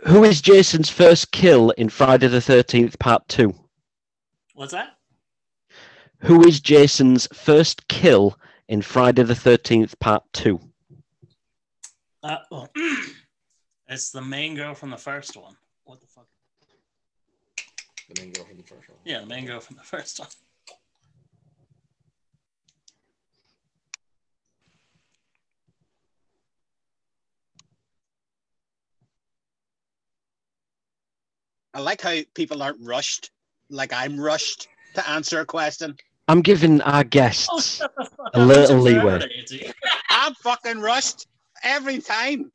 Who 0.08 0.24
is 0.24 0.42
Jason's 0.42 0.90
first 0.90 1.32
kill 1.32 1.70
in 1.72 1.90
Friday 1.90 2.28
the 2.28 2.42
Thirteenth 2.42 2.98
Part 3.00 3.28
Two? 3.28 3.54
What's 4.56 4.72
that? 4.74 4.98
Who 6.20 6.46
is 6.46 6.60
Jason's 6.60 7.28
first 7.34 7.88
kill 7.88 8.38
in 8.68 8.82
Friday 8.82 9.24
the 9.24 9.36
Thirteenth 9.36 10.00
Part 10.00 10.24
Two? 10.34 10.60
Uh, 12.24 12.38
well, 12.52 12.70
it's 13.88 14.12
the 14.12 14.22
main 14.22 14.56
girl 14.56 14.74
from 14.74 14.92
the 14.92 14.98
first 14.98 15.36
one. 15.36 15.56
What 15.84 16.00
the 16.00 16.08
fuck? 16.08 16.28
The 18.10 18.22
main 18.22 18.32
girl 18.34 18.46
from 18.46 18.58
the 18.58 18.64
first 18.64 18.90
one. 18.90 18.98
Yeah, 19.06 19.22
the 19.22 19.26
main 19.26 19.46
girl 19.46 19.60
from 19.60 19.78
the 19.78 19.84
first 19.84 20.20
one. 20.20 20.30
I 31.74 31.80
like 31.80 32.02
how 32.02 32.18
people 32.34 32.62
aren't 32.62 32.80
rushed, 32.82 33.32
like 33.70 33.94
I'm 33.94 34.20
rushed 34.20 34.68
to 34.96 35.10
answer 35.10 35.40
a 35.40 35.46
question. 35.46 35.96
I'm 36.28 36.42
giving 36.42 36.82
our 36.82 37.04
guests 37.04 37.78
shut 37.78 37.94
the 37.98 38.06
fuck 38.06 38.30
A 38.34 38.40
little 38.46 38.80
leeway. 38.80 39.22
I'm 40.10 40.34
fucking 40.36 40.80
rushed 40.82 41.28
every 41.64 42.00
time. 42.00 42.52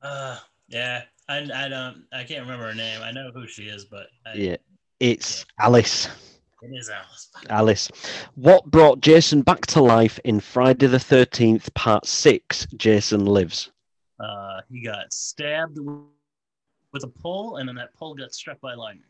Uh, 0.00 0.38
yeah. 0.68 1.02
I, 1.28 1.48
I 1.54 1.68
don't. 1.68 2.04
I 2.12 2.24
can't 2.24 2.42
remember 2.42 2.66
her 2.68 2.74
name. 2.74 3.00
I 3.02 3.12
know 3.12 3.30
who 3.32 3.46
she 3.46 3.64
is, 3.64 3.84
but 3.84 4.06
I, 4.26 4.34
Yeah, 4.34 4.56
it's 5.00 5.46
Alice. 5.58 6.08
it 6.62 6.66
is 6.74 6.90
Alice. 6.90 7.30
Alice. 7.48 7.90
What 8.34 8.64
brought 8.66 9.00
Jason 9.00 9.42
back 9.42 9.66
to 9.68 9.80
life 9.80 10.18
in 10.24 10.40
Friday 10.40 10.88
the 10.88 10.98
13th, 10.98 11.72
Part 11.74 12.06
6, 12.06 12.66
Jason 12.76 13.24
Lives? 13.24 13.70
Uh, 14.22 14.60
he 14.70 14.80
got 14.80 15.12
stabbed 15.12 15.78
with 16.92 17.04
a 17.04 17.08
pole, 17.08 17.56
and 17.56 17.68
then 17.68 17.74
that 17.76 17.92
pole 17.94 18.14
got 18.14 18.32
struck 18.32 18.60
by 18.60 18.74
lightning. 18.74 19.08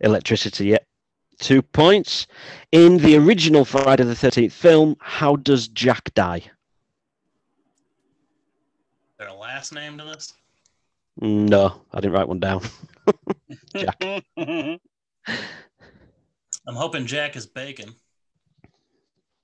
Electricity, 0.00 0.68
yep. 0.68 0.86
Two 1.38 1.62
points. 1.62 2.26
In 2.72 2.96
the 2.96 3.16
original 3.16 3.64
Friday 3.64 4.04
the 4.04 4.14
13th 4.14 4.52
film, 4.52 4.96
how 5.00 5.36
does 5.36 5.68
Jack 5.68 6.12
die? 6.14 6.38
Is 6.38 6.50
there 9.18 9.28
a 9.28 9.34
last 9.34 9.72
name 9.72 9.98
to 9.98 10.04
this? 10.04 10.32
No, 11.20 11.82
I 11.92 12.00
didn't 12.00 12.12
write 12.12 12.28
one 12.28 12.40
down. 12.40 12.62
Jack. 13.76 14.02
I'm 16.68 16.74
hoping 16.74 17.06
Jack 17.06 17.36
is 17.36 17.46
Bacon. 17.46 17.94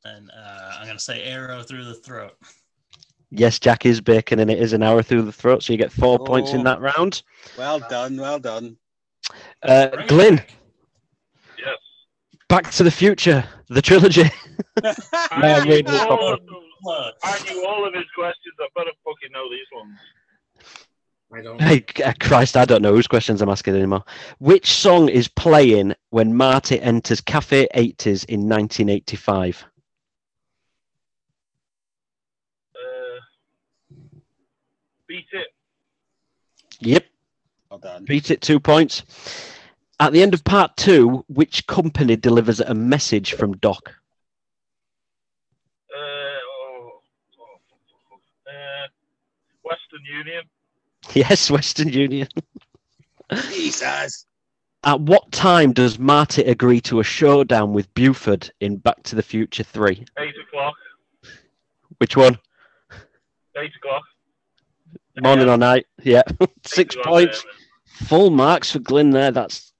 And 0.05 0.31
uh, 0.31 0.73
I'm 0.79 0.87
gonna 0.87 0.99
say 0.99 1.23
arrow 1.25 1.63
through 1.63 1.85
the 1.85 1.95
throat. 1.95 2.37
Yes, 3.31 3.59
Jack 3.59 3.85
is 3.87 4.01
Bacon, 4.01 4.39
and 4.39 4.51
it 4.51 4.59
is 4.61 4.73
an 4.73 4.83
hour 4.83 5.03
through 5.03 5.23
the 5.23 5.33
throat, 5.33 5.63
so 5.63 5.73
you 5.73 5.79
get 5.79 5.91
four 5.93 6.19
points 6.25 6.53
in 6.53 6.61
Oh. 6.61 6.65
that 6.65 6.81
round. 6.81 7.23
well 7.59 7.81
done, 7.81 8.17
well 8.17 8.39
done. 8.39 8.77
Uh, 9.63 9.89
Glyn, 10.07 10.37
back. 10.37 10.51
Yes. 11.59 11.79
Back 12.49 12.71
to 12.73 12.83
the 12.85 12.91
Future, 12.91 13.45
the 13.69 13.83
trilogy. 13.83 14.25
I, 14.85 15.65
knew 15.65 15.83
all 15.89 16.33
of 16.35 16.41
those- 16.47 17.13
I 17.25 17.41
knew 17.51 17.67
all 17.67 17.87
of 17.89 17.95
his 17.95 18.05
questions. 18.15 18.55
I 18.61 18.67
better 18.77 18.91
fucking 19.05 19.33
know 19.33 19.49
these 19.51 19.67
ones. 19.73 19.99
I 21.33 21.41
don't. 21.43 21.61
Hey, 21.61 21.85
uh, 22.05 22.13
Christ, 22.21 22.57
I 22.57 22.65
don't 22.67 22.83
know 22.83 22.95
whose 22.95 23.09
questions 23.09 23.41
I'm 23.43 23.49
asking 23.49 23.75
anymore. 23.75 24.05
Which 24.39 24.71
song 24.71 25.09
is 25.09 25.27
playing 25.27 25.95
when 26.11 26.37
Marty 26.37 26.79
enters 26.81 27.21
Cafe 27.23 27.67
80s 27.75 28.27
in 28.27 28.41
1985? 28.49 29.65
Uh, 32.77 33.21
beat 35.15 35.27
it. 35.33 35.47
Yep, 36.81 37.05
Well 37.71 37.79
done. 37.79 38.05
beat 38.05 38.31
it 38.33 38.41
two 38.41 38.59
points. 38.59 39.03
At 40.01 40.13
the 40.13 40.23
end 40.23 40.35
of 40.35 40.43
part 40.43 40.77
two, 40.77 41.25
which 41.29 41.67
company 41.69 42.17
delivers 42.17 42.59
a 42.61 42.75
message 42.75 43.35
from 43.35 43.57
Doc? 43.59 43.95
Uh, 45.89 46.01
oh, 46.01 47.01
oh, 47.39 48.51
uh, 48.51 48.87
Western 49.63 50.05
Union. 50.05 50.43
Yes, 51.15 51.51
Western 51.51 51.91
Union. 51.91 52.27
Jesus. 53.51 54.25
At 54.85 55.01
what 55.01 55.31
time 55.33 55.73
does 55.75 55.99
Marty 55.99 56.43
agree 56.43 56.81
to 56.83 56.99
a 57.01 57.05
showdown 57.05 57.73
with 57.75 57.93
Buford 57.95 58.51
in 58.61 58.79
Back 58.79 59.03
to 59.05 59.15
the 59.15 59.23
Future 59.23 59.63
3? 59.65 60.03
Eight 60.19 60.35
o'clock. 60.49 60.75
Which 61.99 62.17
one? 62.17 62.39
Eight 63.57 63.71
o'clock. 63.77 64.03
Morning 65.21 65.49
or 65.49 65.57
night? 65.57 65.87
Yeah. 66.03 66.23
Six 66.67 66.95
o'clock, 66.95 67.09
points. 67.09 67.45
Full 68.07 68.31
marks 68.31 68.73
for 68.73 68.81
Glyn 68.81 69.11
there. 69.11 69.31
That's 69.31 69.73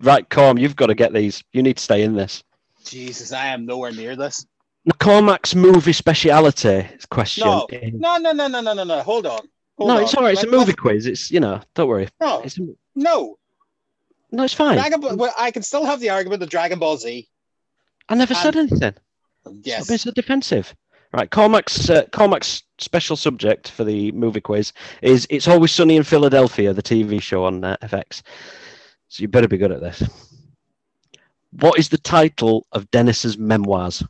right, 0.00 0.28
Corm. 0.28 0.60
You've 0.60 0.76
got 0.76 0.86
to 0.86 0.94
get 0.94 1.12
these. 1.12 1.42
You 1.52 1.62
need 1.62 1.76
to 1.78 1.82
stay 1.82 2.02
in 2.02 2.14
this. 2.14 2.44
Jesus, 2.84 3.32
I 3.32 3.46
am 3.46 3.66
nowhere 3.66 3.92
near 3.92 4.14
this. 4.14 4.46
Cormac's 5.00 5.54
movie 5.56 5.92
speciality 5.92 6.86
question. 7.10 7.44
No, 7.44 7.66
no, 8.18 8.18
no, 8.18 8.32
no, 8.32 8.46
no, 8.46 8.60
no, 8.60 8.72
no, 8.74 8.84
no. 8.84 9.02
Hold 9.02 9.26
on. 9.26 9.40
Hold 9.78 9.88
no, 9.88 9.96
on. 9.96 10.02
it's 10.04 10.14
all 10.14 10.22
right. 10.22 10.32
It's 10.34 10.44
a 10.44 10.46
movie 10.46 10.66
let- 10.66 10.78
quiz. 10.78 11.06
It's 11.06 11.30
you 11.30 11.40
know. 11.40 11.60
Don't 11.74 11.88
worry. 11.88 12.08
No, 12.20 12.42
It's 12.42 12.56
a- 12.58 12.68
no. 12.94 13.36
no, 14.30 14.44
it's 14.44 14.54
fine. 14.54 14.76
Dragon 14.76 15.00
Ball, 15.00 15.16
well, 15.16 15.34
I 15.36 15.50
can 15.50 15.62
still 15.62 15.84
have 15.84 15.98
the 15.98 16.10
argument 16.10 16.42
of 16.44 16.48
Dragon 16.48 16.78
Ball 16.78 16.96
Z. 16.96 17.28
I 18.08 18.14
never 18.14 18.34
said 18.34 18.54
anything. 18.56 18.94
Yes. 19.62 19.78
Stop 19.78 19.88
being 19.88 19.98
so 19.98 20.10
defensive. 20.12 20.72
Right, 21.12 21.30
Cormac's 21.30 21.88
uh, 21.88 22.04
Cormac's 22.12 22.64
special 22.78 23.16
subject 23.16 23.70
for 23.70 23.84
the 23.84 24.12
movie 24.12 24.40
quiz 24.40 24.72
is 25.02 25.26
"It's 25.30 25.48
Always 25.48 25.72
Sunny 25.72 25.96
in 25.96 26.02
Philadelphia," 26.02 26.72
the 26.72 26.82
TV 26.82 27.22
show 27.22 27.44
on 27.44 27.64
uh, 27.64 27.76
FX. 27.82 28.22
So 29.08 29.22
you 29.22 29.28
better 29.28 29.48
be 29.48 29.56
good 29.56 29.72
at 29.72 29.80
this. 29.80 30.02
What 31.52 31.78
is 31.78 31.88
the 31.88 31.98
title 31.98 32.66
of 32.72 32.90
Dennis's 32.90 33.38
memoirs? 33.38 34.02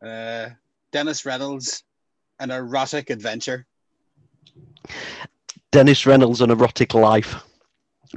Uh, 0.00 0.50
Dennis 0.92 1.26
Reynolds, 1.26 1.82
an 2.38 2.50
erotic 2.50 3.10
adventure. 3.10 3.66
Dennis 5.72 6.06
Reynolds' 6.06 6.40
An 6.40 6.50
Erotic 6.50 6.94
Life. 6.94 7.34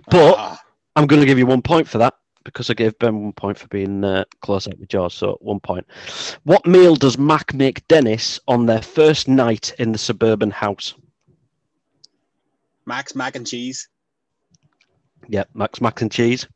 But 0.09 0.35
Ah, 0.37 0.61
I'm 0.95 1.07
going 1.07 1.21
to 1.21 1.25
give 1.25 1.37
you 1.39 1.45
one 1.45 1.61
point 1.61 1.87
for 1.87 1.97
that 1.97 2.13
because 2.43 2.69
I 2.69 2.73
gave 2.73 2.97
Ben 2.99 3.22
one 3.22 3.34
point 3.34 3.57
for 3.57 3.68
being 3.68 4.03
uh, 4.03 4.26
close 4.41 4.68
up 4.68 4.77
with 4.77 4.89
George. 4.89 5.13
So 5.13 5.38
one 5.41 5.59
point. 5.59 5.85
What 6.43 6.65
meal 6.65 6.95
does 6.95 7.18
Mac 7.18 7.53
make 7.53 7.88
Dennis 7.88 8.39
on 8.47 8.65
their 8.65 8.81
first 8.81 9.27
night 9.27 9.73
in 9.80 9.91
the 9.91 9.97
suburban 9.97 10.51
house? 10.51 10.93
Max 12.85 13.15
mac 13.15 13.35
and 13.35 13.47
cheese. 13.47 13.88
Yep, 15.27 15.49
Max 15.53 15.81
Mac 15.81 16.01
and 16.01 16.11
cheese. 16.11 16.47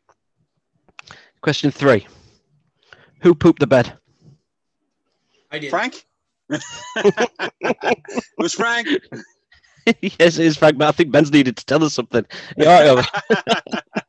Question 1.41 1.71
three. 1.71 2.07
Who 3.21 3.35
pooped 3.35 3.59
the 3.59 3.67
bed? 3.67 3.97
I 5.51 5.59
did. 5.59 5.69
Frank. 5.69 6.05
it 6.49 8.03
was 8.37 8.53
Frank. 8.53 8.87
yes, 10.01 10.37
it 10.37 10.45
is 10.45 10.57
Frank, 10.57 10.77
but 10.77 10.87
I 10.87 10.91
think 10.91 11.11
Ben's 11.11 11.31
needed 11.31 11.57
to 11.57 11.65
tell 11.65 11.83
us 11.83 11.93
something. 11.93 12.25
Yeah, 12.57 12.89
all 12.89 12.95
right. 12.97 13.83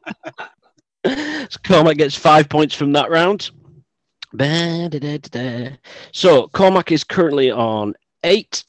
so 1.49 1.59
Cormac 1.65 1.97
gets 1.97 2.15
five 2.15 2.49
points 2.49 2.74
from 2.74 2.93
that 2.93 3.11
round. 3.11 3.51
So 6.12 6.49
Cormac 6.49 6.93
is 6.93 7.05
currently 7.05 7.51
on 7.51 7.95
eight. 8.24 8.65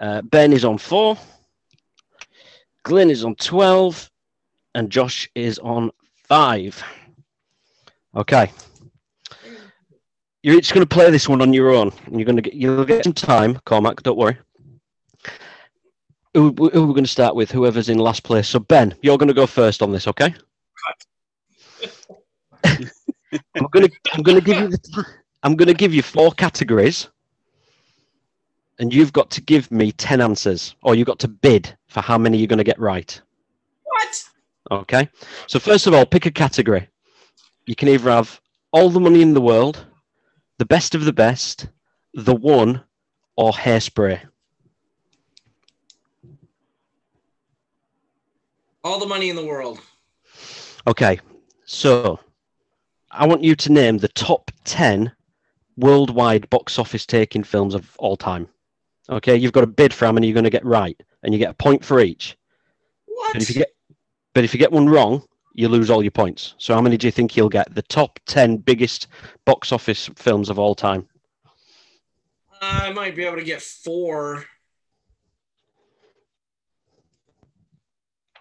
Uh, 0.00 0.22
ben 0.22 0.52
is 0.52 0.64
on 0.64 0.78
four. 0.78 1.18
Glyn 2.84 3.10
is 3.10 3.24
on 3.24 3.34
12. 3.34 4.10
And 4.74 4.90
Josh 4.90 5.28
is 5.34 5.58
on 5.58 5.90
five. 6.28 6.82
Okay. 8.14 8.50
You're 10.42 10.56
each 10.56 10.72
going 10.72 10.86
to 10.86 10.94
play 10.94 11.10
this 11.10 11.28
one 11.28 11.42
on 11.42 11.52
your 11.52 11.72
own. 11.72 11.92
and 12.06 12.18
You're 12.18 12.24
going 12.26 12.36
to 12.36 12.42
get 12.42 12.54
you'll 12.54 12.84
get 12.84 13.04
some 13.04 13.12
time, 13.12 13.58
Cormac. 13.64 14.02
Don't 14.02 14.16
worry. 14.16 14.38
Who, 16.34 16.52
who 16.52 16.86
we're 16.86 16.92
going 16.92 17.04
to 17.04 17.10
start 17.10 17.34
with? 17.34 17.50
Whoever's 17.50 17.88
in 17.88 17.98
last 17.98 18.22
place. 18.22 18.46
So 18.48 18.58
Ben, 18.60 18.94
you're 19.02 19.18
going 19.18 19.28
to 19.28 19.34
go 19.34 19.46
first 19.46 19.82
on 19.82 19.90
this, 19.90 20.06
okay? 20.06 20.34
I'm 23.54 23.66
going 23.70 23.88
to 23.88 23.92
I'm 24.12 24.22
to 24.22 24.40
give 24.40 24.58
you 24.58 24.68
the, 24.68 25.06
I'm 25.42 25.56
to 25.56 25.74
give 25.74 25.94
you 25.94 26.02
four 26.02 26.32
categories, 26.32 27.08
and 28.78 28.92
you've 28.92 29.12
got 29.12 29.30
to 29.30 29.40
give 29.40 29.70
me 29.70 29.92
ten 29.92 30.20
answers, 30.20 30.74
or 30.82 30.94
you've 30.94 31.06
got 31.06 31.18
to 31.20 31.28
bid 31.28 31.76
for 31.88 32.00
how 32.00 32.18
many 32.18 32.38
you're 32.38 32.46
going 32.46 32.58
to 32.58 32.64
get 32.64 32.78
right. 32.78 33.20
What? 33.84 34.24
Okay. 34.70 35.08
So 35.46 35.58
first 35.58 35.86
of 35.86 35.94
all, 35.94 36.06
pick 36.06 36.26
a 36.26 36.30
category. 36.30 36.88
You 37.66 37.74
can 37.74 37.88
either 37.88 38.10
have 38.10 38.40
all 38.72 38.90
the 38.90 39.00
money 39.00 39.22
in 39.22 39.34
the 39.34 39.40
world, 39.40 39.84
the 40.58 40.66
best 40.66 40.94
of 40.94 41.04
the 41.04 41.12
best, 41.12 41.68
the 42.14 42.34
one, 42.34 42.82
or 43.36 43.52
hairspray. 43.52 44.20
All 48.84 49.00
the 49.00 49.06
money 49.06 49.30
in 49.30 49.36
the 49.36 49.44
world. 49.44 49.80
Okay. 50.86 51.18
So 51.64 52.20
I 53.16 53.26
want 53.26 53.42
you 53.42 53.56
to 53.56 53.72
name 53.72 53.98
the 53.98 54.08
top 54.08 54.50
10 54.64 55.10
worldwide 55.78 56.48
box 56.50 56.78
office 56.78 57.06
taking 57.06 57.42
films 57.42 57.74
of 57.74 57.96
all 57.98 58.16
time. 58.16 58.48
Okay, 59.08 59.36
you've 59.36 59.52
got 59.52 59.64
a 59.64 59.68
bid 59.68 59.94
for 59.94 60.04
how 60.04 60.12
many 60.12 60.26
you're 60.26 60.34
going 60.34 60.44
to 60.44 60.50
get 60.50 60.64
right, 60.64 61.00
and 61.22 61.32
you 61.32 61.38
get 61.38 61.50
a 61.50 61.54
point 61.54 61.84
for 61.84 62.00
each. 62.00 62.36
What? 63.06 63.32
But 63.32 63.42
if 63.42 63.48
you 63.48 63.54
get, 63.54 63.74
but 64.34 64.44
if 64.44 64.52
you 64.52 64.58
get 64.58 64.72
one 64.72 64.88
wrong, 64.88 65.22
you 65.54 65.68
lose 65.68 65.88
all 65.88 66.02
your 66.02 66.10
points. 66.10 66.54
So 66.58 66.74
how 66.74 66.82
many 66.82 66.98
do 66.98 67.06
you 67.06 67.10
think 67.10 67.36
you'll 67.36 67.48
get? 67.48 67.74
The 67.74 67.82
top 67.82 68.18
10 68.26 68.58
biggest 68.58 69.06
box 69.46 69.72
office 69.72 70.10
films 70.16 70.50
of 70.50 70.58
all 70.58 70.74
time. 70.74 71.08
I 72.60 72.92
might 72.92 73.16
be 73.16 73.24
able 73.24 73.36
to 73.36 73.44
get 73.44 73.62
four. 73.62 74.44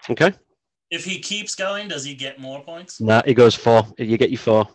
Okay. 0.09 0.33
If 0.95 1.03
he 1.03 1.19
keeps 1.19 1.55
going, 1.55 1.89
does 1.89 2.05
he 2.05 2.15
get 2.15 2.39
more 2.39 2.63
points? 2.63 3.01
Nah, 3.01 3.21
he 3.25 3.33
goes 3.33 3.53
four. 3.53 3.85
You 3.97 4.17
get 4.17 4.29
your 4.29 4.39
four. 4.39 4.65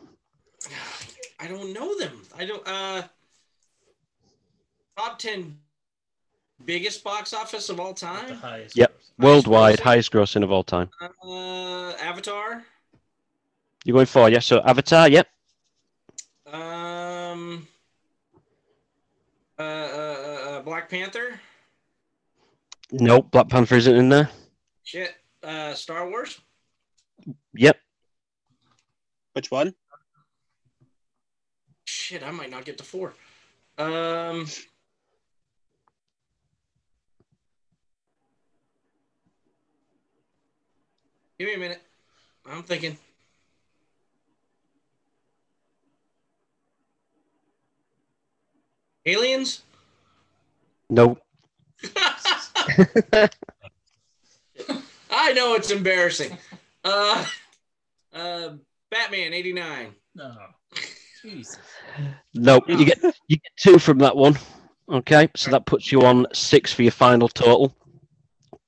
I 1.38 1.48
don't 1.48 1.72
know 1.72 1.98
them. 1.98 2.20
I 2.36 2.44
don't. 2.44 2.62
Uh, 2.68 3.02
top 4.98 5.18
ten 5.18 5.56
biggest 6.66 7.02
box 7.02 7.32
office 7.32 7.70
of 7.70 7.80
all 7.80 7.94
The 7.94 8.00
time. 8.00 8.34
highest. 8.34 8.76
Yep. 8.76 8.94
Worldwide, 9.18 9.78
grossing? 9.78 9.82
highest 9.82 10.12
grossing 10.12 10.42
of 10.44 10.52
all 10.52 10.62
time. 10.62 10.90
Uh, 11.00 11.92
Avatar. 11.92 12.64
You're 13.86 13.94
going 13.94 14.04
four, 14.04 14.28
yeah? 14.28 14.40
So 14.40 14.60
Avatar, 14.60 15.08
yep. 15.08 15.26
Um. 16.52 17.66
Uh, 19.58 19.62
uh, 19.62 19.64
uh, 19.64 20.50
uh, 20.50 20.60
Black 20.62 20.90
Panther. 20.90 21.40
Nope, 22.92 23.30
Black 23.30 23.48
Panther 23.48 23.76
isn't 23.76 23.96
in 23.96 24.10
there. 24.10 24.28
Shit. 24.84 25.14
Uh, 25.42 25.74
Star 25.74 26.08
Wars. 26.08 26.38
Yep. 27.54 27.78
Which 29.32 29.50
one? 29.50 29.74
Shit, 31.84 32.22
I 32.22 32.30
might 32.30 32.50
not 32.50 32.64
get 32.64 32.78
to 32.78 32.84
four. 32.84 33.14
Um. 33.78 34.46
Give 41.38 41.48
me 41.48 41.54
a 41.54 41.58
minute. 41.58 41.82
I'm 42.44 42.62
thinking. 42.62 42.98
Aliens? 49.06 49.62
Nope. 50.90 51.22
I 55.10 55.32
know 55.32 55.54
it's 55.54 55.70
embarrassing. 55.70 56.36
Uh, 56.84 57.24
uh, 58.12 58.50
Batman 58.90 59.32
'89. 59.32 59.94
No. 60.14 60.36
Jesus. 61.22 61.58
Nope. 62.34 62.64
You 62.68 62.84
get 62.84 63.02
you 63.28 63.36
get 63.36 63.52
two 63.56 63.78
from 63.78 63.98
that 63.98 64.16
one. 64.16 64.38
Okay, 64.88 65.28
so 65.36 65.50
that 65.50 65.66
puts 65.66 65.92
you 65.92 66.04
on 66.04 66.26
six 66.32 66.72
for 66.72 66.82
your 66.82 66.92
final 66.92 67.28
total. 67.28 67.74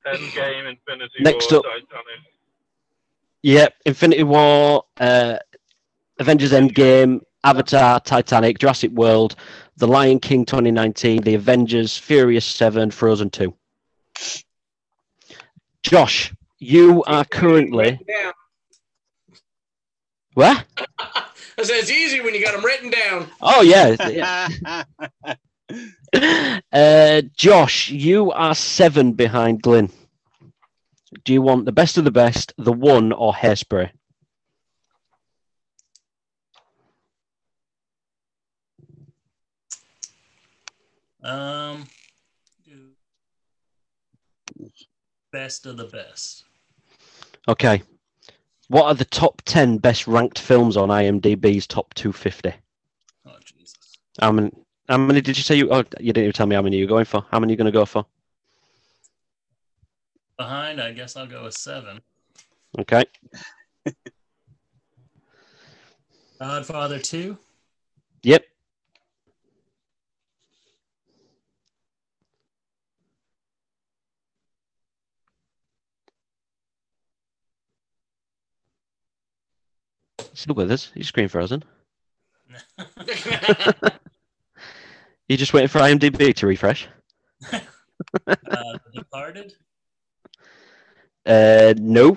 Endgame, 0.07 0.71
Infinity 0.71 1.11
Next 1.21 1.51
War, 1.51 1.61
up. 1.61 1.65
Titanic. 1.65 2.33
Yep, 3.43 3.75
Infinity 3.87 4.23
War, 4.23 4.85
uh, 5.01 5.39
Avengers 6.19 6.53
Endgame, 6.53 7.21
Avatar, 7.45 8.01
Titanic, 8.01 8.59
Jurassic 8.59 8.93
World, 8.93 9.35
The 9.77 9.89
Lion 9.89 10.21
King 10.21 10.45
2019, 10.45 11.23
The 11.23 11.35
Avengers, 11.35 11.99
Furious 11.99 12.45
7, 12.45 12.91
Frozen 12.93 13.31
2. 13.31 13.55
Josh, 15.83 16.33
you 16.59 17.03
are 17.05 17.25
currently. 17.25 17.85
Written 17.85 18.07
down. 18.07 18.33
What? 20.35 20.65
I 21.59 21.65
said 21.65 21.77
it's 21.77 21.91
easy 21.91 22.21
when 22.21 22.35
you 22.35 22.43
got 22.43 22.55
them 22.55 22.65
written 22.65 22.91
down. 22.91 23.29
Oh, 23.41 23.63
yeah. 23.63 24.09
yeah. 24.09 24.85
uh, 26.73 27.23
Josh, 27.35 27.91
you 27.91 28.33
are 28.33 28.55
seven 28.55 29.13
behind 29.13 29.63
Glyn. 29.63 29.91
Do 31.25 31.33
you 31.33 31.43
want 31.43 31.65
the 31.65 31.73
best 31.73 31.99
of 31.99 32.05
the 32.05 32.11
best, 32.11 32.53
the 32.59 32.73
one, 32.73 33.13
or 33.13 33.33
hairspray? 33.33 33.91
Um, 41.23 41.87
best 45.33 45.67
of 45.67 45.77
the 45.77 45.87
best. 45.87 46.45
Okay. 47.49 47.83
What 48.69 48.85
are 48.85 48.95
the 48.95 49.05
top 49.05 49.43
10 49.45 49.79
best 49.79 50.07
ranked 50.07 50.39
films 50.39 50.77
on 50.77 50.89
IMDb's 50.89 51.67
top 51.67 51.93
250? 51.95 52.53
Oh 53.27 53.33
Jesus. 53.45 53.99
How 54.21 54.31
many, 54.33 54.51
how 54.89 54.99
many 54.99 55.21
did 55.21 55.37
you 55.37 55.43
say 55.43 55.57
you? 55.57 55.71
Oh, 55.71 55.85
you 55.99 56.13
didn't 56.13 56.25
even 56.25 56.33
tell 56.33 56.47
me 56.47 56.55
how 56.55 56.63
many 56.63 56.77
you're 56.77 56.87
going 56.87 57.05
for. 57.05 57.25
How 57.31 57.41
many 57.41 57.51
are 57.51 57.55
you 57.55 57.57
going 57.57 57.67
to 57.67 57.73
go 57.73 57.85
for? 57.85 58.07
Behind, 60.39 60.81
I 60.81 60.93
guess 60.93 61.17
I'll 61.17 61.27
go 61.27 61.45
with 61.45 61.55
seven. 61.55 62.01
Okay. 62.79 63.05
Godfather 66.41 66.99
two. 66.99 67.39
Yep. 68.23 68.45
Still 80.43 80.57
with 80.57 80.73
us? 80.73 80.91
Your 80.97 81.05
screen 81.05 81.29
frozen. 81.29 81.63
You 85.29 85.37
just 85.37 85.55
waiting 85.55 85.69
for 85.69 85.79
IMDb 85.79 86.35
to 86.35 86.47
refresh? 86.49 86.89
uh, 87.53 87.61
Departed. 88.93 89.55
Uh, 91.25 91.75
no. 91.79 92.17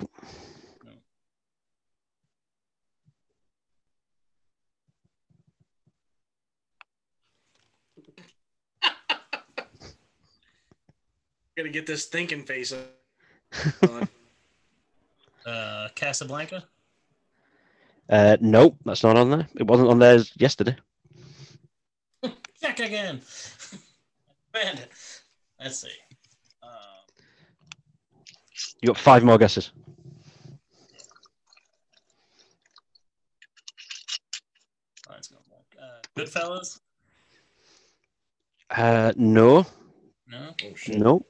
Gotta 11.56 11.68
get 11.70 11.86
this 11.86 12.06
thinking 12.06 12.42
face 12.42 12.74
on. 13.82 14.08
Uh, 15.46 15.88
Casablanca. 15.94 16.64
Uh, 18.08 18.36
nope. 18.40 18.76
That's 18.84 19.02
not 19.02 19.16
on 19.16 19.30
there. 19.30 19.48
It 19.56 19.66
wasn't 19.66 19.88
on 19.90 19.98
there 19.98 20.20
yesterday. 20.36 20.76
Check 22.60 22.80
again. 22.80 23.20
Bandit. 24.52 24.90
Let's 25.60 25.78
see. 25.80 25.88
Uh, 26.62 26.66
You 28.82 28.88
got 28.88 28.98
five 28.98 29.24
more 29.24 29.38
guesses. 29.38 29.72
let's. 35.08 35.30
Uh, 35.80 36.00
Goodfellas. 36.16 36.80
Uh, 38.70 39.12
no. 39.16 39.66
No. 40.28 40.54
Oh 40.64 40.74
shit. 40.74 40.98
No. 40.98 41.24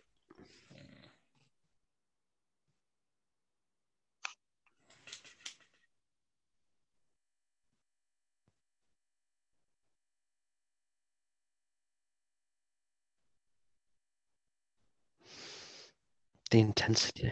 The 16.56 16.62
intensity. 16.62 17.30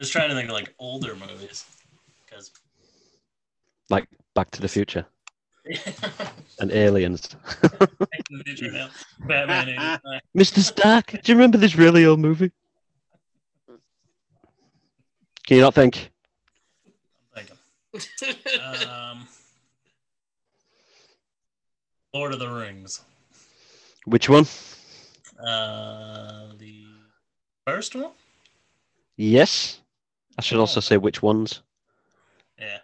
Just 0.00 0.10
trying 0.10 0.30
to 0.30 0.34
think 0.34 0.48
of 0.48 0.54
like 0.54 0.72
older 0.78 1.14
movies 1.14 1.66
because 2.24 2.50
Like 3.90 4.08
Back 4.34 4.50
to 4.52 4.62
the 4.62 4.68
Future 4.68 5.04
and 6.60 6.72
Aliens. 6.72 7.28
Mr. 10.34 10.60
Stark, 10.60 11.08
do 11.10 11.20
you 11.26 11.34
remember 11.34 11.58
this 11.58 11.76
really 11.76 12.06
old 12.06 12.20
movie? 12.20 12.52
Can 15.46 15.58
you 15.58 15.60
not 15.60 15.74
think? 15.74 16.10
Um, 18.64 19.28
Lord 22.14 22.32
of 22.32 22.38
the 22.38 22.48
Rings. 22.48 23.02
Which 24.06 24.30
one? 24.30 24.46
Uh, 25.44 26.48
the 26.58 26.84
first 27.66 27.94
one. 27.94 28.10
Yes. 29.16 29.80
I 30.38 30.42
should 30.42 30.58
also 30.58 30.80
say 30.80 30.96
which 30.96 31.22
ones. 31.22 31.62
Yeah. 32.58 32.78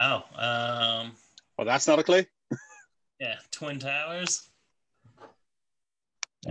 Oh, 0.00 0.24
um, 0.36 1.12
well, 1.56 1.66
that's 1.66 1.86
not 1.86 1.98
a 1.98 2.02
clue. 2.02 2.24
yeah, 3.20 3.36
Twin 3.50 3.78
Towers. 3.78 4.48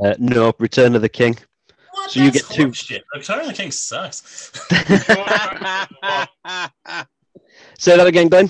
Uh, 0.03 0.15
no, 0.17 0.53
Return 0.59 0.95
of 0.95 1.01
the 1.01 1.09
King. 1.09 1.37
What? 1.91 2.09
So 2.11 2.19
you 2.21 2.31
get 2.31 2.45
two- 2.45 2.67
horseshit. 2.67 3.01
Return 3.13 3.41
of 3.41 3.47
the 3.47 3.53
King 3.53 3.71
sucks. 3.71 4.51
Say 7.77 7.97
that 7.97 8.07
again, 8.07 8.29
Glyn. 8.29 8.47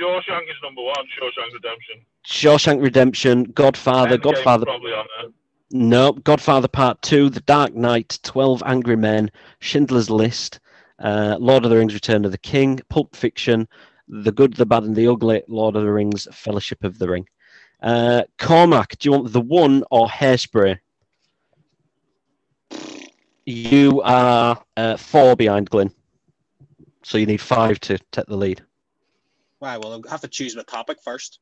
Shawshank 0.00 0.42
is 0.48 0.56
number 0.62 0.82
one. 0.82 1.06
Shawshank 1.20 1.52
Redemption. 1.54 2.06
Shawshank 2.26 2.82
Redemption, 2.82 3.44
Godfather, 3.44 4.16
Endgame's 4.16 4.22
Godfather. 4.22 4.64
Probably 4.64 4.92
on 4.92 5.06
there. 5.20 5.30
No, 5.70 6.12
Godfather 6.12 6.68
Part 6.68 7.02
2, 7.02 7.30
The 7.30 7.40
Dark 7.40 7.74
Knight, 7.74 8.18
12 8.22 8.62
Angry 8.64 8.96
Men, 8.96 9.30
Schindler's 9.60 10.10
List, 10.10 10.60
uh, 10.98 11.36
Lord 11.40 11.64
of 11.64 11.70
the 11.70 11.76
Rings, 11.76 11.94
Return 11.94 12.24
of 12.24 12.32
the 12.32 12.38
King, 12.38 12.80
Pulp 12.88 13.16
Fiction, 13.16 13.66
The 14.06 14.30
Good, 14.30 14.54
the 14.54 14.66
Bad, 14.66 14.84
and 14.84 14.94
the 14.94 15.08
Ugly, 15.08 15.42
Lord 15.48 15.74
of 15.74 15.82
the 15.82 15.90
Rings, 15.90 16.28
Fellowship 16.32 16.84
of 16.84 16.98
the 16.98 17.08
Ring. 17.08 17.26
Uh, 17.82 18.22
Cormac, 18.38 18.98
do 18.98 19.08
you 19.08 19.12
want 19.12 19.32
the 19.32 19.40
one 19.40 19.84
or 19.90 20.06
hairspray? 20.06 20.78
You 23.46 24.00
are 24.02 24.62
uh, 24.76 24.96
four 24.96 25.36
behind 25.36 25.70
Glyn. 25.70 25.92
So 27.02 27.18
you 27.18 27.26
need 27.26 27.40
five 27.40 27.80
to 27.80 27.98
take 28.12 28.26
the 28.26 28.36
lead. 28.36 28.62
Right, 29.60 29.78
well, 29.78 29.92
I'll 29.92 30.10
have 30.10 30.22
to 30.22 30.28
choose 30.28 30.56
my 30.56 30.62
topic 30.62 30.98
first. 31.02 31.40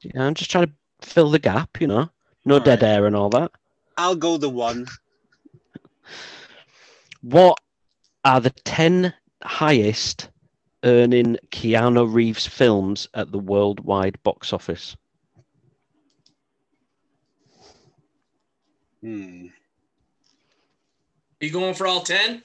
Yeah, 0.00 0.26
I'm 0.26 0.34
just 0.34 0.50
trying 0.50 0.66
to 0.66 0.72
fill 1.06 1.30
the 1.30 1.38
gap, 1.38 1.80
you 1.80 1.86
know. 1.86 2.10
No 2.44 2.56
All 2.56 2.60
dead 2.60 2.82
right. 2.82 2.88
air 2.88 3.06
and 3.06 3.14
all 3.16 3.30
that. 3.30 3.52
I'll 3.96 4.16
go 4.16 4.36
the 4.36 4.48
one. 4.48 4.86
What 7.22 7.58
are 8.24 8.40
the 8.40 8.50
10 8.50 9.14
highest 9.42 10.28
earning 10.84 11.36
Keanu 11.50 12.12
Reeves 12.12 12.46
films 12.46 13.08
at 13.14 13.30
the 13.30 13.38
worldwide 13.38 14.20
box 14.22 14.52
office? 14.52 14.96
Hmm. 19.02 19.46
You 21.40 21.50
going 21.50 21.74
for 21.74 21.88
all 21.88 22.02
ten? 22.02 22.42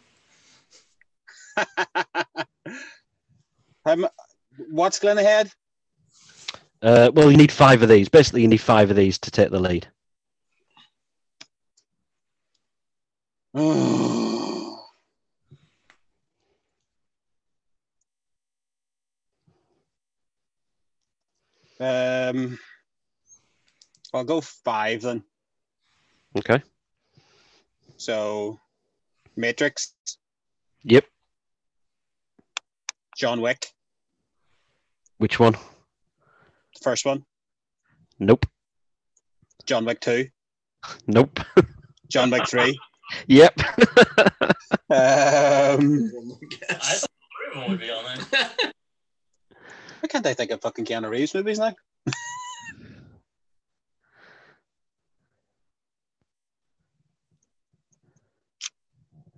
um, 3.86 4.08
what's 4.72 4.98
Glyn 5.00 5.20
ahead? 5.20 5.52
Uh, 6.82 7.12
well, 7.14 7.32
you 7.32 7.38
need 7.38 7.52
five 7.52 7.82
of 7.82 7.90
these. 7.90 8.08
Basically, 8.10 8.42
you 8.42 8.48
need 8.48 8.62
five 8.62 8.90
of 8.90 8.96
these 8.96 9.18
to 9.20 9.32
take 9.32 9.50
the 9.50 9.60
lead. 9.60 9.88
um, 21.80 22.60
I'll 24.14 24.24
go 24.24 24.42
five 24.42 25.02
then. 25.02 25.24
Okay. 26.38 26.62
So, 27.98 28.60
Matrix, 29.36 29.94
Yep. 30.84 31.06
John 33.18 33.42
Wick, 33.42 33.66
Which 35.18 35.40
one? 35.40 35.56
The 36.88 36.92
first 36.92 37.06
one, 37.06 37.26
Nope. 38.20 38.46
John 39.66 39.84
Wick 39.86 40.00
2, 40.00 40.28
Nope. 41.08 41.40
John 42.10 42.32
Wick 42.32 42.48
3. 42.48 42.80
yep. 43.28 43.54
Um, 44.90 46.12
I 46.70 46.74
thought 46.76 47.10
three 47.32 47.48
of 47.48 47.54
them 47.56 47.70
would 47.70 47.80
be 47.80 47.90
on 47.90 48.04
there. 48.06 48.42
why 50.02 50.08
can't 50.10 50.26
I 50.26 50.34
think 50.34 50.52
of 50.52 50.62
fucking 50.62 50.86
Keanu 50.86 51.10
Reeves 51.10 51.34
movies 51.34 51.60
now? 51.60 51.74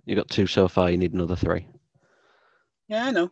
you 0.04 0.16
got 0.16 0.28
two 0.30 0.46
so 0.46 0.66
far. 0.68 0.90
You 0.90 0.96
need 0.98 1.12
another 1.14 1.36
three. 1.36 1.66
Yeah, 2.88 3.06
I 3.06 3.10
know. 3.12 3.30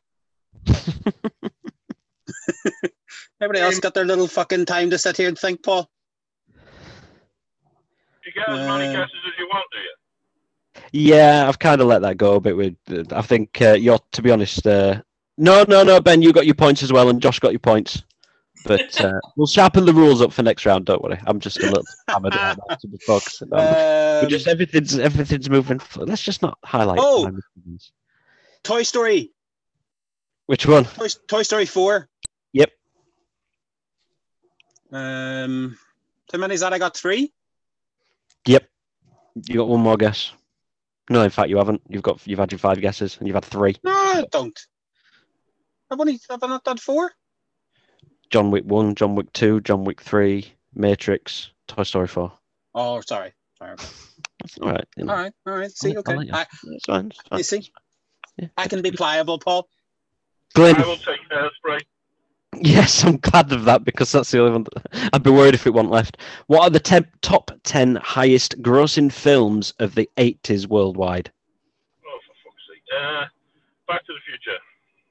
Everybody 3.41 3.65
else 3.65 3.79
got 3.79 3.95
their 3.95 4.05
little 4.05 4.27
fucking 4.27 4.65
time 4.67 4.91
to 4.91 4.99
sit 4.99 5.17
here 5.17 5.29
and 5.29 5.39
think, 5.39 5.63
Paul. 5.63 5.89
You 8.27 8.33
get 8.35 8.49
as 8.49 8.67
many 8.67 8.87
Uh, 8.89 8.93
guesses 8.93 9.15
as 9.27 9.33
you 9.39 9.47
want, 9.53 9.65
do 9.73 9.79
you? 9.79 11.15
Yeah, 11.15 11.49
I've 11.49 11.59
kind 11.59 11.81
of 11.81 11.87
let 11.87 12.03
that 12.03 12.17
go 12.17 12.35
a 12.35 12.41
bit. 12.41 12.57
With 12.57 12.77
I 13.13 13.23
think 13.23 13.61
uh, 13.63 13.73
you're, 13.73 13.99
to 14.13 14.23
be 14.23 14.31
honest. 14.31 14.67
Uh, 14.67 15.01
no, 15.37 15.65
no, 15.69 15.83
no, 15.85 16.01
Ben, 16.01 16.21
you 16.23 16.33
got 16.33 16.47
your 16.47 16.55
points 16.57 16.83
as 16.83 16.93
well, 16.93 17.09
and 17.09 17.23
Josh 17.23 17.39
got 17.39 17.53
your 17.53 17.59
points. 17.61 18.03
But 18.65 19.01
uh, 19.01 19.21
we'll 19.37 19.47
sharpen 19.47 19.87
the 19.87 19.95
rules 19.95 20.21
up 20.21 20.33
for 20.33 20.43
next 20.43 20.67
round. 20.67 20.85
Don't 20.87 21.03
worry. 21.03 21.19
I'm 21.27 21.39
just 21.41 21.59
a 21.61 21.67
little 21.67 21.85
hammered 22.09 22.35
right 22.35 22.57
now 22.69 22.75
to 22.75 22.89
be 22.89 22.99
focusing. 23.07 23.49
on- 23.53 23.59
We're 23.59 24.21
Um, 24.25 24.29
just 24.29 24.49
everything's 24.49 24.99
everything's 24.99 25.49
moving. 25.49 25.81
Let's 25.97 26.23
just 26.23 26.43
not 26.43 26.59
highlight. 26.65 26.99
Oh! 27.01 27.31
Toy 28.65 28.83
Story. 28.83 29.31
Which 30.47 30.67
one? 30.67 30.85
Toy, 30.85 31.07
Toy 31.29 31.43
Story 31.43 31.67
4. 31.67 32.09
Yep. 34.91 35.01
Um, 35.01 35.79
how 36.33 36.39
many 36.39 36.55
is 36.55 36.61
that? 36.61 36.73
I 36.73 36.79
got 36.79 36.97
three. 36.97 37.33
Yep. 38.47 38.69
You 39.47 39.57
got 39.57 39.69
one 39.69 39.81
more 39.81 39.97
guess. 39.97 40.33
No, 41.11 41.23
in 41.23 41.31
fact, 41.31 41.49
you 41.49 41.57
haven't. 41.59 41.83
You've 41.89 42.03
got 42.03 42.27
you've 42.27 42.39
had 42.39 42.53
your 42.53 42.59
five 42.59 42.81
guesses, 42.81 43.17
and 43.19 43.27
you've 43.27 43.35
had 43.35 43.45
three. 43.45 43.77
No, 43.83 43.93
I 43.93 44.25
don't. 44.31 44.59
I've 45.91 45.99
only 46.01 46.19
have 46.29 46.43
I 46.43 46.47
not 46.47 46.65
done 46.65 46.77
four? 46.77 47.13
John 48.31 48.51
Wick 48.51 48.65
one, 48.65 48.95
John 48.95 49.15
Wick 49.15 49.33
two, 49.33 49.61
John 49.63 49.85
Wick 49.85 50.03
three, 50.03 50.53
Matrix, 50.75 51.51
Toy 51.67 51.83
Story 51.85 52.09
four. 52.09 52.33
Oh, 52.75 53.01
sorry. 53.01 53.33
Sorry. 53.59 53.77
All 54.63 54.71
right. 54.71 54.85
You 54.97 55.05
know. 55.05 55.13
All 55.13 55.19
right, 55.19 55.33
all 55.47 55.55
right. 55.57 55.71
See, 55.71 55.93
I'll 55.93 55.99
okay. 56.01 56.15
let 56.17 56.27
you. 56.27 56.33
I, 56.35 56.47
It's 56.73 56.85
fine. 56.85 57.07
It's 57.07 57.21
fine. 57.29 57.39
you 57.39 57.43
see, 57.43 57.73
Yeah. 58.37 58.49
I 58.57 58.69
can 58.69 58.83
be 58.83 58.91
pliable, 58.91 59.39
Paul. 59.39 59.69
Glyn. 60.55 60.77
I 60.77 60.87
will 60.87 60.97
take 60.97 61.21
hairspray. 61.31 61.81
Yes, 62.57 63.05
I'm 63.05 63.19
glad 63.19 63.53
of 63.53 63.65
that 63.67 63.85
because 63.85 64.11
that's 64.11 64.31
the 64.31 64.41
only 64.41 64.53
one. 64.53 64.65
That, 64.65 65.11
I'd 65.13 65.23
be 65.23 65.31
worried 65.31 65.55
if 65.55 65.67
it 65.67 65.75
wasn't 65.75 65.93
left. 65.93 66.17
What 66.47 66.63
are 66.63 66.71
the 66.71 66.81
te- 66.81 67.07
top 67.21 67.51
ten 67.63 67.97
highest 67.97 68.61
grossing 68.63 69.13
films 69.13 69.75
of 69.79 69.95
the 69.95 70.09
80s 70.17 70.67
worldwide? 70.67 71.31
Oh, 72.05 72.19
for 72.27 72.35
fuck's 72.51 72.63
sake. 72.69 72.83
Uh, 72.99 73.25
Back 73.87 74.05
to 74.07 74.13
the 74.13 74.21
Future. 74.27 74.59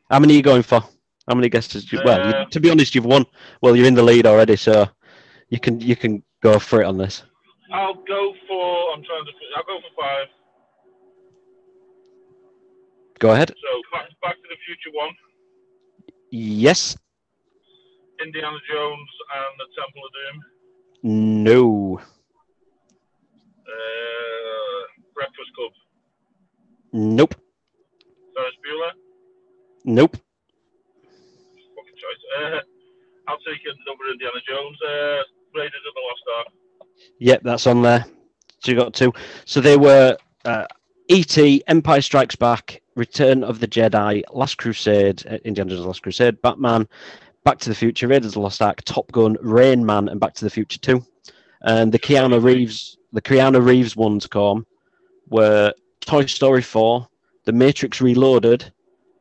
How 0.10 0.20
many 0.20 0.34
are 0.34 0.38
you 0.38 0.44
going 0.44 0.64
for? 0.64 0.82
How 1.28 1.36
many 1.36 1.48
guesses? 1.50 1.92
You, 1.92 2.00
well, 2.04 2.22
Uh, 2.22 2.40
you, 2.44 2.50
to 2.50 2.60
be 2.60 2.70
honest, 2.70 2.96
you've 2.96 3.06
won. 3.06 3.26
Well, 3.62 3.76
you're 3.76 3.86
in 3.88 3.94
the 3.94 4.04
lead 4.04 4.26
already, 4.26 4.56
so 4.56 4.88
you 5.50 5.60
can 5.60 5.80
you 5.80 5.96
can 5.96 6.24
go 6.42 6.58
for 6.60 6.82
it 6.82 6.86
on 6.86 6.98
this. 6.98 7.24
I'll 7.72 7.94
go 7.94 8.34
for. 8.48 8.94
I'm 8.94 9.04
trying 9.04 9.26
to. 9.26 9.32
I'll 9.56 9.64
go 9.64 9.80
for 9.80 10.02
five. 10.02 10.28
Go 13.20 13.32
ahead. 13.32 13.50
So 13.50 13.82
Back, 13.92 14.10
back 14.22 14.36
to 14.36 14.42
the 14.50 14.56
Future 14.66 14.96
one, 14.96 15.10
Yes. 16.32 16.98
Indiana 18.24 18.58
Jones 18.72 19.10
and 19.38 19.54
the 19.60 19.68
Temple 19.78 20.02
of 20.06 20.12
Doom, 20.18 21.44
No. 21.44 22.00
uh, 23.68 24.82
Breakfast 25.14 25.52
Club, 25.56 25.72
Nope. 26.94 27.36
Ferris 28.36 28.54
Bueller. 28.66 28.92
Nope. 29.86 30.16
Fucking 31.76 31.96
choice. 31.96 32.24
Uh, 32.40 32.60
I'll 33.28 33.38
take 33.40 33.62
another 33.66 34.12
Indiana 34.12 34.40
Jones. 34.48 34.78
Uh, 34.82 35.22
Raiders 35.56 35.82
of 35.88 35.94
the 35.94 36.02
Lost 36.08 36.24
Ark. 36.38 36.48
Yep, 37.20 37.42
that's 37.44 37.68
on 37.68 37.82
there. 37.82 38.06
So 38.60 38.72
you 38.72 38.78
got 38.78 38.94
two. 38.94 39.14
So 39.46 39.60
they 39.62 39.78
were 39.78 40.18
uh, 40.46 40.66
E.T., 41.10 41.64
Empire 41.68 42.02
Strikes 42.02 42.36
Back, 42.36 42.82
Return 42.96 43.44
of 43.44 43.60
the 43.60 43.68
Jedi, 43.68 44.24
Last 44.34 44.58
Crusade, 44.58 45.24
uh, 45.28 45.38
Indiana 45.46 45.72
Jones' 45.72 45.86
Last 45.86 46.04
Crusade, 46.04 46.42
Batman, 46.42 46.88
Back 47.48 47.60
to 47.60 47.70
the 47.70 47.76
Future, 47.76 48.10
Raiders 48.10 48.32
of 48.32 48.34
the 48.34 48.40
Lost 48.42 48.62
Ark, 48.62 48.82
Top 48.82 49.10
Gun, 49.14 49.38
Rain 49.40 49.86
Man, 49.86 50.10
and 50.10 50.20
Back 50.20 50.34
to 50.34 50.44
the 50.44 50.50
Future 50.50 50.80
2. 50.80 51.02
And 51.62 51.94
the 51.94 51.98
Keanu 51.98 52.44
Reeves, 52.44 52.98
the 53.14 53.22
Keanu 53.22 53.66
Reeves 53.66 53.96
ones, 53.96 54.28
come 54.28 54.68
were 55.30 55.74
Toy 56.02 56.26
Story 56.26 56.62
4, 56.62 57.08
The 57.46 57.54
Matrix 57.54 58.02
Reloaded, 58.02 58.70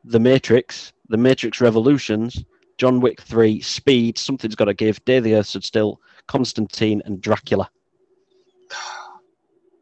The 0.03 0.19
Matrix, 0.19 0.91
The 1.07 1.15
Matrix 1.15 1.61
Revolutions, 1.61 2.43
John 2.77 2.99
Wick 2.99 3.21
3, 3.21 3.61
Speed, 3.61 4.17
Something's 4.17 4.55
Gotta 4.55 4.73
Give, 4.73 5.01
Day 5.05 5.21
the 5.21 5.35
Earth 5.35 5.45
Stood 5.45 5.63
Still, 5.63 6.01
Constantine, 6.27 7.01
and 7.05 7.21
Dracula. 7.21 7.69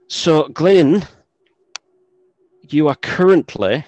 So, 0.08 0.50
Glyn, 0.50 1.02
you 2.62 2.90
are 2.90 2.96
currently, 2.98 3.84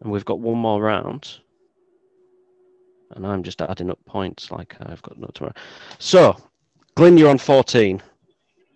and 0.00 0.10
we've 0.10 0.24
got 0.24 0.40
one 0.40 0.58
more 0.58 0.82
round, 0.82 1.38
and 3.14 3.26
I'm 3.26 3.42
just 3.42 3.60
adding 3.62 3.90
up 3.90 3.98
points 4.06 4.50
like 4.50 4.74
I've 4.80 5.02
got 5.02 5.18
no 5.18 5.28
tomorrow. 5.34 5.54
So, 5.98 6.36
Glyn, 6.96 7.18
you're 7.18 7.30
on 7.30 7.38
14. 7.38 8.02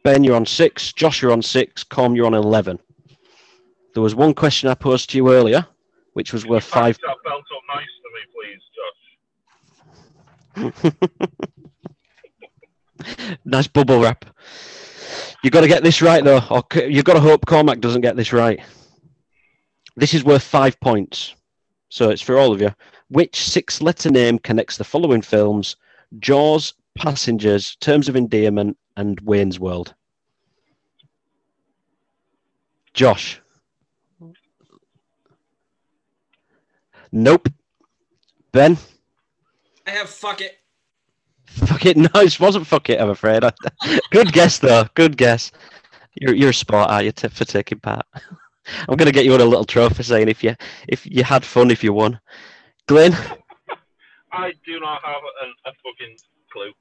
Ben, 0.05 0.23
you're 0.25 0.37
on 0.37 0.47
6. 0.47 0.93
Josh, 0.93 1.23
you're 1.23 1.33
on 1.33 1.43
6. 1.43 1.85
Corm, 1.85 2.15
you're 2.15 2.27
on 2.27 2.35
11. 2.35 2.79
There 3.95 4.03
was 4.03 4.15
one 4.15 4.35
question 4.35 4.69
I 4.69 4.75
posed 4.75 5.11
to 5.11 5.17
you 5.17 5.33
earlier, 5.33 5.67
which 6.13 6.33
was 6.33 6.47
worth 6.47 6.71
Can 6.71 6.87
you 6.87 6.93
five. 6.95 6.99
that 6.99 7.17
belt 7.25 7.45
up 7.57 7.63
nice 7.75 7.87
to 8.03 8.09
me, 8.15 8.21
please, 10.75 10.83
Josh. 10.83 10.93
Nice 13.45 13.67
bubble 13.67 14.01
wrap. 14.01 14.25
You've 15.43 15.53
got 15.53 15.61
to 15.61 15.69
get 15.69 15.83
this 15.83 16.03
right, 16.03 16.25
though, 16.25 16.43
or 16.51 16.65
you've 16.89 17.05
got 17.05 17.15
to 17.15 17.21
hope 17.21 17.47
Cormac 17.47 17.81
doesn't 17.81 18.01
get 18.01 18.17
this 18.17 18.33
right. 18.33 18.61
This 19.97 20.15
is 20.15 20.25
worth 20.25 20.43
five 20.43 20.79
points, 20.81 21.35
so 21.89 22.11
it's 22.11 22.23
for 22.23 22.39
all 22.39 22.53
of 22.53 22.61
you. 22.61 22.71
Which 23.09 23.41
six 23.41 23.81
letter 23.81 24.11
name 24.11 24.39
connects 24.39 24.77
the 24.77 24.85
following 24.85 25.23
films 25.23 25.77
Jaws, 26.19 26.75
Passengers, 26.97 27.77
Terms 27.77 28.09
of 28.09 28.17
Endearment, 28.17 28.77
and 28.97 29.21
Wayne's 29.21 29.61
World? 29.61 29.95
Josh. 32.95 33.41
Nope. 37.13 37.49
Ben. 38.53 38.77
I 39.87 39.91
have 39.91 40.09
fuck 40.09 40.41
it. 40.41 40.59
Fuck 41.47 41.87
it. 41.87 41.97
No, 41.97 42.09
it 42.15 42.41
wasn't 42.41 42.67
fuck 42.67 42.91
it, 42.91 43.01
I'm 43.01 43.11
afraid. 43.11 43.43
Good 44.11 44.33
guess, 44.33 44.59
though. 44.59 44.87
Good 44.95 45.17
guess. 45.17 45.53
You're, 46.15 46.35
you're 46.35 46.51
a 46.51 46.55
sport, 46.55 46.91
are 46.91 47.03
you, 47.03 47.13
t- 47.13 47.29
for 47.29 47.45
taking 47.45 47.79
part? 47.79 48.07
I'm 48.89 48.97
going 48.97 49.07
to 49.07 49.13
get 49.13 49.25
you 49.25 49.35
on 49.35 49.41
a 49.41 49.45
little 49.45 49.65
trophy 49.65 50.03
saying 50.03 50.29
if 50.29 50.43
you 50.43 50.57
if 50.89 51.07
you 51.07 51.23
had 51.23 51.45
fun, 51.45 51.71
if 51.71 51.85
you 51.85 51.93
won. 51.93 52.19
Glyn, 52.87 53.13
I 54.33 54.53
do 54.65 54.79
not 54.79 55.03
have 55.05 55.23
a, 55.43 55.71
a 55.71 55.73
fucking 55.83 56.17
clue. 56.53 56.73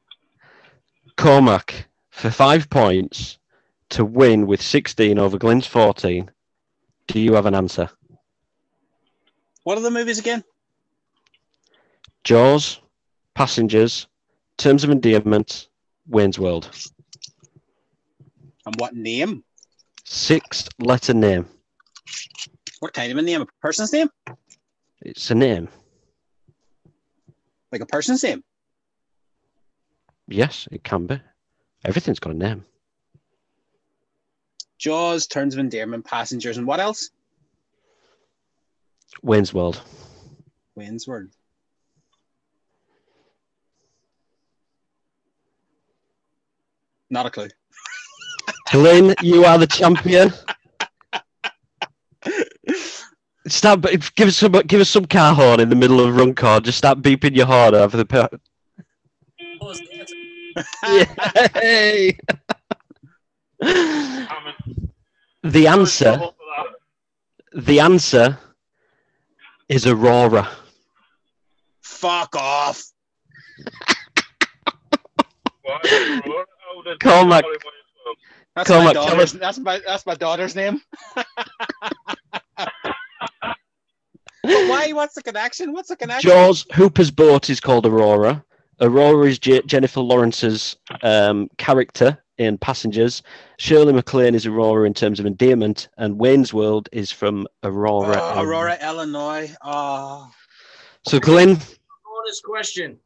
Cormac, 1.17 1.87
for 2.11 2.29
five 2.29 2.69
points 2.69 3.39
to 3.89 4.05
win 4.05 4.45
with 4.45 4.61
16 4.61 5.17
over 5.17 5.37
Glyn's 5.37 5.65
14, 5.65 6.29
do 7.07 7.19
you 7.19 7.33
have 7.33 7.47
an 7.47 7.55
answer? 7.55 7.89
What 9.63 9.77
are 9.79 9.81
the 9.81 9.89
movies 9.89 10.19
again? 10.19 10.43
Jaws, 12.23 12.81
Passengers, 13.33 14.07
Terms 14.57 14.83
of 14.83 14.91
Endearment, 14.91 15.69
Wayne's 16.07 16.37
World. 16.37 16.69
And 18.65 18.75
what 18.77 18.95
name? 18.95 19.43
Six 20.03 20.69
letter 20.77 21.13
name. 21.13 21.47
What 22.79 22.93
kind 22.93 23.11
of 23.11 23.17
a 23.17 23.21
name? 23.23 23.41
A 23.41 23.47
person's 23.59 23.91
name? 23.91 24.09
It's 25.01 25.31
a 25.31 25.35
name. 25.35 25.67
Like 27.75 27.81
a 27.81 27.87
person's 27.87 28.23
name? 28.23 28.41
Yes, 30.29 30.65
it 30.71 30.81
can 30.81 31.07
be. 31.07 31.19
Everything's 31.83 32.19
got 32.19 32.33
a 32.33 32.37
name. 32.37 32.63
Jaws, 34.77 35.27
Terms 35.27 35.53
of 35.53 35.59
Endearment, 35.59 36.05
Passengers, 36.05 36.55
and 36.55 36.65
what 36.65 36.79
else? 36.79 37.09
Wayne's 39.21 39.53
World. 39.53 39.81
Wayne's 40.75 41.05
World. 41.05 41.33
Not 47.09 47.25
a 47.25 47.29
clue. 47.29 47.49
Glyn, 48.71 49.15
you 49.21 49.43
are 49.43 49.57
the 49.57 49.67
champion. 49.67 50.31
Start, 53.47 53.85
give 54.15 54.27
us 54.27 54.37
some, 54.37 54.53
give 54.53 54.81
us 54.81 54.89
some 54.89 55.05
car 55.05 55.35
horn 55.35 55.59
in 55.59 55.69
the 55.69 55.75
middle 55.75 55.99
of 55.99 56.15
run 56.15 56.33
call. 56.33 56.59
Just 56.61 56.79
start 56.79 57.01
beeping 57.01 57.35
your 57.35 57.45
horn 57.45 57.75
over 57.75 57.95
the. 57.95 58.05
Per- 58.05 58.27
the 59.61 59.77
answer? 60.81 61.59
Yay! 61.61 62.17
I'm 63.61 64.55
the 65.43 65.67
answer, 65.67 66.05
trouble 66.05 66.35
for 66.37 66.45
that. 67.53 67.65
the 67.65 67.79
answer, 67.79 68.39
is 69.69 69.85
Aurora. 69.85 70.49
Fuck 71.83 72.35
off. 72.35 72.83
Why 75.61 75.79
is 75.83 75.91
it 75.91 76.25
Aurora? 76.25 76.45
Cormac. 76.99 77.43
Hollywood 77.43 77.55
as 77.55 77.71
well. 78.05 78.15
That's 78.55 78.69
Come 78.69 78.85
my 78.85 78.93
daughter's. 78.93 79.33
That's 79.33 79.59
my. 79.59 79.81
That's 79.85 80.05
my 80.05 80.15
daughter's 80.15 80.55
name. 80.55 80.81
but 84.45 84.69
why? 84.69 84.91
What's 84.93 85.15
the 85.15 85.23
connection? 85.23 85.73
What's 85.73 85.89
the 85.89 85.95
connection? 85.95 86.29
Jaws 86.29 86.65
Hooper's 86.73 87.11
boat 87.11 87.49
is 87.49 87.59
called 87.59 87.85
Aurora. 87.85 88.43
Aurora 88.81 89.27
is 89.27 89.39
J- 89.39 89.61
Jennifer 89.65 90.01
Lawrence's 90.01 90.75
um, 91.01 91.49
character 91.57 92.21
in 92.37 92.57
Passengers. 92.57 93.23
Shirley 93.57 93.93
MacLaine 93.93 94.35
is 94.35 94.45
Aurora 94.45 94.85
in 94.85 94.93
terms 94.93 95.19
of 95.19 95.25
endearment, 95.25 95.87
and 95.97 96.19
Wayne's 96.19 96.53
World 96.53 96.89
is 96.91 97.11
from 97.11 97.47
Aurora. 97.63 98.19
Oh, 98.21 98.33
in- 98.41 98.45
Aurora, 98.47 98.77
Illinois. 98.81 99.55
Oh. 99.61 100.29
So, 101.07 101.19
Glyn, 101.19 101.55
Bonus 101.55 102.41
question. 102.43 102.97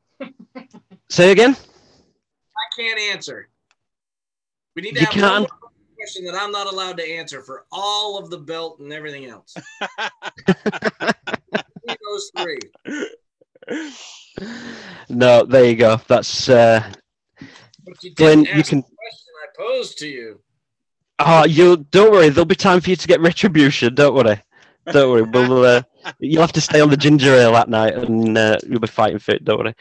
say 1.10 1.32
again. 1.32 1.56
I 1.56 2.82
can't 2.82 3.00
answer. 3.14 3.50
We 4.76 4.82
need 4.82 4.94
to 4.96 5.00
You 5.02 5.06
have 5.06 5.14
can't. 5.14 5.40
more 5.42 5.59
question 6.00 6.24
that 6.26 6.36
I'm 6.36 6.52
not 6.52 6.72
allowed 6.72 6.98
to 6.98 7.08
answer 7.08 7.42
for 7.42 7.66
all 7.72 8.18
of 8.18 8.30
the 8.30 8.38
belt 8.38 8.80
and 8.80 8.94
everything 8.94 9.26
else. 9.26 9.54
those 11.88 12.32
three. 12.38 12.60
No, 15.10 15.44
there 15.46 15.66
you 15.66 15.76
go. 15.76 16.00
That's 16.08 16.50
uh, 16.50 16.90
But 17.86 18.04
you 18.04 18.14
Glyn. 18.16 18.46
You 18.46 18.64
can. 18.64 18.82
question 18.82 19.34
I 19.44 19.48
posed 19.58 19.98
to 20.00 20.08
you. 20.08 20.40
Oh, 21.20 21.46
you 21.46 21.86
don't 21.92 22.12
worry. 22.12 22.30
There'll 22.30 22.46
be 22.46 22.56
time 22.56 22.80
for 22.80 22.90
you 22.90 22.96
to 22.96 23.08
get 23.08 23.20
retribution. 23.20 23.94
Don't 23.94 24.16
worry. 24.16 24.42
Don't 24.92 25.12
worry. 25.12 25.24
We'll, 25.24 25.66
uh, 25.66 25.82
you'll 26.20 26.42
have 26.42 26.54
to 26.54 26.62
stay 26.62 26.80
on 26.80 26.90
the 26.90 26.98
ginger 26.98 27.34
ale 27.34 27.52
that 27.54 27.70
night, 27.70 27.94
and 27.96 28.38
uh, 28.38 28.58
you'll 28.66 28.80
be 28.80 28.88
fighting 28.88 29.20
fit. 29.20 29.44
Don't 29.44 29.60
worry. 29.60 29.76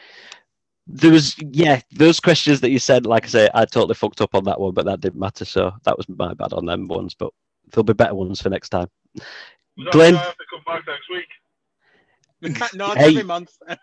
There 0.91 1.11
was, 1.11 1.35
yeah, 1.39 1.81
those 1.91 2.19
questions 2.19 2.61
that 2.61 2.71
you 2.71 2.79
said. 2.79 3.05
Like 3.05 3.25
I 3.25 3.27
say, 3.27 3.49
I 3.53 3.65
totally 3.65 3.93
fucked 3.93 4.21
up 4.21 4.33
on 4.33 4.43
that 4.45 4.59
one, 4.59 4.73
but 4.73 4.85
that 4.85 5.01
didn't 5.01 5.19
matter. 5.19 5.45
So 5.45 5.71
that 5.83 5.95
was 5.95 6.09
my 6.09 6.33
bad 6.33 6.51
on 6.51 6.65
them 6.65 6.87
ones. 6.87 7.13
But 7.13 7.31
there'll 7.71 7.83
be 7.83 7.93
better 7.93 8.15
ones 8.15 8.41
for 8.41 8.49
next 8.49 8.69
time. 8.69 8.87
Glyn. 9.91 10.15
have 10.15 10.37
to 10.37 10.43
come 10.49 10.63
back 10.65 10.87
next 10.87 11.09
week. 11.09 11.27
no, 12.73 12.91
Hey. 12.91 13.09
every 13.09 13.23
month. 13.23 13.51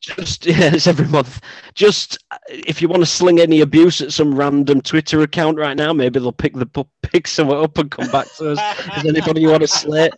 Just 0.00 0.44
yeah, 0.46 0.74
it's 0.74 0.86
every 0.86 1.06
month. 1.06 1.40
Just 1.74 2.18
uh, 2.30 2.36
if 2.48 2.82
you 2.82 2.88
want 2.88 3.02
to 3.02 3.06
sling 3.06 3.40
any 3.40 3.60
abuse 3.60 4.00
at 4.00 4.12
some 4.12 4.34
random 4.34 4.80
Twitter 4.80 5.22
account 5.22 5.58
right 5.58 5.76
now, 5.76 5.92
maybe 5.92 6.20
they'll 6.20 6.32
pick 6.32 6.54
the 6.54 6.66
pick 7.02 7.26
someone 7.26 7.62
up 7.62 7.78
and 7.78 7.90
come 7.90 8.10
back 8.10 8.30
to 8.34 8.52
us. 8.52 8.98
Is 8.98 9.06
anybody 9.06 9.40
you 9.40 9.48
want 9.48 9.62
to 9.62 9.68
slate? 9.68 10.12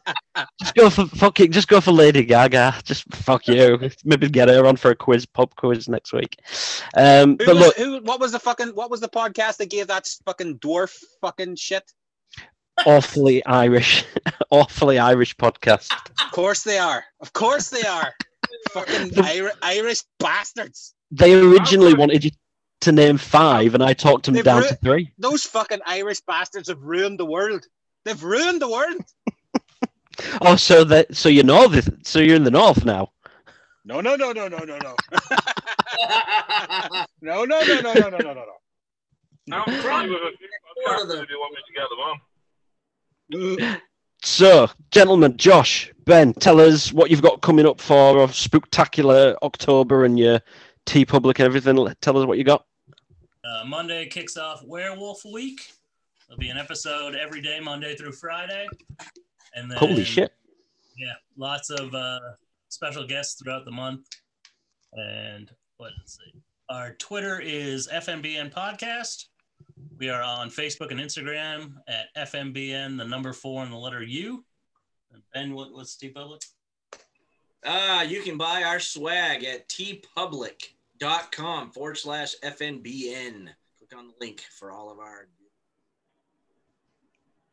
Just 0.60 0.74
go 0.74 0.90
for 0.90 1.06
fucking. 1.06 1.52
Just 1.52 1.68
go 1.68 1.80
for 1.80 1.92
Lady 1.92 2.24
Gaga. 2.24 2.74
Just 2.82 3.04
fuck 3.14 3.46
you. 3.46 3.90
Maybe 4.04 4.28
get 4.28 4.48
her 4.48 4.66
on 4.66 4.76
for 4.76 4.90
a 4.90 4.96
quiz, 4.96 5.24
pop 5.26 5.54
quiz 5.54 5.88
next 5.88 6.12
week. 6.12 6.40
Um, 6.96 7.36
Who 7.38 7.46
but 7.46 7.54
was, 7.54 7.58
look, 7.58 7.76
who? 7.76 8.00
What 8.02 8.20
was 8.20 8.32
the 8.32 8.40
fucking? 8.40 8.68
What 8.70 8.90
was 8.90 9.00
the 9.00 9.08
podcast 9.08 9.58
that 9.58 9.70
gave 9.70 9.86
that 9.86 10.08
fucking 10.26 10.58
dwarf 10.58 10.96
fucking 11.20 11.56
shit? 11.56 11.92
awfully 12.86 13.44
Irish, 13.46 14.04
awfully 14.50 14.98
Irish 14.98 15.36
podcast. 15.36 15.92
Of 15.92 16.32
course 16.32 16.62
they 16.62 16.78
are. 16.78 17.04
Of 17.20 17.32
course 17.32 17.70
they 17.70 17.82
are. 17.82 18.12
Fucking 18.70 19.08
the, 19.10 19.52
Irish 19.62 20.02
bastards. 20.18 20.94
They 21.10 21.34
originally 21.34 21.94
wanted 21.94 22.24
you 22.24 22.30
to 22.82 22.92
name 22.92 23.18
five, 23.18 23.74
and 23.74 23.82
I 23.82 23.94
talked 23.94 24.26
them 24.26 24.34
They've 24.34 24.44
down 24.44 24.62
ru- 24.62 24.68
to 24.68 24.74
three. 24.76 25.12
Those 25.18 25.44
fucking 25.44 25.80
Irish 25.86 26.20
bastards 26.20 26.68
have 26.68 26.80
ruined 26.82 27.18
the 27.18 27.26
world. 27.26 27.64
They've 28.04 28.22
ruined 28.22 28.60
the 28.60 28.68
world. 28.68 29.02
oh, 30.40 30.56
so 30.56 30.84
that 30.84 31.16
so 31.16 31.28
you're 31.28 31.44
north, 31.44 32.06
so 32.06 32.20
you're 32.20 32.36
in 32.36 32.44
the 32.44 32.50
north 32.50 32.84
now. 32.84 33.12
No, 33.84 34.00
no, 34.00 34.16
no, 34.16 34.32
no, 34.32 34.48
no, 34.48 34.58
no, 34.58 34.78
no. 34.78 34.96
no, 37.20 37.44
no, 37.44 37.44
no, 37.44 37.80
no, 37.80 37.92
no, 37.92 38.08
no, 38.08 38.18
no, 38.18 38.34
no. 38.34 38.44
I'm 39.52 39.82
trying 39.82 40.08
with 40.08 40.20
a 40.22 40.32
few. 40.38 40.48
I'm 40.48 41.06
trying 41.06 41.08
to 41.08 41.26
do 41.26 41.38
what 41.38 41.50
we 41.50 41.58
together, 41.66 41.96
mom. 41.98 42.20
So, 44.26 44.70
gentlemen, 44.90 45.36
Josh, 45.36 45.92
Ben, 46.06 46.32
tell 46.32 46.58
us 46.58 46.94
what 46.94 47.10
you've 47.10 47.20
got 47.20 47.42
coming 47.42 47.66
up 47.66 47.78
for 47.78 48.24
a 48.24 48.32
spectacular 48.32 49.36
October 49.42 50.06
and 50.06 50.18
your 50.18 50.40
TeePublic 50.86 51.38
and 51.38 51.40
everything. 51.40 51.76
Tell 52.00 52.16
us 52.16 52.26
what 52.26 52.38
you 52.38 52.44
got. 52.44 52.64
Uh, 53.44 53.64
Monday 53.66 54.06
kicks 54.06 54.38
off 54.38 54.62
Werewolf 54.64 55.26
Week. 55.26 55.70
There'll 56.26 56.38
be 56.38 56.48
an 56.48 56.56
episode 56.56 57.14
every 57.14 57.42
day, 57.42 57.60
Monday 57.60 57.96
through 57.96 58.12
Friday. 58.12 58.66
And 59.54 59.70
then, 59.70 59.76
Holy 59.76 60.04
shit! 60.04 60.32
Yeah, 60.96 61.12
lots 61.36 61.68
of 61.68 61.94
uh, 61.94 62.20
special 62.70 63.06
guests 63.06 63.40
throughout 63.40 63.66
the 63.66 63.72
month. 63.72 64.06
And 64.94 65.50
let's 65.78 66.16
see. 66.16 66.40
Our 66.70 66.94
Twitter 66.94 67.40
is 67.40 67.88
FNBN 67.88 68.54
Podcast. 68.54 69.26
We 69.98 70.08
are 70.08 70.22
on 70.22 70.50
Facebook 70.50 70.90
and 70.90 71.00
Instagram 71.00 71.74
at 71.88 72.32
FNBN, 72.32 72.98
the 72.98 73.04
number 73.04 73.32
four 73.32 73.62
and 73.62 73.72
the 73.72 73.76
letter 73.76 74.02
U. 74.02 74.44
And 75.12 75.22
Ben, 75.32 75.54
what, 75.54 75.72
what's 75.72 75.96
TeePublic? 75.96 76.44
Ah, 77.64 78.02
you 78.02 78.22
can 78.22 78.36
buy 78.36 78.64
our 78.64 78.80
swag 78.80 79.44
at 79.44 79.68
teepublic.com 79.68 81.70
forward 81.70 81.96
slash 81.96 82.34
FNBN. 82.42 83.48
Click 83.78 83.96
on 83.96 84.08
the 84.08 84.14
link 84.20 84.42
for 84.58 84.70
all 84.70 84.90
of 84.90 84.98
our. 84.98 85.28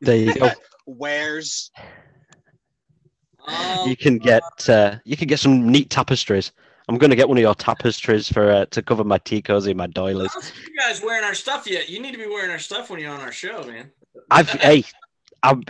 There 0.00 0.16
you 0.16 0.34
go. 0.34 0.50
Where's 0.84 1.70
Um, 3.46 3.88
You 3.88 3.96
can 3.96 4.18
get 4.18 4.42
uh, 4.68 4.96
you 5.04 5.16
can 5.16 5.28
get 5.28 5.38
some 5.38 5.70
neat 5.70 5.90
tapestries. 5.90 6.52
I'm 6.88 6.98
going 6.98 7.10
to 7.10 7.16
get 7.16 7.28
one 7.28 7.38
of 7.38 7.42
your 7.42 7.54
tapestries 7.54 8.28
for 8.28 8.50
uh, 8.50 8.66
to 8.66 8.82
cover 8.82 9.04
my 9.04 9.18
tea 9.18 9.40
cozy 9.42 9.70
and 9.70 9.78
my 9.78 9.86
doilies. 9.86 10.34
you 10.66 10.76
guys 10.78 11.00
wearing 11.02 11.24
our 11.24 11.34
stuff 11.34 11.66
yet. 11.66 11.88
You 11.88 12.00
need 12.00 12.12
to 12.12 12.18
be 12.18 12.26
wearing 12.26 12.50
our 12.50 12.58
stuff 12.58 12.90
when 12.90 13.00
you're 13.00 13.12
on 13.12 13.20
our 13.20 13.32
show, 13.32 13.62
man. 13.64 13.90
I've 14.30 14.48
hey, 14.60 14.84
I've, 15.42 15.62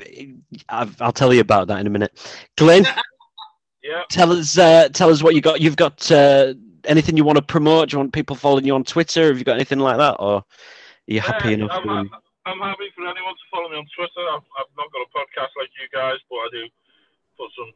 I've, 0.68 1.00
I'll 1.02 1.12
tell 1.12 1.32
you 1.32 1.40
about 1.40 1.68
that 1.68 1.80
in 1.80 1.86
a 1.86 1.90
minute. 1.90 2.12
Glyn, 2.56 2.86
Yeah. 3.82 4.02
tell 4.10 4.30
us 4.30 4.56
uh, 4.58 4.88
tell 4.90 5.10
us 5.10 5.22
what 5.24 5.34
you 5.34 5.40
got. 5.40 5.60
You've 5.60 5.74
got 5.76 6.08
uh, 6.12 6.54
anything 6.84 7.16
you 7.16 7.24
want 7.24 7.36
to 7.36 7.42
promote? 7.42 7.90
Do 7.90 7.94
you 7.94 7.98
want 7.98 8.12
people 8.12 8.36
following 8.36 8.64
you 8.64 8.74
on 8.76 8.84
Twitter? 8.84 9.26
Have 9.26 9.38
you 9.38 9.44
got 9.44 9.56
anything 9.56 9.80
like 9.80 9.98
that, 9.98 10.16
or 10.22 10.34
are 10.36 10.44
you 11.08 11.20
happy 11.20 11.48
Yeah, 11.48 11.54
enough? 11.66 11.70
I'm, 11.74 11.82
doing- 11.82 12.10
I'm 12.46 12.58
happy 12.60 12.86
for 12.94 13.02
anyone 13.02 13.34
to 13.34 13.46
follow 13.50 13.68
me 13.70 13.76
on 13.78 13.86
Twitter. 13.96 14.22
I've, 14.34 14.46
I've 14.58 14.70
not 14.78 14.86
got 14.94 15.02
a 15.02 15.10
podcast 15.10 15.50
like 15.58 15.70
you 15.82 15.90
guys, 15.92 16.14
but 16.30 16.36
I 16.36 16.48
do 16.52 16.62
put 17.36 17.50
some 17.58 17.74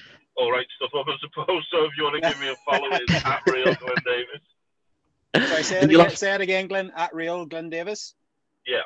all 0.36 0.50
right 0.52 0.66
stuff 0.76 0.90
up, 0.98 1.06
I 1.08 1.16
suppose. 1.20 1.66
So 1.70 1.84
if 1.84 1.92
you 1.96 2.04
want 2.04 2.22
to 2.22 2.28
give 2.28 2.40
me 2.40 2.48
a 2.50 2.54
follow, 2.68 2.88
it's 2.92 3.24
at 3.24 3.42
Real 3.46 3.74
Glyn 3.74 3.96
Davis. 4.04 5.48
sorry, 5.48 5.62
say 5.62 5.78
it, 5.78 5.84
again, 5.84 6.00
have- 6.00 6.18
say 6.18 6.34
it 6.34 6.40
again, 6.40 6.66
Glyn. 6.68 6.92
At 6.96 7.14
real 7.14 7.46
Glyn 7.46 7.70
Davis. 7.70 8.14
Yeah. 8.66 8.80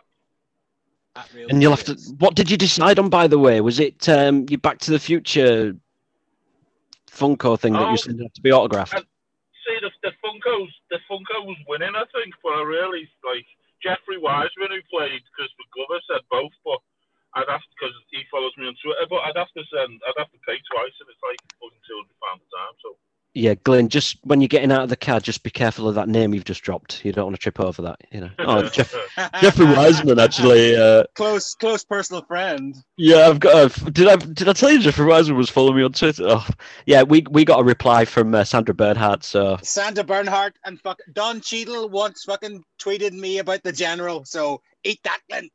At 1.16 1.32
real 1.34 1.48
And 1.48 1.60
you'll 1.62 1.74
have 1.74 1.84
to. 1.84 1.94
What 2.18 2.34
did 2.34 2.50
you 2.50 2.56
decide 2.56 2.98
on, 2.98 3.08
by 3.08 3.26
the 3.26 3.38
way? 3.38 3.60
Was 3.60 3.80
it 3.80 4.08
um, 4.08 4.46
your 4.48 4.58
Back 4.58 4.78
to 4.80 4.90
the 4.90 4.98
Future 4.98 5.74
Funko 7.10 7.58
thing 7.58 7.72
that 7.72 7.82
Oh. 7.86 7.90
you 7.90 7.96
said 7.96 8.18
had 8.20 8.34
to 8.34 8.40
be 8.42 8.52
autographed? 8.52 8.94
I- 8.94 9.02
See, 9.66 9.78
the, 9.82 9.90
the 10.04 10.12
Funko's 10.22 10.70
the 10.90 10.98
Funko's 11.10 11.56
winning, 11.66 11.90
I 11.96 12.04
think, 12.14 12.32
but 12.40 12.50
I 12.52 12.62
really 12.62 13.08
like 13.26 13.44
Jeffrey 13.82 14.16
Weissman 14.16 14.68
who 14.70 14.78
played 14.96 15.20
Christopher 15.34 15.66
Glover 15.74 16.00
said 16.06 16.20
both, 16.30 16.52
but 16.64 16.78
I'd 17.36 17.48
have 17.48 17.60
because 17.78 17.94
he 18.10 18.24
follows 18.30 18.52
me 18.56 18.66
on 18.66 18.74
Twitter, 18.82 19.06
but 19.08 19.20
I'd 19.28 19.36
have 19.36 19.52
to 19.56 19.62
send 19.68 20.00
I'd 20.08 20.18
have 20.18 20.32
to 20.32 20.38
pay 20.48 20.56
twice, 20.72 20.96
and 21.00 21.08
it's 21.12 21.22
like 21.22 21.36
fucking 21.60 21.82
two 21.86 21.96
hundred 22.00 22.16
pounds 22.24 22.42
a 22.42 22.48
time. 22.56 22.74
So 22.82 22.96
Yeah, 23.34 23.54
Glyn, 23.64 23.90
just 23.90 24.16
when 24.24 24.40
you're 24.40 24.48
getting 24.48 24.72
out 24.72 24.82
of 24.84 24.88
the 24.88 24.96
car, 24.96 25.20
just 25.20 25.42
be 25.42 25.50
careful 25.50 25.86
of 25.86 25.94
that 25.96 26.08
name 26.08 26.32
you've 26.32 26.44
just 26.44 26.62
dropped. 26.62 27.04
You 27.04 27.12
don't 27.12 27.26
want 27.26 27.36
to 27.36 27.42
trip 27.42 27.60
over 27.60 27.82
that, 27.82 28.00
you 28.10 28.20
know. 28.22 28.30
Oh, 28.38 28.66
Jeff, 28.70 28.94
Jeffrey 29.42 29.66
Weissman, 29.66 30.18
actually. 30.18 30.74
Uh, 30.74 31.04
close, 31.14 31.52
close 31.54 31.84
personal 31.84 32.22
friend. 32.22 32.74
yeah, 32.96 33.28
I've 33.28 33.38
got. 33.40 33.78
A, 33.78 33.90
did 33.90 34.08
I 34.08 34.16
did 34.16 34.48
I 34.48 34.54
tell 34.54 34.70
you 34.70 34.80
Jeffrey 34.80 35.04
Weissman 35.04 35.36
was 35.36 35.50
following 35.50 35.76
me 35.76 35.82
on 35.82 35.92
Twitter? 35.92 36.24
Oh, 36.26 36.48
yeah, 36.86 37.02
we 37.02 37.22
we 37.30 37.44
got 37.44 37.60
a 37.60 37.64
reply 37.64 38.06
from 38.06 38.34
uh, 38.34 38.44
Sandra 38.44 38.74
Bernhard. 38.74 39.22
So 39.24 39.58
Santa 39.62 40.04
Bernhardt 40.04 40.56
and 40.64 40.80
fuck 40.80 41.00
Don 41.12 41.42
Cheadle 41.42 41.90
once 41.90 42.24
fucking 42.24 42.64
tweeted 42.80 43.12
me 43.12 43.38
about 43.38 43.62
the 43.62 43.72
general. 43.72 44.24
So 44.24 44.62
eat 44.84 45.00
that, 45.04 45.20
Glyn. 45.28 45.50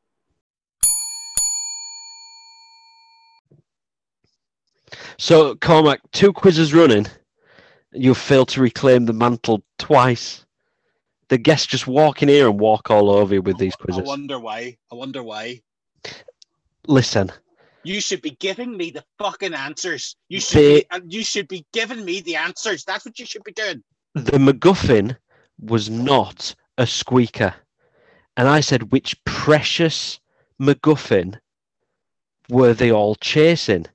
So 5.18 5.56
Cormac, 5.56 6.00
two 6.12 6.34
quizzes 6.34 6.74
running, 6.74 7.08
you 7.94 8.14
failed 8.14 8.50
to 8.50 8.62
reclaim 8.62 9.06
the 9.06 9.14
mantle 9.14 9.64
twice. 9.78 10.46
The 11.30 11.38
guests 11.38 11.68
just 11.68 11.88
walk 11.88 12.22
in 12.22 12.30
here 12.30 12.48
and 12.50 12.60
walk 12.60 12.92
all 12.92 13.10
over 13.10 13.36
you 13.36 13.42
with 13.42 13.58
these 13.58 13.76
quizzes. 13.76 14.02
I 14.04 14.06
wonder 14.08 14.40
why. 14.40 14.78
I 14.92 14.96
wonder 14.96 15.24
why. 15.24 15.62
Listen, 16.88 17.32
You 17.84 18.00
should 18.00 18.22
be 18.22 18.32
giving 18.32 18.78
me 18.78 18.92
the 18.92 19.04
fucking 19.18 19.54
answers. 19.56 20.16
You 20.30 20.40
should 20.40 20.58
They- 20.60 20.80
be, 20.82 20.86
and 20.92 21.12
you 21.14 21.24
should 21.24 21.48
be 21.48 21.66
giving 21.74 22.06
me 22.06 22.22
the 22.22 22.36
answers. 22.36 22.84
That's 22.84 23.06
what 23.06 23.18
you 23.18 23.26
should 23.26 23.44
be 23.44 23.54
doing. 23.54 23.84
the 24.14 24.38
MacGuffin 24.38 25.16
was 25.60 25.90
not 25.90 26.54
a 26.78 26.86
squeaker. 26.86 27.56
And 28.38 28.48
I 28.48 28.60
said, 28.60 28.92
which 28.92 29.16
precious 29.26 30.20
MacGuffin 30.60 31.40
were 32.50 32.74
they 32.74 32.92
all 32.92 33.16
chasing? 33.16 33.86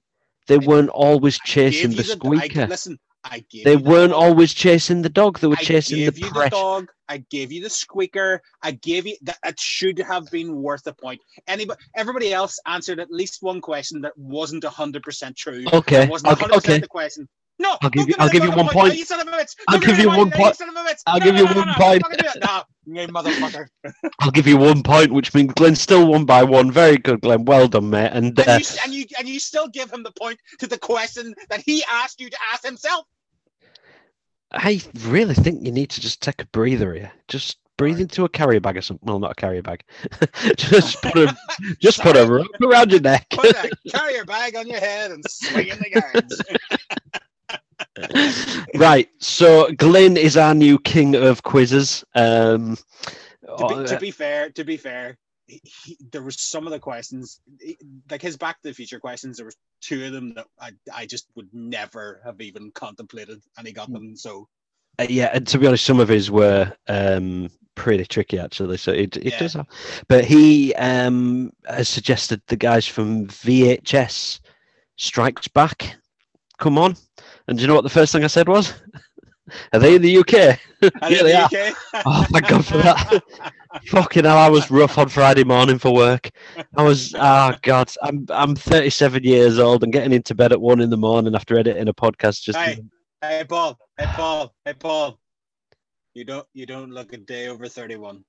They 0.47 0.59
weren't 0.59 0.91
always 0.91 1.39
chasing 1.39 1.91
Gave 1.91 2.07
the 2.07 2.13
I, 2.13 2.17
squeaker. 2.17 2.67
listen, 2.67 2.99
I 3.25 3.45
gave 3.51 3.65
They 3.65 3.77
the 3.77 3.83
weren't 3.83 4.13
always 4.13 4.55
chasing 4.55 5.03
the 5.03 5.09
dog. 5.09 5.39
They 5.41 5.49
were 5.49 5.57
I 5.59 5.63
chasing 5.63 5.99
the 5.99 6.05
you 6.05 6.11
the 6.11 6.49
dog. 6.51 6.89
I 7.09 7.19
gave 7.31 7.53
you 7.53 7.63
the 7.63 7.71
squeaker. 7.71 8.43
I 8.63 8.73
gave 8.73 9.07
you 9.07 9.17
that. 9.23 9.39
That 9.43 9.61
should 9.61 9.99
have 9.99 10.31
been 10.31 10.57
worth 10.57 10.87
a 10.87 10.93
point. 10.93 11.21
Anybody, 11.47 11.81
everybody 11.95 12.33
else 12.33 12.59
answered 12.67 13.01
at 13.01 13.11
least 13.11 13.43
one 13.43 13.61
question 13.61 14.03
that 14.03 14.17
wasn't 14.17 14.65
hundred 14.65 15.03
percent 15.03 15.37
true. 15.37 15.65
Okay, 15.73 15.97
That 16.01 16.11
wasn't 16.11 16.39
hundred 16.39 16.55
percent 16.55 16.75
okay. 16.75 16.81
the 16.81 16.89
question. 16.89 17.29
No, 17.59 17.79
I'll 17.81 17.89
give 17.91 18.07
don't 18.07 18.09
you- 18.09 18.15
I'll 18.19 18.29
give 18.29 18.45
you 18.45 18.51
one 18.51 18.69
point. 18.69 18.89
No, 18.89 18.95
you 18.95 19.05
son 19.05 19.21
of 19.21 19.29
a 19.29 19.31
bitch. 19.31 19.55
I'll 19.69 19.79
give 19.79 19.99
you 19.99 20.09
one 20.09 20.31
point. 20.31 20.57
son 20.57 20.69
of 20.69 20.77
a 20.77 20.79
bitch. 20.81 21.01
I'll 21.07 21.21
give 21.21 21.37
you 21.37 21.45
no, 21.45 21.53
no, 21.53 21.57
one 21.57 21.75
point. 21.75 22.05
I'm 22.05 22.11
not 22.11 22.19
gonna 22.19 22.23
do 22.23 22.29
it. 22.39 22.45
No, 22.45 22.63
you 23.03 23.09
motherfucker. 23.09 23.67
I'll 24.21 24.31
give 24.31 24.47
you 24.47 24.59
one 24.59 24.83
point, 24.83 25.13
which 25.13 25.33
means 25.35 25.55
Glyn 25.55 25.75
still 25.75 26.07
won 26.07 26.27
by 26.27 26.43
one. 26.43 26.71
Very 26.71 26.99
good, 26.99 27.23
Glyn. 27.23 27.45
Well 27.47 27.69
done, 27.69 27.91
mate. 27.91 28.11
And, 28.13 28.39
uh, 28.39 28.45
And 28.47 28.61
you, 28.61 28.67
and 28.85 28.95
you 28.95 29.05
and 29.19 29.29
you 29.29 29.41
still 29.41 29.69
give 29.69 29.91
him 29.91 30.03
the 30.03 30.13
point 30.13 30.39
to 30.59 30.67
the 30.67 30.79
question 30.79 31.35
that 31.49 31.63
he 31.65 31.83
asked 31.91 32.21
you 32.21 32.29
to 32.29 32.37
ask 32.53 32.65
himself. 32.65 33.07
I 34.53 34.81
really 35.05 35.35
think 35.35 35.65
you 35.65 35.73
need 35.73 35.91
to 35.91 36.01
just 36.01 36.23
take 36.23 36.41
a 36.43 36.47
breather 36.47 36.95
here. 36.95 37.13
Just 37.27 37.59
breathe 37.77 38.01
into 38.01 38.25
a 38.25 38.29
carrier 38.29 38.61
bag 38.61 38.77
or 38.77 38.83
something. 38.83 39.07
Well, 39.07 39.19
not 39.19 39.33
a 39.33 39.35
carrier 39.35 39.63
bag. 39.63 39.83
just 40.57 41.03
put 41.03 41.17
a 41.17 41.37
just 41.81 42.01
put 42.01 42.17
a 42.17 42.25
rope 42.27 42.47
around 42.63 42.93
your 42.93 43.01
neck. 43.01 43.27
Put 43.31 43.51
a 43.57 43.71
carrier 43.91 44.25
bag 44.25 44.57
on 44.57 44.67
your 44.67 44.81
head 44.81 45.11
and 45.11 45.25
swing 45.29 45.69
in 45.69 45.79
the 45.79 45.91
guards. 45.91 46.43
right. 48.77 49.09
So 49.19 49.73
Glyn 49.73 50.17
is 50.17 50.37
our 50.37 50.55
new 50.55 50.79
king 50.79 51.15
of 51.15 51.43
quizzes. 51.43 52.05
Um, 52.15 52.77
to, 53.59 53.67
be, 53.67 53.75
to 53.75 53.97
uh, 53.97 53.99
be 53.99 54.11
fair, 54.11 54.51
to 54.51 54.65
be 54.65 54.77
fair, 54.77 55.17
he, 55.47 55.61
he, 55.63 55.99
there 56.11 56.23
was 56.23 56.41
some 56.41 56.67
of 56.67 56.73
the 56.73 56.79
questions, 56.81 57.41
like 58.11 58.23
his 58.23 58.37
Back 58.37 58.61
to 58.63 58.69
the 58.69 58.75
Future 58.75 58.99
questions. 59.01 59.37
There 59.37 59.47
was 59.47 59.57
two 59.81 60.05
of 60.07 60.13
them 60.13 60.35
that 60.35 60.47
I, 60.61 60.73
I 60.93 61.07
just 61.07 61.29
would 61.37 61.49
never 61.53 62.21
have 62.25 62.41
even 62.41 62.71
contemplated, 62.73 63.43
and 63.57 63.67
he 63.67 63.73
got 63.73 63.93
them. 63.93 64.17
So 64.17 64.49
Uh, 64.99 65.07
yeah, 65.09 65.31
and 65.33 65.47
to 65.47 65.59
be 65.59 65.67
honest, 65.67 65.85
some 65.85 66.01
of 66.01 66.09
his 66.09 66.31
were 66.31 66.73
um, 66.89 67.49
pretty 67.75 68.05
tricky 68.05 68.39
actually. 68.39 68.79
So 68.79 68.93
it, 68.93 69.17
it 69.19 69.27
Yeah. 69.33 69.39
does 69.39 69.53
have, 69.55 69.69
but 70.09 70.25
he 70.25 70.75
um, 70.75 71.53
has 71.67 71.89
suggested 71.89 72.43
the 72.47 72.57
guys 72.57 72.87
from 72.87 73.27
VHS 73.29 74.41
Strikes 74.97 75.49
Back 75.49 75.97
come 76.59 76.79
on. 76.79 76.97
And 77.49 77.57
do 77.59 77.63
you 77.63 77.69
know 77.69 77.75
what 77.75 77.85
the 77.85 77.91
first 77.91 78.13
thing 78.13 78.25
I 78.25 78.29
said 78.29 78.49
was? 78.49 78.75
Are 79.73 79.79
they 79.79 79.95
in 79.95 80.03
the 80.03 80.17
UK? 80.19 80.35
Are 81.03 81.11
Yeah, 81.11 81.19
in 81.21 81.25
they 81.27 81.33
the 81.33 81.69
are. 81.69 81.69
UK? 81.69 81.77
Oh, 82.05 82.27
thank 82.31 82.49
God 82.49 82.65
for 82.65 82.79
that. 82.79 83.23
Fucking 83.87 84.25
hell, 84.25 84.39
I 84.39 84.49
was 84.49 84.71
rough 84.71 84.99
on 84.99 85.09
Friday 85.09 85.45
morning 85.45 85.79
for 85.79 85.95
work. 85.95 86.31
I 86.77 86.83
was, 86.83 87.15
oh 87.17 87.55
God, 87.63 87.93
I'm 88.03 88.27
I'm 88.31 88.57
37 88.57 89.23
years 89.23 89.59
old 89.61 89.85
and 89.85 89.93
getting 89.93 90.13
into 90.13 90.35
bed 90.35 90.53
at 90.53 90.61
one 90.61 90.81
in 90.81 90.91
the 90.91 90.97
morning 90.97 91.35
after 91.35 91.57
editing 91.57 91.87
a 91.89 91.95
podcast. 91.95 92.43
Just 92.43 92.59
Hey. 92.59 92.83
Hey 93.23 93.45
Paul, 93.49 93.79
hey 93.97 94.07
Paul, 94.15 94.55
hey 94.65 94.75
Paul. 94.75 95.19
You 96.15 96.25
don't 96.25 96.47
you 96.53 96.67
don't 96.67 96.91
look 96.91 97.13
a 97.13 97.17
day 97.17 97.49
over 97.49 97.67
thirty 97.67 97.97
one. 97.97 98.25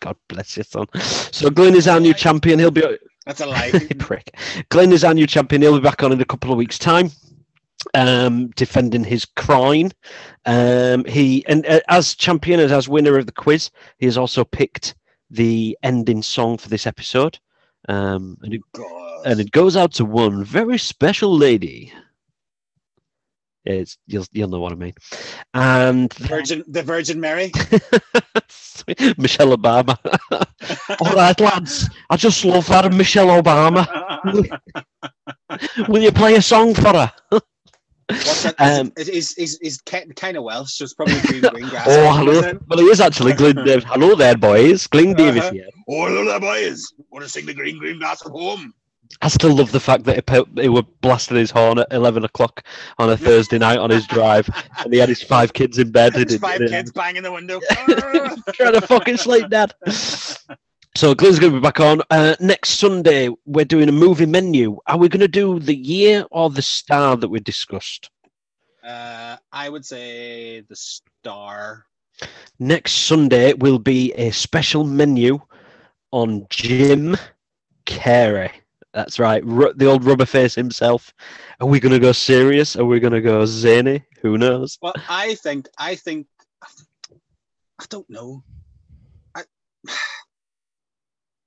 God 0.00 0.16
bless 0.28 0.56
you, 0.56 0.62
son. 0.64 0.86
So 1.00 1.48
Glyn 1.50 1.74
is 1.74 1.88
our 1.88 1.98
new 1.98 2.12
champion. 2.14 2.58
He'll 2.58 2.70
be 2.70 2.84
That's 3.24 3.40
a 3.40 3.46
lie. 3.46 3.72
prick. 3.98 4.36
Glyn 4.68 4.92
is 4.92 5.02
our 5.02 5.14
new 5.14 5.26
champion. 5.26 5.62
He'll 5.62 5.78
be 5.78 5.82
back 5.82 6.02
on 6.02 6.12
in 6.12 6.20
a 6.20 6.24
couple 6.26 6.52
of 6.52 6.58
weeks' 6.58 6.78
time, 6.78 7.10
um, 7.94 8.48
defending 8.48 9.04
his 9.04 9.24
crime. 9.24 9.90
Um, 10.44 11.04
he 11.04 11.44
and 11.46 11.66
uh, 11.66 11.80
as 11.88 12.14
champion 12.14 12.60
and 12.60 12.72
as 12.72 12.88
winner 12.88 13.16
of 13.18 13.26
the 13.26 13.32
quiz, 13.32 13.70
he 13.98 14.06
has 14.06 14.18
also 14.18 14.44
picked 14.44 14.94
the 15.30 15.76
ending 15.82 16.22
song 16.22 16.58
for 16.58 16.68
this 16.68 16.86
episode. 16.86 17.38
Um, 17.88 18.36
and 18.42 18.54
it 18.54 18.60
God. 18.72 19.26
and 19.26 19.40
it 19.40 19.52
goes 19.52 19.76
out 19.76 19.92
to 19.94 20.04
one 20.04 20.44
very 20.44 20.78
special 20.78 21.36
lady. 21.36 21.92
It's 23.64 23.98
you'll 24.06 24.26
you'll 24.32 24.48
know 24.48 24.60
what 24.60 24.72
I 24.72 24.76
mean. 24.76 24.94
And 25.54 26.12
Virgin 26.14 26.64
the 26.68 26.82
Virgin 26.82 27.20
Mary. 27.20 27.52
Michelle 29.18 29.56
Obama. 29.56 29.98
All 31.00 31.14
right, 31.14 31.38
lads. 31.40 31.90
I 32.08 32.16
just 32.16 32.44
love 32.44 32.68
that 32.68 32.92
Michelle 32.92 33.42
Obama. 33.42 34.60
Will 35.88 36.02
you 36.02 36.12
play 36.12 36.34
a 36.36 36.42
song 36.42 36.74
for 36.74 36.92
her? 36.92 37.40
What's 38.08 38.42
that? 38.44 38.54
Um, 38.60 38.92
is, 38.96 39.08
is, 39.08 39.32
is, 39.36 39.58
is 39.60 39.80
kind 39.80 40.36
of 40.36 40.44
Welsh, 40.44 40.74
so 40.74 40.84
it's 40.84 40.94
probably 40.94 41.20
green, 41.22 41.40
green 41.42 41.68
grass. 41.68 41.86
Oh, 41.90 42.12
hello. 42.16 42.58
Well, 42.68 42.78
he 42.78 42.84
is 42.86 43.00
actually 43.00 43.32
Glyn 43.32 43.56
Davis. 43.64 43.84
Hello 43.84 44.14
there, 44.14 44.36
boys. 44.36 44.86
Glyn 44.86 45.14
Davis 45.14 45.42
Uh-huh. 45.44 45.52
here. 45.52 45.68
Oh, 45.88 46.06
hello 46.06 46.24
there, 46.24 46.38
boys. 46.40 46.92
Want 47.10 47.24
to 47.24 47.28
sing 47.28 47.46
the 47.46 47.54
green, 47.54 47.78
green 47.78 47.98
grass 47.98 48.24
at 48.24 48.30
home? 48.30 48.72
I 49.22 49.28
still 49.28 49.54
love 49.54 49.70
the 49.72 49.80
fact 49.80 50.04
that 50.04 50.16
he, 50.16 50.20
put, 50.20 50.48
he 50.56 50.68
were 50.68 50.82
blasting 51.00 51.36
his 51.36 51.50
horn 51.50 51.78
at 51.78 51.86
11 51.92 52.24
o'clock 52.24 52.64
on 52.98 53.10
a 53.10 53.16
Thursday 53.16 53.58
night 53.58 53.78
on 53.78 53.90
his 53.90 54.06
drive, 54.06 54.48
and 54.78 54.92
he 54.92 54.98
had 54.98 55.08
his 55.08 55.22
five 55.22 55.52
kids 55.52 55.78
in 55.78 55.90
bed. 55.90 56.12
There's 56.14 56.32
and 56.32 56.40
five 56.40 56.58
kids 56.60 56.92
banging 56.92 57.22
the 57.22 57.32
window. 57.32 57.60
trying 58.52 58.72
to 58.72 58.80
fucking 58.80 59.16
sleep, 59.16 59.48
Dad. 59.48 59.74
So 60.96 61.14
Glyn's 61.14 61.38
going 61.38 61.52
to 61.52 61.58
be 61.58 61.62
back 61.62 61.78
on 61.78 62.00
uh, 62.10 62.36
next 62.40 62.70
Sunday. 62.78 63.28
We're 63.44 63.66
doing 63.66 63.90
a 63.90 63.92
movie 63.92 64.24
menu. 64.24 64.78
Are 64.86 64.96
we 64.96 65.10
going 65.10 65.20
to 65.20 65.28
do 65.28 65.58
the 65.58 65.76
year 65.76 66.24
or 66.30 66.48
the 66.48 66.62
star 66.62 67.18
that 67.18 67.28
we 67.28 67.38
discussed? 67.38 68.08
uh, 68.82 69.36
I 69.52 69.68
would 69.68 69.84
say 69.84 70.60
the 70.60 70.74
star. 70.74 71.84
Next 72.58 72.92
Sunday 72.92 73.52
will 73.52 73.78
be 73.78 74.14
a 74.14 74.30
special 74.30 74.84
menu 74.84 75.38
on 76.12 76.46
Jim 76.48 77.14
Carrey. 77.84 78.52
That's 78.94 79.18
right, 79.18 79.44
Ru- 79.44 79.74
the 79.74 79.84
old 79.84 80.02
rubber 80.02 80.24
face 80.24 80.54
himself. 80.54 81.12
Are 81.60 81.66
we 81.66 81.78
going 81.78 81.92
to 81.92 81.98
go 81.98 82.12
serious? 82.12 82.74
Are 82.74 82.86
we 82.86 83.00
going 83.00 83.12
to 83.12 83.20
go 83.20 83.44
zany? 83.44 84.02
Who 84.22 84.38
knows? 84.38 84.78
Well, 84.80 84.94
I 85.10 85.34
think, 85.34 85.68
I 85.76 85.94
think, 85.94 86.26
I 86.62 87.84
don't 87.90 88.08
know. 88.08 88.42
I, 89.34 89.42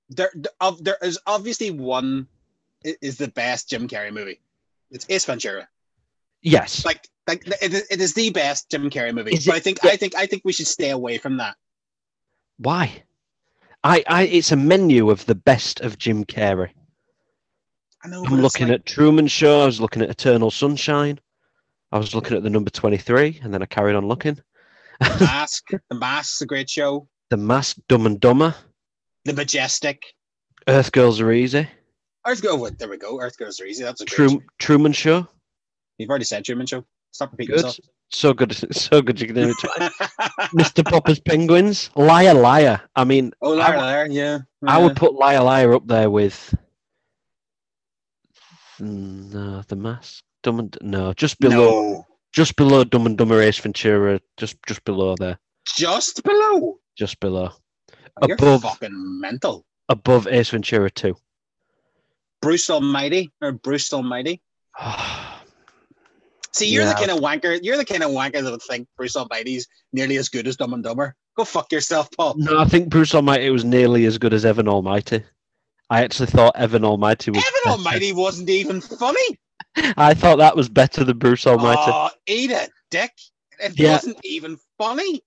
there, 0.09 0.31
there, 0.35 0.51
of- 0.61 0.83
there 0.83 0.97
is 1.01 1.19
obviously 1.27 1.71
one 1.71 2.27
is 2.83 3.17
the 3.17 3.27
best 3.29 3.69
Jim 3.69 3.87
Carrey 3.87 4.11
movie. 4.13 4.39
It's 4.91 5.05
Ace 5.09 5.25
Ventura. 5.25 5.67
Yes. 6.41 6.85
Like, 6.85 7.07
like 7.27 7.45
it 7.61 7.73
is, 7.73 7.87
it 7.91 8.01
is 8.01 8.13
the 8.13 8.29
best 8.29 8.69
Jim 8.71 8.89
Carrey 8.89 9.13
movie. 9.13 9.31
Is 9.33 9.45
But 9.45 9.55
it- 9.55 9.57
I 9.57 9.59
think, 9.59 9.79
yeah. 9.83 9.91
I 9.91 9.95
think, 9.97 10.15
I 10.15 10.25
think 10.25 10.43
we 10.45 10.53
should 10.53 10.67
stay 10.67 10.89
away 10.89 11.17
from 11.17 11.37
that. 11.37 11.55
Why? 12.57 13.03
I, 13.83 14.03
I, 14.07 14.23
it's 14.23 14.51
a 14.51 14.55
menu 14.57 15.09
of 15.09 15.25
the 15.25 15.35
best 15.35 15.79
of 15.81 15.97
Jim 15.97 16.25
Carrey. 16.25 16.71
I 18.03 18.07
know. 18.07 18.23
I'm 18.25 18.41
looking 18.41 18.69
at 18.69 18.85
Truman 18.85 19.27
Show. 19.27 19.61
I 19.61 19.65
was 19.65 19.79
looking 19.81 20.01
at 20.01 20.09
Eternal 20.09 20.51
Sunshine. 20.51 21.19
I 21.91 21.97
was 21.97 22.13
looking 22.15 22.37
at 22.37 22.43
the 22.43 22.49
number 22.49 22.69
23, 22.69 23.39
and 23.43 23.53
then 23.53 23.61
I 23.61 23.65
carried 23.65 23.95
on 23.95 24.07
looking. 24.07 24.39
at 25.01 25.19
Mask. 25.19 25.69
the 25.89 25.95
Mask's 25.95 26.41
a 26.41 26.45
great 26.45 26.69
show. 26.69 27.07
The 27.29 27.37
Mask, 27.37 27.77
Dumb 27.87 28.05
and 28.07 28.19
Dumber, 28.19 28.55
The 29.29 29.35
Majestic. 29.35 30.01
Earth 30.67 30.91
Girls 30.91 31.21
Are 31.21 31.31
Easy, 31.31 31.67
Earth 32.25 32.41
Go. 32.41 32.67
There 32.69 32.89
we 32.89 32.97
go. 32.97 33.21
Earth 33.21 33.37
Girls 33.37 33.59
Are 33.59 33.65
Easy. 33.65 33.83
That's 33.83 34.01
a 34.01 34.05
great. 34.05 34.15
Trum, 34.15 34.29
show. 34.39 34.41
Truman 34.59 34.93
Show. 34.93 35.27
You've 35.97 36.09
already 36.09 36.25
said 36.25 36.43
Truman 36.45 36.65
Show. 36.65 36.83
Stop 37.11 37.31
repeating 37.31 37.55
Good. 37.55 37.65
yourself. 37.65 37.79
So 38.11 38.33
good. 38.33 38.55
So 38.73 39.01
good 39.03 39.21
you 39.21 39.27
can 39.27 39.35
name 39.35 39.49
it. 39.49 39.55
Mr. 40.57 40.83
Popper's 40.83 41.19
Penguins. 41.19 41.91
Liar, 41.95 42.33
Liar. 42.33 42.81
I 42.95 43.03
mean, 43.03 43.31
oh, 43.41 43.51
liar, 43.51 43.75
would- 43.75 43.81
liar. 43.81 44.07
Yeah. 44.09 44.39
I 44.65 44.79
would 44.79 44.95
put 44.95 45.13
Liar, 45.13 45.43
Liar 45.43 45.73
up 45.75 45.85
there 45.87 46.09
with. 46.09 46.53
No, 48.79 49.61
The 49.67 49.75
Mask. 49.75 50.23
Dumb 50.43 50.59
and. 50.59 50.77
No, 50.81 51.13
just 51.13 51.39
below. 51.39 51.55
No. 51.93 52.05
just 52.31 52.55
below 52.55 52.83
Dumb 52.83 53.05
and 53.05 53.17
Dumber 53.17 53.41
Ace 53.41 53.59
Ventura, 53.59 54.19
just 54.37 54.57
just 54.67 54.83
below 54.85 55.15
there, 55.17 55.37
Just 55.77 56.23
below. 56.23 56.79
just 56.97 57.19
below, 57.19 57.49
You're 58.25 58.35
Above. 58.35 58.61
fucking 58.63 59.19
mental. 59.21 59.65
above 59.89 60.27
Ace 60.27 60.49
Ventura 60.49 60.89
two. 60.91 61.15
Bruce 62.41 62.69
Almighty 62.69 63.31
or 63.41 63.51
Bruce 63.51 63.91
Almighty. 63.93 64.41
See, 66.51 66.67
you're 66.69 66.83
Yeah. 66.83 66.89
the 66.89 66.95
kind 66.95 67.11
of 67.11 67.19
wanker. 67.19 67.59
You're 67.61 67.77
the 67.77 67.85
kind 67.85 68.03
of 68.03 68.11
wanker 68.11 68.41
that 68.43 68.51
would 68.51 68.61
think 68.63 68.87
Bruce 68.97 69.15
Almighty's 69.15 69.67
nearly 69.93 70.17
as 70.17 70.29
good 70.29 70.47
as 70.47 70.57
Dumb 70.57 70.73
and 70.73 70.83
Dumber. 70.83 71.15
Go 71.37 71.45
fuck 71.45 71.71
yourself, 71.71 72.09
Paul. 72.17 72.35
no, 72.37 72.59
I 72.59 72.65
think 72.65 72.89
Bruce 72.89 73.13
Almighty 73.15 73.49
was 73.49 73.63
nearly 73.63 74.05
as 74.05 74.17
good 74.17 74.33
as 74.33 74.45
Evan 74.45 74.67
Almighty. 74.67 75.23
I 75.89 76.03
actually 76.03 76.27
thought 76.27 76.55
Evan 76.57 76.83
Almighty 76.83 77.31
was. 77.31 77.37
Evan 77.39 77.51
better. 77.65 77.77
Almighty 77.77 78.13
wasn't 78.13 78.49
even 78.49 78.81
funny. 78.81 79.39
I 79.97 80.13
thought 80.13 80.37
that 80.39 80.55
was 80.55 80.69
better 80.69 81.03
than 81.03 81.17
Bruce 81.17 81.45
Almighty. 81.47 81.81
Oh, 81.85 82.09
eat 82.27 82.51
it, 82.51 82.71
dick. 82.91 83.11
It 83.59 83.77
Yeah. 83.77 83.93
wasn't 83.93 84.17
even 84.23 84.57
funny. 84.77 85.21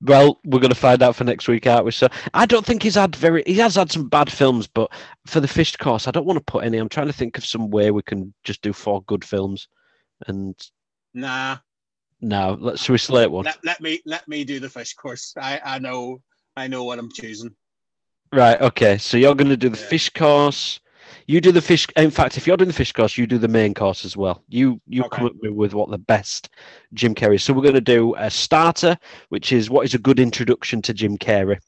Well, 0.00 0.40
we're 0.44 0.60
going 0.60 0.70
to 0.72 0.76
find 0.78 1.02
out 1.02 1.16
for 1.16 1.24
next 1.24 1.48
week, 1.48 1.66
aren't 1.66 1.84
we? 1.84 1.90
So 1.90 2.08
I 2.32 2.46
don't 2.46 2.64
think 2.64 2.82
he's 2.82 2.94
had 2.94 3.16
very. 3.16 3.42
He 3.46 3.54
has 3.54 3.74
had 3.74 3.90
some 3.90 4.08
bad 4.08 4.30
films, 4.30 4.66
but 4.68 4.92
for 5.26 5.40
the 5.40 5.48
fish 5.48 5.74
course, 5.76 6.06
I 6.06 6.12
don't 6.12 6.26
want 6.26 6.36
to 6.36 6.52
put 6.52 6.64
any. 6.64 6.78
I'm 6.78 6.88
trying 6.88 7.08
to 7.08 7.12
think 7.12 7.36
of 7.36 7.44
some 7.44 7.68
way 7.70 7.90
we 7.90 8.02
can 8.02 8.32
just 8.44 8.62
do 8.62 8.72
four 8.72 9.02
good 9.04 9.24
films. 9.24 9.68
And 10.28 10.54
Nah. 11.14 11.58
no. 12.20 12.56
let's 12.60 12.82
should 12.82 12.92
we 12.92 12.98
slate 12.98 13.30
one? 13.30 13.44
Let, 13.44 13.64
let 13.64 13.80
me 13.80 14.00
let 14.06 14.26
me 14.28 14.44
do 14.44 14.60
the 14.60 14.68
fish 14.68 14.94
course. 14.94 15.34
I, 15.36 15.60
I 15.64 15.78
know 15.80 16.20
I 16.56 16.68
know 16.68 16.84
what 16.84 16.98
I'm 17.00 17.10
choosing. 17.10 17.54
Right. 18.32 18.60
Okay. 18.60 18.98
So 18.98 19.16
you're 19.16 19.34
going 19.34 19.48
to 19.50 19.56
do 19.56 19.68
the 19.68 19.78
Yeah. 19.78 19.86
fish 19.88 20.10
course. 20.10 20.78
You 21.26 21.40
do 21.40 21.52
the 21.52 21.60
fish. 21.62 21.86
In 21.96 22.10
fact, 22.10 22.36
if 22.36 22.46
you're 22.46 22.56
doing 22.56 22.68
the 22.68 22.74
fish 22.74 22.92
course, 22.92 23.16
you 23.18 23.26
do 23.26 23.38
the 23.38 23.48
main 23.48 23.74
course 23.74 24.04
as 24.04 24.16
well. 24.16 24.42
You 24.48 24.80
you 24.86 25.02
Okay. 25.04 25.16
come 25.18 25.26
up 25.26 25.32
with- 25.42 25.74
what 25.74 25.90
the 25.90 25.98
best 25.98 26.48
Jim 26.94 27.14
Carrey. 27.14 27.36
is. 27.36 27.44
So 27.44 27.52
we're 27.52 27.62
going 27.62 27.74
to 27.74 27.80
do 27.80 28.14
a 28.16 28.30
starter, 28.30 28.96
which 29.28 29.52
is 29.52 29.70
what 29.70 29.84
is 29.84 29.94
a 29.94 29.98
good 29.98 30.18
introduction 30.20 30.82
to 30.82 30.94
Jim 30.94 31.18
Carrey. 31.18 31.58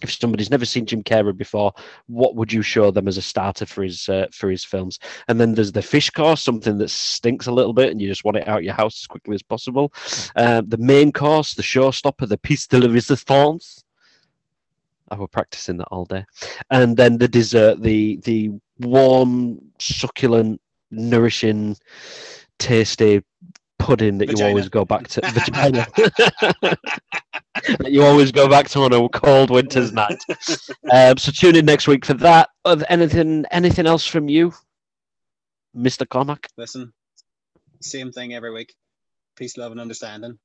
If 0.00 0.12
somebody's 0.12 0.50
never 0.50 0.64
seen 0.64 0.86
Jim 0.86 1.02
Carrey 1.02 1.36
before, 1.36 1.72
what 2.06 2.36
would 2.36 2.52
you 2.52 2.62
show 2.62 2.92
them 2.92 3.08
as 3.08 3.16
a 3.16 3.22
starter 3.22 3.66
for 3.66 3.82
his 3.82 4.08
uh, 4.08 4.26
for 4.32 4.48
his 4.48 4.64
films? 4.64 4.98
And 5.26 5.40
then 5.40 5.54
there's 5.54 5.72
the 5.72 5.82
fish 5.82 6.08
course, 6.10 6.40
something 6.40 6.78
that 6.78 6.90
stinks 6.90 7.48
a 7.48 7.52
little 7.52 7.72
bit, 7.72 7.90
and 7.90 8.00
you 8.00 8.06
just 8.08 8.24
want 8.24 8.36
it 8.36 8.46
out 8.46 8.58
of 8.58 8.64
your 8.64 8.74
house 8.74 9.02
as 9.02 9.06
quickly 9.08 9.34
as 9.34 9.42
possible. 9.42 9.92
Uh, 10.36 10.62
the 10.64 10.78
main 10.78 11.10
course, 11.10 11.54
the 11.54 11.62
showstopper, 11.62 12.28
the 12.28 12.38
piece 12.38 12.66
de 12.68 12.78
la 12.78 12.92
resistance. 12.92 13.82
I 15.10 15.16
was 15.16 15.28
practicing 15.32 15.78
that 15.78 15.88
all 15.90 16.04
day, 16.04 16.24
and 16.70 16.96
then 16.96 17.18
the 17.18 17.28
dessert, 17.28 17.82
the 17.82 18.16
the 18.24 18.50
warm, 18.78 19.60
succulent, 19.78 20.60
nourishing, 20.90 21.76
tasty 22.58 23.22
pudding 23.78 24.18
that 24.18 24.36
you 24.36 24.44
always 24.44 24.68
go 24.68 24.84
back 24.84 25.08
to 25.08 25.20
vagina. 25.20 25.86
that 27.78 27.90
you 27.90 28.02
always 28.02 28.32
go 28.32 28.48
back 28.48 28.68
to 28.68 28.80
on 28.80 28.92
a 28.92 29.08
cold 29.08 29.50
winter's 29.50 29.92
night. 29.92 30.22
Um, 30.92 31.16
so 31.16 31.32
tune 31.32 31.56
in 31.56 31.64
next 31.64 31.88
week 31.88 32.04
for 32.04 32.14
that. 32.14 32.50
Of 32.64 32.84
anything, 32.88 33.44
anything 33.50 33.86
else 33.86 34.06
from 34.06 34.28
you, 34.28 34.52
Mister 35.74 36.04
Cormac? 36.04 36.48
Listen, 36.56 36.92
same 37.80 38.12
thing 38.12 38.34
every 38.34 38.52
week. 38.52 38.74
Peace, 39.36 39.56
love, 39.56 39.72
and 39.72 39.80
understanding. 39.80 40.38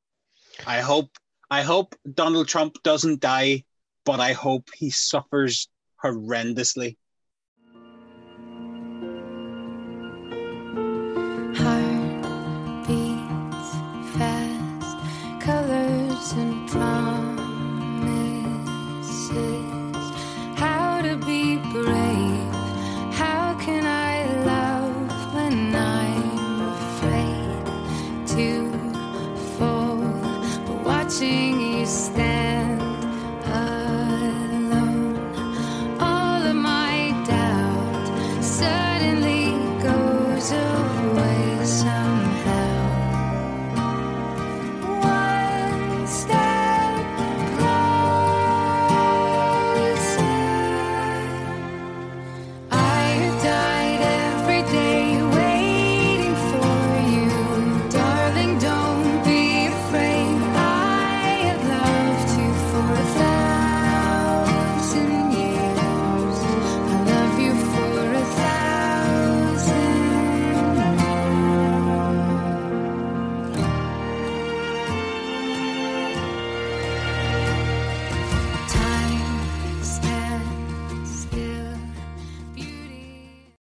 I 0.66 0.82
hope 0.82 1.10
I 1.50 1.64
hope 1.64 1.96
Donald 2.14 2.48
Trump 2.48 2.78
doesn't 2.84 3.20
die, 3.20 3.64
but 4.06 4.20
I 4.20 4.34
hope 4.34 4.70
he 4.76 4.90
suffers 4.90 5.70
horrendously. 6.04 6.98